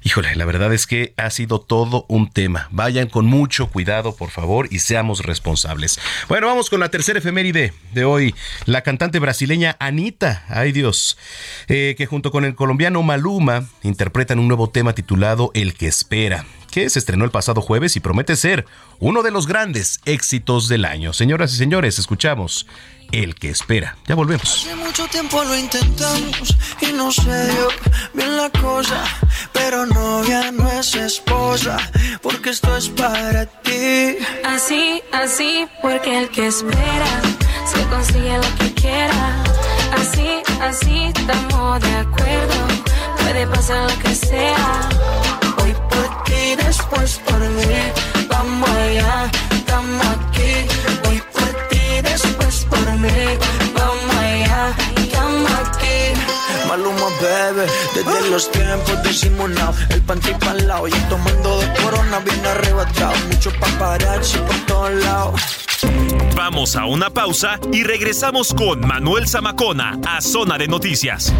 Híjole, 0.04 0.36
la 0.36 0.46
verdad 0.46 0.74
es 0.74 0.88
que 0.88 1.14
ha 1.16 1.30
sido 1.30 1.62
todo 1.62 2.06
un 2.10 2.32
tema. 2.32 2.68
Vayan 2.72 3.08
con 3.08 3.28
mucho 3.28 3.68
cuidado, 3.68 4.16
por 4.16 4.32
favor, 4.32 4.68
y 4.72 4.80
seamos 4.80 5.24
responsables. 5.24 6.00
Bueno, 6.28 6.48
vamos 6.48 6.72
con 6.72 6.80
la 6.80 6.90
tercera 6.90 7.20
efeméride 7.20 7.72
de 7.94 8.04
hoy. 8.04 8.34
La 8.66 8.82
cantante 8.82 9.20
brasileña 9.20 9.78
Anita, 9.80 10.44
ay 10.50 10.72
Dios, 10.72 11.20
eh, 11.68 11.94
que 11.96 12.08
junto 12.08 12.32
con 12.32 12.46
el 12.46 12.56
colombiano 12.56 13.04
Maluma 13.04 13.68
interpretan 13.84 14.40
un 14.40 14.48
nuevo 14.48 14.72
tema 14.72 14.94
titulado 14.94 15.52
El 15.54 15.76
que 15.76 15.88
espera 15.88 16.46
que 16.72 16.90
se 16.90 17.00
estrenó 17.00 17.26
el 17.26 17.32
pasado 17.32 17.62
jueves 17.62 17.98
y 17.98 18.00
promete 18.00 18.38
ser 18.38 18.66
uno 19.00 19.24
de 19.24 19.32
los 19.32 19.46
grandes 19.46 20.00
éxitos 20.06 20.70
del 20.70 20.86
año. 20.86 21.12
Señoras 21.12 21.54
y 21.54 21.58
señores, 21.58 22.00
escuchamos 22.00 22.66
el 23.12 23.36
que 23.36 23.50
espera. 23.50 23.98
Ya 24.08 24.16
volvemos. 24.16 24.66
Hace 24.66 24.76
mucho 24.76 25.08
tiempo 25.08 25.44
lo 25.44 25.58
intentamos 25.58 26.56
y 26.82 26.94
no 26.94 27.12
se 27.12 27.52
dio 27.52 27.68
bien 28.14 28.38
la 28.38 28.50
cosa, 28.50 29.04
pero 29.54 29.86
novia 29.86 30.52
no 30.52 30.70
es 30.70 30.96
esposa, 30.96 31.78
porque 32.22 32.52
esto 32.52 32.76
es 32.78 32.90
para 32.90 33.46
ti. 33.46 34.18
Así, 34.46 35.02
así, 35.12 35.68
porque 35.82 36.20
el 36.20 36.30
que 36.30 36.48
espera 36.48 37.22
se 37.66 37.84
consigue 37.86 38.38
lo 38.38 38.56
que 38.58 38.74
quiera. 38.74 39.44
Así, 39.98 40.42
así, 40.62 41.04
estamos 41.16 41.82
de 41.82 41.96
acuerdo, 41.96 42.68
puede 43.20 43.48
pasar 43.48 43.92
lo 43.92 44.00
que 44.00 44.16
sea. 44.16 44.90
Hoy 45.62 45.74
por 45.90 46.24
ti, 46.24 46.56
después 46.66 47.20
por 47.26 47.40
mí, 47.40 47.76
vamos 48.30 48.70
allá, 48.70 49.32
estamos 49.52 50.06
aquí. 50.08 51.11
Hoy 53.04 53.10
por 53.10 53.12
ti, 53.12 53.26
después 53.60 53.72
por 53.72 53.72
mí, 53.72 53.74
vamos 53.74 54.16
allá, 54.16 54.76
estamos 54.98 55.52
aquí. 55.52 56.68
Maluma 56.68 57.08
bebe, 57.22 57.68
desde 57.96 58.30
los 58.30 58.52
tiempos 58.52 59.04
disimulados, 59.04 59.76
el 59.90 60.02
panty 60.02 60.34
pa'l 60.36 60.68
lado 60.68 60.88
y 60.88 60.92
tomando 61.10 61.60
de 61.60 61.74
corona 61.82 62.20
bien 62.20 62.46
arrebatado, 62.46 63.14
mucho 63.28 63.52
paparazzi 63.60 64.38
por 64.40 64.56
todos 64.68 64.92
lados. 65.04 65.42
Vamos 66.36 66.76
a 66.76 66.86
una 66.86 67.10
pausa 67.10 67.60
y 67.72 67.84
regresamos 67.84 68.54
con 68.54 68.82
Manuel 68.82 69.28
Zamacona 69.28 70.00
a 70.08 70.22
Zona 70.22 70.58
de 70.58 70.68
Noticias. 70.68 71.34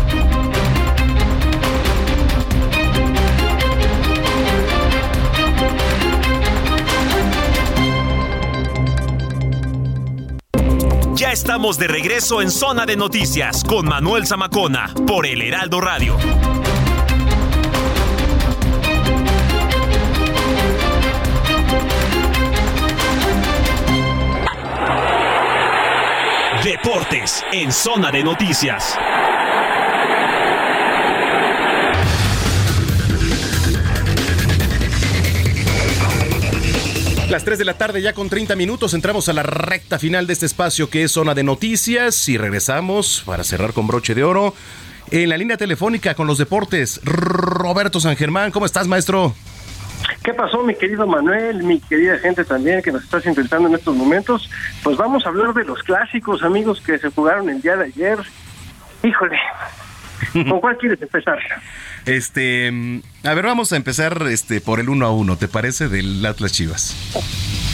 Estamos 11.32 11.78
de 11.78 11.88
regreso 11.88 12.42
en 12.42 12.52
Zona 12.52 12.86
de 12.86 12.98
Noticias 12.98 13.64
con 13.64 13.86
Manuel 13.86 14.28
Zamacona 14.28 14.94
por 15.08 15.26
el 15.26 15.42
Heraldo 15.42 15.80
Radio. 15.80 16.18
Deportes 26.66 27.46
en 27.54 27.72
Zona 27.72 28.12
de 28.12 28.24
Noticias. 28.26 29.00
Las 37.32 37.46
3 37.46 37.58
de 37.60 37.64
la 37.64 37.78
tarde 37.78 38.02
ya 38.02 38.12
con 38.12 38.28
30 38.28 38.58
minutos 38.58 38.94
entramos 38.94 39.30
a 39.30 39.34
la 39.34 39.42
recta 39.42 39.98
final 39.98 40.28
de 40.28 40.34
este 40.34 40.46
espacio 40.46 40.90
que 40.90 41.04
es 41.04 41.14
zona 41.14 41.34
de 41.34 41.44
noticias 41.44 42.28
y 42.28 42.38
regresamos 42.38 43.24
para 43.26 43.46
cerrar 43.46 43.72
con 43.72 43.88
broche 43.88 44.14
de 44.14 44.26
oro 44.26 44.54
en 45.12 45.30
la 45.30 45.38
línea 45.38 45.56
telefónica 45.56 46.14
con 46.14 46.28
los 46.28 46.38
deportes. 46.38 47.00
Roberto 47.06 48.02
San 48.02 48.18
Germán, 48.18 48.52
¿cómo 48.52 48.66
estás 48.66 48.86
maestro? 48.86 49.34
¿Qué 50.22 50.34
pasó, 50.34 50.62
mi 50.64 50.76
querido 50.76 51.08
Manuel, 51.08 51.64
mi 51.64 51.80
querida 51.80 52.18
gente 52.18 52.44
también 52.44 52.82
que 52.82 52.92
nos 52.92 53.02
está 53.06 53.22
intentando 53.24 53.70
en 53.70 53.76
estos 53.76 53.96
momentos? 53.96 54.50
Pues 54.84 54.98
vamos 54.98 55.26
a 55.26 55.30
hablar 55.30 55.54
de 55.54 55.64
los 55.64 55.82
clásicos, 55.84 56.44
amigos, 56.44 56.82
que 56.82 56.98
se 56.98 57.12
jugaron 57.12 57.50
el 57.50 57.62
día 57.62 57.78
de 57.78 57.86
ayer. 57.86 58.20
Híjole, 59.04 59.40
¿con 60.34 60.60
cuál 60.60 60.78
quieres 60.78 61.02
empezar? 61.02 61.40
Este, 62.06 62.72
a 63.24 63.34
ver, 63.34 63.46
vamos 63.46 63.74
a 63.74 63.78
empezar 63.78 64.22
este 64.30 64.62
por 64.62 64.80
el 64.80 64.90
uno 64.90 65.06
a 65.06 65.12
uno, 65.12 65.38
¿te 65.38 65.48
parece? 65.48 65.88
Del 65.88 66.26
Atlas 66.26 66.52
Chivas. 66.54 66.96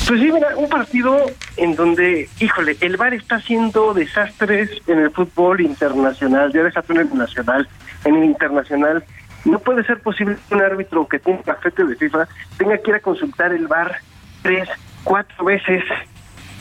Pues 0.07 0.21
sí, 0.21 0.31
mira, 0.31 0.55
un 0.55 0.69
partido 0.69 1.17
en 1.57 1.75
donde, 1.75 2.29
híjole, 2.39 2.77
el 2.79 2.95
VAR 2.95 3.13
está 3.13 3.35
haciendo 3.35 3.93
desastres 3.93 4.69
en 4.87 4.99
el 4.99 5.11
fútbol 5.11 5.59
internacional, 5.59 6.53
ya 6.53 6.63
desató 6.63 6.93
en 6.93 6.99
el 6.99 7.13
nacional, 7.13 7.67
en 8.05 8.15
el 8.15 8.23
internacional. 8.23 9.03
No 9.43 9.59
puede 9.59 9.83
ser 9.83 9.99
posible 9.99 10.37
que 10.47 10.55
un 10.55 10.61
árbitro 10.61 11.07
que 11.07 11.19
tiene 11.19 11.41
cafete 11.43 11.83
de 11.83 11.95
FIFA 11.97 12.27
tenga 12.57 12.77
que 12.77 12.91
ir 12.91 12.95
a 12.95 12.99
consultar 13.01 13.51
el 13.51 13.67
VAR 13.67 13.97
tres, 14.43 14.69
cuatro 15.03 15.43
veces 15.43 15.83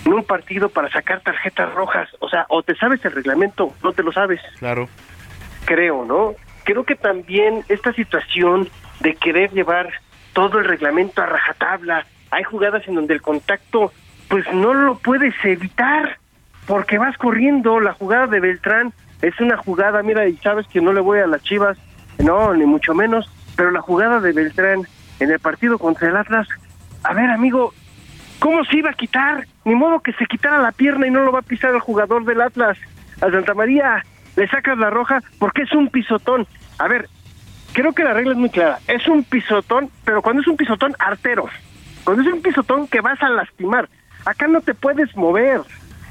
en 0.05 0.13
un 0.13 0.25
partido 0.25 0.69
para 0.69 0.91
sacar 0.91 1.21
tarjetas 1.21 1.73
rojas. 1.75 2.09
O 2.21 2.29
sea, 2.29 2.47
o 2.49 2.63
te 2.63 2.75
sabes 2.75 3.05
el 3.05 3.13
reglamento, 3.13 3.75
no 3.83 3.93
te 3.93 4.03
lo 4.03 4.13
sabes. 4.13 4.41
Claro. 4.59 4.89
Creo, 5.67 6.05
¿no? 6.05 6.35
creo 6.67 6.85
que 6.85 6.97
también 6.97 7.65
esta 7.69 7.93
situación 7.95 8.69
de 9.01 9.15
querer 9.15 9.53
llevar 9.53 9.89
todo 10.35 10.59
el 10.59 10.67
reglamento 10.67 11.23
a 11.23 11.27
rajatabla, 11.27 12.05
hay 12.31 12.43
jugadas 12.43 12.87
en 12.89 12.97
donde 12.97 13.15
el 13.15 13.23
contacto 13.23 13.93
pues 14.29 14.45
no 14.53 14.75
lo 14.75 14.99
puedes 14.99 15.33
evitar 15.45 16.19
porque 16.67 16.99
vas 16.99 17.17
corriendo, 17.17 17.79
la 17.79 17.93
jugada 17.93 18.27
de 18.27 18.41
Beltrán 18.41 18.93
es 19.23 19.41
una 19.41 19.57
jugada, 19.57 20.03
mira, 20.03 20.27
y 20.27 20.37
sabes 20.39 20.67
que 20.67 20.81
no 20.81 20.93
le 20.93 21.01
voy 21.01 21.21
a 21.21 21.29
las 21.29 21.43
Chivas, 21.45 21.79
no, 22.19 22.53
ni 22.53 22.67
mucho 22.67 22.93
menos, 22.93 23.31
pero 23.57 23.71
la 23.71 23.81
jugada 23.81 24.21
de 24.21 24.33
Beltrán 24.33 24.83
en 25.21 25.31
el 25.31 25.39
partido 25.39 25.79
contra 25.79 26.09
el 26.09 26.17
Atlas, 26.17 26.49
a 27.05 27.15
ver, 27.15 27.31
amigo, 27.31 27.73
¿cómo 28.41 28.65
se 28.65 28.79
iba 28.79 28.91
a 28.91 28.95
quitar? 28.95 29.47
Ni 29.65 29.77
modo 29.77 30.01
que 30.01 30.13
se 30.15 30.27
quitara 30.27 30.59
la 30.59 30.73
pierna 30.73 31.07
y 31.07 31.13
no 31.13 31.23
lo 31.23 31.31
va 31.31 31.39
a 31.39 31.43
pisar 31.43 31.73
el 31.73 31.81
jugador 31.81 32.25
del 32.25 32.41
Atlas, 32.41 32.77
a 33.21 33.31
Santa 33.31 33.55
María, 33.55 34.05
le 34.37 34.49
sacas 34.49 34.79
la 34.79 34.91
roja 34.91 35.23
porque 35.39 35.63
es 35.63 35.73
un 35.73 35.89
pisotón. 35.89 36.47
A 36.79 36.89
ver, 36.89 37.09
creo 37.73 37.93
que 37.93 38.05
la 38.05 38.13
regla 38.15 38.33
es 38.33 38.39
muy 38.39 38.51
clara. 38.51 38.79
Es 38.89 39.07
un 39.09 39.25
pisotón, 39.25 39.91
pero 40.05 40.23
cuando 40.23 40.43
es 40.43 40.49
un 40.49 40.57
pisotón 40.57 40.95
artero, 40.99 41.49
cuando 42.05 42.23
es 42.23 42.33
un 42.33 42.43
pisotón 42.43 42.87
que 42.89 43.01
vas 43.01 43.21
a 43.23 43.29
lastimar, 43.31 43.89
acá 44.25 44.47
no 44.47 44.61
te 44.61 44.75
puedes 44.75 45.15
mover. 45.17 45.61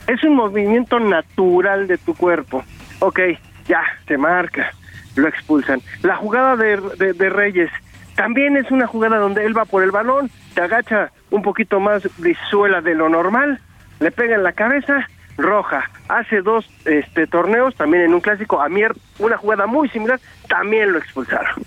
Es 0.07 0.23
un 0.23 0.35
movimiento 0.35 0.99
natural 0.99 1.87
de 1.87 1.97
tu 1.97 2.13
cuerpo. 2.13 2.63
Ok, 2.99 3.19
ya, 3.67 3.81
te 4.05 4.17
marca, 4.17 4.71
lo 5.15 5.27
expulsan. 5.27 5.81
La 6.03 6.15
jugada 6.15 6.55
de, 6.55 6.77
de- 7.13 7.29
Reyes 7.29 7.71
también 8.15 8.55
es 8.57 8.69
una 8.71 8.87
jugada 8.87 9.17
donde 9.17 9.45
él 9.45 9.57
va 9.57 9.65
por 9.65 9.83
el 9.83 9.91
balón, 9.91 10.29
te 10.53 10.61
agacha 10.61 11.11
un 11.31 11.41
poquito 11.41 11.79
más 11.79 12.03
de 12.17 12.37
suela 12.49 12.81
de 12.81 12.95
lo 12.95 13.09
normal, 13.09 13.59
le 13.99 14.11
pega 14.11 14.35
en 14.35 14.43
la 14.43 14.53
cabeza, 14.53 15.07
roja. 15.37 15.89
Hace 16.07 16.41
dos 16.41 16.69
este, 16.85 17.27
torneos, 17.27 17.75
también 17.75 18.03
en 18.03 18.13
un 18.13 18.21
clásico, 18.21 18.61
a 18.61 18.69
Mier, 18.69 18.93
una 19.19 19.37
jugada 19.37 19.65
muy 19.67 19.89
similar, 19.89 20.19
también 20.47 20.91
lo 20.91 20.97
expulsaron. 20.99 21.63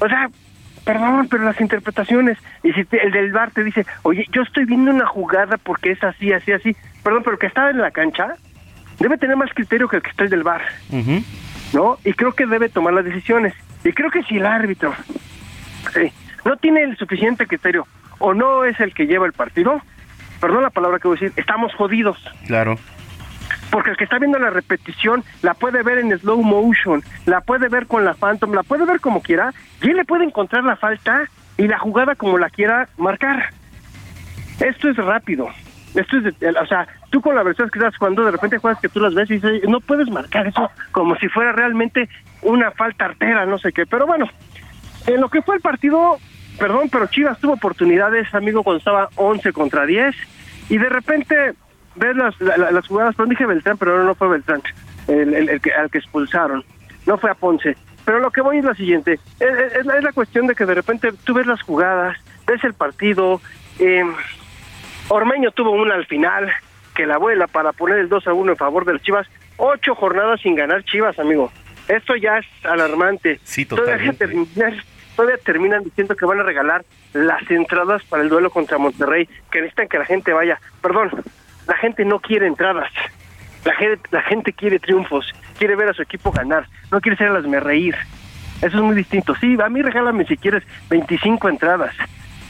O 0.00 0.08
sea, 0.08 0.28
perdón, 0.84 1.28
pero 1.30 1.44
las 1.44 1.60
interpretaciones, 1.60 2.38
y 2.62 2.72
si 2.72 2.84
te- 2.84 3.02
el 3.04 3.10
del 3.12 3.32
bar 3.32 3.50
te 3.50 3.64
dice, 3.64 3.84
oye, 4.02 4.26
yo 4.32 4.42
estoy 4.42 4.64
viendo 4.64 4.90
una 4.90 5.06
jugada 5.06 5.56
porque 5.58 5.90
es 5.92 6.02
así, 6.04 6.32
así, 6.32 6.52
así, 6.52 6.76
perdón, 7.02 7.22
pero 7.22 7.34
el 7.34 7.38
que 7.40 7.46
estaba 7.46 7.70
en 7.70 7.78
la 7.80 7.90
cancha 7.90 8.34
debe 8.98 9.18
tener 9.18 9.36
más 9.36 9.50
criterio 9.54 9.88
que 9.88 9.96
el 9.96 10.02
que 10.02 10.10
está 10.10 10.24
el 10.24 10.30
del 10.30 10.42
bar, 10.42 10.62
¿no? 11.72 11.98
Y 12.04 12.12
creo 12.14 12.32
que 12.32 12.46
debe 12.46 12.68
tomar 12.68 12.92
las 12.92 13.04
decisiones. 13.04 13.54
Y 13.84 13.92
creo 13.92 14.10
que 14.10 14.22
si 14.24 14.36
el 14.36 14.44
árbitro 14.46 14.94
no 16.44 16.56
tiene 16.56 16.82
el 16.82 16.96
suficiente 16.96 17.46
criterio 17.46 17.86
o 18.18 18.34
no 18.34 18.64
es 18.64 18.78
el 18.80 18.92
que 18.94 19.06
lleva 19.06 19.26
el 19.26 19.32
partido, 19.32 19.80
perdón 20.40 20.62
la 20.62 20.70
palabra 20.70 20.98
que 20.98 21.08
voy 21.08 21.16
a 21.16 21.20
decir, 21.20 21.32
estamos 21.40 21.74
jodidos. 21.74 22.18
Claro. 22.46 22.78
Porque 23.70 23.90
el 23.90 23.96
que 23.96 24.04
está 24.04 24.18
viendo 24.18 24.38
la 24.38 24.50
repetición 24.50 25.22
la 25.42 25.54
puede 25.54 25.82
ver 25.82 25.98
en 25.98 26.18
slow 26.18 26.42
motion, 26.42 27.02
la 27.26 27.40
puede 27.40 27.68
ver 27.68 27.86
con 27.86 28.04
la 28.04 28.14
Phantom, 28.14 28.52
la 28.52 28.62
puede 28.64 28.84
ver 28.84 29.00
como 29.00 29.22
quiera, 29.22 29.52
y 29.82 29.90
él 29.90 29.96
le 29.96 30.04
puede 30.04 30.24
encontrar 30.24 30.64
la 30.64 30.76
falta 30.76 31.28
y 31.56 31.68
la 31.68 31.78
jugada 31.78 32.14
como 32.16 32.36
la 32.38 32.50
quiera 32.50 32.88
marcar. 32.98 33.50
Esto 34.60 34.88
es 34.90 34.96
rápido. 34.96 35.48
Esto 35.94 36.18
es, 36.18 36.38
de- 36.38 36.48
o 36.50 36.66
sea, 36.66 36.86
tú 37.10 37.20
con 37.20 37.34
la 37.34 37.42
versión 37.42 37.68
que 37.70 37.78
estás 37.78 37.96
jugando, 37.96 38.24
de 38.24 38.30
repente 38.32 38.58
juegas 38.58 38.80
que 38.80 38.88
tú 38.88 39.00
las 39.00 39.14
ves 39.14 39.30
y 39.30 39.34
dices, 39.34 39.62
no 39.68 39.80
puedes 39.80 40.08
marcar 40.10 40.46
eso 40.46 40.70
como 40.92 41.16
si 41.16 41.28
fuera 41.28 41.52
realmente 41.52 42.08
una 42.42 42.70
falta 42.70 43.06
artera, 43.06 43.46
no 43.46 43.58
sé 43.58 43.72
qué. 43.72 43.86
Pero 43.86 44.06
bueno, 44.06 44.26
en 45.06 45.20
lo 45.20 45.28
que 45.28 45.42
fue 45.42 45.56
el 45.56 45.60
partido, 45.60 46.18
perdón, 46.58 46.88
pero 46.90 47.06
Chivas 47.06 47.38
tuvo 47.40 47.54
oportunidades, 47.54 48.32
amigo, 48.34 48.62
cuando 48.62 48.78
estaba 48.78 49.08
11 49.16 49.52
contra 49.52 49.84
10, 49.86 50.14
y 50.68 50.78
de 50.78 50.88
repente 50.88 51.54
ves 52.00 52.16
las, 52.16 52.40
la- 52.40 52.56
la- 52.56 52.70
las 52.72 52.86
jugadas, 52.88 53.14
perdón, 53.14 53.30
dije 53.30 53.46
Beltrán, 53.46 53.78
pero 53.78 53.98
no, 53.98 54.04
no 54.04 54.14
fue 54.16 54.28
Beltrán, 54.28 54.62
el, 55.06 55.32
el- 55.34 55.48
el 55.50 55.60
que, 55.60 55.72
al 55.72 55.90
que 55.90 55.98
expulsaron, 55.98 56.64
no 57.06 57.16
fue 57.18 57.30
a 57.30 57.34
Ponce. 57.34 57.76
Pero 58.04 58.18
lo 58.18 58.30
que 58.30 58.40
voy 58.40 58.58
es 58.58 58.64
lo 58.64 58.74
siguiente, 58.74 59.20
es, 59.38 59.40
es- 59.40 59.72
es 59.76 59.86
la, 59.86 59.96
es 59.98 60.02
la 60.02 60.12
cuestión 60.12 60.46
de 60.46 60.54
que 60.54 60.66
de 60.66 60.74
repente 60.74 61.12
tú 61.24 61.34
ves 61.34 61.46
las 61.46 61.62
jugadas, 61.62 62.16
ves 62.46 62.64
el 62.64 62.74
partido, 62.74 63.40
eh, 63.78 64.02
Ormeño 65.08 65.50
tuvo 65.50 65.70
una 65.72 65.94
al 65.94 66.06
final, 66.06 66.50
que 66.94 67.06
la 67.06 67.18
vuela 67.18 67.46
para 67.46 67.72
poner 67.72 67.98
el 67.98 68.08
2 68.08 68.26
a 68.26 68.32
1 68.32 68.52
en 68.52 68.56
favor 68.58 68.84
de 68.84 68.94
las 68.94 69.02
Chivas, 69.02 69.26
ocho 69.56 69.94
jornadas 69.94 70.40
sin 70.40 70.54
ganar 70.54 70.84
Chivas, 70.84 71.18
amigo. 71.18 71.52
Esto 71.88 72.14
ya 72.16 72.38
es 72.38 72.46
alarmante. 72.64 73.40
Sí, 73.42 73.64
Todavía, 73.66 73.92
totalmente. 74.12 74.26
terminan, 74.26 74.82
todavía 75.16 75.36
terminan 75.44 75.82
diciendo 75.84 76.14
que 76.14 76.24
van 76.26 76.40
a 76.40 76.44
regalar 76.44 76.84
las 77.12 77.48
entradas 77.50 78.02
para 78.04 78.22
el 78.22 78.28
duelo 78.28 78.50
contra 78.50 78.78
Monterrey, 78.78 79.28
que 79.50 79.60
necesitan 79.60 79.88
que 79.88 79.98
la 79.98 80.04
gente 80.04 80.32
vaya. 80.32 80.60
Perdón, 80.80 81.10
la 81.66 81.76
gente 81.76 82.04
no 82.04 82.20
quiere 82.20 82.46
entradas. 82.46 82.90
La 83.64 83.74
gente, 83.74 84.08
la 84.10 84.22
gente 84.22 84.52
quiere 84.52 84.78
triunfos, 84.78 85.32
quiere 85.58 85.76
ver 85.76 85.90
a 85.90 85.94
su 85.94 86.02
equipo 86.02 86.32
ganar, 86.32 86.66
no 86.90 87.00
quiere 87.00 87.16
ser 87.18 87.28
a 87.28 87.34
las 87.34 87.44
me 87.44 87.60
reír. 87.60 87.94
Eso 88.62 88.76
es 88.76 88.82
muy 88.82 88.94
distinto. 88.94 89.34
Sí, 89.36 89.56
a 89.62 89.68
mí 89.68 89.82
regálame 89.82 90.24
si 90.26 90.36
quieres 90.36 90.62
25 90.88 91.48
entradas. 91.48 91.94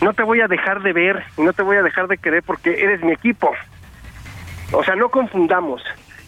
No 0.01 0.13
te 0.13 0.23
voy 0.23 0.41
a 0.41 0.49
dejar 0.49 0.83
de 0.83 0.93
ver 0.93 1.25
y 1.37 1.43
no 1.43 1.53
te 1.53 1.63
voy 1.63 1.77
a 1.77 1.83
dejar 1.83 2.09
de 2.09 2.19
querer 2.19 2.43
porque 2.43 2.83
eres 2.83 3.03
mi 3.03 3.13
equipo. 3.13 3.51
O 4.73 4.83
sea, 4.83 4.97
no 4.97 5.09
confundamos. 5.09 5.83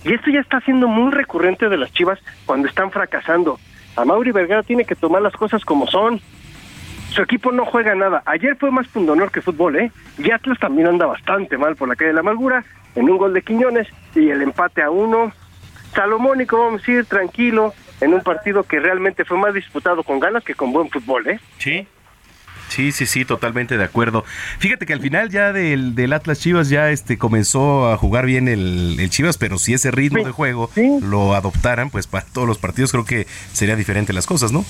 Y 0.05 0.15
esto 0.15 0.31
ya 0.31 0.41
está 0.41 0.61
siendo 0.61 0.89
muy 0.89 1.13
recurrente 1.13 1.69
de 1.69 1.77
las 1.77 1.93
Chivas 1.93 2.19
cuando 2.45 2.69
están 2.69 2.91
fracasando. 2.91 3.59
A 3.97 4.05
Mauri 4.05 4.33
Vergara 4.33 4.63
tiene 4.63 4.85
que 4.85 4.95
tomar 4.95 5.23
las 5.23 5.35
cosas 5.35 5.65
como 5.65 5.87
son. 5.87 6.21
Su 7.13 7.21
equipo 7.21 7.53
no 7.53 7.67
juega 7.67 7.95
nada. 7.95 8.23
Ayer 8.25 8.57
fue 8.57 8.71
más 8.71 8.89
pundonor 8.89 9.31
que 9.31 9.43
fútbol, 9.43 9.77
¿eh? 9.77 9.93
Y 10.19 10.31
Atlas 10.31 10.59
también 10.59 10.89
anda 10.89 11.05
bastante 11.05 11.59
mal 11.59 11.77
por 11.77 11.89
la 11.89 11.95
calle 11.95 12.09
de 12.09 12.15
la 12.15 12.21
amargura, 12.21 12.65
en 12.95 13.11
un 13.11 13.19
gol 13.19 13.35
de 13.35 13.43
Quiñones 13.43 13.87
y 14.15 14.31
el 14.31 14.41
empate 14.41 14.83
a 14.83 14.91
uno. 14.91 15.31
Salomónico, 15.95 16.59
vamos 16.59 16.81
a 16.83 16.87
decir, 16.87 17.05
tranquilo, 17.05 17.75
en 18.01 18.15
un 18.15 18.23
partido 18.23 18.63
que 18.63 18.81
realmente 18.81 19.27
fue 19.27 19.37
más 19.37 19.53
disputado 19.53 20.03
con 20.03 20.21
ganas 20.21 20.43
que 20.43 20.55
con 20.55 20.73
buen 20.73 20.89
fútbol, 20.89 21.29
¿eh? 21.29 21.41
Sí. 21.59 21.87
Sí, 22.69 22.91
sí, 22.91 23.05
sí, 23.05 23.27
totalmente 23.27 23.77
de 23.77 23.85
acuerdo. 23.85 24.25
Fíjate 24.59 24.87
que 24.87 24.95
al 24.95 25.01
final 25.01 25.29
ya 25.29 25.53
del, 25.53 25.95
del 25.95 26.15
Atlas 26.15 26.41
Chivas 26.41 26.71
ya 26.71 26.91
este 26.91 27.19
comenzó 27.19 27.93
a 27.93 27.99
jugar 27.99 28.25
bien 28.25 28.49
el, 28.49 28.97
el 28.99 29.11
Chivas, 29.11 29.37
pero 29.37 29.59
si 29.59 29.75
ese 29.75 29.91
ritmo 29.91 30.25
de 30.25 30.31
juego 30.31 30.71
lo 31.03 31.35
adoptaran, 31.35 31.91
pues 31.91 32.07
para 32.07 32.25
todos 32.25 32.49
los 32.49 32.57
partidos 32.57 32.91
creo 32.91 33.05
que 33.05 33.27
sería 33.53 33.77
diferente 33.77 34.15
las 34.15 34.27
cosas, 34.27 34.53
¿no? 34.53 34.65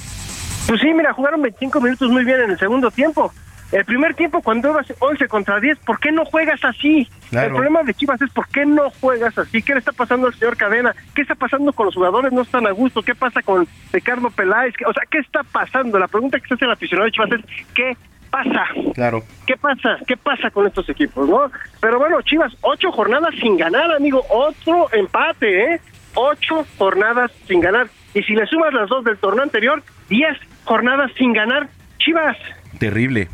Pues 0.66 0.80
sí, 0.80 0.92
mira, 0.94 1.12
jugaron 1.12 1.42
25 1.42 1.80
minutos 1.80 2.10
muy 2.10 2.24
bien 2.24 2.40
en 2.40 2.50
el 2.52 2.58
segundo 2.58 2.90
tiempo. 2.90 3.32
El 3.72 3.86
primer 3.86 4.14
tiempo, 4.14 4.42
cuando 4.42 4.70
ibas 4.70 4.86
11 4.98 5.28
contra 5.28 5.58
10, 5.58 5.78
¿por 5.78 5.98
qué 5.98 6.12
no 6.12 6.26
juegas 6.26 6.62
así? 6.62 7.08
Claro. 7.30 7.46
El 7.46 7.52
problema 7.54 7.82
de 7.82 7.94
Chivas 7.94 8.20
es 8.20 8.30
¿por 8.30 8.46
qué 8.48 8.66
no 8.66 8.90
juegas 9.00 9.36
así? 9.38 9.62
¿Qué 9.62 9.72
le 9.72 9.78
está 9.78 9.92
pasando 9.92 10.26
al 10.26 10.34
señor 10.34 10.58
Cadena? 10.58 10.94
¿Qué 11.14 11.22
está 11.22 11.34
pasando 11.34 11.72
con 11.72 11.86
los 11.86 11.94
jugadores? 11.94 12.32
¿No 12.32 12.42
están 12.42 12.66
a 12.66 12.70
gusto? 12.72 13.00
¿Qué 13.00 13.14
pasa 13.14 13.40
con 13.40 13.66
Ricardo 13.90 14.28
Peláez? 14.28 14.74
O 14.86 14.92
sea, 14.92 15.04
¿qué 15.10 15.18
está 15.18 15.42
pasando? 15.42 15.98
La 15.98 16.06
pregunta 16.06 16.38
que 16.38 16.48
se 16.48 16.54
hace 16.54 16.66
el 16.66 16.72
aficionado 16.72 17.06
de 17.06 17.12
Chivas 17.12 17.30
es 17.32 17.66
¿qué 17.74 17.96
pasa? 18.30 18.66
Claro. 18.94 19.22
¿Qué 19.46 19.56
pasa? 19.56 19.96
¿Qué 20.06 20.18
pasa 20.18 20.50
con 20.50 20.66
estos 20.66 20.86
equipos, 20.90 21.26
no? 21.26 21.50
Pero 21.80 21.98
bueno, 21.98 22.20
Chivas, 22.20 22.54
ocho 22.60 22.92
jornadas 22.92 23.34
sin 23.40 23.56
ganar, 23.56 23.90
amigo. 23.92 24.22
Otro 24.28 24.92
empate, 24.92 25.74
¿eh? 25.74 25.80
Ocho 26.14 26.66
jornadas 26.76 27.30
sin 27.48 27.60
ganar. 27.60 27.86
Y 28.12 28.22
si 28.22 28.34
le 28.34 28.46
sumas 28.46 28.74
las 28.74 28.90
dos 28.90 29.02
del 29.02 29.16
torneo 29.16 29.44
anterior, 29.44 29.82
diez 30.10 30.36
jornadas 30.64 31.10
sin 31.18 31.32
ganar. 31.32 31.68
Chivas, 31.98 32.36
Terrible, 32.78 33.28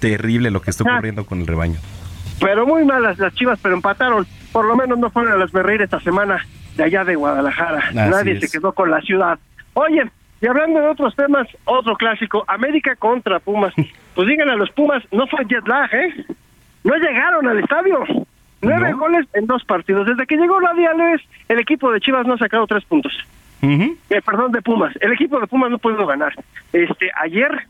terrible 0.00 0.50
lo 0.50 0.60
que 0.60 0.70
está 0.70 0.84
Ah. 0.88 0.92
ocurriendo 0.94 1.24
con 1.24 1.40
el 1.40 1.46
rebaño. 1.46 1.78
pero 2.40 2.66
muy 2.66 2.84
malas 2.84 3.18
las 3.18 3.34
Chivas, 3.34 3.58
pero 3.62 3.74
empataron. 3.74 4.26
Por 4.52 4.64
lo 4.64 4.74
menos 4.76 4.98
no 4.98 5.10
fueron 5.10 5.32
a 5.32 5.36
las 5.36 5.52
berreír 5.52 5.82
esta 5.82 6.00
semana 6.00 6.44
de 6.76 6.84
allá 6.84 7.04
de 7.04 7.14
Guadalajara. 7.14 7.78
Así 7.88 7.94
Nadie 7.94 8.32
es. 8.32 8.40
se 8.50 8.58
quedó 8.58 8.72
con 8.72 8.90
la 8.90 9.00
ciudad. 9.02 9.38
Oye, 9.74 10.10
y 10.40 10.46
hablando 10.46 10.80
de 10.80 10.88
otros 10.88 11.14
temas, 11.14 11.46
otro 11.64 11.94
clásico, 11.96 12.44
América 12.48 12.96
contra 12.96 13.38
Pumas. 13.40 13.72
Pues 14.14 14.28
díganle 14.28 14.54
a 14.54 14.56
los 14.56 14.70
Pumas, 14.72 15.02
no 15.12 15.26
fue 15.28 15.44
jet 15.46 15.66
lag, 15.68 15.88
¿eh? 15.94 16.26
No 16.84 16.94
llegaron 16.96 17.46
al 17.46 17.60
estadio. 17.60 18.04
Nueve 18.60 18.92
goles 18.92 19.26
en 19.34 19.46
dos 19.46 19.64
partidos. 19.64 20.06
Desde 20.06 20.26
que 20.26 20.36
llegó 20.36 20.60
Nadie 20.60 20.88
Alves, 20.88 21.22
el 21.48 21.58
equipo 21.60 21.90
de 21.92 22.00
Chivas 22.00 22.26
no 22.26 22.34
ha 22.34 22.38
sacado 22.38 22.66
tres 22.66 22.84
puntos. 22.84 23.16
Eh, 23.62 24.22
perdón, 24.24 24.52
de 24.52 24.62
Pumas. 24.62 24.94
El 25.00 25.12
equipo 25.12 25.38
de 25.38 25.46
Pumas 25.46 25.70
no 25.70 25.78
pudo 25.78 26.06
ganar. 26.06 26.32
Este, 26.72 27.10
ayer, 27.20 27.66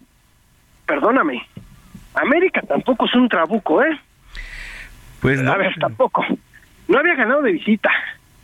perdóname, 0.87 1.47
América 2.15 2.63
tampoco 2.63 3.07
es 3.07 3.15
un 3.15 3.29
trabuco, 3.29 3.83
¿eh? 3.83 3.99
Pues 5.21 5.41
A 5.47 5.57
ver, 5.57 5.75
tampoco. 5.79 6.25
No 6.89 6.99
había 6.99 7.15
ganado 7.15 7.43
de 7.43 7.53
visita. 7.53 7.91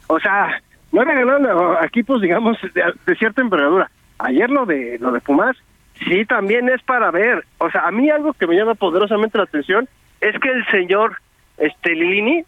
O 0.08 0.20
sea, 0.20 0.60
no 0.92 1.00
había 1.00 1.14
ganado 1.14 1.80
a 1.80 1.86
equipos, 1.86 2.20
digamos, 2.20 2.58
de, 2.74 2.82
de 3.06 3.16
cierta 3.16 3.40
envergadura. 3.40 3.90
Ayer 4.18 4.50
lo 4.50 4.66
de 4.66 4.98
lo 5.00 5.12
de 5.12 5.20
Pumas, 5.20 5.56
sí, 6.06 6.24
también 6.24 6.68
es 6.68 6.82
para 6.82 7.10
ver. 7.10 7.44
O 7.58 7.70
sea, 7.70 7.86
a 7.86 7.90
mí 7.90 8.10
algo 8.10 8.32
que 8.34 8.46
me 8.46 8.56
llama 8.56 8.74
poderosamente 8.74 9.38
la 9.38 9.44
atención 9.44 9.88
es 10.20 10.38
que 10.40 10.50
el 10.50 10.66
señor 10.66 11.18
este 11.58 11.94
Lilini 11.94 12.44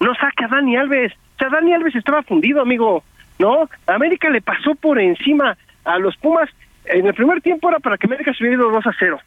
no 0.00 0.14
saca 0.14 0.46
a 0.46 0.48
Dani 0.48 0.76
Alves. 0.76 1.12
O 1.12 1.38
sea, 1.38 1.48
Dani 1.50 1.72
Alves 1.72 1.94
estaba 1.94 2.22
fundido, 2.22 2.60
amigo. 2.60 3.02
¿No? 3.38 3.68
América 3.86 4.30
le 4.30 4.40
pasó 4.40 4.74
por 4.74 4.98
encima 4.98 5.56
a 5.84 5.98
los 5.98 6.16
Pumas. 6.16 6.50
En 6.84 7.06
el 7.06 7.14
primer 7.14 7.40
tiempo 7.40 7.68
era 7.68 7.78
para 7.78 7.96
que 7.98 8.06
América 8.06 8.32
se 8.32 8.42
hubiera 8.42 8.62
ido 8.62 8.70
2 8.70 8.86
a 8.86 8.92
0 8.98 9.18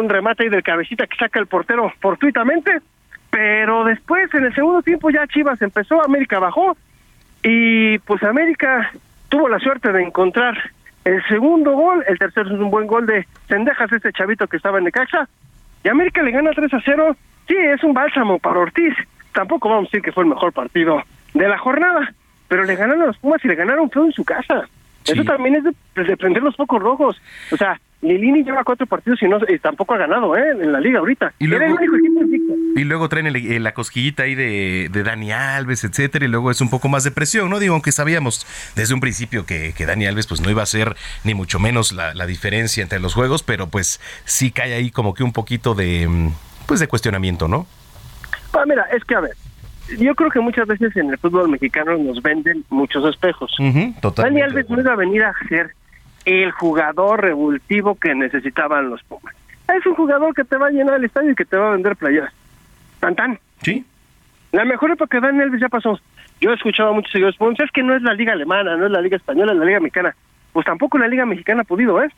un 0.00 0.08
remate 0.08 0.44
ahí 0.44 0.48
del 0.48 0.62
cabecita 0.62 1.06
que 1.06 1.16
saca 1.16 1.38
el 1.38 1.46
portero 1.46 1.92
fortuitamente, 2.00 2.80
pero 3.30 3.84
después 3.84 4.32
en 4.34 4.44
el 4.44 4.54
segundo 4.54 4.82
tiempo 4.82 5.10
ya 5.10 5.26
Chivas 5.26 5.60
empezó, 5.62 6.02
América 6.02 6.38
bajó 6.38 6.76
y 7.42 7.98
pues 8.00 8.22
América 8.22 8.90
tuvo 9.28 9.48
la 9.48 9.58
suerte 9.58 9.92
de 9.92 10.02
encontrar 10.02 10.56
el 11.04 11.22
segundo 11.26 11.72
gol, 11.72 12.04
el 12.06 12.18
tercero 12.18 12.46
es 12.46 12.60
un 12.60 12.70
buen 12.70 12.86
gol 12.86 13.06
de 13.06 13.26
Sendejas, 13.48 13.92
este 13.92 14.12
chavito 14.12 14.46
que 14.46 14.56
estaba 14.56 14.78
en 14.78 14.84
Necaxa, 14.84 15.28
y 15.82 15.88
América 15.88 16.22
le 16.22 16.30
gana 16.30 16.52
3 16.54 16.72
a 16.72 16.80
0, 16.84 17.16
sí, 17.48 17.56
es 17.56 17.82
un 17.82 17.92
bálsamo 17.92 18.38
para 18.38 18.60
Ortiz, 18.60 18.94
tampoco 19.34 19.68
vamos 19.68 19.84
a 19.84 19.88
decir 19.88 20.02
que 20.02 20.12
fue 20.12 20.22
el 20.22 20.30
mejor 20.30 20.52
partido 20.52 21.02
de 21.34 21.48
la 21.48 21.58
jornada, 21.58 22.12
pero 22.52 22.64
le 22.64 22.76
ganaron 22.76 23.00
a 23.04 23.06
los 23.06 23.16
Pumas 23.16 23.42
y 23.42 23.48
le 23.48 23.54
ganaron 23.54 23.88
feo 23.90 24.04
en 24.04 24.12
su 24.12 24.24
casa. 24.24 24.68
Eso 25.06 25.24
también 25.24 25.54
es 25.54 25.64
de, 25.64 26.04
de 26.04 26.16
prender 26.18 26.42
los 26.42 26.54
focos 26.54 26.82
rojos. 26.82 27.16
O 27.50 27.56
sea, 27.56 27.80
Lilini 28.02 28.44
lleva 28.44 28.62
cuatro 28.62 28.86
partidos 28.86 29.22
y 29.22 29.26
no 29.26 29.38
y 29.48 29.58
tampoco 29.58 29.94
ha 29.94 29.96
ganado 29.96 30.36
¿eh? 30.36 30.50
en 30.50 30.70
la 30.70 30.78
liga 30.80 30.98
ahorita. 30.98 31.32
Y 31.38 31.46
luego-. 31.46 31.78
Y 32.76 32.84
luego 32.84 33.08
traen 33.08 33.26
el- 33.26 33.36
el- 33.36 33.62
la 33.64 33.72
cosquillita 33.72 34.24
ahí 34.24 34.34
de, 34.34 34.90
de 34.92 35.02
Dani 35.02 35.32
Alves, 35.32 35.82
etcétera, 35.84 36.26
y 36.26 36.28
luego 36.28 36.50
es 36.50 36.60
un 36.60 36.68
poco 36.68 36.90
más 36.90 37.04
de 37.04 37.10
presión, 37.10 37.48
¿no? 37.48 37.58
Digo, 37.58 37.72
aunque 37.72 37.90
sabíamos 37.90 38.46
desde 38.76 38.92
un 38.92 39.00
principio 39.00 39.46
que, 39.46 39.72
que 39.74 39.86
Dani 39.86 40.06
Alves 40.06 40.26
pues 40.26 40.42
no 40.42 40.50
iba 40.50 40.62
a 40.62 40.66
ser 40.66 40.94
ni 41.24 41.32
mucho 41.32 41.58
menos 41.58 41.92
la, 41.92 42.12
la 42.12 42.26
diferencia 42.26 42.82
entre 42.82 43.00
los 43.00 43.14
juegos, 43.14 43.42
pero 43.42 43.68
pues 43.68 43.98
sí 44.26 44.50
cae 44.52 44.74
ahí 44.74 44.90
como 44.90 45.14
que 45.14 45.24
un 45.24 45.32
poquito 45.32 45.74
de 45.74 46.06
mm, 46.06 46.32
pues 46.66 46.80
de 46.80 46.86
cuestionamiento, 46.86 47.48
¿no? 47.48 47.66
Ah, 48.52 48.64
mira, 48.66 48.84
es 48.94 49.02
que 49.04 49.14
a 49.14 49.20
ver, 49.20 49.32
yo 49.98 50.14
creo 50.14 50.30
que 50.30 50.40
muchas 50.40 50.66
veces 50.66 50.96
en 50.96 51.10
el 51.10 51.18
fútbol 51.18 51.48
mexicano 51.48 51.96
nos 51.98 52.22
venden 52.22 52.64
muchos 52.70 53.08
espejos. 53.08 53.54
Dani 53.58 53.94
totalmente 54.00 54.42
Alves 54.44 54.70
no 54.70 54.80
iba 54.80 54.92
a 54.92 54.96
venir 54.96 55.24
a 55.24 55.32
ser 55.48 55.72
el 56.24 56.50
jugador 56.52 57.20
revulsivo 57.22 57.94
que 57.96 58.14
necesitaban 58.14 58.90
los 58.90 59.02
Pumas. 59.04 59.34
Es 59.68 59.84
un 59.86 59.94
jugador 59.94 60.34
que 60.34 60.44
te 60.44 60.56
va 60.56 60.66
a 60.68 60.70
llenar 60.70 60.96
el 60.96 61.04
estadio 61.04 61.30
y 61.30 61.34
que 61.34 61.44
te 61.44 61.56
va 61.56 61.68
a 61.68 61.72
vender 61.72 61.96
playeras. 61.96 62.32
Tan 63.00 63.14
tan. 63.14 63.38
Sí. 63.62 63.84
La 64.52 64.64
mejor 64.64 64.90
época 64.90 65.18
de 65.20 65.26
Dani 65.26 65.40
Alves 65.42 65.60
ya 65.60 65.68
pasó. 65.68 65.98
Yo 66.40 66.50
he 66.50 66.54
escuchado 66.54 66.90
a 66.90 66.92
muchos 66.92 67.12
seguidores, 67.12 67.36
pues 67.38 67.58
es 67.60 67.70
que 67.70 67.82
no 67.82 67.94
es 67.94 68.02
la 68.02 68.14
liga 68.14 68.32
alemana, 68.32 68.76
no 68.76 68.86
es 68.86 68.92
la 68.92 69.00
liga 69.00 69.16
española, 69.16 69.52
es 69.52 69.58
la 69.58 69.64
liga 69.64 69.80
mexicana. 69.80 70.14
Pues 70.52 70.66
tampoco 70.66 70.98
la 70.98 71.08
liga 71.08 71.24
mexicana 71.24 71.62
ha 71.62 71.64
podido, 71.64 72.02
¿eh? 72.02 72.10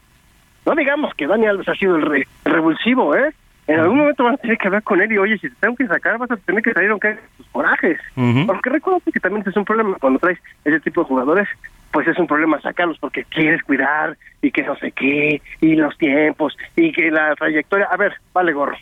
No 0.66 0.74
digamos 0.74 1.14
que 1.14 1.26
Dani 1.26 1.46
Alves 1.46 1.68
ha 1.68 1.74
sido 1.74 1.96
el 1.96 2.02
re- 2.02 2.26
revulsivo, 2.44 3.14
¿eh? 3.14 3.32
En 3.66 3.81
algún 3.81 3.99
momento 3.99 4.24
van 4.24 4.35
a 4.35 4.36
tener 4.36 4.59
que 4.59 4.66
hablar 4.69 4.82
con 4.82 5.01
él 5.01 5.11
y, 5.11 5.19
oye, 5.19 5.39
si 5.39 5.49
te 5.49 5.57
tengo 5.61 5.74
que 5.74 5.86
sacar, 5.86 6.19
vas 6.19 6.31
a 6.31 6.36
tener 6.36 6.62
que 6.62 6.73
salir 6.73 6.91
aunque 6.91 7.16
tus 7.36 7.47
corajes. 7.49 7.99
Porque 8.47 8.70
recuerda 8.70 9.01
que 9.11 9.20
también 9.20 9.45
es 9.47 9.57
un 9.57 9.65
problema 9.65 9.97
cuando 9.99 10.19
traes 10.19 10.39
ese 10.65 10.81
tipo 10.81 11.01
de 11.03 11.09
jugadores, 11.09 11.49
pues 11.91 12.07
es 12.07 12.19
un 12.19 12.27
problema 12.27 12.61
sacarlos 12.61 12.99
porque 12.99 13.24
quieres 13.24 13.62
cuidar 13.62 14.19
y 14.43 14.51
que 14.51 14.62
no 14.62 14.77
sé 14.77 14.93
qué, 14.93 15.41
y 15.61 15.77
los 15.77 15.97
tiempos, 15.97 16.57
y 16.77 16.93
que 16.93 17.11
la 17.11 17.35
trayectoria. 17.36 17.86
A 17.86 17.97
ver, 17.97 18.15
vale 18.35 18.53
gorro. 18.53 18.77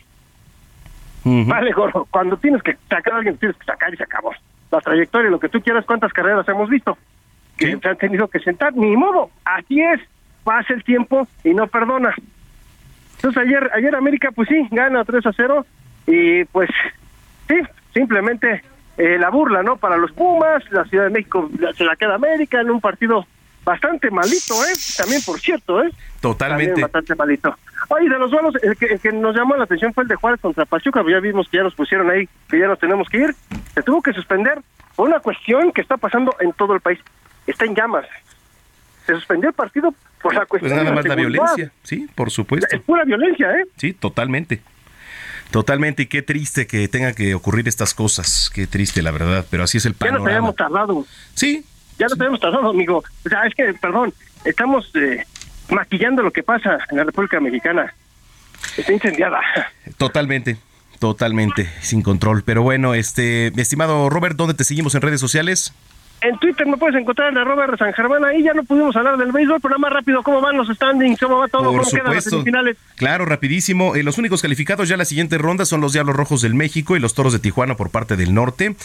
Vale 1.23 1.71
gorro. 1.71 2.05
Cuando 2.11 2.35
tienes 2.35 2.61
que 2.61 2.75
sacar 2.89 3.13
a 3.13 3.17
alguien, 3.17 3.37
tienes 3.37 3.55
que 3.57 3.65
sacar 3.65 3.93
y 3.93 3.97
se 3.97 4.03
acabó. 4.03 4.33
La 4.71 4.81
trayectoria, 4.81 5.29
lo 5.29 5.39
que 5.39 5.47
tú 5.47 5.61
quieras, 5.61 5.85
cuántas 5.85 6.11
carreras 6.11 6.47
hemos 6.49 6.69
visto 6.69 6.97
que 7.57 7.77
se 7.77 7.87
han 7.87 7.97
tenido 7.97 8.27
que 8.27 8.39
sentar. 8.39 8.73
Ni 8.73 8.97
modo, 8.97 9.29
así 9.45 9.79
es. 9.79 10.01
Pasa 10.43 10.73
el 10.73 10.83
tiempo 10.83 11.27
y 11.43 11.53
no 11.53 11.67
perdona. 11.67 12.13
Entonces 13.23 13.41
ayer, 13.41 13.71
ayer 13.73 13.95
América 13.95 14.31
pues 14.31 14.49
sí, 14.49 14.67
gana 14.69 15.05
3 15.05 15.25
a 15.25 15.31
0 15.31 15.65
y 16.07 16.43
pues 16.43 16.69
sí, 17.47 17.55
simplemente 17.93 18.61
eh, 18.97 19.17
la 19.17 19.29
burla, 19.29 19.63
¿no? 19.63 19.77
Para 19.77 19.95
los 19.95 20.11
Pumas, 20.11 20.61
la 20.71 20.83
Ciudad 20.83 21.05
de 21.05 21.09
México 21.09 21.49
se 21.77 21.85
la 21.85 21.95
queda 21.95 22.15
América 22.15 22.59
en 22.59 22.69
un 22.69 22.81
partido 22.81 23.25
bastante 23.63 24.11
malito, 24.11 24.55
¿eh? 24.65 24.73
También, 24.97 25.21
por 25.25 25.39
cierto, 25.39 25.81
¿eh? 25.81 25.89
Totalmente. 26.19 26.71
También 26.71 26.81
bastante 26.83 27.15
malito. 27.15 27.55
Oye, 27.87 28.09
de 28.09 28.19
los 28.19 28.29
duelos, 28.29 28.55
el 28.61 28.75
que, 28.75 28.87
el 28.87 28.99
que 28.99 29.13
nos 29.13 29.33
llamó 29.33 29.55
la 29.55 29.63
atención 29.63 29.93
fue 29.93 30.03
el 30.03 30.09
de 30.09 30.15
Juárez 30.15 30.41
contra 30.41 30.65
Pachuca, 30.65 31.01
pues 31.01 31.13
ya 31.13 31.21
vimos 31.21 31.47
que 31.47 31.57
ya 31.57 31.63
nos 31.63 31.75
pusieron 31.75 32.09
ahí, 32.09 32.27
que 32.49 32.59
ya 32.59 32.67
nos 32.67 32.79
tenemos 32.79 33.07
que 33.07 33.19
ir. 33.19 33.35
Se 33.73 33.83
tuvo 33.83 34.01
que 34.01 34.11
suspender 34.11 34.59
por 34.97 35.07
una 35.07 35.21
cuestión 35.21 35.71
que 35.71 35.79
está 35.79 35.95
pasando 35.95 36.35
en 36.41 36.51
todo 36.51 36.73
el 36.75 36.81
país. 36.81 36.99
Está 37.47 37.63
en 37.63 37.73
llamas. 37.73 38.05
Se 39.05 39.13
suspendió 39.13 39.47
el 39.47 39.55
partido 39.55 39.93
por 40.23 40.33
la 40.33 40.45
Pues 40.45 40.61
cuestión 40.61 40.71
nada 40.77 40.89
de 40.89 40.95
más 40.95 41.05
la 41.05 41.13
seguridad. 41.15 41.43
violencia, 41.55 41.71
sí, 41.83 42.07
por 42.15 42.31
supuesto. 42.31 42.67
Es 42.75 42.81
pura 42.81 43.03
violencia, 43.03 43.51
¿eh? 43.51 43.65
Sí, 43.77 43.93
totalmente. 43.93 44.61
Totalmente, 45.51 46.03
y 46.03 46.05
qué 46.07 46.23
triste 46.23 46.65
que 46.65 46.87
tenga 46.87 47.13
que 47.13 47.35
ocurrir 47.35 47.67
estas 47.67 47.93
cosas. 47.93 48.49
Qué 48.51 48.65
triste, 48.65 49.03
la 49.03 49.11
verdad, 49.11 49.45
pero 49.51 49.63
así 49.63 49.77
es 49.77 49.85
el 49.85 49.91
Ya 49.93 49.97
nos 49.97 49.99
panorama. 50.09 50.29
habíamos 50.29 50.55
tardado. 50.55 51.05
Sí. 51.35 51.63
Ya 51.99 52.07
nos 52.07 52.19
habíamos 52.19 52.39
tardado, 52.39 52.69
amigo. 52.71 53.03
O 53.25 53.29
sea, 53.29 53.43
es 53.45 53.53
que, 53.53 53.71
perdón, 53.75 54.11
estamos 54.45 54.89
eh, 54.95 55.23
maquillando 55.69 56.23
lo 56.23 56.31
que 56.31 56.41
pasa 56.41 56.79
en 56.89 56.97
la 56.97 57.03
República 57.03 57.39
Mexicana. 57.39 57.93
Está 58.77 58.93
incendiada. 58.93 59.41
Totalmente, 59.97 60.57
totalmente, 60.97 61.69
sin 61.81 62.01
control. 62.01 62.41
Pero 62.43 62.63
bueno, 62.63 62.95
este, 62.95 63.51
mi 63.55 63.61
estimado 63.61 64.09
Robert, 64.09 64.35
¿dónde 64.35 64.55
te 64.55 64.63
seguimos 64.63 64.95
en 64.95 65.01
redes 65.01 65.19
sociales? 65.19 65.73
En 66.23 66.39
Twitter 66.39 66.65
me 66.65 66.77
puedes 66.77 66.95
encontrar 66.95 67.31
en 67.33 67.37
arroba 67.37 67.67
de 67.67 67.75
San 67.77 67.91
Germán. 67.93 68.23
Ahí 68.23 68.43
ya 68.43 68.53
no 68.53 68.63
pudimos 68.63 68.95
hablar 68.95 69.17
del 69.17 69.33
béisbol, 69.33 69.59
pero 69.59 69.71
nada 69.71 69.79
más 69.79 69.91
rápido, 69.93 70.23
¿cómo 70.23 70.39
van 70.39 70.55
los 70.55 70.69
standings? 70.69 71.19
¿Cómo 71.19 71.37
va 71.39 71.49
todo? 71.49 71.63
Por 71.71 71.81
¿Cómo 71.81 71.91
quedan 71.91 72.05
las 72.05 72.23
supuesto. 72.23 72.29
semifinales? 72.29 72.77
Claro, 72.95 73.25
rapidísimo. 73.25 73.95
Eh, 73.95 74.03
los 74.03 74.17
únicos 74.17 74.41
calificados 74.41 74.87
ya 74.87 74.95
a 74.95 74.97
la 74.97 75.03
siguiente 75.05 75.37
ronda 75.37 75.65
son 75.65 75.81
los 75.81 75.91
Diablos 75.91 76.15
Rojos 76.15 76.41
del 76.41 76.53
México 76.53 76.95
y 76.95 77.01
los 77.01 77.13
Toros 77.13 77.33
de 77.33 77.39
Tijuana 77.39 77.75
por 77.75 77.89
parte 77.89 78.15
del 78.15 78.33
norte. 78.33 78.75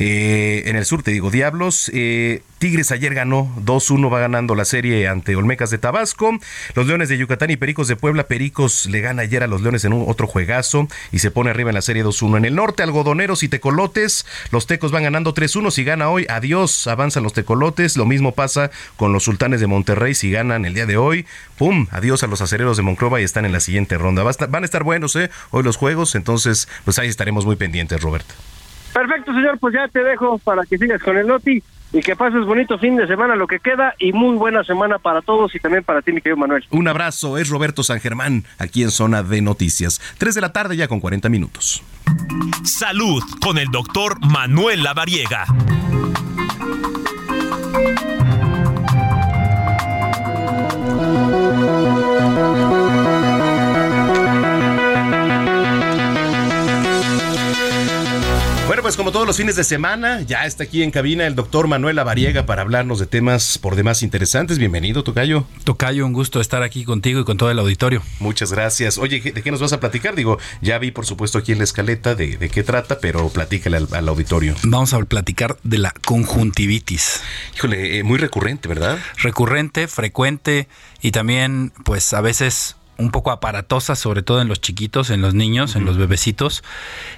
Eh, 0.00 0.64
en 0.66 0.74
el 0.74 0.84
sur, 0.84 1.02
te 1.04 1.12
digo, 1.12 1.30
Diablos. 1.30 1.88
eh, 1.94 2.42
Tigres 2.58 2.90
ayer 2.90 3.14
ganó 3.14 3.48
2-1, 3.64 4.12
va 4.12 4.18
ganando 4.18 4.56
la 4.56 4.64
serie 4.64 5.06
ante 5.06 5.36
Olmecas 5.36 5.70
de 5.70 5.78
Tabasco. 5.78 6.36
Los 6.74 6.88
Leones 6.88 7.08
de 7.08 7.16
Yucatán 7.16 7.50
y 7.50 7.56
Pericos 7.56 7.86
de 7.86 7.94
Puebla. 7.94 8.24
Pericos 8.24 8.86
le 8.86 9.00
gana 9.00 9.22
ayer 9.22 9.44
a 9.44 9.46
los 9.46 9.60
Leones 9.62 9.84
en 9.84 9.92
un 9.92 10.04
otro 10.08 10.26
juegazo 10.26 10.88
y 11.12 11.20
se 11.20 11.30
pone 11.30 11.50
arriba 11.50 11.70
en 11.70 11.74
la 11.76 11.82
serie 11.82 12.04
2-1. 12.04 12.38
En 12.38 12.44
el 12.44 12.56
norte, 12.56 12.82
Algodoneros 12.82 13.44
y 13.44 13.48
Tecolotes. 13.48 14.26
Los 14.50 14.66
Tecos 14.66 14.90
van 14.90 15.04
ganando 15.04 15.34
3-1. 15.34 15.70
Si 15.70 15.84
gana 15.84 16.08
hoy, 16.10 16.26
adiós, 16.28 16.87
avanzan 16.88 17.22
los 17.22 17.32
Tecolotes. 17.32 17.96
Lo 17.96 18.06
mismo 18.06 18.32
pasa 18.32 18.70
con 18.96 19.12
los 19.12 19.24
Sultanes 19.24 19.60
de 19.60 19.66
Monterrey. 19.66 20.14
Si 20.14 20.30
ganan 20.30 20.64
el 20.64 20.74
día 20.74 20.86
de 20.86 20.96
hoy, 20.96 21.26
pum, 21.56 21.86
adiós 21.90 22.22
a 22.22 22.26
los 22.26 22.40
acereros 22.40 22.76
de 22.76 22.82
Monclova 22.82 23.20
y 23.20 23.24
están 23.24 23.44
en 23.44 23.52
la 23.52 23.60
siguiente 23.60 23.98
ronda. 23.98 24.22
Va 24.22 24.30
a 24.30 24.32
estar- 24.32 24.50
van 24.50 24.62
a 24.62 24.66
estar 24.66 24.84
buenos, 24.84 25.14
¿eh? 25.16 25.30
Hoy 25.50 25.62
los 25.62 25.76
juegos, 25.76 26.14
entonces, 26.14 26.68
pues 26.84 26.98
ahí 26.98 27.08
estaremos 27.08 27.44
muy 27.46 27.56
pendientes, 27.56 28.00
Robert. 28.00 28.26
Perfecto, 28.92 29.32
señor, 29.32 29.58
pues 29.58 29.74
ya 29.74 29.86
te 29.88 30.02
dejo 30.02 30.38
para 30.38 30.62
que 30.64 30.78
sigas 30.78 31.00
con 31.02 31.16
el 31.18 31.26
Noti 31.26 31.62
y 31.92 32.00
que 32.00 32.16
pases 32.16 32.44
bonito 32.44 32.78
fin 32.78 32.96
de 32.96 33.06
semana 33.06 33.34
lo 33.36 33.46
que 33.46 33.60
queda 33.60 33.94
y 33.98 34.12
muy 34.12 34.36
buena 34.36 34.64
semana 34.64 34.98
para 34.98 35.22
todos 35.22 35.54
y 35.54 35.58
también 35.58 35.84
para 35.84 36.02
ti, 36.02 36.12
mi 36.12 36.20
querido 36.20 36.36
Manuel. 36.36 36.64
Un 36.70 36.88
abrazo, 36.88 37.38
es 37.38 37.48
Roberto 37.48 37.82
San 37.82 38.00
Germán, 38.00 38.44
aquí 38.58 38.82
en 38.82 38.90
Zona 38.90 39.22
de 39.22 39.40
Noticias. 39.40 40.00
3 40.18 40.34
de 40.34 40.40
la 40.40 40.52
tarde 40.52 40.76
ya 40.76 40.88
con 40.88 41.00
40 41.00 41.28
minutos. 41.28 41.82
Salud 42.64 43.22
con 43.40 43.58
el 43.58 43.68
doctor 43.68 44.18
Manuel 44.26 44.82
Lavariega. 44.82 45.44
Bueno, 47.78 48.17
pues 58.88 58.96
como 58.96 59.12
todos 59.12 59.26
los 59.26 59.36
fines 59.36 59.54
de 59.54 59.64
semana, 59.64 60.22
ya 60.22 60.46
está 60.46 60.64
aquí 60.64 60.82
en 60.82 60.90
cabina 60.90 61.26
el 61.26 61.34
doctor 61.34 61.68
Manuel 61.68 61.96
Lavariega 61.96 62.46
para 62.46 62.62
hablarnos 62.62 62.98
de 62.98 63.04
temas 63.04 63.58
por 63.58 63.76
demás 63.76 64.02
interesantes. 64.02 64.58
Bienvenido, 64.58 65.04
Tocayo. 65.04 65.46
Tocayo, 65.64 66.06
un 66.06 66.14
gusto 66.14 66.40
estar 66.40 66.62
aquí 66.62 66.86
contigo 66.86 67.20
y 67.20 67.24
con 67.24 67.36
todo 67.36 67.50
el 67.50 67.58
auditorio. 67.58 68.02
Muchas 68.18 68.50
gracias. 68.50 68.96
Oye, 68.96 69.20
¿de 69.20 69.42
qué 69.42 69.50
nos 69.50 69.60
vas 69.60 69.74
a 69.74 69.80
platicar? 69.80 70.14
Digo, 70.14 70.38
ya 70.62 70.78
vi 70.78 70.90
por 70.90 71.04
supuesto 71.04 71.36
aquí 71.36 71.52
en 71.52 71.58
la 71.58 71.64
escaleta 71.64 72.14
de, 72.14 72.38
de 72.38 72.48
qué 72.48 72.62
trata, 72.62 72.98
pero 72.98 73.28
platícale 73.28 73.76
al, 73.76 73.88
al 73.92 74.08
auditorio. 74.08 74.54
Vamos 74.62 74.94
a 74.94 75.00
platicar 75.00 75.58
de 75.64 75.76
la 75.76 75.92
conjuntivitis. 76.06 77.20
Híjole, 77.56 77.98
eh, 77.98 78.04
muy 78.04 78.16
recurrente, 78.16 78.68
¿verdad? 78.68 78.98
Recurrente, 79.18 79.86
frecuente 79.86 80.66
y 81.02 81.10
también, 81.10 81.74
pues 81.84 82.14
a 82.14 82.22
veces 82.22 82.77
un 82.98 83.10
poco 83.10 83.30
aparatosa, 83.30 83.94
sobre 83.96 84.22
todo 84.22 84.42
en 84.42 84.48
los 84.48 84.60
chiquitos, 84.60 85.10
en 85.10 85.22
los 85.22 85.34
niños, 85.34 85.76
en 85.76 85.84
los 85.84 85.96
bebecitos. 85.96 86.62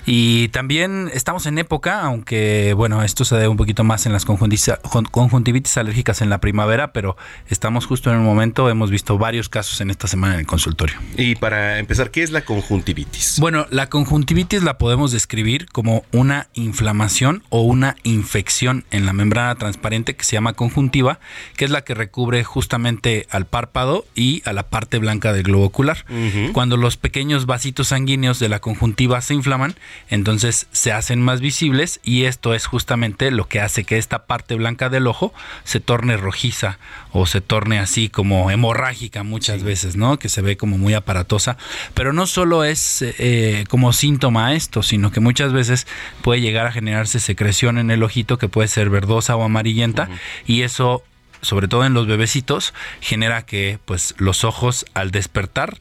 Y 0.06 0.48
también 0.48 1.10
estamos 1.12 1.46
en 1.46 1.58
época, 1.58 2.02
aunque 2.02 2.74
bueno, 2.74 3.02
esto 3.02 3.24
se 3.24 3.34
debe 3.34 3.48
un 3.48 3.56
poquito 3.56 3.82
más 3.82 4.06
en 4.06 4.12
las 4.12 4.24
conjuntivitis, 4.24 4.74
conjuntivitis 5.10 5.76
alérgicas 5.76 6.20
en 6.20 6.30
la 6.30 6.38
primavera, 6.38 6.92
pero 6.92 7.16
estamos 7.48 7.86
justo 7.86 8.10
en 8.10 8.18
un 8.18 8.24
momento, 8.24 8.68
hemos 8.68 8.90
visto 8.90 9.18
varios 9.18 9.48
casos 9.48 9.80
en 9.80 9.90
esta 9.90 10.06
semana 10.06 10.34
en 10.34 10.40
el 10.40 10.46
consultorio. 10.46 10.96
Y 11.16 11.34
para 11.34 11.78
empezar, 11.78 12.10
¿qué 12.10 12.22
es 12.22 12.30
la 12.30 12.42
conjuntivitis? 12.42 13.38
Bueno, 13.40 13.66
la 13.70 13.88
conjuntivitis 13.88 14.62
la 14.62 14.78
podemos 14.78 15.12
describir 15.12 15.66
como 15.70 16.04
una 16.12 16.48
inflamación 16.54 17.42
o 17.48 17.62
una 17.62 17.96
infección 18.02 18.84
en 18.90 19.06
la 19.06 19.12
membrana 19.12 19.54
transparente 19.54 20.14
que 20.14 20.24
se 20.24 20.32
llama 20.32 20.52
conjuntiva, 20.52 21.20
que 21.56 21.64
es 21.64 21.70
la 21.70 21.82
que 21.82 21.94
recubre 21.94 22.44
justamente 22.44 23.26
al 23.30 23.46
párpado 23.46 24.04
y 24.14 24.42
a 24.44 24.52
la 24.52 24.64
parte 24.64 24.98
blanca 24.98 25.32
del 25.32 25.44
globo 25.44 25.69
ocular. 25.70 26.04
Cuando 26.52 26.76
los 26.76 26.96
pequeños 26.96 27.46
vasitos 27.46 27.88
sanguíneos 27.88 28.38
de 28.38 28.48
la 28.48 28.60
conjuntiva 28.60 29.20
se 29.20 29.34
inflaman, 29.34 29.74
entonces 30.08 30.66
se 30.72 30.92
hacen 30.92 31.20
más 31.22 31.40
visibles 31.40 32.00
y 32.04 32.24
esto 32.24 32.54
es 32.54 32.66
justamente 32.66 33.30
lo 33.30 33.48
que 33.48 33.60
hace 33.60 33.84
que 33.84 33.98
esta 33.98 34.26
parte 34.26 34.54
blanca 34.54 34.88
del 34.88 35.06
ojo 35.06 35.32
se 35.64 35.80
torne 35.80 36.16
rojiza 36.16 36.78
o 37.12 37.26
se 37.26 37.40
torne 37.40 37.78
así 37.78 38.08
como 38.08 38.50
hemorrágica 38.50 39.22
muchas 39.22 39.62
veces, 39.62 39.96
¿no? 39.96 40.18
Que 40.18 40.28
se 40.28 40.42
ve 40.42 40.56
como 40.56 40.78
muy 40.78 40.94
aparatosa. 40.94 41.56
Pero 41.94 42.12
no 42.12 42.26
solo 42.26 42.64
es 42.64 43.02
eh, 43.02 43.64
como 43.68 43.92
síntoma 43.92 44.54
esto, 44.54 44.82
sino 44.82 45.10
que 45.10 45.20
muchas 45.20 45.52
veces 45.52 45.86
puede 46.22 46.40
llegar 46.40 46.66
a 46.66 46.72
generarse 46.72 47.20
secreción 47.20 47.78
en 47.78 47.90
el 47.90 48.02
ojito 48.02 48.38
que 48.38 48.48
puede 48.48 48.68
ser 48.68 48.90
verdosa 48.90 49.36
o 49.36 49.42
amarillenta 49.42 50.08
y 50.46 50.62
eso 50.62 51.02
sobre 51.42 51.68
todo 51.68 51.84
en 51.84 51.94
los 51.94 52.06
bebecitos, 52.06 52.74
genera 53.00 53.42
que 53.42 53.78
pues 53.84 54.14
los 54.18 54.44
ojos 54.44 54.86
al 54.94 55.10
despertar 55.10 55.78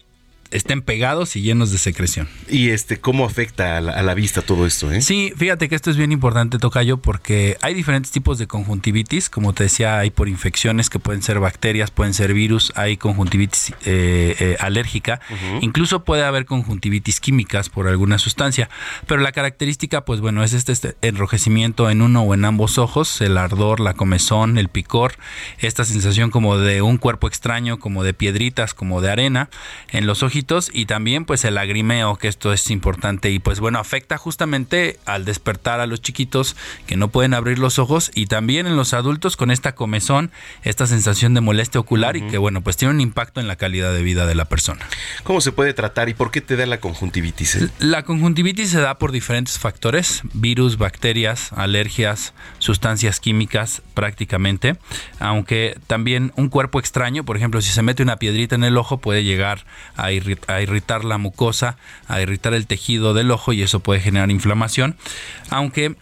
estén 0.51 0.81
pegados 0.81 1.35
y 1.35 1.41
llenos 1.41 1.71
de 1.71 1.77
secreción. 1.77 2.27
¿Y 2.47 2.69
este 2.69 2.99
cómo 2.99 3.26
afecta 3.26 3.77
a 3.77 3.81
la, 3.81 3.93
a 3.93 4.03
la 4.03 4.13
vista 4.13 4.41
todo 4.41 4.65
esto? 4.65 4.91
Eh? 4.91 5.01
Sí, 5.01 5.34
fíjate 5.35 5.69
que 5.69 5.76
esto 5.76 5.91
es 5.91 5.97
bien 5.97 6.11
importante, 6.11 6.57
Tocayo, 6.57 6.97
porque 6.97 7.57
hay 7.61 7.73
diferentes 7.73 8.11
tipos 8.11 8.38
de 8.38 8.47
conjuntivitis. 8.47 9.30
Como 9.30 9.53
te 9.53 9.63
decía, 9.63 9.99
hay 9.99 10.09
por 10.09 10.27
infecciones 10.27 10.89
que 10.89 10.99
pueden 10.99 11.21
ser 11.21 11.39
bacterias, 11.39 11.91
pueden 11.91 12.13
ser 12.13 12.34
virus, 12.34 12.73
hay 12.76 12.97
conjuntivitis 12.97 13.73
eh, 13.85 14.35
eh, 14.39 14.57
alérgica, 14.59 15.21
incluso 15.61 16.03
puede 16.03 16.23
haber 16.23 16.45
conjuntivitis 16.45 17.19
químicas 17.19 17.69
por 17.69 17.88
alguna 17.88 18.17
sustancia. 18.17 18.69
Pero 19.07 19.21
la 19.21 19.31
característica, 19.31 20.05
pues 20.05 20.21
bueno, 20.21 20.43
es 20.43 20.53
este, 20.53 20.71
este 20.71 20.95
enrojecimiento 21.01 21.89
en 21.89 22.01
uno 22.01 22.23
o 22.23 22.34
en 22.34 22.45
ambos 22.45 22.77
ojos, 22.77 23.21
el 23.21 23.38
ardor, 23.38 23.80
la 23.80 23.93
comezón, 23.93 24.57
el 24.57 24.69
picor, 24.69 25.13
esta 25.59 25.85
sensación 25.85 26.31
como 26.31 26.57
de 26.57 26.81
un 26.81 26.97
cuerpo 26.97 27.27
extraño, 27.27 27.80
como 27.80 28.03
de 28.03 28.13
piedritas, 28.13 28.73
como 28.73 29.01
de 29.01 29.11
arena 29.11 29.49
en 29.89 30.07
los 30.07 30.23
ojitos 30.39 30.69
y 30.73 30.85
también 30.85 31.25
pues 31.25 31.43
el 31.43 31.55
lagrimeo, 31.55 32.15
que 32.15 32.29
esto 32.29 32.53
es 32.53 32.69
importante 32.71 33.29
y 33.29 33.39
pues 33.39 33.59
bueno, 33.59 33.77
afecta 33.79 34.17
justamente 34.17 34.97
al 35.05 35.25
despertar 35.25 35.81
a 35.81 35.85
los 35.85 36.01
chiquitos 36.01 36.55
que 36.87 36.95
no 36.95 37.09
pueden 37.09 37.33
abrir 37.33 37.59
los 37.59 37.77
ojos 37.77 38.09
y 38.15 38.27
también 38.27 38.65
en 38.67 38.77
los 38.77 38.93
adultos 38.93 39.35
con 39.35 39.51
esta 39.51 39.75
comezón, 39.75 40.31
esta 40.63 40.87
sensación 40.87 41.33
de 41.33 41.41
molestia 41.41 41.81
ocular 41.81 42.15
y 42.15 42.21
que 42.21 42.37
bueno, 42.37 42.61
pues 42.61 42.77
tiene 42.77 42.93
un 42.93 43.01
impacto 43.01 43.41
en 43.41 43.47
la 43.49 43.57
calidad 43.57 43.93
de 43.93 44.01
vida 44.01 44.25
de 44.25 44.35
la 44.35 44.45
persona. 44.45 44.85
¿Cómo 45.23 45.41
se 45.41 45.51
puede 45.51 45.73
tratar 45.73 46.07
y 46.07 46.13
por 46.13 46.31
qué 46.31 46.39
te 46.39 46.55
da 46.55 46.65
la 46.65 46.79
conjuntivitis? 46.79 47.55
eh? 47.55 47.69
La 47.79 48.03
conjuntivitis 48.03 48.69
se 48.69 48.79
da 48.79 48.97
por 48.97 49.11
diferentes 49.11 49.59
factores, 49.59 50.21
virus, 50.33 50.77
bacterias, 50.77 51.51
alergias, 51.53 52.33
sustancias 52.59 53.19
químicas 53.19 53.81
prácticamente, 53.93 54.77
aunque 55.19 55.77
también 55.87 56.31
un 56.37 56.47
cuerpo 56.47 56.79
extraño, 56.79 57.25
por 57.25 57.35
ejemplo, 57.35 57.61
si 57.61 57.71
se 57.71 57.81
mete 57.81 58.03
una 58.03 58.15
piedrita 58.17 58.55
en 58.55 58.63
el 58.63 58.77
ojo 58.77 58.99
puede 58.99 59.23
llegar 59.25 59.65
a, 59.97 60.11
irri- 60.11 60.28
a 60.47 60.61
irritar 60.61 61.06
la 61.06 61.18
mucosa, 61.18 61.77
a 62.07 62.22
irritar 62.22 62.53
el 62.53 62.68
tejido 62.68 63.14
del 63.14 63.31
ojo 63.31 63.53
y 63.53 63.61
eso 63.61 63.80
puede 63.80 64.01
generar 64.01 64.31
inflamación, 64.31 64.95
aunque 65.49 65.95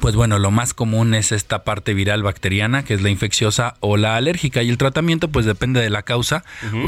pues 0.00 0.16
bueno, 0.16 0.38
lo 0.38 0.50
más 0.50 0.74
común 0.74 1.14
es 1.14 1.32
esta 1.32 1.64
parte 1.64 1.94
viral 1.94 2.22
bacteriana, 2.22 2.84
que 2.84 2.94
es 2.94 3.02
la 3.02 3.10
infecciosa 3.10 3.76
o 3.80 3.96
la 3.96 4.16
alérgica. 4.16 4.62
Y 4.62 4.68
el 4.68 4.78
tratamiento, 4.78 5.28
pues 5.28 5.46
depende 5.46 5.80
de 5.80 5.90
la 5.90 6.02
causa. 6.02 6.44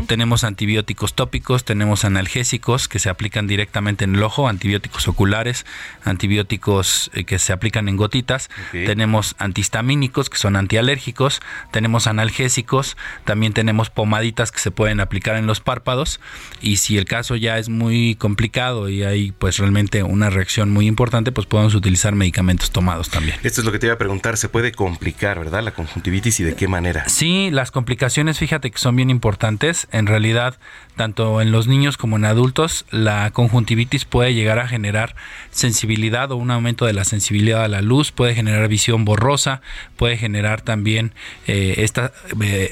Tenemos 0.07 0.45
antibióticos 0.45 1.15
tópicos, 1.15 1.65
tenemos 1.65 2.05
analgésicos 2.05 2.89
que 2.89 2.99
se 2.99 3.09
aplican 3.09 3.47
directamente 3.47 4.05
en 4.05 4.17
el 4.17 4.23
ojo, 4.23 4.49
antibióticos 4.49 5.09
oculares, 5.09 5.67
antibióticos 6.05 7.11
eh, 7.15 7.25
que 7.25 7.39
se 7.39 7.53
aplican 7.53 7.89
en 7.89 7.97
gotitas. 7.97 8.51
Tenemos 8.73 9.37
antihistamínicos 9.39 10.29
que 10.29 10.39
son 10.39 10.57
antialérgicos, 10.57 11.41
tenemos 11.71 12.07
analgésicos, 12.07 12.97
también 13.25 13.53
tenemos 13.53 13.89
pomaditas 13.91 14.51
que 14.51 14.59
se 14.59 14.71
pueden 14.71 15.01
aplicar 15.01 15.37
en 15.37 15.47
los 15.47 15.61
párpados. 15.61 16.21
Y 16.61 16.79
si 16.79 16.99
el 16.99 17.05
caso 17.05 17.37
ya 17.37 17.59
es 17.59 17.69
muy 17.69 18.17
complicado 18.17 18.89
y 18.89 19.05
hay 19.05 19.33
pues 19.33 19.59
realmente 19.59 20.03
una 20.03 20.29
reacción 20.31 20.71
muy 20.71 20.87
importante, 20.87 21.33
pues 21.33 21.47
podemos 21.47 21.75
utilizar 21.75 22.15
medicamentos 22.15 22.71
tomados 22.71 22.96
también. 23.05 23.39
Esto 23.43 23.61
es 23.61 23.65
lo 23.65 23.73
que 23.73 23.79
te 23.79 23.87
iba 23.87 23.95
a 23.95 23.99
preguntar, 23.99 24.37
se 24.37 24.49
puede 24.49 24.73
complicar, 24.73 25.39
¿verdad? 25.39 25.63
La 25.63 25.73
conjuntivitis 25.73 26.41
y 26.41 26.45
de 26.45 26.55
qué 26.55 26.69
manera. 26.69 27.09
Sí, 27.09 27.51
las 27.51 27.71
complicaciones, 27.71 28.39
fíjate 28.39 28.71
que 28.71 28.79
son 28.79 28.97
bien 28.97 29.11
importantes. 29.11 29.89
En 29.93 30.07
realidad, 30.07 30.59
tanto 30.97 31.41
en 31.41 31.53
los 31.53 31.67
niños 31.67 31.97
como 31.97 32.17
en 32.17 32.25
adultos, 32.25 32.87
la 32.91 33.31
conjuntivitis 33.31 34.05
puede 34.05 34.35
llegar 34.35 34.59
a 34.59 34.69
generar 34.69 35.15
sensibilidad 35.51 36.33
o 36.33 36.37
un 36.37 36.51
aumento 36.51 36.87
de 36.87 36.93
la 36.93 37.05
sensibilidad 37.05 37.65
a 37.65 37.69
la 37.69 37.83
luz, 37.83 38.13
puede 38.13 38.35
generar 38.35 38.69
visión 38.69 39.05
borrosa, 39.05 39.61
puede 39.97 40.17
generar 40.17 40.63
también 40.63 41.13
eh, 41.47 41.75
este 41.79 42.11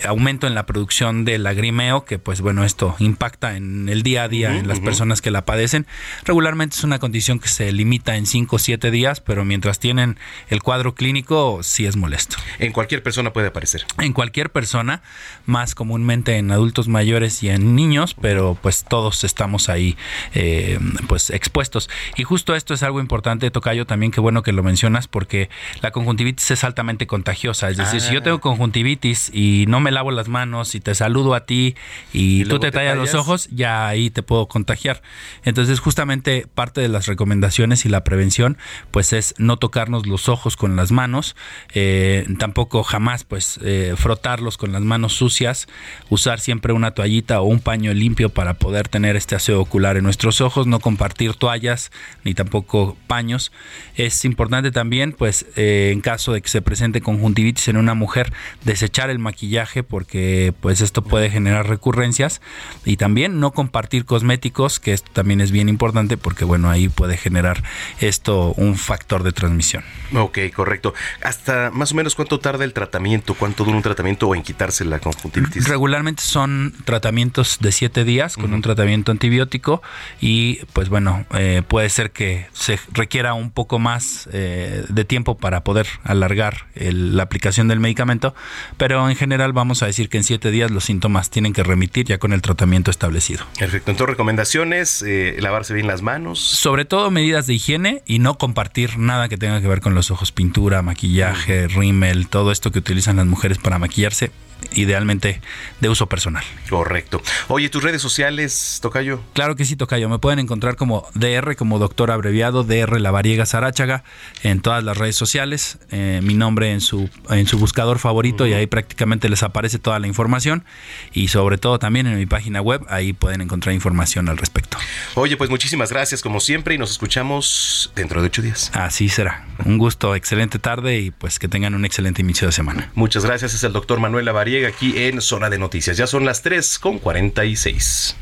aumento 0.06 0.46
en 0.46 0.54
la 0.54 0.66
producción 0.66 1.24
de 1.24 1.38
lagrimeo, 1.38 2.04
que 2.04 2.18
pues 2.18 2.40
bueno, 2.40 2.64
esto 2.64 2.96
impacta 2.98 3.56
en 3.56 3.88
el 3.88 4.02
día 4.02 4.24
a 4.24 4.28
día 4.28 4.56
en 4.56 4.68
las 4.68 4.80
personas 4.80 5.20
que 5.20 5.30
la 5.30 5.44
padecen. 5.44 5.86
Regularmente 6.24 6.76
es 6.76 6.84
una 6.84 6.98
condición 6.98 7.38
que 7.38 7.48
se 7.48 7.72
limita 7.72 8.16
en 8.16 8.26
5 8.26 8.56
o 8.56 8.58
7 8.58 8.90
días, 8.90 9.20
pero 9.20 9.44
mientras 9.44 9.78
tienen 9.78 10.13
el 10.48 10.62
cuadro 10.62 10.94
clínico, 10.94 11.60
sí 11.62 11.86
es 11.86 11.96
molesto. 11.96 12.36
En 12.58 12.72
cualquier 12.72 13.02
persona 13.02 13.32
puede 13.32 13.48
aparecer. 13.48 13.84
En 14.00 14.12
cualquier 14.12 14.50
persona, 14.50 15.02
más 15.46 15.74
comúnmente 15.74 16.36
en 16.36 16.50
adultos 16.50 16.88
mayores 16.88 17.42
y 17.42 17.48
en 17.48 17.74
niños, 17.74 18.14
pero 18.20 18.56
pues 18.60 18.84
todos 18.84 19.24
estamos 19.24 19.68
ahí 19.68 19.96
eh, 20.34 20.78
pues 21.06 21.30
expuestos. 21.30 21.88
Y 22.16 22.24
justo 22.24 22.54
esto 22.54 22.74
es 22.74 22.82
algo 22.82 23.00
importante, 23.00 23.50
Tocayo, 23.50 23.86
también 23.86 24.12
que 24.12 24.20
bueno 24.20 24.42
que 24.42 24.52
lo 24.52 24.62
mencionas, 24.62 25.08
porque 25.08 25.48
la 25.82 25.90
conjuntivitis 25.90 26.50
es 26.50 26.64
altamente 26.64 27.06
contagiosa. 27.06 27.70
Es 27.70 27.76
decir, 27.76 28.00
si 28.00 28.12
yo 28.12 28.20
Ah. 28.20 28.22
tengo 28.24 28.40
conjuntivitis 28.40 29.30
y 29.32 29.66
no 29.68 29.80
me 29.80 29.90
lavo 29.90 30.10
las 30.10 30.28
manos 30.28 30.74
y 30.74 30.80
te 30.80 30.94
saludo 30.94 31.34
a 31.34 31.44
ti 31.46 31.76
y, 32.12 32.44
tú 32.46 32.58
te 32.58 32.70
te 32.70 32.78
tallas 32.78 32.96
los 32.96 33.10
tallas. 33.10 33.20
ojos, 33.26 33.48
ya 33.52 33.86
ahí 33.86 34.10
te 34.10 34.22
puedo 34.22 34.48
contagiar. 34.48 35.02
Entonces, 35.44 35.78
justamente 35.80 36.46
parte 36.54 36.80
de 36.80 36.88
las 36.88 37.06
recomendaciones 37.06 37.84
y 37.84 37.88
la 37.88 38.02
prevención, 38.04 38.58
pues 38.90 39.12
es 39.12 39.34
no 39.38 39.56
tocarnos 39.56 39.93
los 40.02 40.28
ojos 40.28 40.56
con 40.56 40.76
las 40.76 40.92
manos, 40.92 41.36
eh, 41.72 42.26
tampoco 42.38 42.82
jamás, 42.82 43.24
pues, 43.24 43.58
eh, 43.62 43.94
frotarlos 43.96 44.56
con 44.56 44.72
las 44.72 44.82
manos 44.82 45.14
sucias, 45.14 45.66
usar 46.10 46.40
siempre 46.40 46.72
una 46.72 46.90
toallita 46.92 47.40
o 47.40 47.44
un 47.44 47.60
paño 47.60 47.94
limpio 47.94 48.28
para 48.28 48.54
poder 48.54 48.88
tener 48.88 49.16
este 49.16 49.34
aseo 49.34 49.60
ocular 49.60 49.96
en 49.96 50.04
nuestros 50.04 50.40
ojos, 50.40 50.66
no 50.66 50.80
compartir 50.80 51.34
toallas 51.34 51.92
ni 52.24 52.34
tampoco 52.34 52.96
paños. 53.06 53.52
Es 53.94 54.24
importante 54.24 54.72
también, 54.72 55.12
pues, 55.12 55.46
eh, 55.56 55.90
en 55.92 56.00
caso 56.00 56.32
de 56.32 56.42
que 56.42 56.48
se 56.48 56.62
presente 56.62 57.00
conjuntivitis 57.00 57.68
en 57.68 57.76
una 57.76 57.94
mujer, 57.94 58.32
desechar 58.64 59.10
el 59.10 59.18
maquillaje 59.18 59.82
porque, 59.82 60.52
pues, 60.60 60.80
esto 60.80 61.02
puede 61.02 61.30
generar 61.30 61.68
recurrencias 61.68 62.40
y 62.84 62.96
también 62.96 63.40
no 63.40 63.52
compartir 63.52 64.04
cosméticos, 64.04 64.80
que 64.80 64.92
esto 64.92 65.10
también 65.12 65.40
es 65.40 65.50
bien 65.50 65.68
importante 65.68 66.16
porque, 66.16 66.44
bueno, 66.44 66.70
ahí 66.70 66.88
puede 66.88 67.16
generar 67.16 67.62
esto 68.00 68.52
un 68.56 68.76
factor 68.76 69.22
de 69.22 69.32
transmisión. 69.32 69.83
Ok, 70.14 70.38
correcto. 70.54 70.94
¿Hasta 71.22 71.70
más 71.72 71.92
o 71.92 71.94
menos 71.96 72.14
cuánto 72.14 72.38
tarda 72.38 72.64
el 72.64 72.72
tratamiento? 72.72 73.34
¿Cuánto 73.34 73.64
dura 73.64 73.76
un 73.76 73.82
tratamiento 73.82 74.28
o 74.28 74.34
en 74.34 74.42
quitarse 74.42 74.84
la 74.84 75.00
conjuntivitis? 75.00 75.66
Regularmente 75.66 76.22
son 76.22 76.74
tratamientos 76.84 77.58
de 77.60 77.72
7 77.72 78.04
días 78.04 78.36
con 78.36 78.52
un 78.54 78.62
tratamiento 78.62 79.10
antibiótico 79.12 79.82
y 80.20 80.60
pues 80.72 80.88
bueno, 80.90 81.24
eh, 81.34 81.62
puede 81.66 81.88
ser 81.88 82.10
que 82.12 82.46
se 82.52 82.78
requiera 82.92 83.34
un 83.34 83.50
poco 83.50 83.78
más 83.78 84.28
eh, 84.32 84.84
de 84.88 85.04
tiempo 85.04 85.36
para 85.36 85.64
poder 85.64 85.86
alargar 86.04 86.66
el- 86.74 87.16
la 87.16 87.22
aplicación 87.24 87.66
del 87.66 87.80
medicamento, 87.80 88.34
pero 88.76 89.08
en 89.08 89.16
general 89.16 89.52
vamos 89.52 89.82
a 89.82 89.86
decir 89.86 90.08
que 90.10 90.18
en 90.18 90.24
7 90.24 90.50
días 90.50 90.70
los 90.70 90.84
síntomas 90.84 91.30
tienen 91.30 91.52
que 91.54 91.62
remitir 91.62 92.04
ya 92.06 92.18
con 92.18 92.32
el 92.32 92.42
tratamiento 92.42 92.90
establecido. 92.90 93.44
Perfecto. 93.58 93.90
Entonces, 93.90 94.10
recomendaciones, 94.10 95.02
eh, 95.02 95.36
lavarse 95.40 95.74
bien 95.74 95.86
las 95.86 96.02
manos. 96.02 96.38
Sobre 96.40 96.84
todo 96.84 97.10
medidas 97.10 97.46
de 97.46 97.54
higiene 97.54 98.02
y 98.06 98.18
no 98.18 98.36
compartir 98.38 98.98
nada 98.98 99.28
que 99.28 99.36
tenga 99.38 99.60
que 99.60 99.66
ver 99.68 99.73
con 99.80 99.94
los 99.94 100.10
ojos, 100.10 100.32
pintura, 100.32 100.82
maquillaje, 100.82 101.68
rímel, 101.68 102.28
todo 102.28 102.52
esto 102.52 102.70
que 102.72 102.78
utilizan 102.78 103.16
las 103.16 103.26
mujeres 103.26 103.58
para 103.58 103.78
maquillarse, 103.78 104.30
idealmente 104.72 105.40
de 105.80 105.88
uso 105.88 106.06
personal. 106.08 106.44
Correcto. 106.68 107.22
Oye, 107.48 107.68
tus 107.68 107.82
redes 107.82 108.02
sociales, 108.02 108.78
Tocayo. 108.82 109.20
Claro 109.32 109.56
que 109.56 109.64
sí, 109.64 109.76
Tocayo. 109.76 110.08
Me 110.08 110.18
pueden 110.18 110.38
encontrar 110.38 110.76
como 110.76 111.06
DR, 111.14 111.56
como 111.56 111.78
doctor 111.78 112.10
abreviado, 112.10 112.64
DR 112.64 113.00
Lavariega 113.00 113.46
Saráchaga, 113.46 114.04
en 114.42 114.60
todas 114.60 114.82
las 114.84 114.96
redes 114.96 115.16
sociales. 115.16 115.78
eh, 115.90 116.20
mi 116.22 116.34
nombre 116.34 116.72
en 116.72 116.80
su, 116.80 117.08
en 117.30 117.46
su 117.46 117.58
buscador 117.58 117.98
favorito 117.98 118.46
y 118.46 118.52
ahí 118.52 118.66
prácticamente 118.66 119.28
les 119.28 119.42
aparece 119.42 119.78
toda 119.78 119.98
la 119.98 120.06
información. 120.06 120.64
Y 121.12 121.28
sobre 121.28 121.58
todo 121.58 121.78
también 121.78 122.06
en 122.06 122.16
mi 122.16 122.26
página 122.26 122.60
web, 122.60 122.82
ahí 122.88 123.12
pueden 123.12 123.40
encontrar 123.40 123.74
información 123.74 124.28
al 124.28 124.38
respecto. 124.38 124.78
Oye, 125.14 125.36
pues 125.36 125.50
muchísimas 125.50 125.90
gracias 125.90 126.22
como 126.22 126.40
siempre 126.40 126.74
y 126.74 126.78
nos 126.78 126.90
escuchamos 126.90 127.92
dentro 127.94 128.20
de 128.20 128.26
ocho 128.28 128.42
días. 128.42 128.70
Así 128.74 129.08
será. 129.08 129.46
Un 129.64 129.78
gusto, 129.78 130.14
excelente 130.14 130.58
tarde 130.58 130.98
y 130.98 131.10
pues 131.10 131.38
que 131.38 131.48
tengan 131.48 131.74
un 131.74 131.84
excelente 131.84 132.22
inicio 132.22 132.46
de 132.48 132.52
semana. 132.52 132.90
Muchas 132.94 133.24
gracias. 133.24 133.54
Es 133.54 133.64
el 133.64 133.72
doctor 133.72 134.00
Manuel 134.00 134.24
Lavariega 134.24 134.53
aquí 134.62 134.94
en 134.96 135.20
Zona 135.20 135.50
de 135.50 135.58
Noticias. 135.58 135.96
Ya 135.96 136.06
son 136.06 136.24
las 136.24 136.42
3 136.42 136.78
con 136.78 136.98
46. 136.98 138.16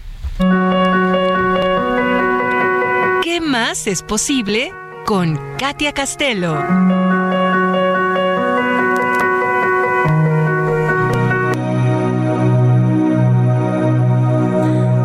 ¿Qué 3.22 3.40
más 3.40 3.86
es 3.86 4.02
posible 4.02 4.72
con 5.04 5.38
Katia 5.59 5.92
Castelo? 5.92 6.56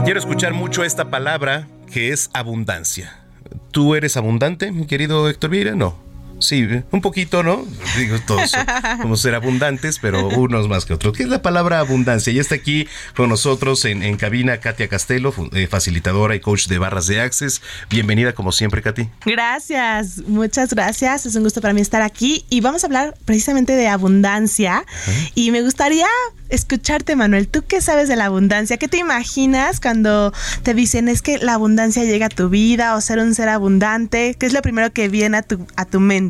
Quiero 0.06 0.20
escuchar 0.20 0.54
mucho 0.54 0.86
esta 0.86 1.10
palabra 1.10 1.68
que 1.92 2.14
es 2.14 2.30
abundancia. 2.34 3.20
¿Tú 3.72 3.96
eres 3.96 4.16
abundante, 4.16 4.72
mi 4.72 4.88
querido 4.88 5.28
Héctor 5.30 5.50
Vieira? 5.50 5.76
No. 5.76 6.07
Sí, 6.40 6.68
un 6.92 7.02
poquito, 7.02 7.44
¿no? 7.44 7.66
Digo, 7.98 8.18
todos 8.26 8.54
a 8.56 9.16
ser 9.16 9.36
abundantes, 9.36 10.00
pero 10.00 10.28
unos 10.28 10.68
más 10.68 10.86
que 10.86 10.94
otros. 10.94 11.16
¿Qué 11.16 11.24
es 11.24 11.30
la 11.30 11.42
palabra 11.42 11.80
abundancia? 11.80 12.32
Y 12.32 12.40
está 12.40 12.56
aquí 12.56 12.88
con 13.16 13.30
nosotros 13.30 13.84
en, 13.86 14.04
en 14.04 14.18
cabina 14.18 14.58
Katia 14.60 14.88
Castelo, 14.88 15.34
eh, 15.54 15.68
facilitadora 15.68 16.36
y 16.36 16.40
coach 16.40 16.68
de 16.68 16.78
barras 16.78 17.08
de 17.08 17.22
Access. 17.22 17.62
Bienvenida 17.90 18.34
como 18.34 18.52
siempre, 18.52 18.82
Katy. 18.82 19.10
Gracias, 19.26 20.24
muchas 20.28 20.74
gracias. 20.74 21.26
Es 21.26 21.36
un 21.36 21.44
gusto 21.44 21.62
para 21.62 21.74
mí 21.74 21.82
estar 21.82 22.02
aquí 22.02 22.46
y 22.50 22.62
vamos 22.62 22.84
a 22.84 22.88
hablar 22.88 23.16
precisamente 23.26 23.74
de 23.74 23.88
abundancia. 23.88 24.86
Y 25.34 25.52
me 25.52 25.62
gustaría 25.62 26.08
escucharte, 26.50 27.16
Manuel. 27.16 27.48
¿Tú 27.48 27.64
qué 27.68 27.82
sabes 27.82 28.08
de 28.08 28.16
la 28.16 28.26
abundancia? 28.26 28.78
¿Qué 28.78 28.88
te 28.88 28.98
imaginas 28.98 29.80
cuando 29.80 30.34
te 30.64 30.74
dicen 30.74 31.10
es 31.10 31.22
que 31.22 31.38
la 31.38 31.54
abundancia 31.54 32.04
llega 32.04 32.28
a 32.28 32.30
tu 32.30 32.50
vida 32.50 32.96
o 32.96 33.02
ser 33.02 33.20
un 33.20 33.34
ser 33.34 33.50
abundante? 33.50 34.36
¿Qué 34.40 34.46
es 34.46 34.54
lo 34.54 34.62
primero 34.62 34.92
que 34.92 35.10
viene 35.10 35.38
a 35.38 35.42
tu, 35.42 35.66
a 35.76 35.86
tu 35.86 36.00
mente? 36.00 36.27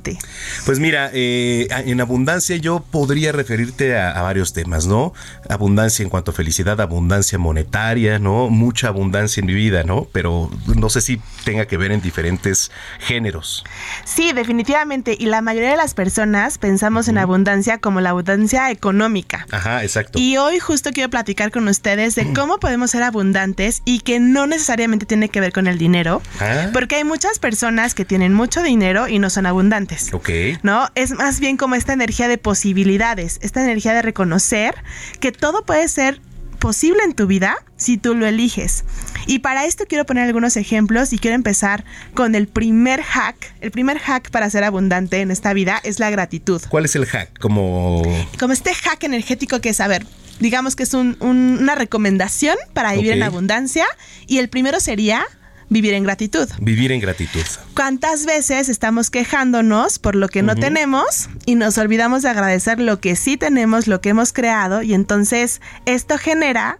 Pues 0.66 0.80
mira, 0.80 1.10
eh, 1.14 1.68
en 1.70 2.02
abundancia 2.02 2.56
yo 2.58 2.80
podría 2.80 3.32
referirte 3.32 3.98
a, 3.98 4.12
a, 4.12 4.22
varios 4.22 4.54
temas, 4.54 4.88
¿no? 4.88 5.14
Abundancia 5.50 6.04
en 6.04 6.10
cuanto 6.10 6.32
a 6.32 6.34
felicidad, 6.34 6.80
abundancia 6.82 7.38
monetaria, 7.38 8.20
¿no? 8.20 8.50
Mucha 8.50 8.88
abundancia 8.88 9.42
en 9.42 9.48
mi 9.48 9.54
vida, 9.54 9.84
¿no? 9.84 10.08
Pero 10.12 10.50
no 10.76 10.90
sé 10.90 11.02
si 11.02 11.22
tenga 11.44 11.66
que 11.66 11.78
ver 11.78 11.92
en 11.92 12.02
diferentes 12.02 12.72
géneros. 13.00 13.64
Sí, 14.06 14.34
definitivamente. 14.34 15.16
Y 15.18 15.28
la 15.28 15.42
mayoría 15.42 15.72
de 15.72 15.78
las 15.78 15.94
personas 15.94 16.58
pensamos 16.58 17.08
en 17.08 17.18
abundancia 17.18 17.78
como 17.80 18.02
la 18.02 18.10
abundancia 18.10 18.70
económica. 18.72 19.46
Ajá, 19.52 19.84
exacto. 19.84 20.20
Y 20.20 20.38
hoy 20.38 20.60
justo 20.60 20.92
quiero 20.92 21.10
platicar 21.10 21.52
con 21.52 21.68
ustedes 21.68 22.16
de 22.16 22.34
cómo 22.34 22.60
podemos 22.60 22.92
ser 22.92 23.04
abundantes 23.04 23.82
y 23.86 24.00
que 24.00 24.20
no 24.20 24.48
necesariamente 24.48 25.06
tiene 25.06 25.30
que 25.30 25.40
ver 25.40 25.54
con 25.54 25.68
el 25.68 25.78
dinero. 25.78 26.22
Ah. 26.40 26.70
Porque 26.74 26.98
hay 26.98 27.04
muchas 27.04 27.40
personas 27.40 27.94
que 27.94 28.06
tienen 28.06 28.34
mucho 28.34 28.62
dinero 28.62 29.08
y 29.08 29.20
no 29.20 29.30
son 29.30 29.46
abundantes. 29.46 29.87
Ok. 30.14 30.30
¿No? 30.64 30.88
Es 30.96 31.12
más 31.12 31.40
bien 31.40 31.58
como 31.58 31.76
esta 31.76 31.94
energía 31.94 32.28
de 32.28 32.38
posibilidades, 32.38 33.40
esta 33.42 33.64
energía 33.64 33.94
de 33.94 34.02
reconocer 34.02 34.76
que 35.20 35.32
todo 35.32 35.66
puede 35.66 35.88
ser 35.88 36.22
posible 36.58 37.04
en 37.04 37.14
tu 37.14 37.28
vida 37.28 37.58
si 37.76 37.98
tú 37.98 38.16
lo 38.16 38.26
eliges. 38.26 38.84
Y 39.28 39.40
para 39.40 39.66
esto 39.66 39.86
quiero 39.88 40.06
poner 40.06 40.26
algunos 40.26 40.58
ejemplos 40.58 41.14
y 41.14 41.20
quiero 41.20 41.36
empezar 41.36 41.86
con 42.14 42.36
el 42.36 42.48
primer 42.48 43.04
hack. 43.04 43.54
El 43.62 43.72
primer 43.72 44.00
hack 44.00 44.30
para 44.32 44.50
ser 44.50 44.64
abundante 44.64 45.22
en 45.22 45.32
esta 45.32 45.54
vida 45.54 45.80
es 45.84 46.00
la 46.00 46.10
gratitud. 46.10 46.62
¿Cuál 46.70 46.86
es 46.86 46.96
el 46.96 47.06
hack? 47.06 47.38
Como... 47.40 48.02
Como 48.40 48.54
este 48.54 48.74
hack 48.74 49.04
energético 49.04 49.62
que 49.62 49.70
es, 49.70 49.80
a 49.80 49.88
ver, 49.88 50.06
digamos 50.40 50.76
que 50.76 50.84
es 50.84 50.94
un, 50.94 51.18
un, 51.20 51.60
una 51.62 51.76
recomendación 51.76 52.58
para 52.74 52.94
vivir 52.94 53.14
en 53.14 53.24
abundancia 53.24 53.86
y 54.26 54.40
el 54.40 54.50
primero 54.50 54.80
sería 54.80 55.26
vivir 55.70 55.94
en 55.94 56.04
gratitud. 56.04 56.48
Vivir 56.60 56.92
en 56.92 57.00
gratitud. 57.02 57.42
¿Cuántas 57.76 58.26
veces 58.26 58.70
estamos 58.70 59.10
quejándonos 59.10 60.00
por 60.00 60.16
lo 60.16 60.30
que 60.30 60.42
no 60.42 60.56
tenemos 60.56 61.30
y 61.46 61.56
nos 61.56 61.78
olvidamos 61.78 62.22
de 62.22 62.30
agradecer 62.30 62.80
lo 62.80 63.00
que 63.00 63.16
sí 63.16 63.38
tenemos, 63.38 63.88
lo 63.88 64.00
que 64.02 64.10
hemos 64.10 64.32
creado 64.34 64.82
y 64.82 64.94
entonces 64.94 65.62
esto 65.86 66.18
genera 66.18 66.80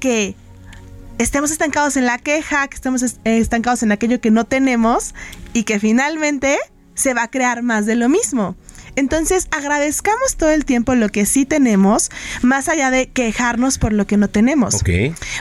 que 0.00 0.34
estemos 1.18 1.50
estancados 1.50 1.96
en 1.96 2.04
la 2.04 2.18
queja, 2.18 2.68
que 2.68 2.74
estemos 2.76 3.02
es- 3.02 3.16
eh, 3.24 3.38
estancados 3.38 3.82
en 3.82 3.90
aquello 3.92 4.20
que 4.20 4.30
no 4.30 4.44
tenemos 4.44 5.14
y 5.54 5.62
que 5.64 5.80
finalmente 5.80 6.58
se 6.94 7.14
va 7.14 7.22
a 7.24 7.30
crear 7.30 7.62
más 7.62 7.86
de 7.86 7.94
lo 7.96 8.08
mismo. 8.08 8.54
Entonces 8.96 9.48
agradezcamos 9.50 10.36
todo 10.36 10.50
el 10.50 10.64
tiempo 10.64 10.94
lo 10.94 11.10
que 11.10 11.26
sí 11.26 11.44
tenemos, 11.44 12.10
más 12.42 12.68
allá 12.68 12.90
de 12.90 13.08
quejarnos 13.08 13.78
por 13.78 13.92
lo 13.92 14.06
que 14.06 14.16
no 14.16 14.28
tenemos. 14.28 14.82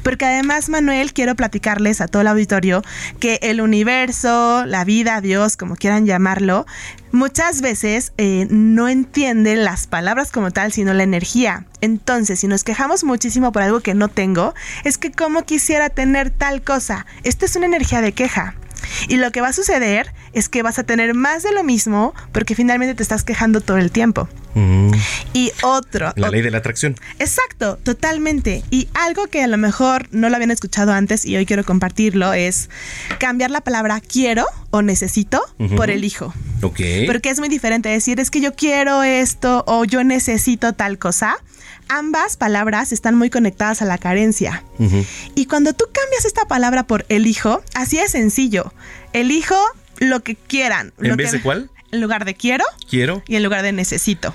Porque 0.04 0.26
además, 0.26 0.70
Manuel, 0.70 1.14
quiero 1.14 1.36
platicarles 1.36 2.02
a 2.02 2.08
todo 2.08 2.22
el 2.22 2.28
auditorio 2.28 2.84
que 3.20 3.40
el 3.42 3.62
universo, 3.62 4.66
la 4.66 4.84
vida, 4.84 5.22
Dios, 5.22 5.58
como 5.58 5.76
quieran 5.76 6.06
llamarlo, 6.06 6.66
muchas 7.12 7.62
veces 7.62 8.12
eh, 8.18 8.48
no 8.50 8.88
entienden 8.88 9.64
las 9.64 9.88
palabras 9.88 10.32
como 10.32 10.52
tal, 10.52 10.72
sino 10.72 10.94
la 10.94 11.04
energía. 11.04 11.66
Entonces, 11.82 12.40
si 12.42 12.48
nos 12.48 12.64
quejamos 12.64 13.04
muchísimo 13.04 13.52
por 13.52 13.62
algo 13.62 13.80
que 13.80 13.94
no 13.94 14.10
tengo, 14.10 14.54
es 14.84 14.98
que 14.98 15.12
como 15.12 15.44
quisiera 15.44 15.90
tener 15.90 16.30
tal 16.30 16.62
cosa. 16.62 17.06
Esta 17.24 17.46
es 17.46 17.56
una 17.56 17.66
energía 17.66 18.02
de 18.02 18.12
queja. 18.12 18.56
Y 19.08 19.18
lo 19.18 19.32
que 19.32 19.42
va 19.42 19.50
a 19.50 19.54
suceder 19.54 20.14
es 20.34 20.50
que 20.50 20.64
vas 20.64 20.80
a 20.80 20.84
tener 20.84 21.14
más 21.14 21.44
de 21.44 21.52
lo 21.54 21.64
mismo 21.64 22.14
porque 22.32 22.56
finalmente 22.56 22.96
te 22.96 23.04
estás 23.04 23.24
quejando 23.24 23.62
todo 23.62 23.78
el 23.78 23.92
tiempo. 23.92 24.28
Mm, 24.56 24.92
Y 25.34 25.52
otro, 25.64 26.14
La 26.16 26.30
ley 26.30 26.42
de 26.42 26.50
la 26.52 26.60
atracción. 26.60 26.96
Exacto, 27.20 27.78
totalmente. 27.84 28.64
Y 28.72 28.88
algo 28.94 29.28
que 29.28 29.44
a 29.44 29.48
lo 29.48 29.58
mejor 29.58 30.08
no 30.12 30.30
lo 30.30 30.36
habían 30.36 30.52
escuchado 30.52 30.92
antes 30.94 31.26
y 31.26 31.36
hoy 31.36 31.46
quiero 31.46 31.64
compartirlo 31.66 32.34
es 32.34 32.70
cambiar 33.20 33.52
la 33.52 33.62
palabra 33.62 34.00
quiero 34.02 34.46
o 34.72 34.82
necesito 34.82 35.42
Ujú. 35.60 35.76
por 35.76 35.90
elijo. 35.90 36.34
Ok. 36.62 36.80
Porque 37.06 37.30
es 37.30 37.40
muy 37.40 37.50
diferente 37.50 37.90
decir 37.90 38.20
es 38.20 38.32
que 38.32 38.40
yo 38.42 38.56
quiero 38.56 39.04
esto 39.04 39.64
o 39.68 39.84
yo 39.86 40.04
necesito 40.04 40.74
tal 40.74 40.98
cosa. 41.00 41.38
Ambas 41.88 42.38
palabras 42.38 42.92
están 42.92 43.16
muy 43.16 43.30
conectadas 43.30 43.82
a 43.82 43.86
la 43.86 43.98
carencia. 43.98 44.64
Y 45.36 45.46
cuando 45.46 45.74
tú 45.74 45.86
cambias 45.92 46.26
esta 46.26 46.48
palabra 46.48 46.88
por 46.88 47.06
elijo, 47.10 47.62
así 47.74 48.00
es 48.00 48.12
sencillo. 48.12 48.74
Elijo 49.14 49.56
lo 50.00 50.22
que 50.24 50.36
quieran. 50.36 50.94
¿En 51.00 51.10
lo 51.10 51.16
vez 51.16 51.32
que- 51.32 51.38
de 51.38 51.44
cuál? 51.44 51.70
En 51.92 52.02
lugar 52.02 52.26
de 52.26 52.34
quiero 52.36 52.66
Quiero. 52.90 53.24
y 53.28 53.36
en 53.38 53.44
lugar 53.44 53.62
de 53.62 53.72
necesito. 53.72 54.34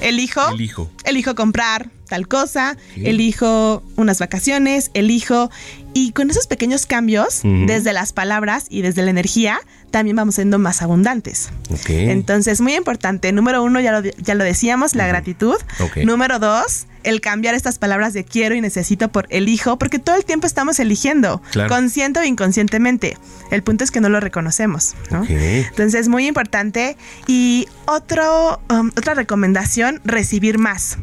Elijo 0.00 0.46
Elijo. 0.50 0.90
elijo 1.04 1.34
comprar 1.34 1.90
tal 2.08 2.26
cosa, 2.28 2.76
Sí. 2.94 3.02
elijo 3.06 3.82
unas 3.96 4.18
vacaciones, 4.18 4.90
elijo 4.94 5.50
y 5.94 6.12
con 6.12 6.30
esos 6.30 6.46
pequeños 6.46 6.86
cambios 6.86 7.40
desde 7.42 7.92
las 7.92 8.12
palabras 8.12 8.66
y 8.68 8.82
desde 8.82 9.02
la 9.02 9.10
energía 9.10 9.60
también 9.90 10.16
vamos 10.16 10.34
siendo 10.34 10.58
más 10.58 10.82
abundantes. 10.82 11.48
Ok. 11.70 11.88
Entonces, 11.90 12.60
muy 12.60 12.74
importante, 12.74 13.32
número 13.32 13.62
uno, 13.62 13.80
ya 13.80 13.92
lo, 14.00 14.02
ya 14.18 14.34
lo 14.34 14.44
decíamos, 14.44 14.94
la 14.94 15.06
gratitud. 15.06 15.56
Número 16.04 16.38
dos, 16.38 16.86
el 17.04 17.20
cambiar 17.22 17.54
estas 17.54 17.78
palabras 17.78 18.12
de 18.12 18.22
quiero 18.24 18.54
y 18.54 18.60
necesito 18.60 19.08
por 19.08 19.26
elijo, 19.30 19.78
porque 19.78 19.98
todo 19.98 20.14
el 20.16 20.24
tiempo 20.26 20.46
estamos 20.46 20.78
eligiendo, 20.78 21.40
Claro. 21.52 21.68
consciente 21.74 22.20
o 22.20 22.24
inconscientemente. 22.24 23.16
El 23.50 23.62
punto 23.62 23.82
es 23.82 23.90
que 23.90 24.00
no 24.02 24.08
lo 24.10 24.20
reconocemos. 24.20 24.94
¿no? 25.10 25.22
Ok. 25.22 25.30
Entonces, 25.30 26.08
muy 26.08 26.26
importante. 26.26 26.96
Y 27.26 27.66
otro, 27.86 28.60
um, 28.70 28.88
otra 28.96 29.14
recomendación, 29.14 30.00
recibir 30.04 30.58
más. 30.58 30.98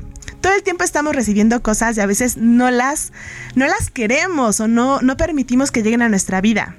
Todo 0.45 0.53
el 0.53 0.61
tiempo 0.61 0.83
estamos 0.83 1.15
recibiendo 1.15 1.63
cosas 1.63 1.97
y 1.97 2.01
a 2.01 2.05
veces 2.05 2.37
no 2.37 2.69
las, 2.69 3.11
no 3.55 3.65
las 3.65 3.89
queremos 3.89 4.59
o 4.59 4.67
no, 4.67 5.01
no 5.01 5.17
permitimos 5.17 5.71
que 5.71 5.81
lleguen 5.81 6.03
a 6.03 6.07
nuestra 6.07 6.39
vida. 6.39 6.75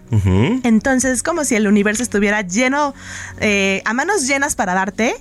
Entonces 0.63 1.11
es 1.15 1.23
como 1.25 1.43
si 1.43 1.57
el 1.57 1.67
universo 1.67 2.05
estuviera 2.05 2.43
lleno, 2.43 2.95
eh, 3.41 3.83
a 3.85 3.93
manos 3.93 4.29
llenas 4.29 4.55
para 4.55 4.73
darte 4.73 5.17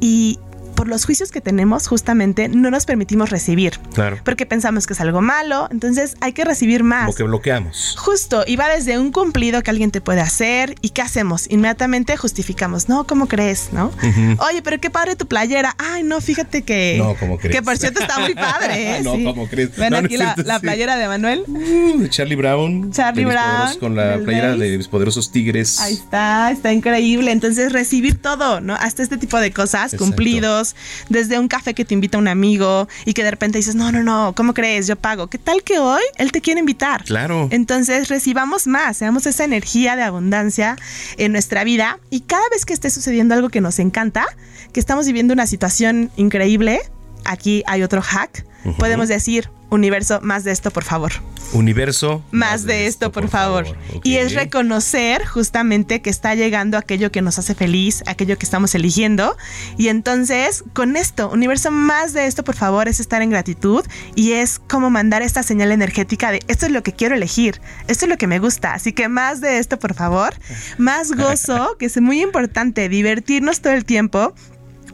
y 0.00 0.40
por 0.74 0.88
los 0.88 1.04
juicios 1.04 1.30
que 1.30 1.40
tenemos 1.40 1.86
justamente 1.88 2.48
no 2.48 2.70
nos 2.70 2.86
permitimos 2.86 3.30
recibir. 3.30 3.78
Claro. 3.94 4.18
Porque 4.24 4.46
pensamos 4.46 4.86
que 4.86 4.92
es 4.92 5.00
algo 5.00 5.20
malo, 5.20 5.68
entonces 5.70 6.16
hay 6.20 6.32
que 6.32 6.44
recibir 6.44 6.82
más. 6.84 7.06
Como 7.06 7.16
que 7.16 7.22
bloqueamos. 7.24 7.96
Justo, 7.98 8.44
y 8.46 8.56
va 8.56 8.68
desde 8.68 8.98
un 8.98 9.12
cumplido 9.12 9.62
que 9.62 9.70
alguien 9.70 9.90
te 9.90 10.00
puede 10.00 10.20
hacer 10.20 10.74
y 10.80 10.90
¿qué 10.90 11.02
hacemos? 11.02 11.46
Inmediatamente 11.50 12.16
justificamos, 12.16 12.88
no, 12.88 13.06
¿cómo 13.06 13.26
crees? 13.26 13.68
¿No? 13.72 13.90
Oye, 14.38 14.62
pero 14.62 14.80
qué 14.80 14.90
padre 14.90 15.16
tu 15.16 15.26
playera. 15.26 15.74
Ay, 15.78 16.02
no, 16.02 16.20
fíjate 16.20 16.62
que... 16.62 16.96
No, 16.98 17.14
¿cómo 17.14 17.38
crees? 17.38 17.56
Que 17.56 17.62
por 17.62 17.76
cierto 17.76 18.00
está 18.00 18.18
muy 18.18 18.34
padre, 18.34 18.98
¿eh? 18.98 19.00
no, 19.02 19.14
Sí. 19.14 19.24
¿cómo 19.24 19.46
crees? 19.48 19.76
Ven 19.76 19.90
No, 19.90 19.98
aquí 19.98 20.16
la, 20.16 20.58
playera 20.60 20.96
de 20.96 21.06
Manuel. 21.08 21.44
Uh, 21.46 22.06
Charlie 22.08 22.34
Brown. 22.36 22.90
Charlie 22.92 23.24
Brown, 23.24 23.78
Con 23.78 23.94
la 23.96 24.18
playera 24.18 24.56
de 24.56 24.76
mis 24.76 24.88
poderosos 24.88 25.30
tigres. 25.30 25.80
Ahí 25.80 25.94
está, 25.94 26.50
está 26.50 26.72
increíble. 26.72 27.30
Entonces, 27.30 27.72
recibir 27.72 28.20
todo, 28.20 28.60
¿no? 28.60 28.74
Hasta 28.74 29.02
este 29.02 29.16
tipo 29.18 29.38
de 29.38 29.52
cosas, 29.52 29.92
Exacto. 29.92 30.04
cumplidos, 30.04 30.63
desde 31.08 31.38
un 31.38 31.48
café 31.48 31.74
que 31.74 31.84
te 31.84 31.94
invita 31.94 32.18
un 32.18 32.28
amigo 32.28 32.88
y 33.04 33.12
que 33.12 33.22
de 33.24 33.30
repente 33.30 33.58
dices, 33.58 33.74
no, 33.74 33.92
no, 33.92 34.02
no, 34.02 34.34
¿cómo 34.36 34.54
crees? 34.54 34.86
Yo 34.86 34.96
pago. 34.96 35.26
¿Qué 35.26 35.38
tal 35.38 35.62
que 35.62 35.78
hoy 35.78 36.02
él 36.16 36.32
te 36.32 36.40
quiere 36.40 36.60
invitar? 36.60 37.04
Claro. 37.04 37.48
Entonces, 37.50 38.08
recibamos 38.08 38.66
más, 38.66 38.96
seamos 38.96 39.26
esa 39.26 39.44
energía 39.44 39.96
de 39.96 40.02
abundancia 40.02 40.76
en 41.16 41.32
nuestra 41.32 41.64
vida 41.64 41.98
y 42.10 42.20
cada 42.20 42.48
vez 42.50 42.64
que 42.64 42.72
esté 42.72 42.90
sucediendo 42.90 43.34
algo 43.34 43.48
que 43.48 43.60
nos 43.60 43.78
encanta, 43.78 44.26
que 44.72 44.80
estamos 44.80 45.06
viviendo 45.06 45.34
una 45.34 45.46
situación 45.46 46.10
increíble, 46.16 46.80
aquí 47.24 47.62
hay 47.66 47.82
otro 47.82 48.02
hack, 48.02 48.44
podemos 48.78 49.08
decir, 49.08 49.50
universo, 49.70 50.20
más 50.22 50.44
de 50.44 50.52
esto, 50.52 50.70
por 50.70 50.84
favor 50.84 51.12
Universo. 51.52 52.24
más 52.30 52.64
de 52.64 52.86
esto, 52.86 53.12
por, 53.12 53.28
favor. 53.28 53.66
Y 54.02 54.16
es 54.16 54.34
reconocer 54.34 55.24
justamente 55.26 56.02
que 56.02 56.10
está 56.10 56.34
llegando 56.34 56.76
aquello 56.76 57.12
que 57.12 57.22
nos 57.22 57.38
hace 57.38 57.54
feliz, 57.54 58.02
aquello 58.06 58.38
que 58.38 58.44
estamos 58.44 58.74
eligiendo. 58.74 59.36
Y 59.76 59.88
entonces, 59.88 60.64
con 60.72 60.96
esto, 60.96 61.30
universo, 61.30 61.70
más 61.70 62.12
de 62.12 62.26
esto, 62.26 62.44
por 62.44 62.56
favor, 62.56 62.88
es 62.88 63.00
estar 63.00 63.22
en 63.22 63.30
gratitud 63.30 63.84
y 64.14 64.32
es 64.32 64.58
como 64.58 64.90
mandar 64.90 65.22
esta 65.22 65.42
señal 65.42 65.70
energética 65.70 66.32
de 66.32 66.40
esto 66.48 66.66
es 66.66 66.72
lo 66.72 66.82
que 66.82 66.92
quiero 66.92 67.14
elegir, 67.14 67.60
esto 67.88 68.06
es 68.06 68.08
lo 68.08 68.18
que 68.18 68.26
me 68.26 68.38
gusta. 68.38 68.74
Así 68.74 68.92
que 68.92 69.08
más 69.08 69.40
de 69.40 69.58
esto, 69.58 69.78
por 69.78 69.94
favor. 69.94 70.34
Más 70.78 71.12
gozo, 71.12 71.76
que 71.78 71.86
es 71.86 72.00
muy 72.00 72.20
importante, 72.22 72.88
divertirnos 72.88 73.60
todo 73.60 73.72
el 73.72 73.84
tiempo 73.84 74.34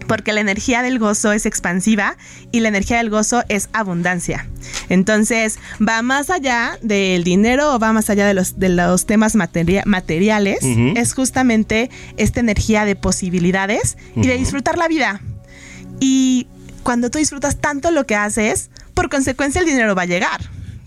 porque 0.06 0.32
la 0.32 0.40
energía 0.40 0.82
del 0.82 0.98
gozo 0.98 1.32
es 1.32 1.46
expansiva 1.46 2.16
y 2.52 2.60
la 2.60 2.68
energía 2.68 2.98
del 2.98 3.10
gozo 3.10 3.44
es 3.48 3.68
abundancia. 3.72 4.48
Entonces, 4.88 5.58
va 5.86 6.02
más 6.02 6.30
allá 6.30 6.78
del 6.82 7.22
dinero 7.24 7.74
o 7.74 7.78
va 7.78 7.92
más 7.92 8.10
allá 8.10 8.26
de 8.26 8.34
los, 8.34 8.58
de 8.58 8.68
los 8.70 9.06
temas 9.06 9.34
materia- 9.36 9.84
materiales. 9.86 10.58
Es 10.96 11.14
justamente 11.14 11.90
esta 12.16 12.40
energía 12.40 12.84
de 12.84 12.96
posibilidades 12.96 13.96
y 14.16 14.26
de 14.26 14.36
disfrutar 14.36 14.76
la 14.78 14.88
vida. 14.88 15.20
Y 16.00 16.46
cuando 16.82 17.10
tú 17.10 17.18
disfrutas 17.18 17.56
tanto 17.60 17.90
lo 17.90 18.06
que 18.06 18.16
haces, 18.16 18.70
por 18.94 19.08
consecuencia 19.10 19.60
el 19.60 19.66
dinero 19.66 19.94
va 19.94 20.02
a 20.02 20.06
llegar. 20.06 20.40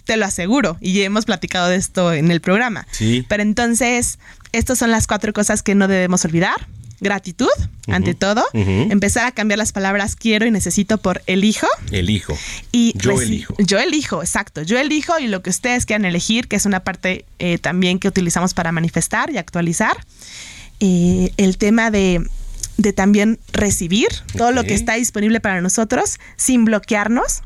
Te 0.06 0.18
lo 0.18 0.26
aseguro. 0.26 0.77
Y 0.81 0.94
ya 0.94 1.06
hemos 1.06 1.23
platicado 1.26 1.69
de 1.69 1.77
esto 1.77 2.11
en 2.11 2.30
el 2.30 2.41
programa. 2.41 2.85
Sí. 2.91 3.26
Pero 3.30 3.41
entonces, 3.41 4.19
estas 4.52 4.77
son 4.77 4.91
las 4.91 5.07
cuatro 5.07 5.31
cosas 5.31 5.64
que 5.64 5.76
no 5.76 5.88
debemos 5.88 6.26
olvidar. 6.26 6.68
Gratitud, 7.03 7.49
ante 7.88 8.13
todo. 8.13 8.43
Empezar 8.53 9.25
a 9.25 9.31
cambiar 9.31 9.57
las 9.57 9.71
palabras 9.71 10.15
quiero 10.15 10.45
y 10.45 10.51
necesito 10.51 10.97
por 10.97 11.21
elijo. 11.27 11.67
Elijo. 11.91 12.38
Y 12.71 12.97
Yo 12.97 13.21
elijo. 13.21 13.55
Yo 13.59 13.80
elijo, 13.80 14.21
exacto. 14.21 14.61
Yo 14.61 14.80
elijo 14.80 15.19
y 15.19 15.27
lo 15.27 15.43
que 15.43 15.49
ustedes 15.49 15.85
quieran 15.85 16.05
elegir, 16.05 16.47
que 16.47 16.55
es 16.55 16.65
una 16.65 16.80
parte 16.80 17.25
eh, 17.39 17.57
también 17.57 17.99
que 17.99 18.07
utilizamos 18.07 18.53
para 18.53 18.71
manifestar 18.71 19.30
y 19.30 19.38
actualizar. 19.38 19.97
Eh, 20.80 21.31
el 21.38 21.57
tema 21.57 21.91
de, 21.91 22.25
de 22.77 22.93
también 22.93 23.39
recibir 23.51 24.07
todo 24.38 24.51
lo 24.51 24.63
que 24.63 24.73
está 24.73 24.95
disponible 24.95 25.39
para 25.39 25.61
nosotros 25.61 26.19
sin 26.35 26.65
bloquearnos 26.65 27.41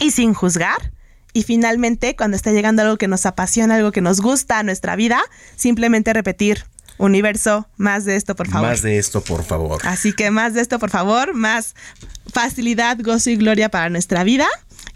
y 0.00 0.10
sin 0.10 0.34
juzgar. 0.34 0.92
Y 1.32 1.44
finalmente, 1.44 2.16
cuando 2.16 2.36
está 2.36 2.50
llegando 2.50 2.82
algo 2.82 2.96
que 2.96 3.08
nos 3.08 3.24
apasiona, 3.24 3.76
algo 3.76 3.92
que 3.92 4.00
nos 4.00 4.20
gusta 4.20 4.58
a 4.58 4.62
nuestra 4.62 4.96
vida, 4.96 5.20
simplemente 5.54 6.12
repetir, 6.12 6.64
universo, 7.00 7.66
más 7.76 8.04
de 8.04 8.16
esto, 8.16 8.36
por 8.36 8.48
favor. 8.48 8.68
Más 8.68 8.82
de 8.82 8.98
esto, 8.98 9.20
por 9.22 9.42
favor. 9.44 9.80
Así 9.84 10.12
que 10.12 10.30
más 10.30 10.54
de 10.54 10.60
esto, 10.60 10.78
por 10.78 10.90
favor, 10.90 11.34
más 11.34 11.74
facilidad, 12.32 12.98
gozo 13.00 13.30
y 13.30 13.36
gloria 13.36 13.68
para 13.68 13.88
nuestra 13.90 14.22
vida. 14.24 14.46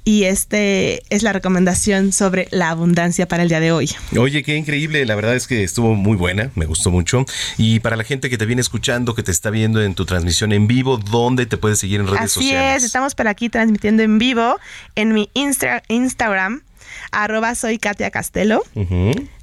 Y 0.07 0.25
este 0.25 1.03
es 1.09 1.23
la 1.23 1.33
recomendación 1.33 2.13
sobre 2.13 2.47
la 2.51 2.69
abundancia 2.69 3.27
para 3.27 3.43
el 3.43 3.49
día 3.49 3.61
de 3.61 3.73
hoy. 3.73 3.91
Oye, 4.19 4.43
qué 4.43 4.55
increíble, 4.57 5.05
la 5.07 5.15
verdad 5.15 5.35
es 5.35 5.47
que 5.47 5.65
estuvo 5.65 5.95
muy 5.95 6.15
buena, 6.17 6.51
me 6.57 6.67
gustó 6.67 6.91
mucho. 6.91 7.25
Y 7.57 7.81
para 7.81 7.97
la 7.97 8.05
gente 8.05 8.29
que 8.29 8.37
te 8.37 8.45
viene 8.45 8.61
escuchando, 8.61 9.15
que 9.15 9.23
te 9.23 9.31
está 9.31 9.49
viendo 9.49 9.83
en 9.83 9.95
tu 9.95 10.05
transmisión 10.05 10.53
en 10.53 10.67
vivo, 10.67 10.99
¿dónde 10.99 11.47
te 11.47 11.57
puedes 11.57 11.79
seguir 11.79 12.01
en 12.01 12.07
redes 12.07 12.21
Así 12.21 12.35
sociales? 12.41 12.79
es, 12.79 12.85
estamos 12.85 13.15
por 13.15 13.29
aquí 13.29 13.49
transmitiendo 13.49 14.03
en 14.03 14.19
vivo 14.19 14.59
en 14.95 15.15
mi 15.15 15.31
Insta- 15.35 15.83
Instagram, 15.89 16.63
arroba 17.13 17.55
soy 17.55 17.79
Katia 17.79 18.11
Castelo. 18.11 18.63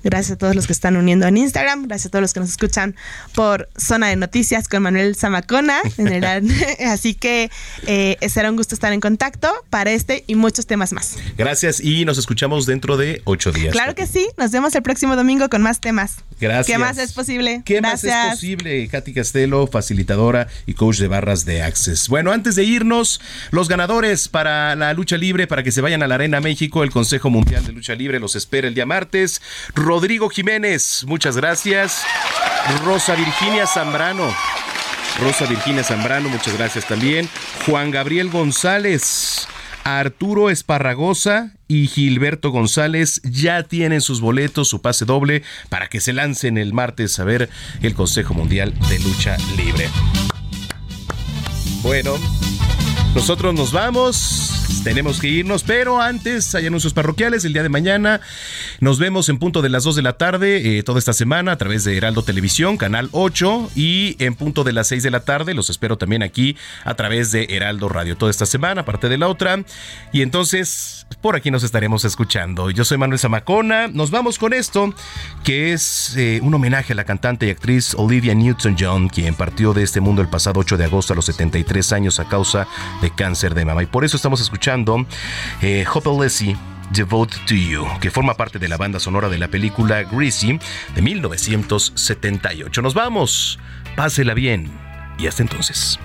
Gracias 0.03 0.31
a 0.31 0.37
todos 0.37 0.55
los 0.55 0.65
que 0.65 0.73
están 0.73 0.97
uniendo 0.97 1.27
en 1.27 1.37
Instagram. 1.37 1.83
Gracias 1.87 2.07
a 2.07 2.09
todos 2.09 2.21
los 2.23 2.33
que 2.33 2.39
nos 2.39 2.49
escuchan 2.49 2.95
por 3.35 3.69
Zona 3.77 4.07
de 4.07 4.15
Noticias 4.15 4.67
con 4.67 4.81
Manuel 4.83 5.15
Zamacona. 5.15 5.79
en 5.97 6.07
el- 6.07 6.21
Así 6.87 7.13
que 7.13 7.51
eh, 7.85 8.17
será 8.29 8.49
un 8.49 8.55
gusto 8.57 8.73
estar 8.75 8.91
en 8.93 8.99
contacto 8.99 9.51
para 9.69 9.91
este 9.91 10.23
y 10.27 10.35
muchos 10.35 10.65
temas 10.65 10.91
más. 10.93 11.17
Gracias 11.37 11.79
y 11.79 12.05
nos 12.05 12.17
escuchamos 12.17 12.65
dentro 12.65 12.97
de 12.97 13.21
ocho 13.25 13.51
días. 13.51 13.71
Claro 13.73 13.93
que 13.95 14.07
sí. 14.07 14.27
Nos 14.37 14.51
vemos 14.51 14.73
el 14.75 14.81
próximo 14.81 15.15
domingo 15.15 15.49
con 15.49 15.61
más 15.61 15.79
temas. 15.79 16.17
Gracias. 16.39 16.65
¿Qué 16.65 16.77
más 16.79 16.97
es 16.97 17.13
posible? 17.13 17.61
¿Qué 17.63 17.81
más 17.81 18.03
es 18.03 18.13
posible? 18.31 18.87
Katy 18.87 19.13
Castelo, 19.13 19.67
facilitadora 19.67 20.47
y 20.65 20.73
coach 20.73 20.97
de 20.97 21.07
barras 21.07 21.45
de 21.45 21.61
Access. 21.61 22.07
Bueno, 22.09 22.31
antes 22.31 22.55
de 22.55 22.63
irnos, 22.63 23.21
los 23.51 23.69
ganadores 23.69 24.27
para 24.27 24.75
la 24.75 24.93
lucha 24.93 25.17
libre, 25.17 25.45
para 25.45 25.61
que 25.61 25.71
se 25.71 25.81
vayan 25.81 26.01
a 26.01 26.07
la 26.07 26.15
Arena 26.15 26.41
México, 26.41 26.83
el 26.83 26.89
Consejo 26.89 27.29
Mundial 27.29 27.50
de 27.59 27.73
Lucha 27.73 27.95
Libre 27.95 28.17
los 28.19 28.37
espera 28.37 28.69
el 28.69 28.73
día 28.73 28.85
martes. 28.85 29.41
Rodrigo 29.75 30.29
Jiménez, 30.29 31.03
muchas 31.05 31.35
gracias. 31.35 32.01
Rosa 32.85 33.13
Virginia 33.13 33.67
Zambrano. 33.67 34.33
Rosa 35.19 35.45
Virginia 35.47 35.83
Zambrano, 35.83 36.29
muchas 36.29 36.57
gracias 36.57 36.87
también. 36.87 37.27
Juan 37.65 37.91
Gabriel 37.91 38.29
González. 38.29 39.47
Arturo 39.83 40.49
Esparragosa 40.49 41.51
y 41.67 41.87
Gilberto 41.87 42.51
González 42.51 43.19
ya 43.23 43.63
tienen 43.63 43.99
sus 43.99 44.21
boletos, 44.21 44.69
su 44.69 44.81
pase 44.81 45.03
doble, 45.03 45.43
para 45.67 45.89
que 45.89 45.99
se 45.99 46.13
lancen 46.13 46.57
el 46.57 46.71
martes 46.71 47.19
a 47.19 47.25
ver 47.25 47.49
el 47.81 47.93
Consejo 47.93 48.33
Mundial 48.33 48.73
de 48.87 48.99
Lucha 48.99 49.35
Libre. 49.57 49.89
Bueno, 51.81 52.13
nosotros 53.13 53.53
nos 53.53 53.71
vamos, 53.73 54.81
tenemos 54.83 55.19
que 55.19 55.27
irnos, 55.27 55.63
pero 55.63 56.01
antes 56.01 56.55
hay 56.55 56.67
anuncios 56.67 56.93
parroquiales. 56.93 57.43
El 57.43 57.53
día 57.53 57.61
de 57.61 57.69
mañana 57.69 58.21
nos 58.79 58.99
vemos 58.99 59.27
en 59.27 59.37
punto 59.37 59.61
de 59.61 59.69
las 59.69 59.83
2 59.83 59.97
de 59.97 60.01
la 60.01 60.13
tarde 60.13 60.77
eh, 60.77 60.83
toda 60.83 60.97
esta 60.97 61.13
semana 61.13 61.51
a 61.51 61.57
través 61.57 61.83
de 61.83 61.97
Heraldo 61.97 62.23
Televisión, 62.23 62.77
Canal 62.77 63.09
8, 63.11 63.71
y 63.75 64.15
en 64.19 64.35
punto 64.35 64.63
de 64.63 64.73
las 64.73 64.87
6 64.87 65.03
de 65.03 65.11
la 65.11 65.19
tarde 65.21 65.53
los 65.53 65.69
espero 65.69 65.97
también 65.97 66.23
aquí 66.23 66.55
a 66.85 66.93
través 66.95 67.31
de 67.31 67.47
Heraldo 67.49 67.89
Radio 67.89 68.15
toda 68.15 68.31
esta 68.31 68.45
semana, 68.45 68.81
aparte 68.81 69.09
de 69.09 69.17
la 69.17 69.27
otra. 69.27 69.63
Y 70.13 70.21
entonces, 70.21 71.05
por 71.21 71.35
aquí 71.35 71.51
nos 71.51 71.63
estaremos 71.63 72.05
escuchando. 72.05 72.71
Yo 72.71 72.85
soy 72.85 72.97
Manuel 72.97 73.19
Zamacona, 73.19 73.87
nos 73.87 74.09
vamos 74.09 74.39
con 74.39 74.53
esto, 74.53 74.93
que 75.43 75.73
es 75.73 76.15
eh, 76.15 76.39
un 76.41 76.53
homenaje 76.53 76.93
a 76.93 76.95
la 76.95 77.03
cantante 77.03 77.47
y 77.47 77.49
actriz 77.49 77.93
Olivia 77.95 78.33
Newton-John, 78.33 79.09
quien 79.09 79.35
partió 79.35 79.73
de 79.73 79.83
este 79.83 79.99
mundo 79.99 80.21
el 80.21 80.29
pasado 80.29 80.61
8 80.61 80.77
de 80.77 80.85
agosto 80.85 81.13
a 81.13 81.15
los 81.15 81.25
73 81.25 81.91
años 81.91 82.19
a 82.19 82.27
causa 82.29 82.67
de 83.01 83.11
cáncer 83.11 83.53
de 83.55 83.65
mama. 83.65 83.83
Y 83.83 83.87
por 83.87 84.05
eso 84.05 84.15
estamos 84.15 84.41
escuchando 84.41 85.05
eh, 85.61 85.85
Hopelessly 85.91 86.55
Devote 86.91 87.37
to 87.47 87.55
You, 87.55 87.87
que 87.99 88.11
forma 88.11 88.33
parte 88.33 88.59
de 88.59 88.67
la 88.67 88.77
banda 88.77 88.99
sonora 88.99 89.29
de 89.29 89.37
la 89.37 89.47
película 89.47 90.03
Greasy 90.03 90.59
de 90.93 91.01
1978. 91.01 92.81
Nos 92.81 92.93
vamos, 92.93 93.59
pásela 93.95 94.33
bien 94.33 94.69
y 95.17 95.27
hasta 95.27 95.41
entonces. 95.41 95.99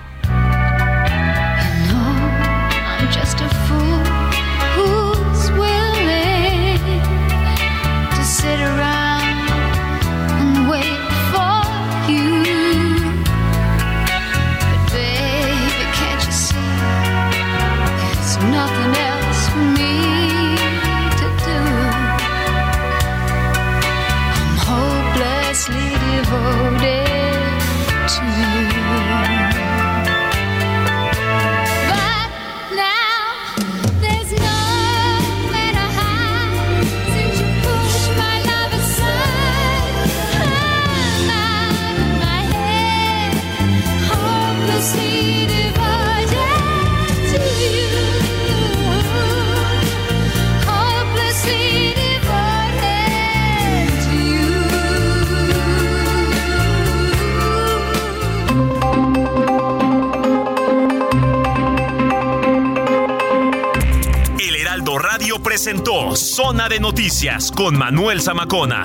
Presentó 65.57 66.15
Zona 66.15 66.69
de 66.69 66.79
Noticias 66.79 67.51
con 67.51 67.75
Manuel 67.75 68.21
Zamacona. 68.21 68.83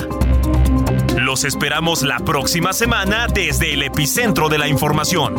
Los 1.18 1.44
esperamos 1.44 2.02
la 2.02 2.18
próxima 2.20 2.72
semana 2.72 3.26
desde 3.26 3.74
el 3.74 3.82
epicentro 3.82 4.48
de 4.48 4.56
la 4.56 4.68
información. 4.68 5.38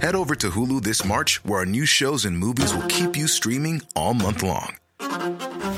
Head 0.00 0.16
over 0.16 0.34
to 0.34 0.50
Hulu 0.50 0.82
this 0.82 1.04
March, 1.04 1.40
where 1.44 1.60
our 1.60 1.64
new 1.64 1.86
shows 1.86 2.24
and 2.24 2.36
movies 2.36 2.74
will 2.74 2.88
keep 2.88 3.16
you 3.16 3.28
streaming 3.28 3.82
all 3.94 4.14
month 4.14 4.42
long. 4.42 4.74